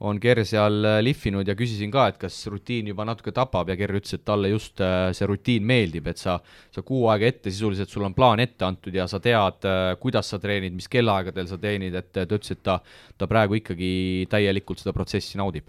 on 0.00 0.16
Ger 0.16 0.38
seal 0.48 0.78
lihvinud 1.04 1.48
ja 1.48 1.52
küsisin 1.52 1.90
ka, 1.92 2.06
et 2.08 2.16
kas 2.20 2.38
rutiin 2.48 2.86
juba 2.88 3.04
natuke 3.04 3.34
tapab 3.36 3.68
ja 3.68 3.76
Ger 3.76 3.92
ütles, 3.98 4.14
et 4.16 4.24
talle 4.24 4.48
just 4.48 4.80
äh, 4.80 5.10
see 5.16 5.28
rutiin 5.28 5.66
meeldib, 5.68 6.08
et 6.08 6.16
sa, 6.16 6.38
sa 6.72 6.80
kuu 6.86 7.02
aega 7.12 7.28
ette 7.28 7.52
sisuliselt, 7.52 7.92
sul 7.92 8.06
on 8.08 8.16
plaan 8.16 8.40
ette 8.40 8.64
antud 8.64 8.96
ja 8.96 9.04
sa 9.10 9.20
tead, 9.20 9.60
äh, 9.68 9.92
kuidas 10.00 10.32
sa 10.32 10.40
treenid, 10.40 10.72
mis 10.72 10.88
kellaaegadel 10.88 11.50
sa 11.52 11.60
treenid, 11.60 12.00
et 12.00 12.10
ta 12.16 12.24
ütles, 12.24 12.56
et 12.56 12.64
ta, 12.64 12.78
ta 13.20 13.28
praegu 13.28 13.60
ikkagi 13.60 13.92
täielikult 14.32 14.80
seda 14.80 14.96
protsessi 14.96 15.36
naudib 15.40 15.68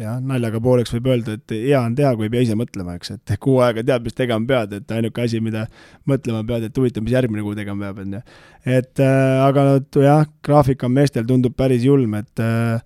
jah, 0.00 0.18
naljaga 0.20 0.60
pooleks 0.62 0.92
võib 0.96 1.08
öelda, 1.12 1.36
et 1.38 1.54
hea 1.54 1.78
on 1.80 1.94
teha, 1.96 2.12
kui 2.18 2.28
ei 2.28 2.32
pea 2.32 2.44
ise 2.44 2.56
mõtlema, 2.58 2.96
eks, 2.98 3.14
et 3.16 3.34
kuu 3.44 3.58
aega 3.64 3.84
tead, 3.86 4.04
mis 4.04 4.16
tegema 4.16 4.48
pead, 4.48 4.76
et 4.80 4.94
ainuke 4.98 5.24
asi, 5.24 5.40
mida 5.44 5.66
mõtlema 6.08 6.44
pead, 6.48 6.68
et 6.68 6.78
huvitav, 6.80 7.06
mis 7.06 7.16
järgmine 7.16 7.44
kuu 7.46 7.56
tegema 7.58 7.88
peab, 7.88 8.04
on 8.04 8.18
ju. 8.18 8.22
et 8.76 9.02
äh, 9.02 9.40
aga 9.46 9.66
no 9.72 10.04
jah, 10.04 10.28
graafik 10.44 10.86
on 10.86 10.96
meestel, 10.96 11.26
tundub 11.28 11.56
päris 11.56 11.84
julm, 11.86 12.16
et 12.20 12.44
äh, 12.44 12.80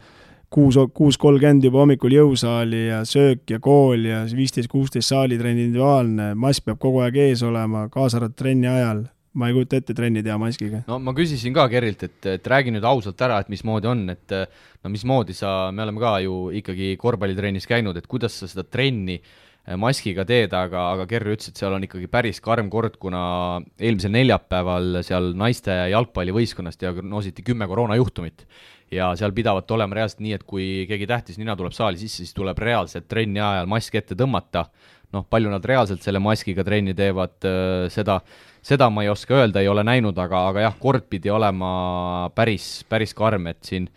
kuus, 0.50 0.78
kuus 0.94 1.18
kolmkümmend 1.20 1.66
juba 1.66 1.84
hommikul 1.84 2.14
jõusaali 2.14 2.86
ja 2.88 3.04
söök 3.06 3.54
ja 3.54 3.61
kool 3.62 4.06
ja 4.08 4.24
viisteist, 4.30 4.70
kuusteist 4.70 5.11
saalitrenn 5.11 5.58
individuaalne, 5.58 6.34
mask 6.38 6.66
peab 6.66 6.80
kogu 6.82 7.02
aeg 7.04 7.18
ees 7.28 7.42
olema, 7.46 7.88
kaasa 7.92 8.20
arvatud 8.20 8.38
trenni 8.38 8.70
ajal 8.70 9.06
ma 9.39 9.47
ei 9.47 9.55
kujuta 9.55 9.78
ette 9.78 9.95
trenni 9.95 10.22
teha 10.26 10.37
maskiga. 10.41 10.83
no 10.89 10.99
ma 11.03 11.14
küsisin 11.14 11.55
ka 11.55 11.66
Kerilt, 11.70 12.03
et, 12.09 12.18
et 12.33 12.49
räägi 12.53 12.72
nüüd 12.74 12.87
ausalt 12.87 13.20
ära, 13.22 13.39
et 13.43 13.53
mismoodi 13.53 13.91
on, 13.91 14.03
et 14.11 14.35
no 14.35 14.91
mismoodi 14.91 15.37
sa, 15.37 15.70
me 15.74 15.85
oleme 15.85 16.03
ka 16.03 16.16
ju 16.24 16.41
ikkagi 16.59 16.97
korvpallitrennis 17.01 17.68
käinud, 17.70 17.99
et 18.01 18.11
kuidas 18.11 18.41
sa 18.41 18.49
seda 18.51 18.64
trenni 18.66 19.20
eh, 19.20 19.76
maskiga 19.78 20.26
teed, 20.26 20.57
aga, 20.57 20.89
aga 20.97 21.07
Kerr 21.11 21.31
ütles, 21.37 21.53
et 21.53 21.62
seal 21.62 21.76
on 21.76 21.87
ikkagi 21.87 22.11
päris 22.11 22.43
karm 22.43 22.72
kord, 22.72 22.99
kuna 23.03 23.22
eelmisel 23.78 24.14
neljapäeval 24.18 25.05
seal 25.07 25.33
naiste 25.39 25.78
jalgpallivõistkonnast 25.95 26.83
diagnoositi 26.83 27.47
kümme 27.47 27.70
koroonajuhtumit. 27.70 28.47
ja 28.91 29.12
seal 29.14 29.31
pidavat 29.31 29.70
olema 29.70 29.95
reaalselt 29.95 30.24
nii, 30.26 30.33
et 30.35 30.43
kui 30.43 30.64
keegi 30.91 31.07
tähtis 31.07 31.39
nina 31.39 31.55
tuleb 31.55 31.70
saali 31.70 32.01
sisse, 32.01 32.24
siis 32.24 32.35
tuleb 32.35 32.59
reaalselt 32.59 33.07
trenni 33.07 33.39
ajal 33.39 33.70
mask 33.70 33.95
ette 33.95 34.18
tõmmata, 34.18 34.66
noh, 35.14 35.22
palju 35.31 35.51
nad 35.53 35.62
reaalselt 35.62 36.03
selle 36.03 36.18
maskiga 36.18 36.66
trenni 36.66 36.97
teevad, 36.99 37.37
eh, 37.47 37.87
seda 37.95 38.18
seda 38.62 38.90
ma 38.92 39.04
ei 39.04 39.11
oska 39.12 39.38
öelda, 39.40 39.62
ei 39.62 39.68
ole 39.68 39.84
näinud, 39.86 40.18
aga, 40.18 40.46
aga 40.52 40.68
jah, 40.68 40.78
kord 40.78 41.08
pidi 41.11 41.32
olema 41.32 42.30
päris, 42.34 42.80
päris 42.88 43.14
karm, 43.16 43.50
et 43.52 43.62
siin 43.66 43.88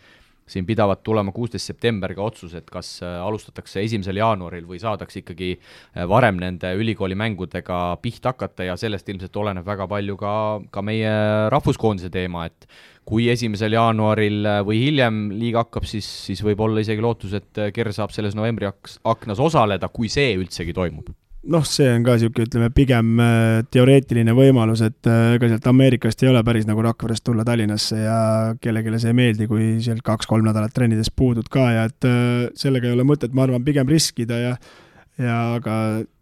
siin 0.47 0.65
pidavat 0.67 1.03
tulema 1.03 1.31
kuusteist 1.31 1.71
september 1.71 2.13
ka 2.15 2.25
otsus, 2.25 2.53
et 2.57 2.67
kas 2.71 2.97
äh, 3.03 3.15
alustatakse 3.23 3.81
esimesel 3.83 4.19
jaanuaril 4.19 4.65
või 4.67 4.79
saadakse 4.81 5.21
ikkagi 5.21 5.53
äh, 5.55 6.03
varem 6.09 6.39
nende 6.41 6.73
ülikooli 6.79 7.15
mängudega 7.19 7.79
pihta 8.03 8.33
hakata 8.33 8.67
ja 8.67 8.77
sellest 8.79 9.09
ilmselt 9.09 9.39
oleneb 9.39 9.67
väga 9.67 9.87
palju 9.89 10.17
ka, 10.19 10.33
ka 10.73 10.83
meie 10.85 11.13
rahvuskoondise 11.53 12.11
teema, 12.13 12.47
et 12.51 12.67
kui 13.07 13.29
esimesel 13.31 13.77
jaanuaril 13.77 14.51
äh, 14.57 14.61
või 14.67 14.83
hiljem 14.85 15.25
liiga 15.39 15.63
hakkab, 15.63 15.87
siis, 15.89 16.07
siis 16.27 16.43
võib 16.45 16.63
olla 16.67 16.83
isegi 16.83 17.03
lootus, 17.03 17.35
et 17.39 17.65
Ker 17.73 17.93
saab 17.95 18.13
selles 18.15 18.35
novembri 18.35 18.67
aknas 18.67 19.43
osaleda, 19.43 19.91
kui 19.93 20.11
see 20.11 20.35
üldsegi 20.39 20.75
toimub 20.75 21.13
noh, 21.51 21.65
see 21.67 21.89
on 21.91 22.05
ka 22.05 22.15
niisugune, 22.15 22.47
ütleme, 22.47 22.69
pigem 22.75 23.09
äh, 23.19 23.63
teoreetiline 23.73 24.35
võimalus, 24.37 24.83
et 24.85 25.09
äh, 25.09 25.35
ega 25.37 25.49
sealt 25.51 25.67
Ameerikast 25.73 26.23
ei 26.23 26.31
ole 26.31 26.43
päris 26.45 26.67
nagu 26.69 26.83
Rakverest 26.85 27.25
tulla 27.27 27.45
Tallinnasse 27.47 27.99
ja 27.99 28.19
kellelegi 28.63 29.01
see 29.01 29.11
ei 29.11 29.17
meeldi, 29.17 29.49
kui 29.51 29.73
sealt 29.83 30.03
kaks-kolm 30.05 30.47
nädalat 30.47 30.73
trennides 30.75 31.11
puudud 31.11 31.49
ka 31.51 31.67
ja 31.75 31.83
et 31.89 32.07
äh, 32.07 32.47
sellega 32.59 32.87
ei 32.87 32.95
ole 32.95 33.07
mõtet, 33.07 33.35
ma 33.35 33.47
arvan, 33.47 33.65
pigem 33.65 33.89
riskida 33.91 34.39
ja 34.39 34.55
ja 35.21 35.33
aga 35.59 35.75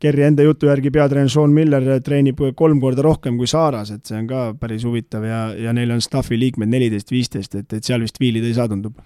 Kerri 0.04 0.26
enda 0.28 0.44
jutu 0.44 0.68
järgi 0.68 0.92
peatreener 0.92 1.32
Sean 1.32 1.54
Miller 1.56 2.02
treenib 2.04 2.42
kolm 2.60 2.82
korda 2.84 3.06
rohkem 3.06 3.38
kui 3.40 3.48
Saaras, 3.48 3.94
et 3.94 4.04
see 4.04 4.18
on 4.20 4.28
ka 4.28 4.42
päris 4.60 4.84
huvitav 4.84 5.24
ja, 5.24 5.46
ja 5.56 5.72
neil 5.76 5.94
on 5.96 6.04
staffi 6.04 6.40
liikmed 6.40 6.68
neliteist, 6.68 7.14
viisteist, 7.14 7.56
et, 7.56 7.78
et 7.78 7.88
seal 7.88 8.04
vist 8.04 8.20
viilida 8.20 8.50
ei 8.50 8.58
saa, 8.58 8.68
tundub. 8.68 8.98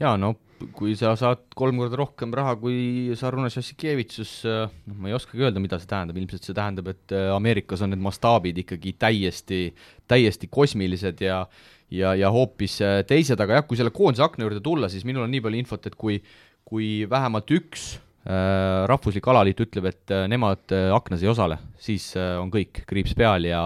Jaa, 0.00 0.16
no 0.20 0.34
kui 0.76 0.92
sa 0.98 1.14
saad 1.16 1.46
kolm 1.56 1.78
korda 1.80 1.96
rohkem 2.00 2.34
raha 2.36 2.52
kui 2.60 3.14
Sarunas 3.16 3.56
Jassikevitsus, 3.56 4.32
noh, 4.44 4.98
ma 5.00 5.08
ei 5.08 5.16
oskagi 5.16 5.46
öelda, 5.46 5.62
mida 5.62 5.78
see 5.80 5.88
tähendab, 5.88 6.18
ilmselt 6.20 6.44
see 6.44 6.56
tähendab, 6.56 6.90
et 6.92 7.14
äh, 7.16 7.30
Ameerikas 7.32 7.84
on 7.84 7.94
need 7.94 8.02
mastaabid 8.04 8.60
ikkagi 8.64 8.92
täiesti, 9.00 9.62
täiesti 10.10 10.50
kosmilised 10.52 11.24
ja 11.24 11.46
ja, 11.90 12.12
ja 12.14 12.30
hoopis 12.30 12.76
äh, 12.84 13.00
teised, 13.08 13.40
aga 13.40 13.58
jah, 13.58 13.66
kui 13.66 13.80
selle 13.80 13.94
koondise 13.94 14.26
akna 14.26 14.46
juurde 14.46 14.60
tulla, 14.64 14.90
siis 14.92 15.06
minul 15.08 15.24
on 15.24 15.32
nii 15.32 15.42
palju 15.46 15.64
infot, 15.64 15.88
et 15.88 15.96
kui, 15.98 16.20
kui 16.68 16.90
vähemalt 17.10 17.50
üks 17.56 17.94
äh, 17.96 18.09
rahvuslik 18.20 19.26
alaliit 19.32 19.62
ütleb, 19.64 19.86
et 19.88 20.12
äh, 20.12 20.26
nemad 20.28 20.74
äh, 20.76 20.90
aknas 20.92 21.22
ei 21.24 21.30
osale, 21.32 21.56
siis 21.80 22.10
äh, 22.20 22.34
on 22.40 22.50
kõik, 22.52 22.82
kriips 22.88 23.14
peal 23.16 23.46
ja 23.48 23.62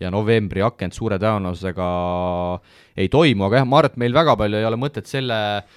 ja 0.00 0.12
novembri 0.14 0.64
akent 0.64 0.96
suure 0.96 1.18
tõenäosusega 1.20 1.88
ei 2.96 3.10
toimu, 3.12 3.44
aga 3.48 3.60
jah, 3.60 3.68
ma 3.68 3.82
arvan, 3.82 3.92
et 3.92 4.00
meil 4.00 4.16
väga 4.16 4.38
palju 4.40 4.62
ei 4.62 4.68
ole 4.68 4.80
mõtet 4.80 5.10
selle 5.10 5.42
äh, 5.58 5.76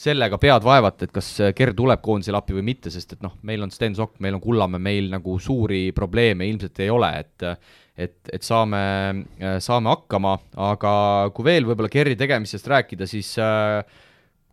sellega 0.00 0.38
pead 0.40 0.64
vaevata, 0.64 1.06
et 1.06 1.12
kas 1.14 1.28
Ger 1.56 1.72
tuleb 1.76 2.02
koondisele 2.04 2.38
appi 2.38 2.54
või 2.56 2.64
mitte, 2.70 2.92
sest 2.92 3.16
et 3.16 3.22
noh, 3.24 3.34
meil 3.46 3.62
on 3.64 3.72
Sten 3.74 3.96
Sokk, 3.98 4.18
meil 4.22 4.36
on 4.36 4.42
Kullamäe, 4.42 4.82
meil 4.82 5.10
nagu 5.12 5.36
suuri 5.42 5.90
probleeme 5.96 6.48
ilmselt 6.48 6.80
ei 6.84 6.90
ole, 6.92 7.12
et 7.24 7.48
et, 8.00 8.16
et 8.32 8.40
saame, 8.40 8.78
saame 9.60 9.90
hakkama, 9.90 10.30
aga 10.70 10.92
kui 11.36 11.44
veel 11.44 11.66
võib-olla 11.68 11.90
Gerri 11.92 12.14
tegemistest 12.16 12.70
rääkida, 12.70 13.04
siis 13.10 13.34
äh, 13.42 13.82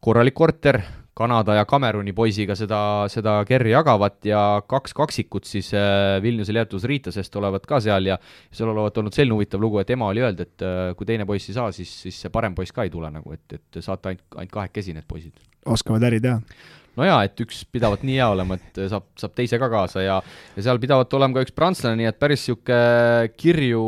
korralik 0.04 0.36
korter, 0.36 0.82
Kanada 1.18 1.56
ja 1.58 1.66
Kameruni 1.66 2.14
poisiga 2.16 2.56
seda, 2.58 2.80
seda 3.12 3.40
kerri 3.48 3.74
jagavat 3.74 4.28
ja 4.30 4.42
kaks 4.70 4.94
kaksikut 4.98 5.50
siis 5.50 5.72
äh, 5.74 6.18
Vilniuse 6.24 6.54
Leetus 6.54 6.86
Riitasest 6.90 7.36
olevat 7.40 7.66
ka 7.70 7.82
seal 7.84 8.12
ja 8.12 8.20
seal 8.52 8.70
olevat 8.74 8.98
olnud 9.02 9.16
selline 9.16 9.38
huvitav 9.38 9.62
lugu, 9.64 9.82
et 9.82 9.94
ema 9.96 10.12
oli 10.12 10.22
öelnud, 10.24 10.44
et 10.46 10.66
äh, 10.66 10.82
kui 10.98 11.10
teine 11.10 11.26
poiss 11.30 11.50
ei 11.50 11.58
saa, 11.58 11.72
siis, 11.76 11.92
siis 12.06 12.20
see 12.26 12.34
parem 12.34 12.56
poiss 12.58 12.76
ka 12.76 12.86
ei 12.86 12.94
tule 12.94 13.10
nagu, 13.14 13.34
et, 13.34 13.58
et 13.58 13.80
saate 13.82 14.14
ainult, 14.14 14.26
ainult 14.36 14.54
kahekesi 14.54 14.94
need 14.98 15.08
poisid. 15.10 15.34
oskavad 15.66 16.06
äri 16.10 16.22
teha 16.24 16.42
no 16.98 17.06
jaa, 17.06 17.22
et 17.26 17.42
üks 17.46 17.64
pidavat 17.72 18.04
nii 18.06 18.20
hea 18.20 18.28
olema, 18.34 18.58
et 18.58 18.82
saab, 18.92 19.08
saab 19.18 19.34
teise 19.38 19.58
ka 19.62 19.70
kaasa 19.74 20.04
ja, 20.06 20.20
ja 20.58 20.68
seal 20.68 20.82
pidavat 20.82 21.14
olema 21.18 21.38
ka 21.40 21.48
üks 21.48 21.56
prantslane, 21.56 21.98
nii 22.02 22.12
et 22.12 22.20
päris 22.22 22.46
niisugune 22.46 23.34
kirju, 23.38 23.88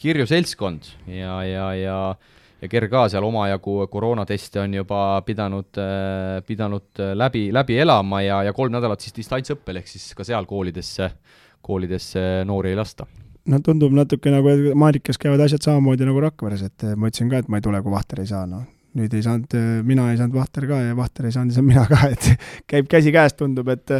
kirju 0.00 0.28
seltskond 0.28 0.92
ja, 1.08 1.40
ja, 1.48 1.66
ja 1.76 1.96
ja 2.60 2.68
Ger 2.68 2.86
ka 2.92 3.06
seal 3.12 3.24
omajagu 3.24 3.76
koroonateste 3.90 4.60
on 4.62 4.74
juba 4.80 5.00
pidanud, 5.26 5.80
pidanud 6.46 7.02
läbi, 7.16 7.48
läbi 7.52 7.78
elama 7.80 8.22
ja, 8.24 8.42
ja 8.48 8.52
kolm 8.56 8.74
nädalat 8.76 9.00
siis 9.04 9.16
distantsõppel, 9.16 9.80
ehk 9.80 9.88
siis 9.90 10.10
ka 10.16 10.26
seal 10.26 10.48
koolidesse, 10.48 11.10
koolidesse 11.64 12.26
noori 12.48 12.74
ei 12.74 12.80
lasta. 12.80 13.06
No 13.50 13.62
tundub 13.64 13.94
natuke 13.96 14.32
nagu, 14.32 14.50
et 14.52 14.76
Maarikas 14.78 15.18
käivad 15.18 15.40
asjad 15.46 15.64
samamoodi 15.64 16.04
nagu 16.06 16.20
Rakveres, 16.22 16.66
et 16.66 16.84
ma 16.92 17.08
ütlesin 17.08 17.30
ka, 17.32 17.40
et 17.40 17.48
ma 17.48 17.58
ei 17.58 17.64
tule, 17.64 17.80
kui 17.82 17.94
Vahter 17.94 18.20
ei 18.22 18.28
saa, 18.30 18.44
noh. 18.48 18.68
Nüüd 18.98 19.12
ei 19.14 19.22
saanud, 19.22 19.54
mina 19.86 20.08
ei 20.10 20.16
saanud 20.18 20.34
Vahter 20.34 20.64
ka 20.66 20.80
ja 20.82 20.96
Vahter 20.98 21.28
ei 21.28 21.34
saanud, 21.34 21.52
ei 21.52 21.56
saanud 21.60 21.70
mina 21.70 21.84
ka, 21.88 22.08
et 22.14 22.66
käib 22.68 22.90
käsikäes, 22.90 23.36
tundub, 23.38 23.70
et 23.72 23.94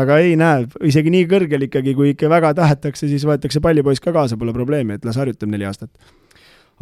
aga 0.00 0.18
ei 0.24 0.34
näe, 0.40 0.66
isegi 0.88 1.12
nii 1.12 1.28
kõrgel 1.30 1.68
ikkagi, 1.68 1.94
kui 1.94 2.14
ikka 2.16 2.32
väga 2.32 2.54
tahetakse, 2.58 3.06
siis 3.12 3.28
võetakse 3.28 3.62
pallipoiss 3.62 4.02
ka 4.02 4.14
kaasa, 4.16 4.40
pole 4.40 4.56
probleemi, 4.56 4.96
et 4.96 5.06
las 5.06 5.20
harjutab 5.20 5.52
neli 5.52 5.68
aastat 5.68 5.92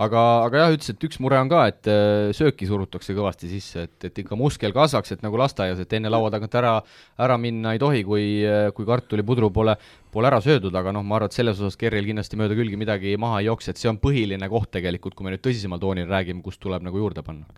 aga, 0.01 0.23
aga 0.47 0.63
jah, 0.63 0.75
ütles, 0.75 0.93
et 0.93 1.07
üks 1.07 1.21
mure 1.23 1.39
on 1.41 1.51
ka, 1.51 1.63
et 1.71 1.89
äh, 1.91 2.31
sööki 2.37 2.69
surutakse 2.69 3.15
kõvasti 3.17 3.51
sisse, 3.51 3.87
et, 3.89 4.09
et 4.09 4.21
ikka 4.23 4.39
muskel 4.39 4.75
kasvaks, 4.77 5.15
et 5.15 5.25
nagu 5.25 5.39
lasteaias, 5.41 5.81
et 5.83 5.97
enne 5.99 6.13
laua 6.13 6.31
tagant 6.33 6.55
ära, 6.61 6.75
ära 7.21 7.39
minna 7.41 7.75
ei 7.77 7.81
tohi, 7.83 8.03
kui, 8.07 8.27
äh, 8.47 8.69
kui 8.77 8.89
kartulipudru 8.89 9.51
pole, 9.55 9.77
pole 10.13 10.31
ära 10.31 10.41
söödud, 10.45 10.75
aga 10.77 10.95
noh, 10.97 11.05
ma 11.07 11.19
arvan, 11.19 11.31
et 11.33 11.39
selles 11.39 11.61
osas 11.61 11.79
Kerril 11.81 12.09
kindlasti 12.09 12.39
mööda 12.41 12.57
külgi 12.59 12.79
midagi 12.81 13.17
maha 13.21 13.43
ei 13.43 13.51
jookse, 13.51 13.75
et 13.75 13.81
see 13.81 13.91
on 13.93 14.01
põhiline 14.01 14.49
koht 14.53 14.73
tegelikult, 14.77 15.17
kui 15.19 15.27
me 15.27 15.35
nüüd 15.35 15.45
tõsisemal 15.45 15.83
toonil 15.83 16.09
räägime, 16.11 16.45
kust 16.45 16.63
tuleb 16.63 16.87
nagu 16.87 17.03
juurde 17.03 17.25
panna. 17.27 17.49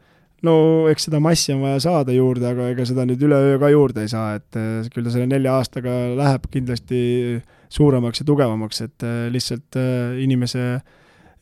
No 0.42 0.88
eks 0.90 1.04
seda 1.06 1.20
massi 1.22 1.52
on 1.54 1.60
vaja 1.62 1.78
saada 1.84 2.14
juurde, 2.16 2.48
aga 2.48 2.72
ega 2.72 2.82
seda 2.88 3.04
nüüd 3.06 3.20
üleöö 3.22 3.60
ka 3.62 3.68
juurde 3.70 4.02
ei 4.02 4.10
saa, 4.10 4.40
et 4.40 4.58
äh, 4.58 4.88
küll 4.90 5.06
ta 5.06 5.14
selle 5.14 5.28
nelja 5.30 5.54
aastaga 5.60 5.94
läheb 6.18 6.50
kindlasti 6.50 7.04
suuremaks 7.72 8.20
ja 8.20 8.26
tugevamaks, 8.26 8.82
et 8.88 9.06
lihtsalt 9.32 9.78
inimese 10.20 10.64
äh, 10.74 10.98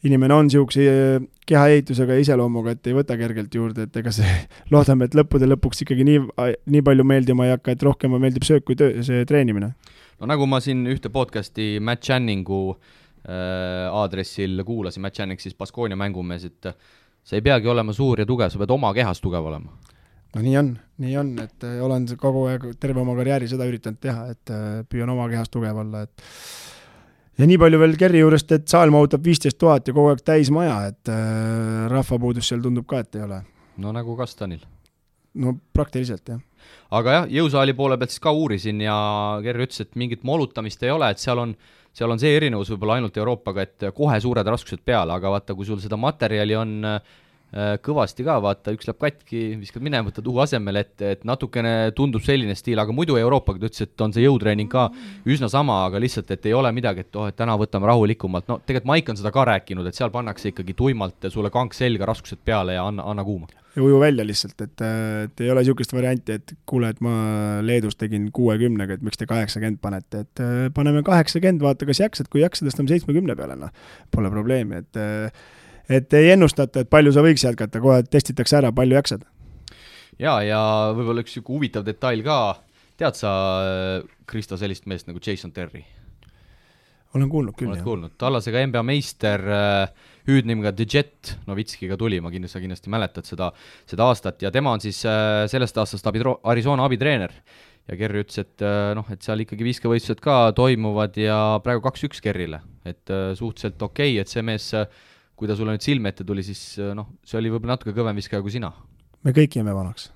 inimene 0.07 0.35
on 0.35 0.49
niisuguse 0.49 0.87
eh, 0.89 1.25
kehaehitusega 1.49 2.17
ja 2.17 2.25
iseloomuga, 2.25 2.75
et 2.77 2.89
ei 2.89 2.97
võta 2.97 3.17
kergelt 3.21 3.55
juurde, 3.55 3.89
et 3.89 3.99
ega 4.01 4.13
see, 4.15 4.31
loodame, 4.73 5.09
et 5.09 5.17
lõppude 5.19 5.49
lõpuks 5.51 5.85
ikkagi 5.85 6.07
nii, 6.09 6.23
nii 6.77 6.85
palju 6.87 7.07
meeldima 7.07 7.49
ei 7.49 7.55
hakka, 7.57 7.75
et 7.77 7.85
rohkem 7.87 8.17
meeldib 8.17 8.47
söök 8.47 8.67
kui 8.69 8.79
töö, 8.81 9.05
see 9.07 9.27
treenimine. 9.29 9.75
no 10.21 10.31
nagu 10.31 10.49
ma 10.49 10.63
siin 10.65 10.87
ühte 10.91 11.13
podcast'i 11.13 11.75
Matt 11.85 12.07
Channingu 12.07 12.63
äh, 12.73 13.91
aadressil 13.91 14.65
kuulasin, 14.65 15.05
Matt 15.05 15.21
Channing 15.21 15.43
siis 15.43 15.59
Baskonia 15.59 15.99
mängumees, 16.01 16.49
et 16.49 16.73
sa 17.21 17.37
ei 17.37 17.45
peagi 17.45 17.69
olema 17.69 17.93
suur 17.93 18.23
ja 18.23 18.29
tugev, 18.29 18.53
sa 18.53 18.61
pead 18.61 18.73
oma 18.73 18.95
kehas 18.97 19.21
tugev 19.21 19.53
olema 19.53 19.77
no 20.35 20.43
nii 20.45 20.57
on, 20.61 20.73
nii 21.03 21.17
on, 21.21 21.35
et 21.43 21.67
äh, 21.67 21.79
olen 21.85 22.09
kogu 22.21 22.47
aeg, 22.51 22.67
terve 22.81 23.03
oma 23.03 23.17
karjääri 23.19 23.49
seda 23.51 23.67
üritanud 23.69 24.01
teha, 24.03 24.27
et 24.35 24.53
äh, 24.55 24.67
püüan 24.89 25.11
oma 25.13 25.29
kehas 25.33 25.51
tugev 25.53 25.81
olla, 25.83 26.05
et 26.07 26.25
ja 27.39 27.49
nii 27.49 27.59
palju 27.61 27.81
veel 27.83 27.97
Kerri 28.01 28.23
juurest, 28.23 28.53
et 28.57 28.69
saal 28.69 28.93
mahutab 28.95 29.25
viisteist 29.25 29.59
tuhat 29.61 29.89
ja 29.89 29.95
kogu 29.97 30.13
aeg 30.13 30.23
täis 30.27 30.51
maja, 30.55 30.83
et 30.91 31.13
äh, 31.13 31.87
rahvapuudus 31.93 32.51
seal 32.51 32.63
tundub 32.65 32.89
ka, 32.91 33.05
et 33.05 33.21
ei 33.21 33.27
ole. 33.27 33.43
no 33.81 33.93
nagu 33.97 34.17
Kastanil. 34.19 34.63
no 35.35 35.55
praktiliselt, 35.73 36.29
jah. 36.29 36.41
aga 36.91 37.19
jah, 37.19 37.29
jõusaali 37.41 37.77
poole 37.77 37.99
pealt 37.99 38.15
siis 38.15 38.23
ka 38.23 38.33
uurisin 38.33 38.83
ja 38.85 38.97
Kerri 39.45 39.69
ütles, 39.69 39.85
et 39.87 39.97
mingit 39.97 40.25
molutamist 40.27 40.83
ei 40.83 40.95
ole, 40.95 41.11
et 41.11 41.23
seal 41.23 41.39
on, 41.39 41.55
seal 41.97 42.11
on 42.11 42.21
see 42.23 42.35
erinevus 42.37 42.71
võib-olla 42.75 42.99
ainult 42.99 43.17
Euroopaga, 43.17 43.67
et 43.67 43.91
kohe 43.95 44.21
suured 44.21 44.47
raskused 44.47 44.85
peale, 44.85 45.15
aga 45.15 45.37
vaata, 45.39 45.55
kui 45.59 45.69
sul 45.69 45.81
seda 45.83 45.99
materjali 46.01 46.59
on 46.59 46.79
Äh, 46.85 47.01
kõvasti 47.51 48.25
ka, 48.27 48.37
vaata, 48.43 48.75
üks 48.77 48.87
läheb 48.87 48.99
katki, 49.01 49.41
viskad 49.59 49.83
minema, 49.83 50.07
võtad 50.09 50.27
uue 50.31 50.45
asemele, 50.45 50.85
et, 50.85 50.95
et 51.03 51.25
natukene 51.27 51.91
tundub 51.97 52.23
selline 52.23 52.55
stiil, 52.59 52.79
aga 52.79 52.95
muidu 52.95 53.19
Euroopaga 53.19 53.59
ta 53.59 53.71
ütles, 53.71 53.87
et 53.89 54.05
on 54.07 54.15
see 54.15 54.25
jõutreening 54.25 54.71
ka 54.71 54.87
üsna 55.27 55.51
sama, 55.51 55.81
aga 55.89 56.03
lihtsalt, 56.03 56.31
et 56.31 56.47
ei 56.47 56.55
ole 56.55 56.71
midagi, 56.77 57.07
et 57.07 57.19
oh, 57.19 57.27
et 57.31 57.39
täna 57.39 57.57
võtame 57.59 57.91
rahulikumalt, 57.91 58.47
no 58.51 58.61
tegelikult 58.63 58.91
Maik 58.91 59.11
on 59.13 59.19
seda 59.19 59.33
ka 59.35 59.45
rääkinud, 59.51 59.87
et 59.87 59.99
seal 59.99 60.15
pannakse 60.15 60.53
ikkagi 60.53 60.75
tuimalt 60.79 61.27
sulle 61.31 61.51
kank 61.55 61.75
selga, 61.75 62.07
raskused 62.11 62.41
peale 62.47 62.79
ja 62.79 62.87
anna, 62.87 63.05
anna 63.11 63.27
kuuma. 63.27 63.51
ja 63.75 63.83
uju 63.83 63.99
välja 64.03 64.25
lihtsalt, 64.27 64.59
et, 64.63 64.87
et 65.27 65.45
ei 65.45 65.51
ole 65.51 65.63
niisugust 65.63 65.95
varianti, 65.95 66.39
et 66.39 66.55
kuule, 66.67 66.95
et 66.95 67.03
ma 67.03 67.13
Leedus 67.67 67.99
tegin 67.99 68.31
kuuekümnega, 68.35 68.99
et 68.99 69.07
miks 69.07 69.19
te 69.19 69.27
kaheksakümmend 69.31 69.83
panete, 69.83 70.25
et 70.27 70.43
paneme 70.75 71.03
kaheksakümmend, 71.07 71.63
vaata, 71.67 71.87
kas 71.87 72.03
jaksad, 72.03 72.31
kui 72.31 72.43
jaksad, 72.43 72.71
tõstame 72.71 72.91
seitsmekümne 72.95 73.39
peale, 73.39 73.59
noh. 73.59 73.75
Pole 74.11 74.31
probleemi, 74.31 74.83
et 74.83 75.03
et 75.91 76.19
ei 76.19 76.33
ennustata, 76.35 76.85
et 76.85 76.91
palju 76.91 77.13
sa 77.15 77.25
võiks 77.27 77.45
jätkata, 77.45 77.83
kohe 77.83 78.03
testitakse 78.07 78.61
ära, 78.61 78.73
palju 78.75 78.99
jaksad. 78.99 79.25
jaa, 80.21 80.41
ja 80.47 80.61
võib-olla 80.97 81.25
üks 81.25 81.35
niisugune 81.35 81.59
huvitav 81.59 81.87
detail 81.87 82.23
ka, 82.27 82.41
tead 83.01 83.19
sa, 83.19 83.33
Kristo, 84.31 84.59
sellist 84.61 84.87
meest 84.91 85.11
nagu 85.11 85.23
Jason 85.25 85.53
Terry? 85.53 85.85
olen 87.15 87.27
kuulnud 87.27 87.57
küll, 87.59 87.73
jah. 87.75 87.83
kuulnud, 87.83 88.15
tallasega 88.21 88.63
NBA 88.71 88.83
meister 88.87 89.43
äh,, 89.51 90.11
hüüdnimiga 90.29 90.71
The 90.77 90.87
Jet, 90.87 91.33
Novitskiga 91.49 91.97
tuli, 91.99 92.21
ma 92.23 92.31
kindlasti, 92.31 92.55
sa 92.55 92.63
kindlasti 92.63 92.93
mäletad 92.93 93.27
seda, 93.27 93.49
seda 93.91 94.07
aastat 94.07 94.45
ja 94.45 94.53
tema 94.55 94.77
on 94.77 94.85
siis 94.85 95.01
äh, 95.09 95.43
sellest 95.51 95.81
aastast 95.83 96.07
abi, 96.07 96.23
Arizona 96.53 96.87
abitreener 96.87 97.35
ja 97.91 97.99
Kerri 97.99 98.23
ütles, 98.23 98.39
et 98.45 98.63
äh, 98.63 98.93
noh, 98.95 99.09
et 99.11 99.27
seal 99.27 99.43
ikkagi 99.43 99.67
viskevõistlused 99.67 100.23
ka 100.23 100.53
toimuvad 100.55 101.19
ja 101.19 101.41
praegu 101.65 101.83
kaks-üks 101.89 102.23
Kerrile, 102.23 102.63
et 102.87 103.11
äh, 103.11 103.33
suhteliselt 103.39 103.83
okei 103.83 104.15
okay,, 104.15 104.23
et 104.23 104.31
see 104.31 104.47
mees 104.47 104.71
äh, 104.79 104.87
kui 105.41 105.49
ta 105.49 105.57
sulle 105.57 105.73
nüüd 105.73 105.85
silme 105.85 106.13
ette 106.13 106.27
tuli, 106.29 106.45
siis 106.45 106.63
äh, 106.81 106.93
noh, 106.97 107.15
see 107.25 107.39
oli 107.41 107.53
võib-olla 107.53 107.79
natuke 107.79 107.97
kõvem 107.97 108.19
viskaja 108.21 108.45
kui 108.45 108.53
sina. 108.53 108.73
me 109.25 109.33
kõik 109.37 109.57
jääme 109.57 109.73
vanaks. 109.77 110.11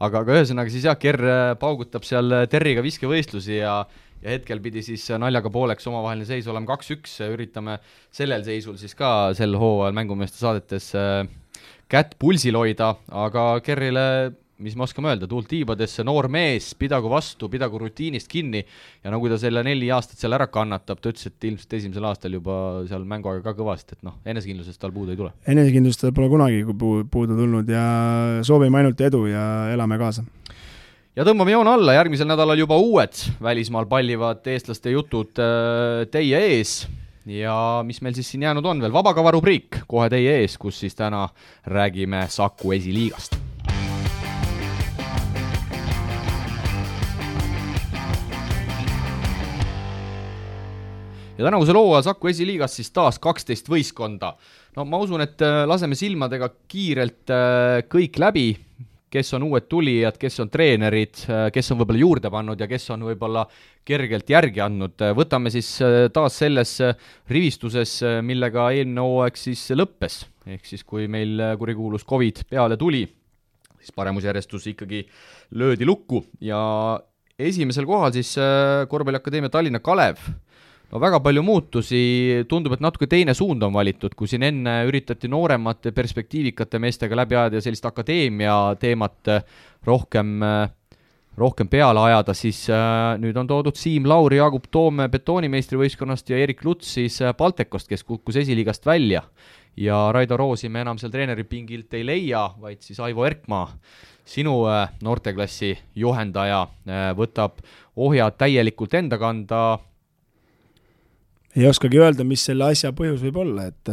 aga, 0.00 0.22
aga 0.24 0.40
ühesõnaga 0.40 0.72
siis 0.72 0.88
jah, 0.88 0.96
Ker 1.00 1.20
äh, 1.20 1.52
paugutab 1.60 2.08
seal 2.08 2.32
äh, 2.32 2.48
Terriga 2.50 2.84
viskevõistlusi 2.86 3.60
ja 3.60 3.82
ja 4.24 4.32
hetkel 4.32 4.62
pidi 4.64 4.80
siis 4.82 5.02
naljaga 5.20 5.50
pooleks 5.52 5.84
omavaheline 5.86 6.24
seis 6.24 6.46
olema 6.48 6.70
kaks-üks, 6.70 7.18
üritame 7.28 7.76
sellel 8.16 8.46
seisul 8.46 8.78
siis 8.80 8.96
ka 8.96 9.34
sel 9.36 9.52
hooajal 9.60 9.92
mängumeeste 9.94 10.40
saadetes 10.40 10.88
kätt 11.92 12.16
pulsil 12.18 12.56
hoida, 12.56 12.94
aga 13.12 13.44
Kerrile 13.62 14.06
mis 14.62 14.76
me 14.76 14.86
oskame 14.86 15.10
öelda, 15.10 15.28
tuult 15.28 15.48
tiibadesse, 15.50 16.04
noor 16.06 16.30
mees, 16.32 16.70
pidagu 16.78 17.10
vastu, 17.12 17.48
pidagu 17.52 17.80
rutiinist 17.80 18.28
kinni. 18.30 18.62
Ja 19.04 19.12
no 19.12 19.20
kui 19.20 19.30
ta 19.32 19.38
selle 19.40 19.62
neli 19.66 19.90
aastat 19.92 20.20
seal 20.20 20.36
ära 20.36 20.48
kannatab, 20.52 21.00
ta 21.02 21.12
ütles, 21.12 21.28
et 21.28 21.48
ilmselt 21.50 21.76
esimesel 21.78 22.08
aastal 22.08 22.36
juba 22.38 22.56
seal 22.88 23.04
mänguaega 23.08 23.44
ka 23.44 23.56
kõvasti, 23.58 23.98
et 23.98 24.06
noh, 24.06 24.16
enesekindlusest 24.24 24.80
tal 24.80 24.94
puudu 24.96 25.12
ei 25.12 25.20
tule. 25.20 25.32
enesekindlust 25.52 26.04
tal 26.04 26.14
pole 26.16 26.30
kunagi 26.32 26.64
puudu 26.72 27.36
tulnud 27.36 27.72
ja 27.72 27.86
soovime 28.46 28.80
ainult 28.80 29.00
edu 29.04 29.26
ja 29.28 29.46
elame 29.74 30.00
kaasa. 30.00 30.24
Ja 31.16 31.24
tõmbame 31.24 31.52
joone 31.52 31.72
alla, 31.72 31.96
järgmisel 31.96 32.28
nädalal 32.28 32.60
juba 32.60 32.76
uued 32.80 33.16
välismaal 33.42 33.88
pallivad 33.88 34.44
eestlaste 34.52 34.92
jutud 34.92 35.40
äh, 35.40 36.04
teie 36.12 36.40
ees. 36.52 36.82
Ja 37.26 37.82
mis 37.82 37.98
meil 38.04 38.14
siis 38.14 38.28
siin 38.30 38.44
jäänud 38.46 38.64
on 38.70 38.84
veel, 38.84 38.94
vabakava 38.94 39.32
rubriik 39.34 39.80
kohe 39.90 40.06
teie 40.12 40.38
ees, 40.44 40.54
kus 40.60 40.78
siis 40.84 40.94
täna 40.94 41.26
räägime 41.66 42.22
Saku 42.30 42.76
esiliigast 42.76 43.34
ja 51.36 51.44
tänavusel 51.44 51.76
hooajal 51.76 52.04
Saku 52.06 52.30
esiliigas 52.30 52.76
siis 52.78 52.90
taas 52.94 53.18
kaksteist 53.20 53.68
võistkonda. 53.68 54.34
no 54.76 54.84
ma 54.88 55.00
usun, 55.02 55.24
et 55.24 55.42
äh, 55.44 55.64
laseme 55.68 55.96
silmadega 55.98 56.48
kiirelt 56.68 57.32
äh, 57.32 57.82
kõik 57.92 58.18
läbi, 58.20 58.46
kes 59.12 59.32
on 59.36 59.46
uued 59.46 59.68
tulijad, 59.70 60.16
kes 60.20 60.40
on 60.44 60.50
treenerid, 60.52 61.24
äh, 61.28 61.48
kes 61.52 61.70
on 61.72 61.80
võib-olla 61.80 62.00
juurde 62.00 62.30
pannud 62.32 62.60
ja 62.60 62.68
kes 62.70 62.88
on 62.94 63.04
võib-olla 63.08 63.44
kergelt 63.86 64.30
järgi 64.32 64.62
andnud, 64.64 65.04
võtame 65.14 65.52
siis 65.54 65.68
taas 66.12 66.40
selles 66.40 66.72
rivistuses, 67.30 68.00
millega 68.26 68.72
eelmine 68.74 69.04
hooaeg 69.04 69.36
siis 69.38 69.62
lõppes, 69.76 70.24
ehk 70.56 70.66
siis 70.66 70.82
kui 70.82 71.06
meil 71.06 71.38
kurikuulus 71.60 72.02
Covid 72.08 72.42
peale 72.50 72.80
tuli, 72.80 73.04
siis 73.78 73.94
paremusjärjestus 73.94 74.66
ikkagi 74.72 75.04
löödi 75.54 75.86
lukku. 75.86 76.24
Ja 76.42 76.58
esimesel 77.38 77.86
kohal 77.86 78.10
siis 78.16 78.32
Korvpalliakadeemia 78.90 79.54
Tallinna 79.54 79.78
Kalev 79.78 80.18
no 80.92 81.00
väga 81.02 81.20
palju 81.22 81.42
muutusi, 81.42 82.00
tundub, 82.48 82.76
et 82.76 82.84
natuke 82.84 83.08
teine 83.10 83.34
suund 83.34 83.62
on 83.66 83.74
valitud, 83.74 84.14
kui 84.16 84.30
siin 84.30 84.46
enne 84.46 84.78
üritati 84.88 85.30
nooremate 85.30 85.92
perspektiivikate 85.96 86.80
meestega 86.82 87.18
läbi 87.18 87.38
ajada 87.38 87.58
ja 87.58 87.64
sellist 87.64 87.86
akadeemia 87.88 88.56
teemat 88.80 89.32
rohkem, 89.86 90.38
rohkem 91.36 91.68
peale 91.68 92.00
ajada, 92.06 92.34
siis 92.36 92.62
äh, 92.72 93.16
nüüd 93.20 93.36
on 93.36 93.50
toodud 93.50 93.76
Siim 93.76 94.06
Lauri, 94.08 94.38
Jaagup 94.40 94.70
Toome 94.72 95.08
betoonimeistrivõistkonnast 95.12 96.30
ja 96.32 96.40
Erik 96.40 96.64
Luts 96.64 96.94
siis 96.96 97.20
äh, 97.20 97.34
Baltekost, 97.36 97.90
kes 97.90 98.06
kukkus 98.06 98.38
esiliigast 98.44 98.86
välja. 98.86 99.22
ja 99.76 100.10
Raido 100.12 100.36
Roosi 100.36 100.68
me 100.72 100.80
enam 100.80 100.96
seal 100.98 101.10
treeneripingilt 101.12 101.94
ei 101.94 102.06
leia, 102.06 102.46
vaid 102.60 102.80
siis 102.80 103.00
Aivo 103.00 103.26
Erkmaa 103.26 103.66
sinu 104.26 104.64
noorteklassi 105.04 105.74
juhendaja 105.94 106.62
võtab 107.14 107.60
ohjad 107.96 108.38
täielikult 108.40 108.94
enda 108.94 109.18
kanda. 109.18 109.78
Ei 111.56 111.66
oskagi 111.68 112.00
öelda, 112.02 112.24
mis 112.28 112.44
selle 112.44 112.70
asja 112.70 112.92
põhjus 112.96 113.22
võib 113.24 113.42
olla, 113.42 113.68
et 113.72 113.92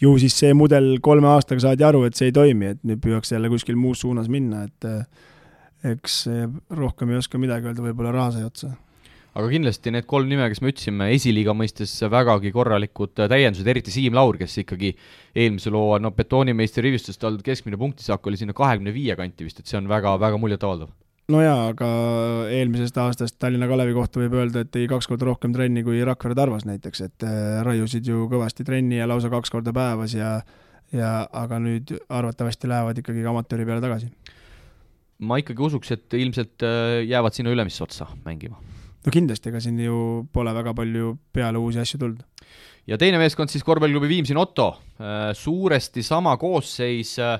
ju 0.00 0.14
siis 0.18 0.36
see 0.42 0.52
mudel 0.56 0.94
kolme 1.04 1.28
aastaga 1.28 1.66
saadi 1.66 1.84
aru, 1.84 2.04
et 2.08 2.16
see 2.16 2.30
ei 2.30 2.36
toimi, 2.36 2.74
et 2.74 2.84
nüüd 2.88 3.02
püüaks 3.04 3.34
jälle 3.34 3.50
kuskil 3.52 3.76
muus 3.76 4.00
suunas 4.00 4.30
minna, 4.32 4.64
et 4.64 5.90
eks 5.94 6.22
rohkem 6.76 7.12
ei 7.12 7.20
oska 7.20 7.40
midagi 7.40 7.68
öelda, 7.68 7.84
võib-olla 7.84 8.14
raha 8.16 8.36
sai 8.36 8.46
otsa 8.48 8.72
aga 9.38 9.50
kindlasti 9.52 9.92
need 9.94 10.06
kolm 10.10 10.28
nime, 10.30 10.46
kes 10.50 10.60
me 10.62 10.72
ütlesime, 10.72 11.08
esiliiga 11.14 11.54
mõistes 11.56 11.92
vägagi 12.10 12.50
korralikud 12.54 13.14
täiendused, 13.20 13.68
eriti 13.70 13.94
Siim 13.94 14.16
Laur, 14.18 14.38
kes 14.40 14.56
ikkagi 14.64 14.92
eelmisel 15.38 15.76
hooajal, 15.78 16.02
no 16.06 16.14
betoonimeistri 16.16 16.88
rivistust 16.88 17.22
tal 17.22 17.38
keskmine 17.44 17.78
punktisaak 17.80 18.26
oli 18.26 18.40
sinna 18.40 18.56
kahekümne 18.56 18.94
viie 18.94 19.16
kanti 19.18 19.46
vist, 19.46 19.62
et 19.62 19.70
see 19.70 19.78
on 19.78 19.86
väga, 19.90 20.16
väga 20.22 20.40
muljetavaldav. 20.42 20.90
No 21.30 21.42
jaa, 21.44 21.70
aga 21.72 21.88
eelmisest 22.54 22.96
aastast 23.02 23.38
Tallinna 23.42 23.68
Kalevi 23.70 23.94
kohta 23.96 24.22
võib 24.22 24.34
öelda, 24.40 24.64
et 24.64 24.72
tegi 24.74 24.88
kaks 24.90 25.08
korda 25.10 25.28
rohkem 25.28 25.54
trenni 25.54 25.84
kui 25.86 26.02
Rakvere 26.06 26.36
Tarvas 26.38 26.66
näiteks, 26.68 27.04
et 27.06 27.26
äh, 27.26 27.60
raiusid 27.66 28.08
ju 28.08 28.26
kõvasti 28.30 28.66
trenni 28.66 28.98
ja 29.00 29.08
lausa 29.10 29.30
kaks 29.32 29.52
korda 29.52 29.74
päevas 29.76 30.16
ja 30.16 30.40
ja 30.90 31.10
aga 31.38 31.60
nüüd 31.62 31.92
arvatavasti 32.10 32.66
lähevad 32.66 32.98
ikkagi 32.98 33.22
amatööri 33.30 33.66
peale 33.68 33.82
tagasi. 33.84 34.10
ma 35.22 35.38
ikkagi 35.38 35.62
usuks, 35.62 35.92
et 35.94 36.18
ilmselt 36.18 36.66
äh, 36.66 37.04
jäävad 37.06 37.36
sinna 37.36 37.54
ülemisse 37.54 37.84
otsa 37.84 38.08
mängima 38.24 38.58
no 39.04 39.14
kindlasti, 39.14 39.50
ega 39.50 39.62
siin 39.62 39.78
ju 39.80 40.26
pole 40.32 40.52
väga 40.56 40.74
palju 40.76 41.14
peale 41.32 41.60
uusi 41.60 41.80
asju 41.82 42.00
tulnud. 42.00 42.22
ja 42.90 42.98
teine 42.98 43.20
meeskond 43.20 43.52
siis 43.52 43.64
korvpalliklubi 43.64 44.08
Viimsi 44.08 44.34
Noto, 44.34 44.70
äh, 45.00 45.30
suuresti 45.36 46.02
sama 46.02 46.36
koosseis, 46.40 47.18
äh, 47.18 47.38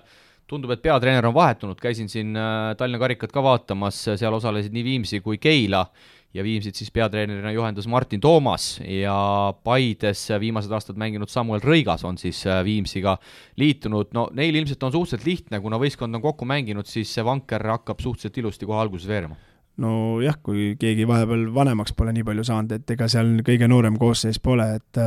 tundub, 0.51 0.74
et 0.74 0.82
peatreener 0.82 1.28
on 1.28 1.35
vahetunud, 1.36 1.78
käisin 1.81 2.10
siin 2.10 2.35
äh, 2.36 2.72
Tallinna 2.78 3.01
karikat 3.02 3.32
ka 3.35 3.43
vaatamas, 3.44 4.02
seal 4.18 4.35
osalesid 4.36 4.74
nii 4.74 4.86
Viimsi 4.86 5.22
kui 5.24 5.39
Keila. 5.39 5.85
Ja 6.31 6.44
Viimsit 6.47 6.78
siis 6.78 6.93
peatreenerina 6.94 7.51
juhendas 7.51 7.89
Martin 7.90 8.20
Toomas. 8.22 8.77
Ja 8.86 9.51
Paides 9.66 10.28
viimased 10.39 10.70
aastad 10.70 10.94
mänginud 10.94 11.27
Samuel 11.27 11.59
Rõigas 11.64 12.05
on 12.06 12.20
siis 12.22 12.44
Viimsiga 12.62 13.16
liitunud, 13.59 14.12
no 14.14 14.28
neil 14.39 14.55
ilmselt 14.60 14.86
on 14.86 14.94
suhteliselt 14.94 15.27
lihtne, 15.27 15.59
kuna 15.59 15.81
võistkond 15.82 16.14
on 16.14 16.22
kokku 16.22 16.47
mänginud, 16.47 16.86
siis 16.86 17.10
see 17.10 17.27
vanker 17.27 17.66
hakkab 17.72 17.98
suhteliselt 17.98 18.39
ilusti 18.44 18.68
kohe 18.70 18.78
alguses 18.78 19.10
veerema. 19.10 19.35
Nojah, 19.82 20.39
kui 20.39 20.77
keegi 20.78 21.09
vahepeal 21.09 21.48
vanemaks 21.55 21.98
pole 21.98 22.14
nii 22.14 22.27
palju 22.31 22.47
saanud, 22.47 22.78
et 22.78 22.94
ega 22.94 23.10
seal 23.10 23.40
kõige 23.47 23.66
noorem 23.66 23.98
koosseis 23.98 24.39
pole, 24.39 24.68
et 24.78 25.02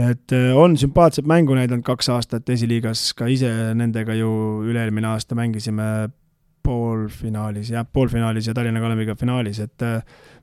et 0.00 0.34
on 0.56 0.76
sümpaatsed 0.80 1.26
mängu 1.28 1.56
näidanud 1.56 1.84
kaks 1.86 2.08
aastat 2.14 2.48
esiliigas, 2.52 3.10
ka 3.16 3.28
ise 3.28 3.50
nendega 3.76 4.16
ju 4.16 4.30
üle-eelmine 4.68 5.10
aasta 5.12 5.36
mängisime 5.38 5.88
poolfinaalis, 6.62 7.72
jah, 7.74 7.84
poolfinaalis 7.84 8.48
ja 8.48 8.54
Tallinna 8.54 8.80
Kaleviga 8.80 9.16
finaalis, 9.18 9.58
et 9.64 9.84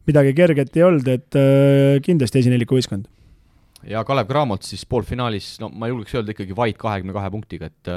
midagi 0.09 0.35
kerget 0.38 0.76
ei 0.76 0.84
olnud, 0.84 1.07
et 1.07 1.38
kindlasti 2.05 2.43
esineliku 2.43 2.76
võistkond. 2.77 3.07
ja 3.88 4.03
Kalev 4.03 4.27
Cramolt 4.27 4.67
siis 4.67 4.84
poolfinaalis, 4.85 5.53
no 5.63 5.71
ma 5.71 5.88
julgeks 5.88 6.17
öelda 6.19 6.35
ikkagi 6.35 6.57
vaid 6.57 6.77
kahekümne 6.77 7.15
kahe 7.15 7.31
punktiga, 7.31 7.71
et 7.71 7.93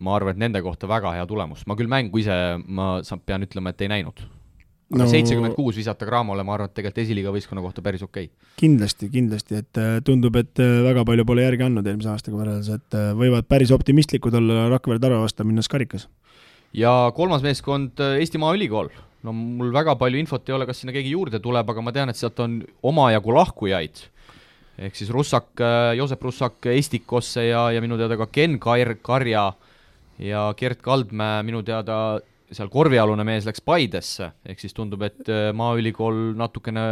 ma 0.00 0.16
arvan, 0.16 0.34
et 0.34 0.40
nende 0.40 0.62
kohta 0.64 0.88
väga 0.90 1.12
hea 1.18 1.26
tulemus, 1.28 1.66
ma 1.68 1.76
küll 1.78 1.92
mängu 1.92 2.18
ise, 2.18 2.38
ma 2.64 2.96
pean 3.26 3.44
ütlema, 3.46 3.70
et 3.70 3.84
ei 3.84 3.92
näinud 3.92 4.24
aga 5.02 5.10
seitsekümmend 5.10 5.52
no, 5.52 5.56
kuus 5.58 5.78
visata 5.78 6.06
Cramole, 6.08 6.44
ma 6.46 6.54
arvan, 6.56 6.70
et 6.70 6.76
tegelikult 6.76 7.02
esiliiga 7.04 7.32
võistkonna 7.34 7.64
kohta 7.64 7.82
päris 7.84 8.04
okei 8.06 8.28
okay.. 8.28 8.52
kindlasti, 8.60 9.08
kindlasti, 9.12 9.60
et 9.62 9.80
äh, 9.80 9.96
tundub, 10.06 10.36
et 10.40 10.62
äh, 10.62 10.76
väga 10.86 11.04
palju 11.08 11.26
pole 11.28 11.46
järgi 11.46 11.66
andnud 11.66 11.88
eelmise 11.90 12.12
aastaga 12.12 12.38
võrreldes, 12.40 12.70
et 12.74 12.98
äh, 12.98 13.10
võivad 13.18 13.48
päris 13.50 13.72
optimistlikud 13.74 14.36
olla 14.40 14.68
Rakvere 14.72 15.02
Tarva 15.02 15.22
vastu 15.24 15.46
minnes 15.48 15.70
karikas. 15.70 16.08
ja 16.76 16.94
kolmas 17.16 17.44
meeskond, 17.44 18.00
Eesti 18.20 18.40
Maaülikool. 18.42 18.90
no 19.24 19.36
mul 19.36 19.72
väga 19.74 19.96
palju 20.00 20.20
infot 20.20 20.48
ei 20.48 20.56
ole, 20.56 20.66
kas 20.68 20.82
sinna 20.82 20.94
keegi 20.96 21.14
juurde 21.14 21.40
tuleb, 21.42 21.70
aga 21.70 21.84
ma 21.84 21.94
tean, 21.94 22.12
et 22.12 22.20
sealt 22.20 22.40
on 22.44 22.60
omajagu 22.82 23.34
lahkujaid 23.38 24.08
ehk 24.74 24.96
siis 24.98 25.10
Russak, 25.14 25.52
Joosep 25.94 26.22
Russak 26.26 26.66
Estikosse 26.72 27.44
ja, 27.46 27.68
ja 27.70 27.82
minu 27.82 27.94
teada 28.00 28.18
ka 28.18 28.26
Ken 28.26 28.58
Kair, 28.58 28.96
Karja 29.02 29.52
ja 30.18 30.46
Gert 30.58 30.82
Kaldmäe 30.82 31.42
minu 31.46 31.62
teada 31.62 32.20
seal 32.56 32.70
korvialune 32.72 33.24
mees 33.26 33.46
läks 33.48 33.62
Paidesse, 33.64 34.30
ehk 34.46 34.62
siis 34.62 34.76
tundub, 34.76 35.02
et 35.06 35.30
äh, 35.30 35.48
Maaülikool 35.56 36.34
natukene 36.38 36.84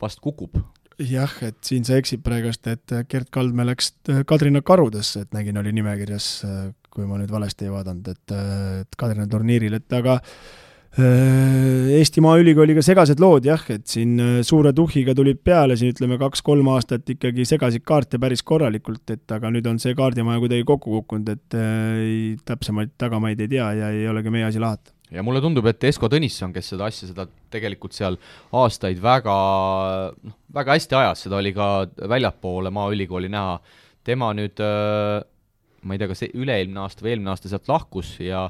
vast 0.00 0.22
kukub. 0.24 0.58
jah, 0.98 1.32
et 1.42 1.56
siin 1.66 1.86
sa 1.86 1.96
eksid 1.98 2.22
praegust, 2.26 2.66
et 2.70 2.92
äh, 2.94 3.06
Gerd 3.10 3.30
Kaldmäe 3.34 3.66
läks 3.72 3.94
äh, 4.10 4.22
Kadrina 4.26 4.62
karudesse, 4.62 5.24
et 5.24 5.32
nägin, 5.34 5.58
oli 5.58 5.72
nimekirjas, 5.74 6.28
kui 6.94 7.06
ma 7.06 7.18
nüüd 7.18 7.32
valesti 7.34 7.66
ei 7.66 7.72
vaadanud, 7.74 8.12
et, 8.12 8.36
et 8.84 9.00
Kadrina 9.00 9.26
turniiril, 9.30 9.80
et 9.80 9.98
aga 9.98 10.20
Eesti 10.94 12.22
Maaülikooliga 12.22 12.82
segased 12.86 13.18
lood 13.18 13.48
jah, 13.48 13.58
et 13.74 13.82
siin 13.90 14.12
suure 14.46 14.70
tuhhiga 14.76 15.10
tulid 15.18 15.40
peale 15.42 15.74
siin 15.74 15.90
ütleme 15.90 16.20
kaks-kolm 16.20 16.68
aastat 16.70 17.10
ikkagi 17.10 17.42
segasid 17.50 17.82
kaarte 17.82 18.20
päris 18.22 18.44
korralikult, 18.46 19.02
et 19.10 19.34
aga 19.34 19.50
nüüd 19.50 19.66
on 19.66 19.80
see 19.82 19.96
kaardimaja 19.98 20.38
kuidagi 20.44 20.62
kokku 20.68 21.00
kukkunud, 21.00 21.32
et 21.34 21.58
äh, 21.58 22.38
täpsemaid 22.46 22.94
tagamaid 23.00 23.42
ei 23.42 23.50
tea 23.56 23.72
ja 23.74 23.90
ei 23.90 24.06
olegi 24.06 24.30
meie 24.30 24.46
asi 24.46 24.62
lahata 24.62 24.94
ja 25.12 25.22
mulle 25.26 25.42
tundub, 25.44 25.66
et 25.68 25.84
Esko 25.84 26.08
Tõnisson, 26.12 26.52
kes 26.54 26.72
seda 26.74 26.88
asja, 26.88 27.10
seda 27.10 27.26
tegelikult 27.52 27.96
seal 27.96 28.16
aastaid 28.56 29.02
väga, 29.02 29.36
noh, 30.16 30.38
väga 30.54 30.78
hästi 30.78 30.98
ajas, 31.00 31.26
seda 31.26 31.40
oli 31.40 31.52
ka 31.56 31.88
väljapoole 32.08 32.72
Maaülikooli 32.74 33.30
näha, 33.32 33.58
tema 34.04 34.32
nüüd 34.36 34.60
ma 35.84 35.94
ei 35.94 36.00
tea, 36.00 36.08
kas 36.10 36.24
üle-eelmine 36.30 36.80
aasta 36.84 37.04
või 37.04 37.14
eelmine 37.14 37.34
aasta 37.34 37.50
sealt 37.52 37.68
lahkus 37.70 38.16
ja 38.24 38.48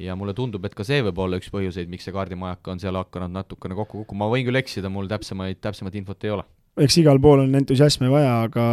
ja 0.00 0.16
mulle 0.16 0.32
tundub, 0.34 0.64
et 0.64 0.74
ka 0.74 0.84
see 0.88 1.02
võib 1.04 1.18
olla 1.20 1.38
üks 1.38 1.50
põhjuseid, 1.52 1.90
miks 1.92 2.06
see 2.08 2.14
kaardimajaka 2.16 2.72
on 2.72 2.80
seal 2.80 2.96
hakanud 2.96 3.34
natukene 3.34 3.76
kokku 3.76 4.02
kukkuma, 4.02 4.24
ma 4.24 4.32
võin 4.32 4.46
küll 4.46 4.58
eksida, 4.58 4.88
mul 4.90 5.10
täpsemaid, 5.10 5.60
täpsemat 5.62 5.98
infot 6.00 6.24
ei 6.24 6.32
ole. 6.32 6.46
Eks 6.80 6.96
igal 7.02 7.18
pool 7.20 7.42
on 7.42 7.52
entusiasmi 7.58 8.08
vaja, 8.08 8.46
aga 8.46 8.64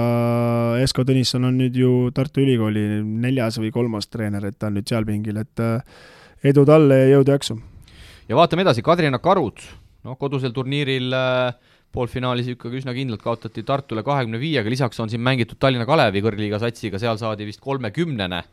Esko 0.80 1.04
Tõnisson 1.04 1.44
on 1.50 1.58
nüüd 1.60 1.76
ju 1.76 1.90
Tartu 2.16 2.40
Ülikooli 2.46 3.02
neljas 3.04 3.60
või 3.60 3.74
kolmas 3.76 4.08
treener, 4.08 4.48
et 4.48 4.56
ta 4.56 4.70
on 4.70 4.80
nüüd 4.80 4.88
seal 4.88 5.04
pingil, 5.06 5.42
et 5.44 5.64
äh, 5.66 6.00
edu 6.46 6.66
talle 6.68 7.02
ja 7.04 7.10
jõudu 7.16 7.34
jaksu! 7.36 7.58
ja 8.30 8.38
vaatame 8.38 8.64
edasi, 8.66 8.84
Kadrina 8.86 9.20
Karud, 9.24 9.62
noh, 10.06 10.18
kodusel 10.20 10.54
turniiril 10.56 11.14
äh, 11.16 11.54
poolfinaalis 11.96 12.52
ikkagi 12.54 12.82
üsna 12.82 12.94
kindlalt 12.96 13.24
kaotati 13.24 13.64
Tartule 13.66 14.04
kahekümne 14.06 14.40
viiega, 14.42 14.70
lisaks 14.70 15.00
on 15.02 15.12
siin 15.12 15.24
mängitud 15.26 15.60
Tallinna 15.60 15.88
Kalevi 15.90 16.22
kõrgliiga 16.26 16.62
satsiga, 16.62 17.02
seal 17.02 17.18
saadi 17.22 17.48
vist 17.50 17.64
kolmekümnene. 17.64 18.44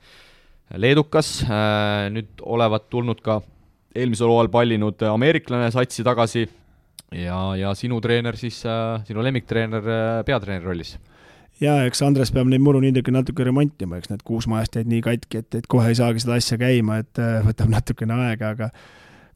Leedukas 0.82 1.42
äh,, 1.46 2.08
nüüd 2.10 2.40
olevat 2.42 2.88
tulnud 2.90 3.20
ka 3.22 3.40
eelmisel 3.96 4.32
hooajal 4.32 4.50
pallinud 4.52 5.04
ameeriklane 5.12 5.68
satsi 5.74 6.04
tagasi. 6.04 6.48
Ja, 7.14 7.38
ja 7.54 7.70
sinu 7.78 8.00
treener 8.02 8.34
siis 8.40 8.64
äh,, 8.66 9.04
sinu 9.06 9.22
lemmiktreener 9.22 10.24
peatreeneri 10.26 10.66
rollis 10.66 10.96
jaa, 11.62 11.86
eks 11.88 12.02
Andres 12.04 12.32
peab 12.34 12.50
neid 12.50 12.62
muruniidugi 12.64 13.14
natuke 13.14 13.46
remontima, 13.46 14.00
eks 14.00 14.10
need 14.12 14.22
kuusmajast 14.26 14.78
jäid 14.78 14.90
nii 14.90 15.02
katki, 15.04 15.42
et, 15.42 15.58
et 15.60 15.68
kohe 15.70 15.88
ei 15.90 15.98
saagi 15.98 16.22
seda 16.22 16.38
asja 16.40 16.58
käima, 16.60 17.00
et 17.04 17.20
äh, 17.22 17.38
võtab 17.46 17.72
natukene 17.72 18.16
aega, 18.28 18.52
aga 18.56 18.70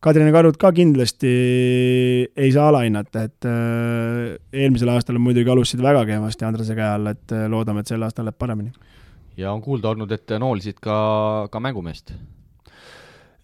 Kadrina 0.01 0.33
Karud 0.33 0.57
ka 0.61 0.71
kindlasti 0.73 1.31
ei 2.33 2.51
saa 2.55 2.71
alahinnata, 2.71 3.27
et 3.29 3.49
äh, 3.49 4.35
eelmisel 4.63 4.93
aastal 4.95 5.21
muidugi 5.21 5.53
alustasid 5.53 5.85
väga 5.85 6.07
kehvasti 6.09 6.49
Andrese 6.49 6.77
käe 6.77 6.89
all, 6.89 7.13
et 7.13 7.37
äh, 7.37 7.47
loodame, 7.53 7.85
et 7.85 7.93
sel 7.93 8.05
aastal 8.05 8.29
läheb 8.29 8.41
paremini. 8.41 8.73
ja 9.41 9.55
on 9.55 9.65
kuulda 9.65 9.95
olnud, 9.95 10.13
et 10.13 10.37
noolisid 10.41 10.81
ka, 10.85 10.99
ka 11.53 11.63
mängumeest? 11.63 12.13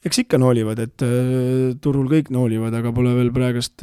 eks 0.07 0.21
ikka 0.23 0.39
noolivad, 0.39 0.79
et 0.79 1.03
turul 1.83 2.07
kõik 2.13 2.29
noolivad, 2.31 2.77
aga 2.79 2.93
pole 2.95 3.11
veel 3.17 3.33
praegust 3.35 3.83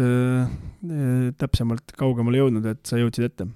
täpsemalt 1.42 1.92
kaugemale 2.00 2.40
jõudnud, 2.40 2.70
et 2.70 2.80
sa 2.88 3.02
jõudsid 3.02 3.28
ette 3.28 3.50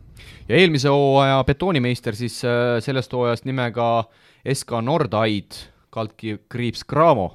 ja 0.48 0.56
eelmise 0.56 0.92
hooaja 0.94 1.44
betoonimeister 1.48 2.16
siis 2.16 2.40
äh, 2.46 2.78
sellest 2.84 3.14
hooajast 3.14 3.46
nimega 3.46 4.06
SK 4.54 4.82
Nordaid, 4.84 5.60
kaldki 5.92 6.38
kriips 6.50 6.86
Cramo 6.88 7.32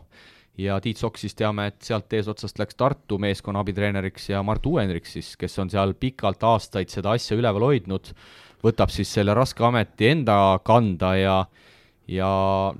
ja 0.58 0.78
Tiit 0.80 1.00
Sokk 1.00 1.18
siis 1.20 1.34
teame, 1.36 1.68
et 1.70 1.80
sealt 1.84 2.12
eesotsast 2.12 2.60
läks 2.60 2.76
Tartu 2.78 3.18
meeskonna 3.20 3.62
abitreeneriks 3.62 4.30
ja 4.32 4.42
Mart 4.44 4.66
Uuendriks 4.66 5.16
siis, 5.16 5.34
kes 5.40 5.58
on 5.62 5.70
seal 5.72 5.94
pikalt 5.98 6.44
aastaid 6.44 6.92
seda 6.92 7.16
asja 7.16 7.36
üleval 7.38 7.70
hoidnud, 7.70 8.12
võtab 8.64 8.92
siis 8.92 9.12
selle 9.12 9.34
raske 9.34 9.64
ameti 9.64 10.12
enda 10.12 10.38
kanda 10.64 11.16
ja 11.18 11.36
ja 12.12 12.28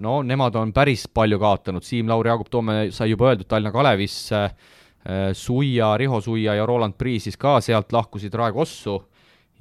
no 0.03 0.20
nemad 0.27 0.57
on 0.59 0.73
päris 0.74 1.07
palju 1.09 1.39
kaotanud, 1.41 1.85
Siim 1.87 2.09
Lauri, 2.11 2.29
Jaagup 2.29 2.51
Toome 2.51 2.77
sai 2.93 3.12
juba 3.12 3.31
öeldud 3.31 3.49
Tallinna 3.49 3.73
Kalevisse, 3.73 4.43
äh, 4.43 5.31
Suia, 5.33 5.97
Riho 5.97 6.20
Suia 6.20 6.57
ja 6.59 6.66
Roland 6.66 6.99
Priis 6.99 7.29
siis 7.29 7.39
ka 7.41 7.61
sealt 7.65 7.93
lahkusid 7.95 8.35
Rae 8.35 8.53
Kossu 8.53 8.99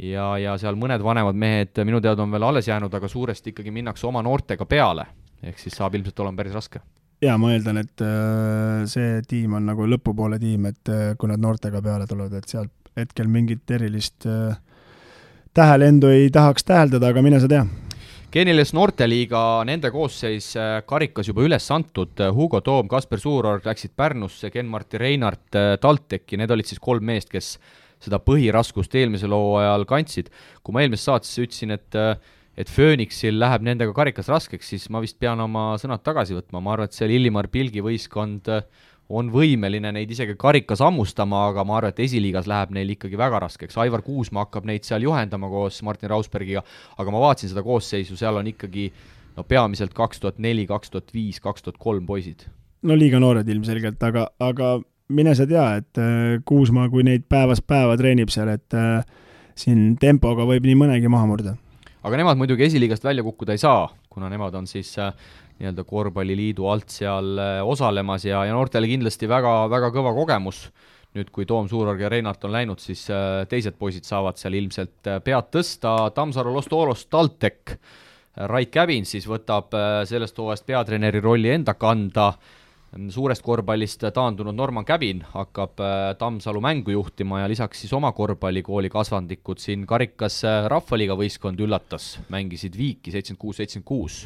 ja, 0.02 0.26
ja 0.42 0.56
seal 0.62 0.78
mõned 0.80 1.04
vanemad 1.06 1.38
mehed 1.38 1.82
minu 1.86 2.02
teada 2.04 2.24
on 2.24 2.34
veel 2.34 2.48
alles 2.48 2.70
jäänud, 2.70 2.94
aga 2.94 3.10
suuresti 3.12 3.54
ikkagi 3.54 3.74
minnakse 3.74 4.08
oma 4.10 4.24
noortega 4.26 4.66
peale, 4.70 5.06
ehk 5.44 5.62
siis 5.62 5.78
saab 5.78 5.96
ilmselt 5.98 6.20
olema 6.24 6.42
päris 6.42 6.58
raske. 6.58 6.82
jaa, 7.22 7.38
ma 7.38 7.54
eeldan, 7.54 7.82
et 7.84 8.02
äh, 8.06 8.82
see 8.90 9.22
tiim 9.30 9.60
on 9.60 9.70
nagu 9.70 9.86
lõpupoole 9.90 10.40
tiim, 10.42 10.66
et 10.72 10.90
äh, 10.90 11.12
kui 11.20 11.30
nad 11.30 11.42
noortega 11.42 11.82
peale 11.86 12.10
tulevad, 12.10 12.34
et 12.34 12.50
sealt 12.50 12.74
hetkel 12.98 13.30
mingit 13.32 13.70
erilist 13.72 14.26
äh, 14.26 14.58
tähelendu 15.54 16.10
ei 16.12 16.32
tahaks 16.34 16.66
täheldada, 16.66 17.12
aga 17.12 17.22
mine 17.22 17.40
sa 17.40 17.50
tea. 17.52 17.64
Geniles 18.32 18.70
noorteliiga, 18.72 19.40
nende 19.68 19.90
koosseis 19.92 20.54
karikas 20.88 21.28
juba 21.28 21.44
üles 21.44 21.66
antud, 21.76 22.16
Hugo 22.32 22.62
Toom, 22.64 22.88
Kasper 22.88 23.20
Suurorg 23.20 23.66
läksid 23.68 23.92
Pärnusse, 24.00 24.48
Ken-Marti 24.54 25.02
Reinart 25.02 25.58
TalTechi, 25.84 26.40
need 26.40 26.54
olid 26.56 26.70
siis 26.70 26.80
kolm 26.80 27.04
meest, 27.12 27.28
kes 27.28 27.58
seda 28.02 28.20
põhiraskust 28.24 28.96
eelmisel 28.98 29.34
hooajal 29.36 29.88
kandsid. 29.90 30.30
kui 30.64 30.76
ma 30.76 30.86
eelmises 30.86 31.08
saates 31.10 31.34
ütlesin, 31.42 31.76
et 31.78 32.00
et 32.60 32.68
Phoenixil 32.68 33.38
läheb 33.40 33.64
nendega 33.64 33.94
karikas 33.96 34.28
raskeks, 34.28 34.74
siis 34.74 34.90
ma 34.92 35.00
vist 35.02 35.16
pean 35.20 35.40
oma 35.40 35.78
sõnad 35.80 36.04
tagasi 36.04 36.36
võtma, 36.36 36.60
ma 36.60 36.74
arvan, 36.76 36.90
et 36.90 36.98
seal 36.98 37.14
Illimar 37.16 37.48
Pilgi 37.48 37.84
võistkond 37.84 38.50
on 39.12 39.32
võimeline 39.32 39.92
neid 39.96 40.12
isegi 40.12 40.36
karikas 40.40 40.84
hammustama, 40.84 41.46
aga 41.52 41.64
ma 41.68 41.78
arvan, 41.80 41.94
et 41.96 42.04
esiliigas 42.06 42.48
läheb 42.52 42.74
neil 42.76 42.94
ikkagi 42.96 43.20
väga 43.20 43.42
raskeks, 43.46 43.80
Aivar 43.82 44.04
Kuusma 44.06 44.46
hakkab 44.46 44.68
neid 44.68 44.88
seal 44.88 45.08
juhendama 45.08 45.50
koos 45.52 45.82
Martin 45.88 46.12
Rausbergiga, 46.12 46.64
aga 46.98 47.14
ma 47.14 47.24
vaatasin 47.24 47.52
seda 47.54 47.64
koosseisu, 47.66 48.20
seal 48.20 48.40
on 48.40 48.52
ikkagi 48.52 48.90
no 49.38 49.48
peamiselt 49.48 49.96
kaks 49.98 50.24
tuhat 50.24 50.40
neli, 50.44 50.68
kaks 50.70 50.94
tuhat 50.94 51.12
viis, 51.16 51.40
kaks 51.44 51.66
tuhat 51.66 51.80
kolm 51.82 52.08
poisid. 52.08 52.48
no 52.84 52.98
liiga 52.98 53.20
noored 53.22 53.48
ilmselgelt, 53.48 54.02
aga, 54.04 54.28
aga 54.40 54.74
mine 55.12 55.34
sa 55.38 55.48
tea, 55.50 55.66
et 55.82 56.00
äh, 56.02 56.40
Kuusma, 56.48 56.88
kui 56.92 57.06
neid 57.08 57.28
päevast 57.30 57.66
päeva 57.70 57.98
treenib 58.00 58.32
seal, 58.34 58.52
et 58.56 58.78
äh, 58.78 59.04
siin 59.58 59.96
tempoga 60.02 60.46
võib 60.48 60.66
nii 60.68 60.78
mõnegi 60.80 61.12
maha 61.12 61.30
murda. 61.30 61.56
aga 62.02 62.18
nemad 62.18 62.40
muidugi 62.40 62.66
esiliigast 62.66 63.04
välja 63.06 63.24
kukkuda 63.24 63.54
ei 63.54 63.62
saa, 63.62 63.90
kuna 64.10 64.30
nemad 64.32 64.56
on 64.58 64.68
siis 64.68 64.94
äh, 65.00 65.12
nii-öelda 65.60 65.86
korvpalliliidu 65.86 66.66
alt 66.68 66.90
seal 66.90 67.38
osalemas 67.70 68.26
ja, 68.26 68.46
ja 68.48 68.54
noortele 68.56 68.90
kindlasti 68.90 69.30
väga, 69.30 69.68
väga 69.70 69.92
kõva 69.94 70.16
kogemus. 70.18 70.70
nüüd, 71.12 71.28
kui 71.30 71.44
Toom 71.46 71.68
Suurorg 71.68 72.00
ja 72.00 72.10
Reinart 72.10 72.46
on 72.48 72.54
läinud, 72.56 72.80
siis 72.80 73.04
teised 73.52 73.76
poisid 73.76 74.06
saavad 74.08 74.38
seal 74.40 74.56
ilmselt 74.56 75.10
pead 75.26 75.50
tõsta, 75.52 76.08
Tammsaru 76.16 76.54
Los 76.56 76.70
Toros 76.72 77.04
TalTech, 77.12 77.76
Rait 78.48 78.72
Käbin 78.72 79.04
siis 79.06 79.28
võtab 79.28 79.76
sellest 80.08 80.40
hooajast 80.40 80.66
peatreeneri 80.66 81.20
rolli 81.20 81.52
enda 81.52 81.76
kanda 81.76 82.30
suurest 82.92 83.44
korvpallist 83.46 84.04
taandunud 84.14 84.56
Norman 84.56 84.86
Käbin 84.86 85.22
hakkab 85.32 85.80
äh, 85.80 86.12
Tammsalu 86.20 86.62
mängu 86.62 86.92
juhtima 86.92 87.40
ja 87.40 87.48
lisaks 87.48 87.84
siis 87.84 87.94
oma 87.94 88.12
korvpallikooli 88.12 88.90
kasvandikud 88.92 89.62
siin 89.64 89.86
karikas 89.88 90.42
äh, 90.44 90.66
Rahvaliiga 90.72 91.16
võistkond 91.16 91.62
üllatas, 91.64 92.18
mängisid 92.30 92.76
viiki 92.78 93.14
seitsekümmend 93.14 93.42
kuus, 93.42 93.62
seitsekümmend 93.62 93.88
kuus. 93.88 94.18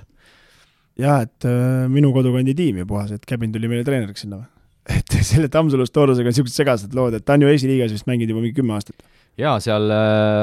jah, 0.98 1.22
et 1.28 1.46
äh, 1.46 1.86
minu 1.92 2.10
kodukandi 2.16 2.56
tiim 2.58 2.82
ju 2.82 2.88
puhas, 2.90 3.14
et 3.14 3.26
Käbin 3.26 3.54
tuli 3.54 3.70
meile 3.70 3.86
treeneriks 3.86 4.26
sinna 4.26 4.42
või? 4.42 4.50
et 4.98 5.18
selle 5.26 5.50
Tammsalu 5.50 5.86
Storusega 5.86 6.26
on 6.26 6.34
niisugused 6.34 6.58
segased 6.58 6.98
lood, 6.98 7.20
et 7.20 7.26
ta 7.26 7.38
on 7.38 7.46
ju 7.46 7.52
esiliigas 7.54 7.94
vist 7.94 8.10
mänginud 8.10 8.34
juba 8.34 8.42
mingi 8.42 8.58
kümme 8.58 8.74
aastat 8.78 9.06
jaa, 9.38 9.60
seal 9.62 9.94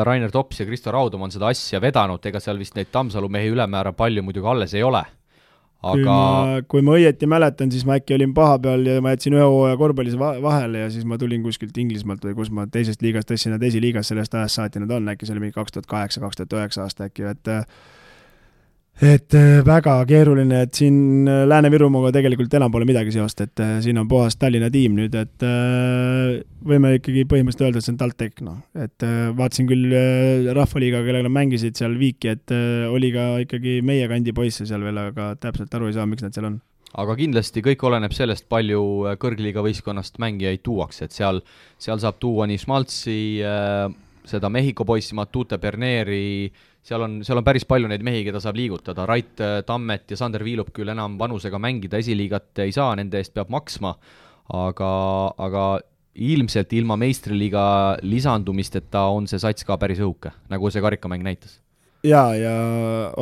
Rainer 0.07 0.31
Tops 0.31 0.63
ja 0.63 0.69
Kristo 0.69 0.95
Raudom 0.95 1.27
on 1.27 1.35
seda 1.35 1.51
asja 1.51 1.83
vedanud, 1.83 2.23
ega 2.23 2.43
seal 2.43 2.61
vist 2.61 2.79
neid 2.79 2.95
Tammsalu 2.95 3.31
mehi 3.33 3.51
ülemäära 3.51 3.95
palju 3.99 4.23
muidugi 4.23 4.51
alles 4.53 4.79
ei 4.79 4.87
ole 4.87 5.03
aga 5.83 5.95
kui 5.95 6.05
ma, 6.07 6.63
kui 6.75 6.85
ma 6.87 6.97
õieti 6.99 7.29
mäletan, 7.31 7.73
siis 7.75 7.87
ma 7.89 7.97
äkki 7.99 8.15
olin 8.17 8.35
paha 8.37 8.59
peal 8.63 8.87
ja 8.87 9.01
ma 9.05 9.15
jätsin 9.17 9.37
ühe 9.37 9.47
hooaja 9.47 9.79
korvpallis 9.81 10.19
vahele 10.19 10.85
ja 10.85 10.91
siis 10.95 11.07
ma 11.09 11.19
tulin 11.19 11.43
kuskilt 11.43 11.79
Inglismaalt 11.83 12.25
või 12.29 12.37
kus 12.39 12.53
ma 12.55 12.69
teisest 12.71 13.03
liigast 13.03 13.31
tõstsin 13.31 13.57
nad 13.57 13.65
esiliigas, 13.67 14.13
sellest 14.13 14.35
ajast 14.39 14.61
saati 14.61 14.83
nad 14.83 14.95
on, 14.95 15.11
äkki 15.13 15.27
see 15.27 15.35
oli 15.37 15.47
mingi 15.47 15.59
kaks 15.59 15.75
tuhat 15.75 15.91
kaheksa, 15.91 16.23
kaks 16.23 16.39
tuhat 16.41 16.59
üheksa 16.61 16.87
aasta 16.87 17.11
äkki, 17.11 17.27
et 17.35 17.53
et 19.01 19.35
äh, 19.35 19.61
väga 19.65 19.95
keeruline, 20.07 20.63
et 20.67 20.77
siin 20.77 21.29
äh, 21.29 21.43
Lääne-Virumaaga 21.49 22.13
tegelikult 22.15 22.53
enam 22.59 22.73
pole 22.75 22.87
midagi 22.89 23.15
seost, 23.15 23.41
et 23.45 23.63
äh, 23.63 23.79
siin 23.85 23.99
on 23.99 24.09
puhas 24.11 24.37
Tallinna 24.37 24.69
tiim 24.73 24.99
nüüd, 24.99 25.15
et 25.17 25.47
võime 26.63 26.93
ikkagi 26.99 27.25
põhimõtteliselt 27.31 27.67
öelda, 27.67 27.81
et 27.81 27.87
see 27.87 27.95
on 27.95 28.01
TalTech, 28.03 28.43
noh. 28.45 28.59
et 28.77 29.07
vaatasin 29.39 29.71
küll 29.71 29.97
Rahvaliiga, 30.55 31.01
kellega 31.07 31.27
nad 31.27 31.35
mängisid 31.35 31.79
seal 31.81 31.97
viiki, 31.99 32.37
et 32.37 32.55
oli 32.93 33.11
ka 33.15 33.31
ikkagi 33.47 33.81
meie 33.87 34.07
kandi 34.11 34.35
poisse 34.37 34.69
seal 34.69 34.85
veel, 34.85 35.01
aga 35.09 35.33
täpselt 35.41 35.75
aru 35.75 35.89
ei 35.89 35.97
saa, 35.97 36.07
miks 36.09 36.27
nad 36.27 36.37
seal 36.37 36.51
on 36.51 36.61
aga 37.03 37.15
kindlasti 37.17 37.63
kõik 37.65 37.83
oleneb 37.89 38.13
sellest, 38.13 38.45
palju 38.53 38.83
kõrgliiga 39.21 39.65
võistkonnast 39.65 40.21
mängijaid 40.21 40.61
tuuakse, 40.67 41.09
et 41.09 41.17
seal, 41.17 41.41
seal 41.81 42.03
saab 42.03 42.19
tuua 42.21 42.45
nii 42.51 42.61
Schmaltzi, 42.61 43.21
seda 44.29 44.51
Mehhiko 44.53 44.85
poissi 44.87 45.17
Matute 45.17 45.57
Berneri, 45.59 46.53
seal 46.87 47.05
on, 47.07 47.21
seal 47.27 47.39
on 47.41 47.47
päris 47.47 47.67
palju 47.69 47.91
neid 47.91 48.03
mehi, 48.07 48.25
keda 48.27 48.43
saab 48.43 48.59
liigutada, 48.59 49.07
Rait 49.09 49.41
äh, 49.43 49.61
Tammet 49.67 50.11
ja 50.11 50.19
Sander 50.19 50.45
Viilup 50.45 50.73
küll 50.75 50.91
enam 50.93 51.17
vanusega 51.21 51.61
mängida 51.63 52.01
esiliigat 52.03 52.65
ei 52.65 52.75
saa, 52.75 52.93
nende 52.99 53.21
eest 53.21 53.35
peab 53.37 53.53
maksma, 53.55 53.95
aga, 54.59 54.93
aga 55.47 55.67
ilmselt 56.13 56.73
ilma 56.77 56.99
meistriliiga 57.01 57.65
lisandumisteta 58.05 59.07
on 59.15 59.29
see 59.31 59.41
sats 59.41 59.65
ka 59.65 59.79
päris 59.81 60.03
õhuke, 60.03 60.35
nagu 60.53 60.73
see 60.73 60.83
karikamäng 60.85 61.25
näitas. 61.25 61.61
Jaa, 62.03 62.35
ja 62.35 62.53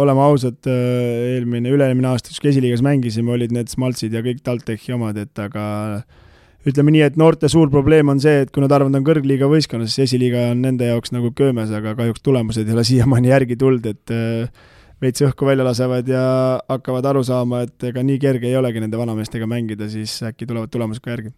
oleme 0.00 0.24
ausad, 0.24 0.56
äh, 0.64 1.36
eelmine, 1.36 1.68
üle-eelmine 1.68 2.08
aasta, 2.14 2.32
kus 2.32 2.54
esiliigas 2.54 2.80
mängisime, 2.84 3.34
olid 3.36 3.52
need 3.52 3.68
Smaltsid 3.68 4.16
ja 4.16 4.24
kõik 4.24 4.40
TalTechi 4.46 4.96
omad, 4.96 5.20
et 5.20 5.42
aga 5.42 5.64
ütleme 6.68 6.92
nii, 6.92 7.04
et 7.06 7.16
noorte 7.20 7.48
suur 7.50 7.70
probleem 7.72 8.10
on 8.12 8.20
see, 8.20 8.42
et 8.44 8.50
kui 8.52 8.62
nad 8.64 8.72
arvavad, 8.74 8.98
on 8.98 9.06
kõrgliiga 9.06 9.48
võistkonnas, 9.50 9.94
siis 9.94 10.10
esiliiga 10.10 10.50
on 10.52 10.60
nende 10.66 10.90
jaoks 10.90 11.14
nagu 11.14 11.32
köömes, 11.36 11.72
aga 11.76 11.94
kahjuks 11.98 12.24
tulemused 12.26 12.68
ei 12.68 12.76
ole 12.76 12.84
siiamaani 12.90 13.32
järgi 13.32 13.56
tulnud, 13.60 13.86
et 13.88 14.14
äh, 14.14 14.66
veits 15.00 15.24
õhku 15.24 15.48
välja 15.48 15.64
lasevad 15.64 16.08
ja 16.10 16.24
hakkavad 16.68 17.08
aru 17.12 17.24
saama, 17.24 17.64
et 17.66 17.88
ega 17.90 18.04
nii 18.04 18.20
kerge 18.20 18.50
ei 18.50 18.58
olegi 18.60 18.82
nende 18.84 19.00
vanameestega 19.00 19.48
mängida, 19.48 19.88
siis 19.88 20.18
äkki 20.28 20.48
tulevad 20.48 20.72
tulemused 20.72 21.04
ka 21.04 21.14
järgi. 21.14 21.32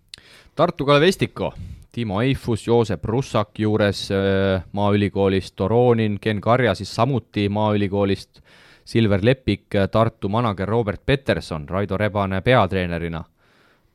Tartu 0.59 0.87
Kalevestiko, 0.89 1.53
Timo 1.93 2.19
Eifus, 2.25 2.67
Joosep 2.67 3.05
Russak 3.07 3.63
juures 3.63 4.09
äh, 4.11 4.65
Maaülikoolist, 4.75 5.55
Toronin, 5.57 6.19
Ken 6.21 6.43
Karja 6.43 6.75
siis 6.75 6.91
samuti 6.95 7.47
Maaülikoolist, 7.53 8.43
Silver 8.85 9.23
Lepik, 9.23 9.71
Tartu 9.93 10.29
manager 10.29 10.67
Robert 10.69 11.05
Peterson, 11.07 11.69
Raido 11.71 11.97
Rebane 11.97 12.41
peatreenerina 12.43 13.23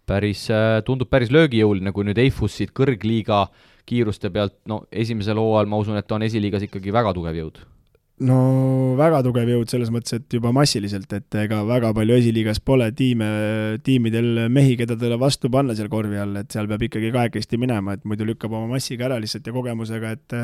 päris, 0.07 0.47
äh, 0.53 0.81
tundub 0.88 1.09
päris 1.11 1.31
löögijõuline, 1.34 1.93
kui 1.93 2.07
nüüd 2.07 2.19
Eifus 2.21 2.57
siit 2.59 2.73
kõrgliiga 2.75 3.47
kiiruste 3.88 4.31
pealt, 4.34 4.57
no 4.67 4.84
esimesel 4.91 5.39
hooajal 5.39 5.69
ma 5.71 5.79
usun, 5.79 5.97
et 5.99 6.07
ta 6.07 6.17
on 6.17 6.25
esiliigas 6.27 6.65
ikkagi 6.67 6.93
väga 6.95 7.13
tugev 7.15 7.38
jõud. 7.39 7.59
no 8.27 8.38
väga 8.97 9.21
tugev 9.21 9.51
jõud 9.51 9.69
selles 9.69 9.91
mõttes, 9.93 10.15
et 10.17 10.34
juba 10.34 10.51
massiliselt, 10.55 11.11
et 11.13 11.35
ega 11.43 11.61
väga 11.67 11.93
palju 11.93 12.17
esiliigas 12.17 12.59
pole 12.65 12.89
tiime, 12.97 13.27
tiimidel 13.85 14.47
mehi, 14.49 14.73
keda 14.79 14.97
talle 14.97 15.19
vastu 15.21 15.51
panna 15.53 15.75
seal 15.77 15.91
korvi 15.91 16.17
all, 16.17 16.35
et 16.41 16.51
seal 16.51 16.67
peab 16.71 16.88
ikkagi 16.88 17.13
kahekesti 17.13 17.61
minema, 17.61 17.93
et 17.93 18.03
muidu 18.09 18.25
lükkab 18.25 18.57
oma 18.57 18.73
massiga 18.73 19.05
ära 19.11 19.21
lihtsalt 19.21 19.47
ja 19.47 19.53
kogemusega, 19.53 20.15
et 20.17 20.38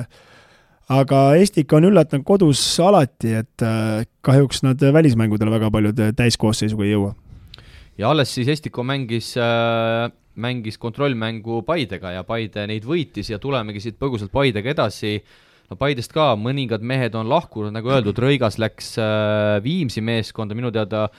aga 0.93 1.25
Estika 1.39 1.79
on 1.79 1.89
üllatanud 1.89 2.27
kodus 2.27 2.61
alati, 2.83 3.33
et 3.41 3.65
äh, 3.65 4.05
kahjuks 4.21 4.63
nad 4.67 4.81
välismängudele 4.93 5.57
väga 5.57 5.71
paljud 5.73 6.07
täiskoosseisuga 6.19 6.85
ei 6.85 6.93
jõua 6.93 7.15
ja 7.97 8.09
alles 8.09 8.33
siis 8.33 8.49
Estiko 8.49 8.83
mängis 8.83 9.33
äh, 9.37 10.11
mängis 10.35 10.77
kontrollmängu 10.77 11.61
Paidega 11.65 12.13
ja 12.17 12.23
Paide 12.25 12.65
neid 12.69 12.85
võitis 12.87 13.29
ja 13.29 13.39
tulemegi 13.39 13.83
siit 13.83 13.99
põgusalt 14.01 14.33
Paidega 14.33 14.73
edasi. 14.73 15.19
no 15.69 15.77
Paidest 15.77 16.13
ka 16.13 16.33
mõningad 16.39 16.81
mehed 16.81 17.15
on 17.15 17.29
lahkunud, 17.29 17.73
nagu 17.73 17.93
öeldud, 17.93 18.17
Rõigas 18.17 18.59
läks 18.61 18.97
äh, 18.97 19.61
Viimsi 19.63 20.01
meeskonda, 20.01 20.55
minu 20.55 20.71
teada 20.71 21.09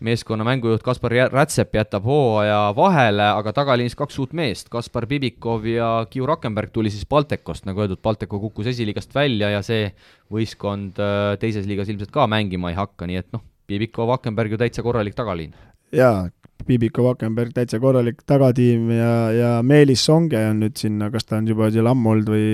meeskonna 0.00 0.44
mängujuht 0.48 0.82
Kaspar 0.82 1.12
Rätsep 1.28 1.74
jätab 1.76 2.06
hooaja 2.08 2.72
vahele, 2.76 3.26
aga 3.36 3.52
tagaliinis 3.52 3.94
kaks 3.98 4.16
uut 4.22 4.32
meest, 4.32 4.70
Kaspar 4.72 5.06
Bibikov 5.06 5.66
ja 5.68 6.06
Kiu 6.10 6.26
Rakenberg 6.26 6.72
tuli 6.72 6.90
siis 6.90 7.04
Baltekost, 7.06 7.66
nagu 7.68 7.84
öeldud, 7.84 8.00
Balteko 8.02 8.40
kukkus 8.40 8.72
esiliigast 8.72 9.14
välja 9.14 9.52
ja 9.52 9.62
see 9.62 9.92
võistkond 10.32 10.98
äh, 10.98 11.36
teises 11.40 11.68
liigas 11.68 11.92
ilmselt 11.92 12.10
ka 12.14 12.26
mängima 12.26 12.72
ei 12.72 12.80
hakka, 12.80 13.06
nii 13.06 13.22
et 13.22 13.30
noh, 13.36 13.44
Bibikov, 13.70 14.10
Akenberg 14.16 14.50
ju 14.50 14.58
täitsa 14.58 14.82
korralik 14.82 15.14
tagaliin 15.14 15.54
jaa, 15.96 16.28
Bibiko 16.66 17.04
Vakenberg 17.06 17.54
täitsa 17.56 17.80
korralik 17.82 18.20
tagatiim 18.28 18.90
ja, 18.94 19.14
ja 19.34 19.50
Meelis 19.66 20.04
Songe 20.06 20.42
on 20.50 20.62
nüüd 20.64 20.78
sinna, 20.78 21.10
kas 21.10 21.26
ta 21.26 21.38
on 21.40 21.48
juba 21.50 21.70
seal 21.72 21.88
ammu 21.90 22.14
olnud 22.14 22.30
või 22.30 22.46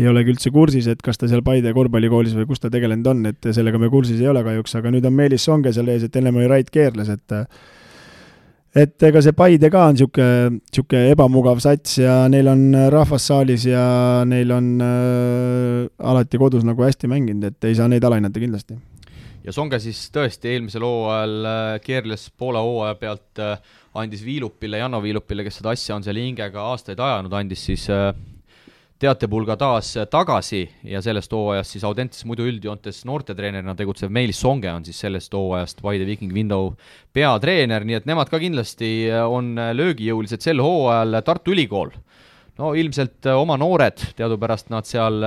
ei 0.00 0.08
olegi 0.08 0.32
üldse 0.32 0.52
kursis, 0.54 0.86
et 0.88 1.02
kas 1.04 1.20
ta 1.20 1.28
seal 1.28 1.42
Paide 1.44 1.74
korvpallikoolis 1.76 2.36
või 2.38 2.48
kus 2.48 2.62
ta 2.62 2.70
tegelenud 2.72 3.10
on, 3.12 3.26
et 3.28 3.52
sellega 3.52 3.80
me 3.80 3.90
kursis 3.92 4.22
ei 4.22 4.30
ole 4.30 4.44
kahjuks, 4.46 4.78
aga 4.78 4.92
nüüd 4.94 5.06
on 5.08 5.16
Meelis 5.16 5.44
Songe 5.48 5.72
seal 5.74 5.90
ees, 5.92 6.06
et 6.06 6.16
ennem 6.16 6.38
oli 6.40 6.48
Rait 6.48 6.70
Keerles, 6.72 7.12
et 7.12 7.36
et 8.72 9.04
ega 9.04 9.20
see 9.20 9.36
Paide 9.36 9.68
ka 9.72 9.82
on 9.90 9.98
niisugune, 9.98 10.54
niisugune 10.62 11.12
ebamugav 11.12 11.60
sats 11.60 11.98
ja 12.00 12.22
neil 12.32 12.48
on 12.48 12.70
rahvas 12.94 13.26
saalis 13.28 13.66
ja 13.68 13.84
neil 14.28 14.54
on 14.56 14.70
äh, 14.80 15.90
alati 16.12 16.40
kodus 16.40 16.64
nagu 16.64 16.86
hästi 16.86 17.10
mänginud, 17.12 17.52
et 17.52 17.68
ei 17.68 17.76
saa 17.76 17.90
neid 17.92 18.08
alahinnata 18.08 18.40
kindlasti 18.40 18.78
ja 19.44 19.52
Songe 19.54 19.78
siis 19.82 20.04
tõesti 20.14 20.52
eelmisel 20.52 20.84
hooajal 20.86 21.46
äh, 21.48 21.76
keerles 21.84 22.28
poole 22.38 22.62
hooaja 22.62 22.98
pealt, 22.98 23.30
äh, 23.42 23.56
andis 23.98 24.24
Viilupile, 24.24 24.80
Janno 24.82 25.02
Viilupile, 25.02 25.44
kes 25.46 25.60
seda 25.60 25.72
asja 25.74 25.96
on 25.96 26.04
seal 26.06 26.20
hingega 26.20 26.68
aastaid 26.72 27.00
ajanud, 27.02 27.34
andis 27.36 27.64
siis 27.70 27.88
äh, 27.92 28.12
teatepulga 29.02 29.56
taas 29.58 29.96
tagasi 30.10 30.62
ja 30.86 31.00
sellest 31.02 31.32
hooajast 31.34 31.74
siis 31.74 31.86
Audentes 31.88 32.22
muidu 32.28 32.46
üldjoontes 32.46 33.02
noortetreenerina 33.08 33.74
tegutsev 33.78 34.12
Meelis 34.14 34.38
Songe 34.40 34.70
on 34.70 34.86
siis 34.86 35.00
sellest 35.02 35.34
hooajast 35.34 35.82
Paide 35.82 36.06
Viking 36.06 36.30
Window 36.34 36.70
peatreener, 37.12 37.82
nii 37.82 37.98
et 37.98 38.06
nemad 38.06 38.30
ka 38.30 38.38
kindlasti 38.42 39.10
on 39.26 39.56
löögijõulised 39.58 40.44
sel 40.44 40.62
hooajal, 40.62 41.18
Tartu 41.26 41.56
Ülikool. 41.56 41.90
No 42.60 42.76
ilmselt 42.78 43.26
oma 43.32 43.56
noored, 43.58 43.98
teadupärast 44.14 44.70
nad 44.70 44.86
seal 44.86 45.18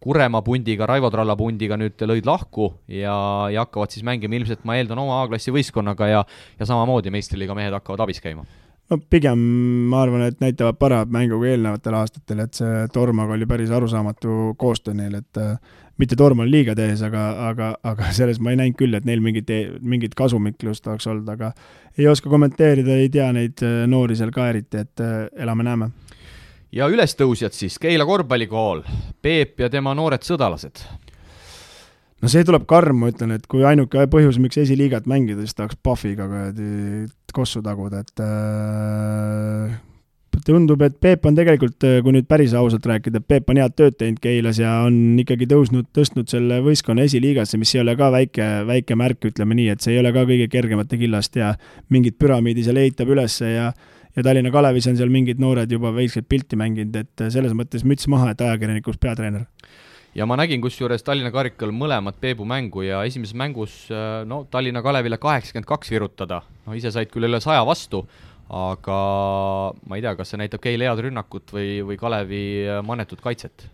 Kuremaa 0.00 0.40
pundiga, 0.42 0.86
Raivo 0.88 1.10
Tralla 1.12 1.36
pundiga 1.36 1.76
nüüd 1.76 2.00
lõid 2.08 2.28
lahku 2.28 2.70
ja, 2.88 3.12
ja 3.52 3.66
hakkavad 3.66 3.92
siis 3.92 4.06
mängima 4.06 4.38
ilmselt, 4.38 4.64
ma 4.64 4.78
eeldan, 4.80 5.02
oma 5.02 5.20
A-klassi 5.24 5.52
võistkonnaga 5.52 6.08
ja 6.08 6.24
ja 6.58 6.68
samamoodi 6.68 7.12
meistriliiga 7.12 7.56
mehed 7.56 7.76
hakkavad 7.76 8.06
abis 8.06 8.22
käima 8.24 8.46
no 8.90 8.98
pigem 9.10 9.42
ma 9.90 10.02
arvan, 10.04 10.24
et 10.26 10.40
näitavad 10.42 10.78
paremat 10.80 11.12
mängu 11.14 11.38
kui 11.40 11.52
eelnevatel 11.52 11.96
aastatel, 12.00 12.42
et 12.44 12.58
see 12.58 12.88
Tormaga 12.94 13.36
oli 13.36 13.46
päris 13.50 13.70
arusaamatu 13.74 14.54
koostöö 14.58 14.96
neil, 14.98 15.14
et 15.20 15.40
äh, 15.40 15.54
mitte 16.00 16.16
Torm 16.16 16.42
on 16.42 16.50
liiga 16.50 16.74
tees, 16.78 17.02
aga, 17.06 17.24
aga, 17.50 17.70
aga 17.86 18.10
selles 18.18 18.40
ma 18.42 18.54
ei 18.54 18.60
näinud 18.60 18.78
küll, 18.80 18.96
et 18.96 19.06
neil 19.08 19.22
mingit, 19.24 19.50
mingit 19.80 20.16
kasumiklust 20.18 20.86
oleks 20.90 21.10
olnud, 21.10 21.28
aga 21.30 21.52
ei 21.98 22.08
oska 22.10 22.32
kommenteerida, 22.32 22.96
ei 22.96 23.10
tea 23.12 23.30
neid 23.36 23.62
äh, 23.66 23.82
noori 23.90 24.18
seal 24.18 24.32
ka 24.34 24.50
eriti, 24.52 24.86
et 24.86 25.04
äh, 25.04 25.26
elame-näeme. 25.44 25.92
Ja 26.72 26.88
ülestõusjad 26.90 27.54
siis, 27.56 27.78
Keila 27.82 28.06
korvpallikool, 28.08 28.84
Peep 29.22 29.60
ja 29.60 29.70
tema 29.72 29.94
noored 29.98 30.24
sõdalased. 30.26 30.82
No 32.20 32.28
see 32.28 32.44
tuleb 32.44 32.66
karm, 32.68 32.98
ma 33.00 33.08
ütlen, 33.08 33.32
et 33.32 33.46
kui 33.48 33.62
ainuke 33.64 34.04
põhjus, 34.12 34.36
miks 34.42 34.60
esiliigat 34.60 35.06
mängida, 35.08 35.40
siis 35.40 35.56
tahaks 35.56 35.78
Pahviga 35.80 36.26
kuradi 36.28 37.06
kossu 37.32 37.62
taguda, 37.64 38.02
et 38.04 38.20
äh, 38.20 39.78
tundub, 40.44 40.82
et 40.84 40.98
Peep 41.00 41.24
on 41.28 41.38
tegelikult, 41.38 41.78
kui 41.80 42.12
nüüd 42.12 42.28
päris 42.28 42.52
ausalt 42.56 42.84
rääkida, 42.86 43.22
Peep 43.24 43.48
on 43.50 43.60
head 43.62 43.76
tööd 43.78 43.96
teinud 43.96 44.20
Keilas 44.20 44.60
ja 44.60 44.74
on 44.84 45.16
ikkagi 45.22 45.48
tõusnud, 45.48 45.88
tõstnud 45.96 46.28
selle 46.32 46.60
võistkonna 46.64 47.06
esiliigasse, 47.08 47.56
mis 47.60 47.72
ei 47.74 47.82
ole 47.84 47.96
ka 47.96 48.10
väike, 48.12 48.50
väike 48.68 48.98
märk, 49.00 49.30
ütleme 49.32 49.56
nii, 49.56 49.70
et 49.72 49.84
see 49.84 49.96
ei 49.96 50.02
ole 50.02 50.12
ka 50.16 50.26
kõige 50.28 50.50
kergemate 50.52 51.00
killast 51.00 51.40
ja 51.40 51.54
mingit 51.88 52.18
püramiidi 52.20 52.66
seal 52.66 52.82
ehitab 52.82 53.14
ülesse 53.16 53.48
ja 53.54 53.70
ja 54.16 54.24
Tallinna 54.26 54.50
Kalevis 54.54 54.88
on 54.90 54.98
seal 54.98 55.12
mingid 55.12 55.40
noored 55.42 55.70
juba 55.70 55.92
väikselt 55.94 56.28
pilti 56.28 56.58
mänginud, 56.58 56.96
et 56.96 57.30
selles 57.30 57.54
mõttes 57.56 57.86
müts 57.86 58.08
maha, 58.10 58.32
et 58.34 58.44
ajakirjanikuks 58.46 59.00
peatreener 59.02 59.46
ja 60.14 60.26
ma 60.26 60.36
nägin 60.38 60.62
kusjuures 60.62 61.04
Tallinna 61.06 61.30
karikal 61.34 61.72
mõlemat 61.74 62.18
Peebu 62.22 62.46
mängu 62.48 62.84
ja 62.86 63.04
esimeses 63.06 63.36
mängus 63.38 63.76
äh, 63.94 64.22
no 64.26 64.42
Tallinna 64.50 64.82
Kalevile 64.82 65.20
kaheksakümmend 65.22 65.68
kaks 65.68 65.92
virutada, 65.94 66.42
no 66.66 66.76
ise 66.78 66.92
said 66.94 67.12
küll 67.12 67.28
üle 67.28 67.40
saja 67.42 67.62
vastu, 67.66 68.02
aga 68.50 69.00
ma 69.86 69.98
ei 69.98 70.04
tea, 70.04 70.16
kas 70.18 70.32
see 70.32 70.40
näitab 70.40 70.62
Keile 70.64 70.88
head 70.88 71.04
rünnakut 71.06 71.54
või, 71.54 71.76
või 71.86 72.00
Kalevi 72.00 72.46
äh, 72.66 72.80
manetut 72.86 73.22
kaitset? 73.22 73.68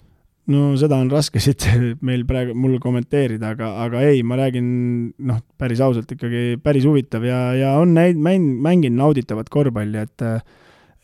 No 0.53 0.67
seda 0.79 0.99
on 1.03 1.11
raske 1.13 1.41
siit 1.45 1.67
meil 2.07 2.27
praegu, 2.29 2.55
mul 2.59 2.79
kommenteerida, 2.83 3.55
aga, 3.57 3.73
aga 3.87 4.05
ei, 4.07 4.23
ma 4.27 4.39
räägin 4.41 4.69
noh, 5.29 5.41
päris 5.59 5.83
ausalt 5.85 6.13
ikkagi 6.15 6.61
päris 6.63 6.87
huvitav 6.89 7.27
ja, 7.27 7.41
ja 7.59 7.75
on 7.81 7.97
näid-, 7.97 8.21
mäng, 8.21 8.55
mänginud 8.63 9.01
nauditavat 9.03 9.51
korvpalli, 9.53 10.07
et 10.07 10.29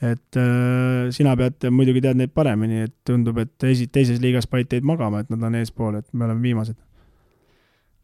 et 0.02 0.38
äh, 0.38 1.10
sina 1.14 1.36
pead, 1.38 1.62
muidugi 1.70 2.00
tead 2.02 2.18
neid 2.18 2.32
paremini, 2.34 2.88
et 2.88 2.94
tundub, 3.06 3.38
et 3.38 3.66
esi-, 3.70 3.86
teises 3.86 4.18
liigas 4.22 4.48
panid 4.50 4.66
teid 4.72 4.86
magama, 4.86 5.22
et 5.22 5.30
nad 5.30 5.44
on 5.46 5.58
eespool, 5.60 6.00
et 6.00 6.08
me 6.10 6.26
oleme 6.26 6.42
viimased. 6.42 6.78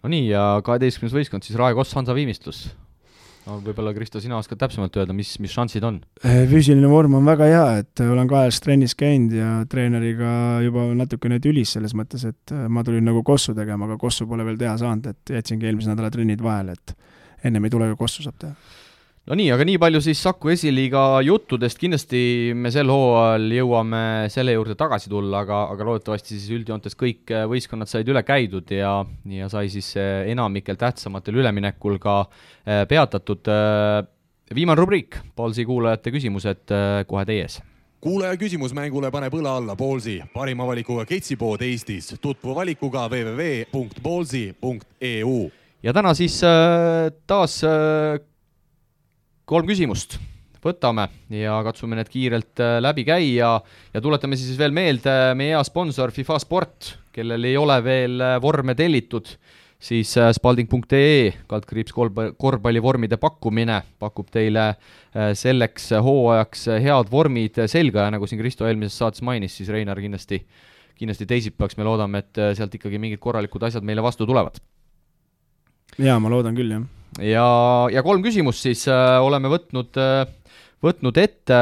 no 0.04 0.12
nii, 0.12 0.28
ja 0.30 0.44
kaheteistkümnes 0.66 1.16
võistkond 1.16 1.46
siis 1.46 1.58
Rae 1.58 1.74
Koss 1.74 1.96
Hansa 1.98 2.14
Viimistlus. 2.14 2.68
No 3.48 3.58
võib-olla, 3.64 3.94
Kristo, 3.96 4.20
sina 4.22 4.38
oskad 4.38 4.60
täpsemalt 4.60 4.96
öelda, 5.00 5.16
mis, 5.16 5.34
mis 5.42 5.54
šansid 5.54 5.84
on? 5.88 6.00
Äh, 6.22 6.42
füüsiline 6.50 6.90
vorm 6.90 7.16
on 7.18 7.28
väga 7.28 7.48
hea, 7.48 7.66
et 7.82 8.02
olen 8.04 8.28
kahes 8.30 8.60
trennis 8.64 8.94
käinud 8.98 9.34
ja 9.36 9.52
treeneriga 9.70 10.32
juba 10.66 10.88
natukene 10.98 11.40
tülis 11.44 11.72
selles 11.76 11.96
mõttes, 11.98 12.26
et 12.28 12.54
äh, 12.54 12.66
ma 12.72 12.84
tulin 12.86 13.06
nagu 13.08 13.24
kossu 13.26 13.56
tegema, 13.56 13.88
aga 13.88 13.98
kossu 14.00 14.28
pole 14.28 14.46
veel 14.48 14.60
teha 14.60 14.76
saanud, 14.80 15.08
et 15.12 15.38
jätsingi 15.38 15.70
eelmise 15.70 15.92
nädala 15.92 16.12
trennid 16.14 16.44
vahele, 16.44 16.76
et 16.76 17.48
ennem 17.48 17.64
ei 17.64 17.72
tule, 17.72 17.90
kui 17.92 18.04
kossu 18.04 18.26
saab 18.26 18.38
teha 18.42 18.54
no 19.28 19.36
nii, 19.36 19.50
aga 19.52 19.64
nii 19.68 19.76
palju 19.80 20.00
siis 20.04 20.20
Saku 20.24 20.48
esiliiga 20.54 21.02
juttudest, 21.26 21.78
kindlasti 21.80 22.20
me 22.56 22.70
sel 22.72 22.88
hooajal 22.92 23.44
jõuame 23.58 24.02
selle 24.32 24.52
juurde 24.56 24.74
tagasi 24.78 25.10
tulla, 25.12 25.42
aga, 25.44 25.56
aga 25.74 25.82
loodetavasti 25.90 26.30
siis 26.32 26.48
üldjoontes 26.56 26.94
kõik 26.98 27.24
võistkonnad 27.50 27.88
said 27.90 28.08
üle 28.08 28.22
käidud 28.24 28.66
ja, 28.72 28.92
ja 29.28 29.46
sai 29.52 29.66
siis 29.72 29.88
enamikel 30.00 30.76
tähtsamatel 30.80 31.34
üleminekul 31.42 31.96
ka 32.00 32.14
eh, 32.24 32.28
peatatud. 32.88 33.42
Eh, 33.52 34.02
viimane 34.56 34.80
rubriik, 34.80 35.20
Paulsi 35.36 35.64
kuulajate 35.68 36.08
küsimused 36.14 36.64
eh, 36.72 37.04
kohe 37.08 37.24
teie 37.28 37.42
ees 37.48 37.56
kuulaja 37.98 38.38
küsimus 38.38 38.70
mängule 38.78 39.10
paneb 39.10 39.34
õla 39.34 39.56
alla 39.58 39.74
Ballsi, 39.76 40.22
parima 40.30 40.62
valikuga 40.68 41.02
ketsipood 41.04 41.62
Eestis. 41.66 42.14
tutvu 42.22 42.54
valikuga 42.54 43.08
www.ballsi.eu. 43.10 45.50
ja 45.82 45.92
täna 45.92 46.14
siis 46.14 46.38
taas 47.26 47.64
kolm 49.48 49.68
küsimust 49.68 50.18
võtame 50.64 51.06
ja 51.32 51.58
katsume 51.66 51.98
need 51.98 52.10
kiirelt 52.12 52.60
äh, 52.62 52.78
läbi 52.82 53.04
käia 53.08 53.52
ja 53.94 54.02
tuletame 54.02 54.38
siis 54.38 54.58
veel 54.58 54.74
meelde 54.74 55.14
meie 55.38 55.54
hea 55.54 55.62
sponsor 55.66 56.12
FIFA 56.14 56.38
Sport, 56.42 56.90
kellel 57.14 57.46
ei 57.48 57.56
ole 57.60 57.78
veel 57.84 58.18
äh, 58.24 58.36
vorme 58.42 58.74
tellitud, 58.78 59.30
siis 59.78 60.12
äh, 60.18 60.32
spalding.ee 60.34 61.30
kaldkriips 61.50 61.94
korvpallivormide 61.94 63.20
pakkumine 63.22 63.80
pakub 64.02 64.30
teile 64.34 64.72
selleks 65.38 65.92
hooajaks 66.04 66.66
head 66.84 67.08
vormid 67.10 67.62
selga 67.70 68.04
ja 68.06 68.12
nagu 68.14 68.26
siin 68.28 68.42
Kristo 68.42 68.68
eelmises 68.68 68.98
saates 69.00 69.24
mainis, 69.24 69.56
siis 69.56 69.70
Reinar 69.72 69.98
kindlasti, 70.02 70.42
kindlasti 70.98 71.26
teisipäevaks 71.30 71.78
me 71.78 71.88
loodame, 71.88 72.22
et 72.22 72.42
sealt 72.58 72.76
ikkagi 72.76 73.00
mingid 73.02 73.22
korralikud 73.22 73.64
asjad 73.70 73.86
meile 73.86 74.04
vastu 74.04 74.28
tulevad. 74.28 74.60
jaa, 75.96 76.20
ma 76.20 76.30
loodan 76.30 76.58
küll, 76.58 76.76
jah 76.76 76.86
ja, 77.22 77.48
ja 77.92 78.02
kolm 78.06 78.24
küsimust 78.24 78.66
siis 78.66 78.84
äh, 78.90 79.18
oleme 79.24 79.50
võtnud 79.52 79.98
äh, 80.00 80.26
võtnud 80.84 81.16
ette, 81.18 81.58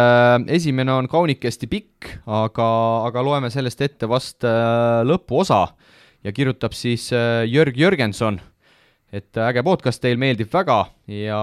esimene 0.53 0.93
on 0.93 1.09
kaunikesti 1.09 1.69
pikk, 1.71 2.11
aga, 2.29 2.67
aga 3.09 3.25
loeme 3.25 3.51
sellest 3.53 3.81
ette 3.87 4.09
vast 4.11 4.45
äh, 4.45 5.03
lõpuosa. 5.09 5.67
Ja 6.27 6.33
kirjutab 6.35 6.75
siis 6.75 7.09
äh, 7.15 7.45
Jörg 7.47 7.79
Jörgenson 7.79 8.41
et 9.17 9.39
äge 9.41 9.63
podcast 9.65 10.03
teil 10.03 10.19
meeldib 10.21 10.51
väga 10.53 10.77
ja 11.09 11.39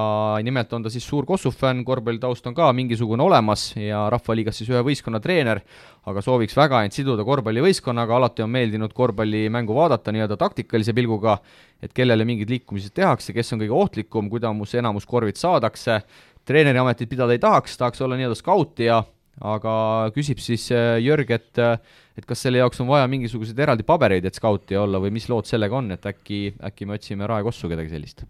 nimelt 0.46 0.74
on 0.76 0.84
ta 0.86 0.92
siis 0.94 1.06
suur 1.08 1.26
Kossu 1.26 1.50
fänn, 1.54 1.82
korvpallitaust 1.88 2.46
on 2.50 2.56
ka 2.58 2.68
mingisugune 2.76 3.24
olemas 3.26 3.72
ja 3.80 4.04
Rahvaliigas 4.14 4.60
siis 4.60 4.70
ühe 4.70 4.82
võistkonna 4.86 5.22
treener, 5.24 5.64
aga 6.10 6.22
sooviks 6.22 6.58
väga 6.58 6.84
end 6.86 6.94
siduda 6.94 7.26
korvpallivõistkonnaga, 7.26 8.20
alati 8.20 8.46
on 8.46 8.54
meeldinud 8.54 8.94
korvpallimängu 8.94 9.78
vaadata 9.78 10.14
nii-öelda 10.14 10.38
taktikalise 10.42 10.94
pilguga, 10.94 11.40
et 11.82 11.96
kellele 11.96 12.28
mingid 12.30 12.54
liikumised 12.54 12.94
tehakse, 12.94 13.34
kes 13.34 13.56
on 13.56 13.64
kõige 13.64 13.80
ohtlikum, 13.80 14.30
kuidas 14.34 14.78
enamus 14.78 15.10
korvid 15.10 15.40
saadakse, 15.40 16.02
treeneri 16.46 16.84
ametit 16.84 17.10
pidada 17.10 17.34
ei 17.34 17.42
tahaks, 17.42 17.80
tahaks 17.80 18.06
olla 18.06 18.20
nii-öelda 18.20 18.38
skautija 18.38 19.02
aga 19.42 20.12
küsib 20.14 20.42
siis 20.44 20.68
äh, 20.74 21.00
Jörg, 21.02 21.32
et 21.34 21.62
äh, 21.62 21.78
et 22.18 22.28
kas 22.30 22.44
selle 22.46 22.62
jaoks 22.62 22.78
on 22.84 22.90
vaja 22.92 23.08
mingisuguseid 23.10 23.58
eraldi 23.66 23.86
pabereid, 23.88 24.26
et 24.30 24.38
skauti 24.38 24.78
olla 24.78 25.00
või 25.02 25.10
mis 25.16 25.26
lood 25.32 25.50
sellega 25.50 25.80
on, 25.80 25.90
et 25.96 26.06
äkki, 26.06 26.54
äkki 26.62 26.86
me 26.86 27.00
otsime 27.00 27.30
Rae 27.30 27.46
Kossu 27.46 27.72
kedagi 27.72 27.90
sellist? 27.94 28.26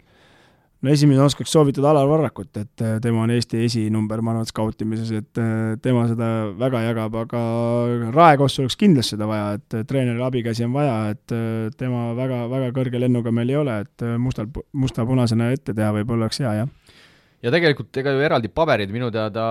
no 0.84 0.92
esimene 0.92 1.22
oskaks 1.24 1.52
soovitada 1.52 1.94
Alar 1.94 2.08
Varrakut, 2.08 2.50
et 2.60 2.82
äh, 2.84 2.96
tema 3.04 3.22
on 3.24 3.32
Eesti 3.32 3.62
esinumber, 3.64 4.20
ma 4.24 4.34
arvan, 4.34 4.48
skautimises, 4.48 5.12
et 5.16 5.42
tema 5.84 6.06
seda 6.08 6.30
väga 6.60 6.82
jagab, 6.86 7.20
aga 7.24 7.44
Rae 8.12 8.40
Kossu 8.40 8.64
oleks 8.64 8.76
kindlasti 8.80 9.16
seda 9.16 9.28
vaja, 9.28 9.54
et 9.58 9.78
treeneri 9.88 10.24
abikäsi 10.24 10.64
on 10.64 10.76
vaja, 10.76 10.96
et 11.12 11.36
tema 11.80 12.10
väga, 12.16 12.46
väga 12.52 12.72
kõrge 12.76 13.00
lennuga 13.00 13.32
meil 13.32 13.52
ei 13.52 13.60
ole, 13.60 13.78
et 13.84 14.08
mustal, 14.20 14.48
musta-punasena 14.72 15.52
ette 15.56 15.76
teha 15.76 15.92
võib-olla 16.00 16.28
oleks 16.28 16.40
hea, 16.44 16.56
jah 16.62 16.83
ja 17.44 17.52
tegelikult 17.52 17.98
ega 18.00 18.14
ju 18.14 18.22
eraldi 18.24 18.48
pabereid 18.52 18.92
minu 18.92 19.10
teada 19.12 19.44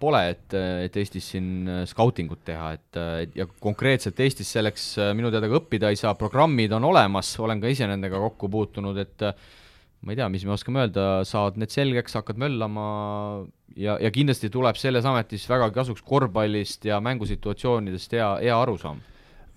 pole, 0.00 0.22
et, 0.32 0.56
et 0.86 0.96
Eestis 1.02 1.28
siin 1.34 1.68
äh, 1.68 1.82
skautingut 1.88 2.42
teha, 2.48 2.70
et, 2.78 3.00
et 3.26 3.36
ja 3.42 3.46
konkreetselt 3.60 4.20
Eestis 4.24 4.54
selleks 4.56 4.88
äh, 5.02 5.12
minu 5.16 5.32
teada 5.34 5.50
ka 5.50 5.60
õppida 5.60 5.92
ei 5.92 6.00
saa, 6.00 6.16
programmid 6.18 6.72
on 6.76 6.88
olemas, 6.88 7.34
olen 7.42 7.60
ka 7.60 7.72
ise 7.72 7.88
nendega 7.90 8.20
kokku 8.22 8.50
puutunud, 8.52 8.96
et 9.02 9.26
äh, 9.28 9.36
ma 10.06 10.14
ei 10.14 10.20
tea, 10.20 10.30
mis 10.32 10.46
me 10.48 10.54
oskame 10.56 10.84
öelda, 10.84 11.06
saad 11.28 11.60
need 11.60 11.74
selgeks, 11.74 12.16
hakkad 12.16 12.40
möllama 12.40 12.86
ja, 13.76 13.98
ja 14.00 14.12
kindlasti 14.14 14.48
tuleb 14.52 14.78
selles 14.80 15.04
ametis 15.08 15.44
väga 15.50 15.68
kasuks 15.74 16.04
korvpallist 16.06 16.88
ja 16.88 17.02
mängusituatsioonidest 17.04 18.16
hea, 18.16 18.30
hea 18.46 18.56
arusaam 18.56 19.02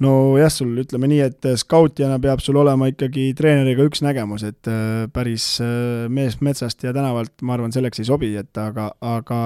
nojah, 0.04 0.52
sul 0.54 0.78
ütleme 0.82 1.10
nii, 1.12 1.20
et 1.28 1.48
skautijana 1.60 2.20
peab 2.24 2.44
sul 2.44 2.60
olema 2.62 2.88
ikkagi 2.92 3.30
treeneriga 3.38 3.86
üks 3.88 4.04
nägemus, 4.06 4.46
et 4.48 4.70
äh, 4.72 5.08
päris 5.14 5.58
äh, 5.64 6.08
mees 6.12 6.40
metsast 6.46 6.86
ja 6.86 6.94
tänavalt, 6.96 7.36
ma 7.44 7.58
arvan, 7.58 7.74
selleks 7.76 8.02
ei 8.02 8.08
sobi, 8.08 8.32
et 8.40 8.62
aga, 8.62 8.90
aga 9.04 9.42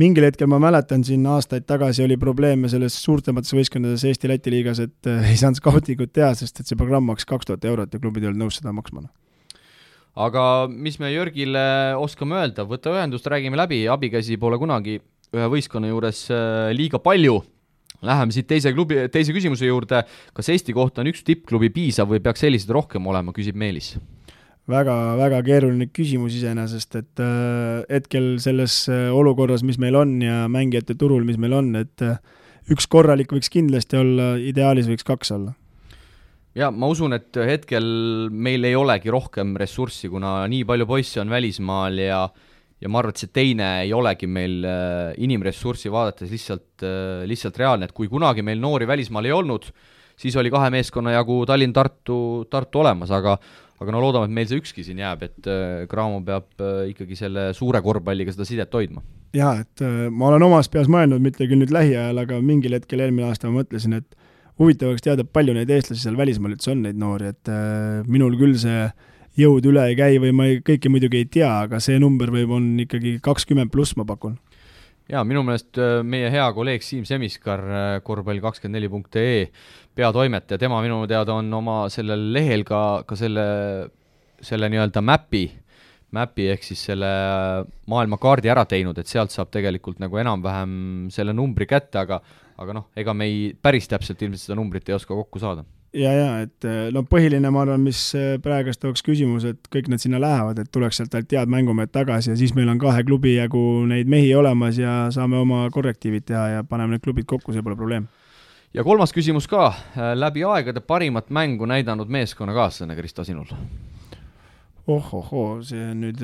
mingil 0.00 0.28
hetkel 0.28 0.48
ma 0.50 0.60
mäletan, 0.62 1.02
siin 1.06 1.26
aastaid 1.28 1.66
tagasi 1.68 2.04
oli 2.06 2.16
probleeme 2.20 2.70
selles 2.72 2.96
suurtemates 3.02 3.54
võistkondades 3.56 4.06
Eesti-Läti 4.08 4.54
liigas, 4.54 4.82
et 4.84 5.10
äh, 5.10 5.32
ei 5.32 5.40
saanud 5.40 5.58
skautingut 5.58 6.14
teha, 6.14 6.32
sest 6.38 6.62
et 6.62 6.70
see 6.70 6.78
programm 6.78 7.10
maksis 7.10 7.28
kaks 7.28 7.50
tuhat 7.50 7.66
eurot 7.68 7.92
ja 7.92 8.02
klubid 8.02 8.24
ei 8.24 8.30
olnud 8.30 8.46
nõus 8.46 8.60
seda 8.60 8.74
maksma 8.76 9.08
aga 10.22 10.68
mis 10.68 10.98
me 11.00 11.08
Jörgile 11.08 11.64
oskame 11.96 12.36
öelda, 12.36 12.66
võta 12.68 12.92
ühendust, 12.92 13.26
räägime 13.32 13.56
läbi, 13.56 13.86
abikäsi 13.88 14.36
pole 14.38 14.58
kunagi 14.60 14.98
ühe 15.32 15.46
võistkonna 15.48 15.88
juures 15.88 16.26
liiga 16.76 17.00
palju 17.00 17.38
Läheme 18.02 18.34
siit 18.34 18.48
teise 18.50 18.72
klubi, 18.74 18.98
teise 19.14 19.34
küsimuse 19.34 19.68
juurde, 19.68 20.02
kas 20.34 20.50
Eesti 20.50 20.74
kohta 20.74 21.04
on 21.04 21.10
üks 21.12 21.22
tippklubi 21.26 21.70
piisav 21.74 22.10
või 22.10 22.22
peaks 22.24 22.42
selliseid 22.42 22.72
rohkem 22.74 23.06
olema, 23.06 23.34
küsib 23.36 23.58
Meelis. 23.58 23.94
Väga, 24.70 24.94
väga 25.18 25.40
keeruline 25.46 25.88
küsimus 25.90 26.34
iseenesest, 26.38 26.94
et 26.98 27.22
äh, 27.22 27.82
hetkel 27.90 28.36
selles 28.42 28.84
äh, 28.90 29.08
olukorras, 29.14 29.64
mis 29.66 29.78
meil 29.82 29.98
on 29.98 30.20
ja 30.22 30.44
mängijate 30.50 30.94
turul, 30.98 31.24
mis 31.26 31.38
meil 31.42 31.56
on, 31.58 31.72
et 31.78 32.04
äh, 32.06 32.20
üks 32.70 32.86
korralik 32.90 33.34
võiks 33.34 33.50
kindlasti 33.50 33.98
olla, 33.98 34.32
ideaalis 34.38 34.90
võiks 34.90 35.06
kaks 35.06 35.34
olla. 35.34 35.54
Ja 36.58 36.68
ma 36.70 36.90
usun, 36.92 37.16
et 37.16 37.34
hetkel 37.34 37.86
meil 38.30 38.66
ei 38.68 38.76
olegi 38.76 39.10
rohkem 39.10 39.54
ressurssi, 39.58 40.10
kuna 40.12 40.42
nii 40.52 40.66
palju 40.68 40.86
poisse 40.90 41.22
on 41.22 41.30
välismaal 41.32 41.98
ja 41.98 42.22
ja 42.82 42.90
ma 42.90 43.00
arvan, 43.00 43.14
et 43.14 43.22
see 43.22 43.32
teine 43.32 43.68
ei 43.84 43.92
olegi 43.94 44.28
meil 44.30 44.62
äh, 44.66 45.14
inimressurssi 45.22 45.92
vaadates 45.92 46.30
lihtsalt, 46.32 46.84
äh, 46.84 47.24
lihtsalt 47.30 47.58
reaalne, 47.62 47.88
et 47.88 47.96
kui 47.96 48.10
kunagi 48.10 48.44
meil 48.46 48.60
noori 48.62 48.88
välismaal 48.90 49.28
ei 49.28 49.34
olnud, 49.36 49.68
siis 50.18 50.36
oli 50.40 50.52
kahe 50.52 50.70
meeskonna 50.74 51.14
jagu 51.14 51.42
Tallinn-Tartu, 51.48 52.16
Tartu 52.50 52.82
olemas, 52.82 53.12
aga 53.14 53.38
aga 53.82 53.90
no 53.90 53.98
loodame, 53.98 54.28
et 54.28 54.34
meil 54.36 54.46
see 54.46 54.60
ükski 54.60 54.84
siin 54.86 55.00
jääb, 55.02 55.24
et 55.26 55.46
Cramo 55.90 56.20
peab 56.22 56.60
ikkagi 56.86 57.16
selle 57.18 57.48
suure 57.58 57.80
korvpalliga 57.82 58.30
seda 58.30 58.46
sidet 58.46 58.76
hoidma. 58.78 59.02
jaa, 59.34 59.56
et 59.64 59.82
ma 60.14 60.28
olen 60.28 60.44
omas 60.46 60.68
peas 60.70 60.86
mõelnud, 60.92 61.18
mitte 61.24 61.48
küll 61.50 61.58
nüüd 61.58 61.72
lähiajal, 61.74 62.20
aga 62.22 62.38
mingil 62.46 62.76
hetkel 62.76 63.02
eelmine 63.02 63.26
aasta 63.26 63.50
ma 63.50 63.58
mõtlesin, 63.58 63.96
et 63.98 64.14
huvitav 64.60 64.92
oleks 64.92 65.04
teada, 65.04 65.24
palju 65.24 65.54
neid 65.56 65.70
eestlasi 65.72 66.04
seal 66.04 66.18
välismaal 66.18 66.54
üldse 66.56 66.72
on, 66.74 66.84
neid 66.86 67.00
noori, 67.00 67.32
et 67.32 67.50
äh, 67.50 68.02
minul 68.06 68.36
küll 68.40 68.54
see 68.60 68.86
jõud 69.38 69.66
üle 69.70 69.84
ei 69.90 69.98
käi 69.98 70.18
või 70.22 70.32
ma 70.36 70.48
ei, 70.50 70.60
kõike 70.64 70.90
muidugi 70.92 71.22
ei 71.22 71.28
tea, 71.30 71.50
aga 71.66 71.80
see 71.82 72.00
number 72.02 72.32
võib, 72.34 72.52
on 72.56 72.66
ikkagi 72.84 73.18
kakskümmend 73.24 73.72
pluss, 73.72 73.96
ma 73.96 74.06
pakun. 74.08 74.36
jaa, 75.10 75.24
minu 75.28 75.42
meelest 75.46 75.78
äh, 75.80 76.00
meie 76.04 76.30
hea 76.32 76.44
kolleeg 76.56 76.84
Siim 76.84 77.06
Semiskar, 77.08 77.64
äh, 77.64 77.96
korvpall24.ee 78.04 79.48
peatoimetaja, 79.96 80.60
tema 80.60 80.82
minu 80.84 81.02
teada 81.08 81.34
on 81.34 81.50
oma 81.52 81.82
sellel 81.92 82.30
lehel 82.32 82.64
ka, 82.68 83.02
ka 83.08 83.18
selle, 83.18 83.46
selle 84.40 84.70
nii-öelda 84.72 85.02
mäpi, 85.04 85.46
mäpi 86.12 86.50
ehk 86.52 86.64
siis 86.64 86.84
selle 86.90 87.10
maailmakaardi 87.88 88.52
ära 88.52 88.64
teinud, 88.68 88.98
et 89.00 89.08
sealt 89.08 89.32
saab 89.32 89.52
tegelikult 89.52 90.00
nagu 90.00 90.20
enam-vähem 90.20 91.10
selle 91.12 91.32
numbri 91.36 91.68
kätte, 91.68 92.04
aga 92.04 92.20
aga 92.62 92.76
noh, 92.76 92.88
ega 92.98 93.14
me 93.16 93.28
ei, 93.28 93.38
päris 93.58 93.88
täpselt 93.90 94.22
ilmselt 94.22 94.46
seda 94.46 94.58
numbrit 94.58 94.88
ei 94.88 94.96
oska 94.96 95.16
kokku 95.16 95.40
saada. 95.42 95.64
Ja, 95.92 96.12
ja 96.12 96.30
et 96.44 96.66
no 96.94 97.02
põhiline, 97.08 97.50
ma 97.52 97.64
arvan, 97.66 97.82
mis 97.84 98.00
praegust 98.42 98.84
oleks 98.88 99.04
küsimus, 99.04 99.44
et 99.48 99.68
kõik 99.72 99.90
nad 99.92 100.02
sinna 100.02 100.20
lähevad, 100.22 100.62
et 100.62 100.72
tuleks 100.72 101.00
sealt 101.00 101.14
ainult 101.14 101.36
head 101.36 101.52
mängumehed 101.52 101.92
tagasi 101.92 102.32
ja 102.32 102.38
siis 102.38 102.54
meil 102.56 102.70
on 102.72 102.80
kahe 102.82 103.04
klubi 103.08 103.36
jagu 103.36 103.60
neid 103.90 104.10
mehi 104.10 104.34
olemas 104.34 104.80
ja 104.80 105.06
saame 105.14 105.40
oma 105.42 105.66
korrektiivid 105.74 106.26
teha 106.32 106.48
ja 106.56 106.64
paneme 106.64 106.96
need 106.96 107.04
klubid 107.04 107.28
kokku, 107.28 107.52
see 107.52 107.64
pole 107.64 107.76
probleem 107.76 108.08
ja 108.74 108.84
kolmas 108.84 109.12
küsimus 109.12 109.48
ka, 109.50 109.70
läbi 110.16 110.44
aegade 110.48 110.80
parimat 110.80 111.30
mängu 111.30 111.66
näidanud 111.68 112.08
meeskonnakaaslane, 112.08 112.96
Kristo, 112.96 113.24
sinul? 113.24 113.50
oh-oh-oo, 114.86 115.60
see 115.62 115.82
on 115.92 116.00
nüüd 116.02 116.22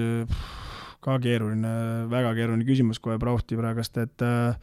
ka 1.05 1.19
keeruline, 1.23 1.73
väga 2.11 2.35
keeruline 2.35 2.66
küsimus 2.66 2.99
kohe 3.03 3.19
Brauhti 3.20 3.57
praegust, 3.59 4.01
et 4.03 4.24
äh, 4.24 4.57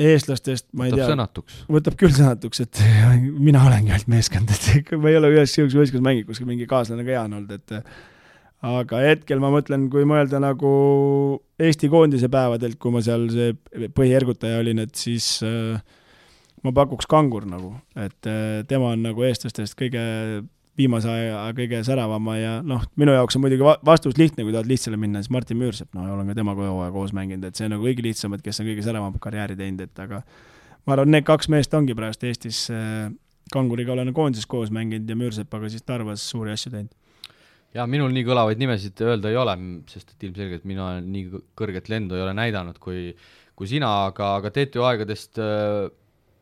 eestlastest, 0.00 0.66
ma 0.74 0.88
ei 0.88 0.94
võtab 0.94 1.02
tea. 1.04 1.12
võtab 1.76 1.98
küll 2.00 2.14
sõnatuks, 2.14 2.64
et 2.64 2.80
mina 3.48 3.62
olengi 3.66 3.92
ainult 3.92 4.10
meeskond, 4.10 4.50
et 4.50 4.90
ma 5.02 5.12
ei 5.12 5.20
ole 5.20 5.30
ühes 5.36 5.54
sihukeses 5.54 5.78
võistkonnas 5.78 6.08
mänginud, 6.08 6.28
kus 6.30 6.42
mingi 6.46 6.68
kaaslane 6.70 7.06
ka 7.06 7.14
hea 7.14 7.22
on 7.28 7.38
olnud, 7.38 7.54
et 7.54 7.76
aga 8.64 9.02
hetkel 9.04 9.42
ma 9.42 9.52
mõtlen, 9.52 9.88
kui 9.92 10.06
mõelda 10.08 10.40
nagu 10.42 10.70
Eesti 11.60 11.90
koondise 11.92 12.30
päevadelt, 12.32 12.78
kui 12.82 12.94
ma 12.94 13.02
seal 13.04 13.28
see 13.30 13.52
põhiergutaja 13.94 14.62
olin, 14.62 14.82
et 14.82 14.96
siis 14.98 15.36
äh, 15.46 15.78
ma 16.64 16.72
pakuks 16.74 17.06
Kangur 17.10 17.46
nagu, 17.46 17.74
et 17.94 18.30
äh, 18.30 18.64
tema 18.68 18.94
on 18.94 19.04
nagu 19.04 19.26
eestlastest 19.26 19.76
kõige 19.78 20.02
viimase 20.78 21.10
aja 21.10 21.42
kõige 21.54 21.80
säravama 21.86 22.34
ja 22.38 22.54
noh, 22.66 22.82
minu 22.98 23.14
jaoks 23.14 23.38
on 23.38 23.44
muidugi 23.44 23.66
vastus 23.86 24.16
lihtne, 24.18 24.44
kui 24.46 24.54
tahad 24.54 24.68
lihtsale 24.68 24.98
minna, 25.00 25.22
siis 25.22 25.30
Martin 25.34 25.60
Müürsepp, 25.60 25.92
no 25.94 26.06
olen 26.16 26.32
ka 26.32 26.38
temaga 26.38 26.66
hooaja 26.66 26.90
koos 26.94 27.14
mänginud, 27.14 27.46
et 27.46 27.58
see 27.58 27.68
on 27.68 27.76
nagu 27.76 27.86
kõige 27.86 28.04
lihtsam, 28.06 28.34
et 28.34 28.42
kes 28.44 28.60
on 28.60 28.68
kõige 28.68 28.86
säravam 28.86 29.14
karjääri 29.22 29.56
teinud, 29.58 29.84
et 29.86 30.02
aga 30.02 30.20
ma 30.84 30.96
arvan, 30.96 31.14
need 31.14 31.26
kaks 31.28 31.50
meest 31.52 31.74
ongi 31.78 31.96
praegu 31.98 32.28
Eestis, 32.30 32.66
äh, 32.74 33.06
Kanguriga 33.54 33.92
olen 33.94 34.10
koondises 34.16 34.48
koos 34.50 34.72
mänginud 34.74 35.10
ja 35.10 35.18
Müürsepaga 35.20 35.70
siis 35.70 35.86
Tarvas 35.86 36.26
suuri 36.26 36.54
asju 36.56 36.74
teinud. 36.74 36.92
jaa, 37.74 37.86
minul 37.90 38.10
nii 38.14 38.26
kõlavaid 38.26 38.58
nimesid 38.58 39.00
öelda 39.06 39.30
ei 39.30 39.38
ole, 39.38 39.56
sest 39.90 40.14
et 40.14 40.26
ilmselgelt 40.26 40.66
mina 40.66 40.96
nii 41.02 41.42
kõrget 41.58 41.90
lendu 41.92 42.18
ei 42.18 42.22
ole 42.24 42.34
näidanud 42.34 42.78
kui, 42.82 43.12
kui 43.54 43.70
sina, 43.70 44.08
aga, 44.08 44.36
aga 44.40 44.50
TTÜ 44.50 44.82
aegadest 44.90 45.38
äh, 45.38 45.84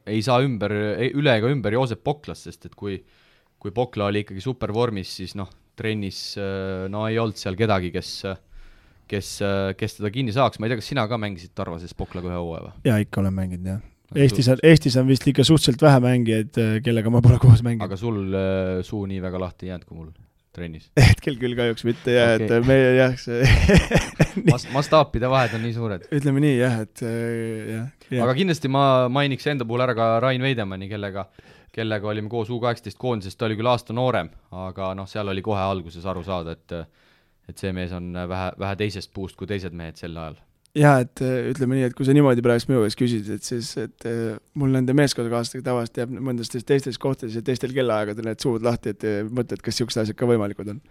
ei 0.08 0.22
saa 0.24 0.40
ümber, 0.42 0.72
üle 1.12 1.36
ega 1.36 1.50
ümber 1.52 1.76
Joosep 1.76 2.00
Poklast, 2.04 2.48
sest 2.48 2.70
et 2.70 2.78
kui 2.78 2.96
äh, 2.96 3.18
kui 3.62 3.74
Pokla 3.74 4.10
oli 4.10 4.24
ikkagi 4.24 4.42
supervormis, 4.42 5.12
siis 5.20 5.36
noh, 5.38 5.50
trennis 5.78 6.32
äh, 6.40 6.88
no 6.92 7.06
ei 7.08 7.20
olnud 7.22 7.38
seal 7.38 7.58
kedagi, 7.58 7.92
kes 7.94 8.16
kes, 9.12 9.30
kes 9.78 9.98
teda 9.98 10.10
kinni 10.12 10.34
saaks, 10.34 10.60
ma 10.60 10.66
ei 10.66 10.72
tea, 10.72 10.80
kas 10.80 10.90
sina 10.92 11.06
ka 11.10 11.18
mängisid 11.20 11.52
Tarvases 11.56 11.94
Poklaga 11.96 12.30
ühe 12.30 12.38
hooaja 12.38 12.68
või? 12.68 12.76
jaa, 12.88 13.00
ikka 13.04 13.22
olen 13.22 13.36
mänginud, 13.36 13.70
jah. 13.74 13.88
Eestis 14.22 14.48
on, 14.52 14.60
Eestis 14.66 14.96
on 15.00 15.06
vist 15.08 15.24
ikka 15.28 15.44
suhteliselt 15.46 15.82
vähe 15.82 16.02
mängijaid, 16.04 16.58
äh, 16.60 16.74
kellega 16.84 17.12
ma 17.12 17.22
pole 17.24 17.38
koos 17.40 17.62
mänginud. 17.64 17.86
aga 17.86 17.98
sul 18.00 18.20
äh, 18.28 18.82
suu 18.86 19.06
nii 19.08 19.22
väga 19.24 19.40
lahti 19.40 19.66
ei 19.66 19.72
jäänud 19.72 19.88
kui 19.88 19.98
mul 19.98 20.10
trennis? 20.52 20.90
hetkel 21.08 21.38
küll 21.40 21.56
kahjuks 21.58 21.86
mitte 21.88 22.16
jah 22.16 22.34
okay., 22.36 22.48
et 22.48 22.68
meie 22.68 22.92
jah, 22.98 23.16
see 23.20 23.40
Mas-, 24.50 24.68
mastaapide 24.74 25.30
vahed 25.32 25.56
on 25.56 25.64
nii 25.66 25.76
suured? 25.76 26.06
ütleme 26.12 26.44
nii 26.44 26.58
jah, 26.58 26.78
et 26.84 27.04
jah 27.04 27.88
ja.. 28.12 28.20
aga 28.26 28.36
kindlasti 28.36 28.70
ma 28.72 28.84
mainiks 29.12 29.48
enda 29.52 29.68
puhul 29.68 29.84
ära 29.86 29.96
ka 29.98 30.12
Rain 30.24 30.44
Veidemanni, 30.44 30.90
kellega 30.92 31.28
kellega 31.72 32.08
olime 32.08 32.30
koos 32.32 32.50
U 32.52 32.60
kaheksateist 32.62 33.00
koondises, 33.00 33.36
ta 33.36 33.48
oli 33.48 33.56
küll 33.58 33.70
aasta 33.70 33.94
noorem, 33.96 34.30
aga 34.64 34.92
noh, 34.98 35.08
seal 35.08 35.32
oli 35.32 35.44
kohe 35.44 35.60
alguses 35.60 36.06
aru 36.08 36.24
saada, 36.26 36.56
et 36.58 36.78
et 37.50 37.58
see 37.58 37.72
mees 37.74 37.90
on 37.92 38.12
vähe, 38.14 38.52
vähe 38.58 38.76
teisest 38.78 39.10
puust 39.12 39.36
kui 39.36 39.48
teised 39.50 39.74
mehed 39.74 39.98
sel 39.98 40.14
ajal. 40.16 40.36
jaa, 40.78 41.00
et 41.02 41.22
ütleme 41.50 41.76
nii, 41.76 41.88
et 41.90 41.96
kui 41.98 42.06
sa 42.06 42.14
niimoodi 42.16 42.44
praegu 42.44 42.70
minu 42.70 42.84
käest 42.84 43.00
küsid, 43.00 43.30
et 43.34 43.44
siis, 43.44 43.72
et 43.82 44.06
mul 44.54 44.72
nende 44.72 44.94
meeskonnakaaslastega 44.96 45.66
tavaliselt 45.70 46.02
jääb 46.04 46.14
mõndades 46.18 46.68
teistes 46.68 47.00
kohtades 47.02 47.34
ja 47.36 47.42
teistel 47.44 47.74
kellaaegadel 47.76 48.30
need 48.30 48.44
suud 48.44 48.64
lahti, 48.64 48.94
et 48.94 49.08
mõtled, 49.28 49.60
kas 49.64 49.74
niisugused 49.74 50.04
asjad 50.04 50.20
ka 50.20 50.28
võimalikud 50.30 50.76
on 50.76 50.84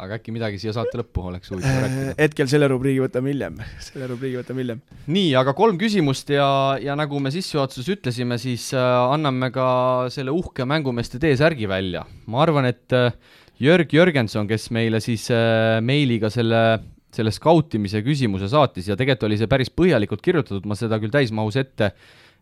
aga 0.00 0.18
äkki 0.18 0.34
midagi 0.34 0.60
siia 0.62 0.74
saate 0.76 1.00
lõppu 1.00 1.24
oleks 1.30 1.50
huvitav 1.52 1.72
äh, 1.72 1.82
rääkida? 1.84 2.14
hetkel 2.20 2.50
selle 2.52 2.68
rubriigi 2.70 3.02
võtame 3.02 3.32
hiljem, 3.32 3.58
selle 3.88 4.10
rubriigi 4.10 4.40
võtame 4.40 4.64
hiljem. 4.64 4.84
nii, 5.10 5.32
aga 5.40 5.54
kolm 5.58 5.80
küsimust 5.80 6.30
ja, 6.34 6.46
ja 6.82 6.96
nagu 6.98 7.20
me 7.22 7.32
sissejuhatuses 7.34 7.90
ütlesime, 7.96 8.38
siis 8.42 8.70
äh, 8.76 8.86
anname 9.14 9.50
ka 9.54 9.66
selle 10.14 10.34
uhke 10.36 10.66
mängumeeste 10.68 11.20
T-särgi 11.22 11.68
välja. 11.70 12.06
ma 12.30 12.44
arvan, 12.46 12.70
et 12.70 12.96
äh, 12.96 13.12
Jörg 13.60 13.92
Jörgenson, 13.92 14.48
kes 14.48 14.70
meile 14.72 15.02
siis 15.04 15.26
äh, 15.34 15.80
meiliga 15.84 16.30
selle 16.32 16.64
selle 17.10 17.32
skautimise 17.34 18.04
küsimuse 18.06 18.46
saatis 18.50 18.86
ja 18.86 18.94
tegelikult 18.94 19.26
oli 19.26 19.38
see 19.40 19.50
päris 19.50 19.72
põhjalikult 19.74 20.22
kirjutatud, 20.22 20.66
ma 20.70 20.76
seda 20.78 21.00
küll 21.02 21.10
täismahus 21.10 21.58
ette 21.58 21.90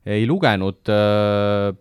ei 0.08 0.26
lugenud 0.28 0.90
äh,, 0.92 1.72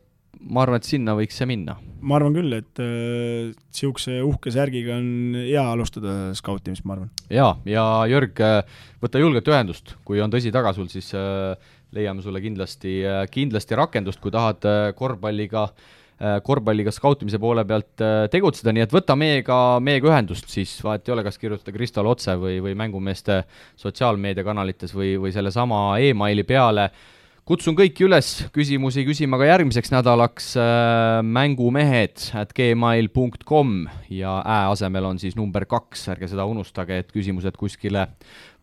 ma 0.42 0.64
arvan, 0.64 0.82
et 0.82 0.88
sinna 0.88 1.16
võiks 1.18 1.38
see 1.40 1.48
minna. 1.50 1.78
ma 2.08 2.18
arvan 2.20 2.36
küll, 2.38 2.54
et 2.54 2.80
niisuguse 2.80 4.20
äh, 4.20 4.26
uhke 4.26 4.54
särgiga 4.54 4.98
on 5.00 5.38
hea 5.40 5.64
alustada 5.66 6.34
skautimist, 6.38 6.86
ma 6.86 6.98
arvan. 6.98 7.12
jaa, 7.34 7.56
ja 7.68 7.84
Jörg, 8.12 8.42
äh, 8.44 8.82
võta 9.04 9.22
julgelt 9.22 9.50
ühendust, 9.52 9.96
kui 10.08 10.22
on 10.24 10.34
tõsi 10.34 10.54
taga 10.54 10.74
sul, 10.78 10.90
siis 10.94 11.10
äh, 11.18 11.56
leiame 11.96 12.26
sulle 12.26 12.42
kindlasti 12.44 13.00
äh,, 13.06 13.24
kindlasti 13.32 13.80
rakendust, 13.80 14.22
kui 14.24 14.34
tahad 14.34 14.68
äh, 14.70 14.92
korvpalliga 14.98 15.66
äh, 15.68 16.38
korvpalliga 16.46 16.94
skautimise 16.94 17.42
poole 17.42 17.66
pealt 17.68 18.06
äh, 18.06 18.30
tegutseda, 18.32 18.76
nii 18.76 18.86
et 18.86 18.96
võta 18.96 19.18
meiega, 19.20 19.60
meiega 19.84 20.14
ühendust 20.14 20.54
siis, 20.54 20.78
vahet 20.86 21.08
ei 21.08 21.18
ole, 21.18 21.26
kas 21.28 21.42
kirjutada 21.42 21.76
Kristole 21.76 22.14
otse 22.14 22.38
või, 22.40 22.60
või 22.64 22.78
mängumeeste 22.78 23.44
sotsiaalmeediakanalites 23.84 24.96
või, 24.96 25.16
või 25.22 25.34
sellesama 25.36 25.86
emaili 26.12 26.46
peale 26.48 26.92
äh, 26.92 27.06
kutsun 27.48 27.78
kõiki 27.78 28.04
üles 28.04 28.30
küsimusi 28.52 29.06
küsima 29.08 29.38
ka 29.40 29.46
järgmiseks 29.48 29.92
nädalaks 29.94 30.50
äh, 30.60 31.22
mängumehed 31.24 32.26
at 32.36 32.52
gmail.com 32.56 33.78
ja 34.12 34.34
ä 34.44 34.58
asemel 34.74 35.08
on 35.08 35.22
siis 35.22 35.38
number 35.40 35.64
kaks, 35.70 36.10
ärge 36.12 36.28
seda 36.28 36.44
unustage, 36.50 36.98
et 37.00 37.14
küsimused 37.16 37.56
kuskile 37.60 38.10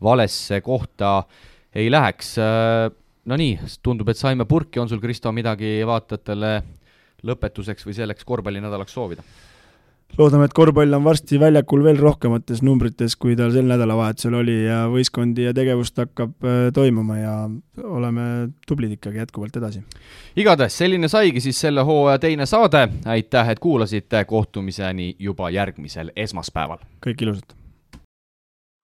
valesse 0.05 0.61
kohta 0.65 1.23
ei 1.73 1.89
läheks 1.89 2.36
äh,. 2.36 2.90
no 3.24 3.40
nii, 3.40 3.56
tundub, 3.81 4.12
et 4.12 4.20
saime 4.20 4.44
purki, 4.44 4.82
on 4.82 4.93
sul, 4.93 5.01
Kristo, 5.01 5.32
midagi 5.32 5.78
vaatajatele 5.89 6.52
lõpetuseks 7.24 7.89
või 7.89 7.97
selleks 7.97 8.28
korvpallinädalaks 8.28 9.01
soovida? 9.01 9.24
Loodame, 10.19 10.47
et 10.47 10.55
korvpall 10.55 10.95
on 10.95 11.05
varsti 11.05 11.39
väljakul 11.41 11.82
veel 11.85 11.99
rohkemates 11.99 12.62
numbrites, 12.62 13.16
kui 13.20 13.35
tal 13.39 13.51
sel 13.55 13.66
nädalavahetusel 13.69 14.36
oli 14.39 14.57
ja 14.66 14.85
võistkondi 14.93 15.49
ja 15.49 15.55
tegevust 15.57 15.99
hakkab 15.99 16.47
äh, 16.47 16.61
toimuma 16.74 17.19
ja 17.19 17.35
oleme 17.82 18.27
tublid 18.69 18.95
ikkagi 18.97 19.23
jätkuvalt 19.23 19.57
edasi. 19.59 19.82
igatahes 20.36 20.78
selline 20.78 21.09
saigi 21.09 21.41
siis 21.41 21.61
selle 21.61 21.82
hooaja 21.82 22.19
teine 22.23 22.47
saade, 22.47 22.86
aitäh, 23.07 23.51
et 23.51 23.59
kuulasite, 23.59 24.24
kohtumiseni 24.24 25.16
juba 25.19 25.51
järgmisel 25.51 26.12
esmaspäeval. 26.16 26.78
kõike 27.07 27.27
ilusat! 27.27 27.57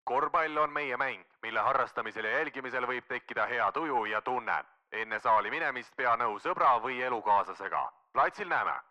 korvpall 0.03 0.57
on 0.57 0.73
meie 0.73 0.97
mäng, 0.97 1.23
mille 1.41 1.59
harrastamisel 1.59 2.25
ja 2.25 2.39
jälgimisel 2.39 2.87
võib 2.87 3.07
tekkida 3.07 3.47
hea 3.47 3.71
tuju 3.71 4.05
ja 4.05 4.21
tunne. 4.21 4.63
enne 4.91 5.19
saali 5.19 5.49
minemist 5.49 5.95
pea 5.95 6.17
nõu 6.19 6.39
sõbra 6.39 6.75
või 6.83 6.99
elukaaslasega. 7.01 7.91
platsil 8.13 8.49
näeme 8.49 8.90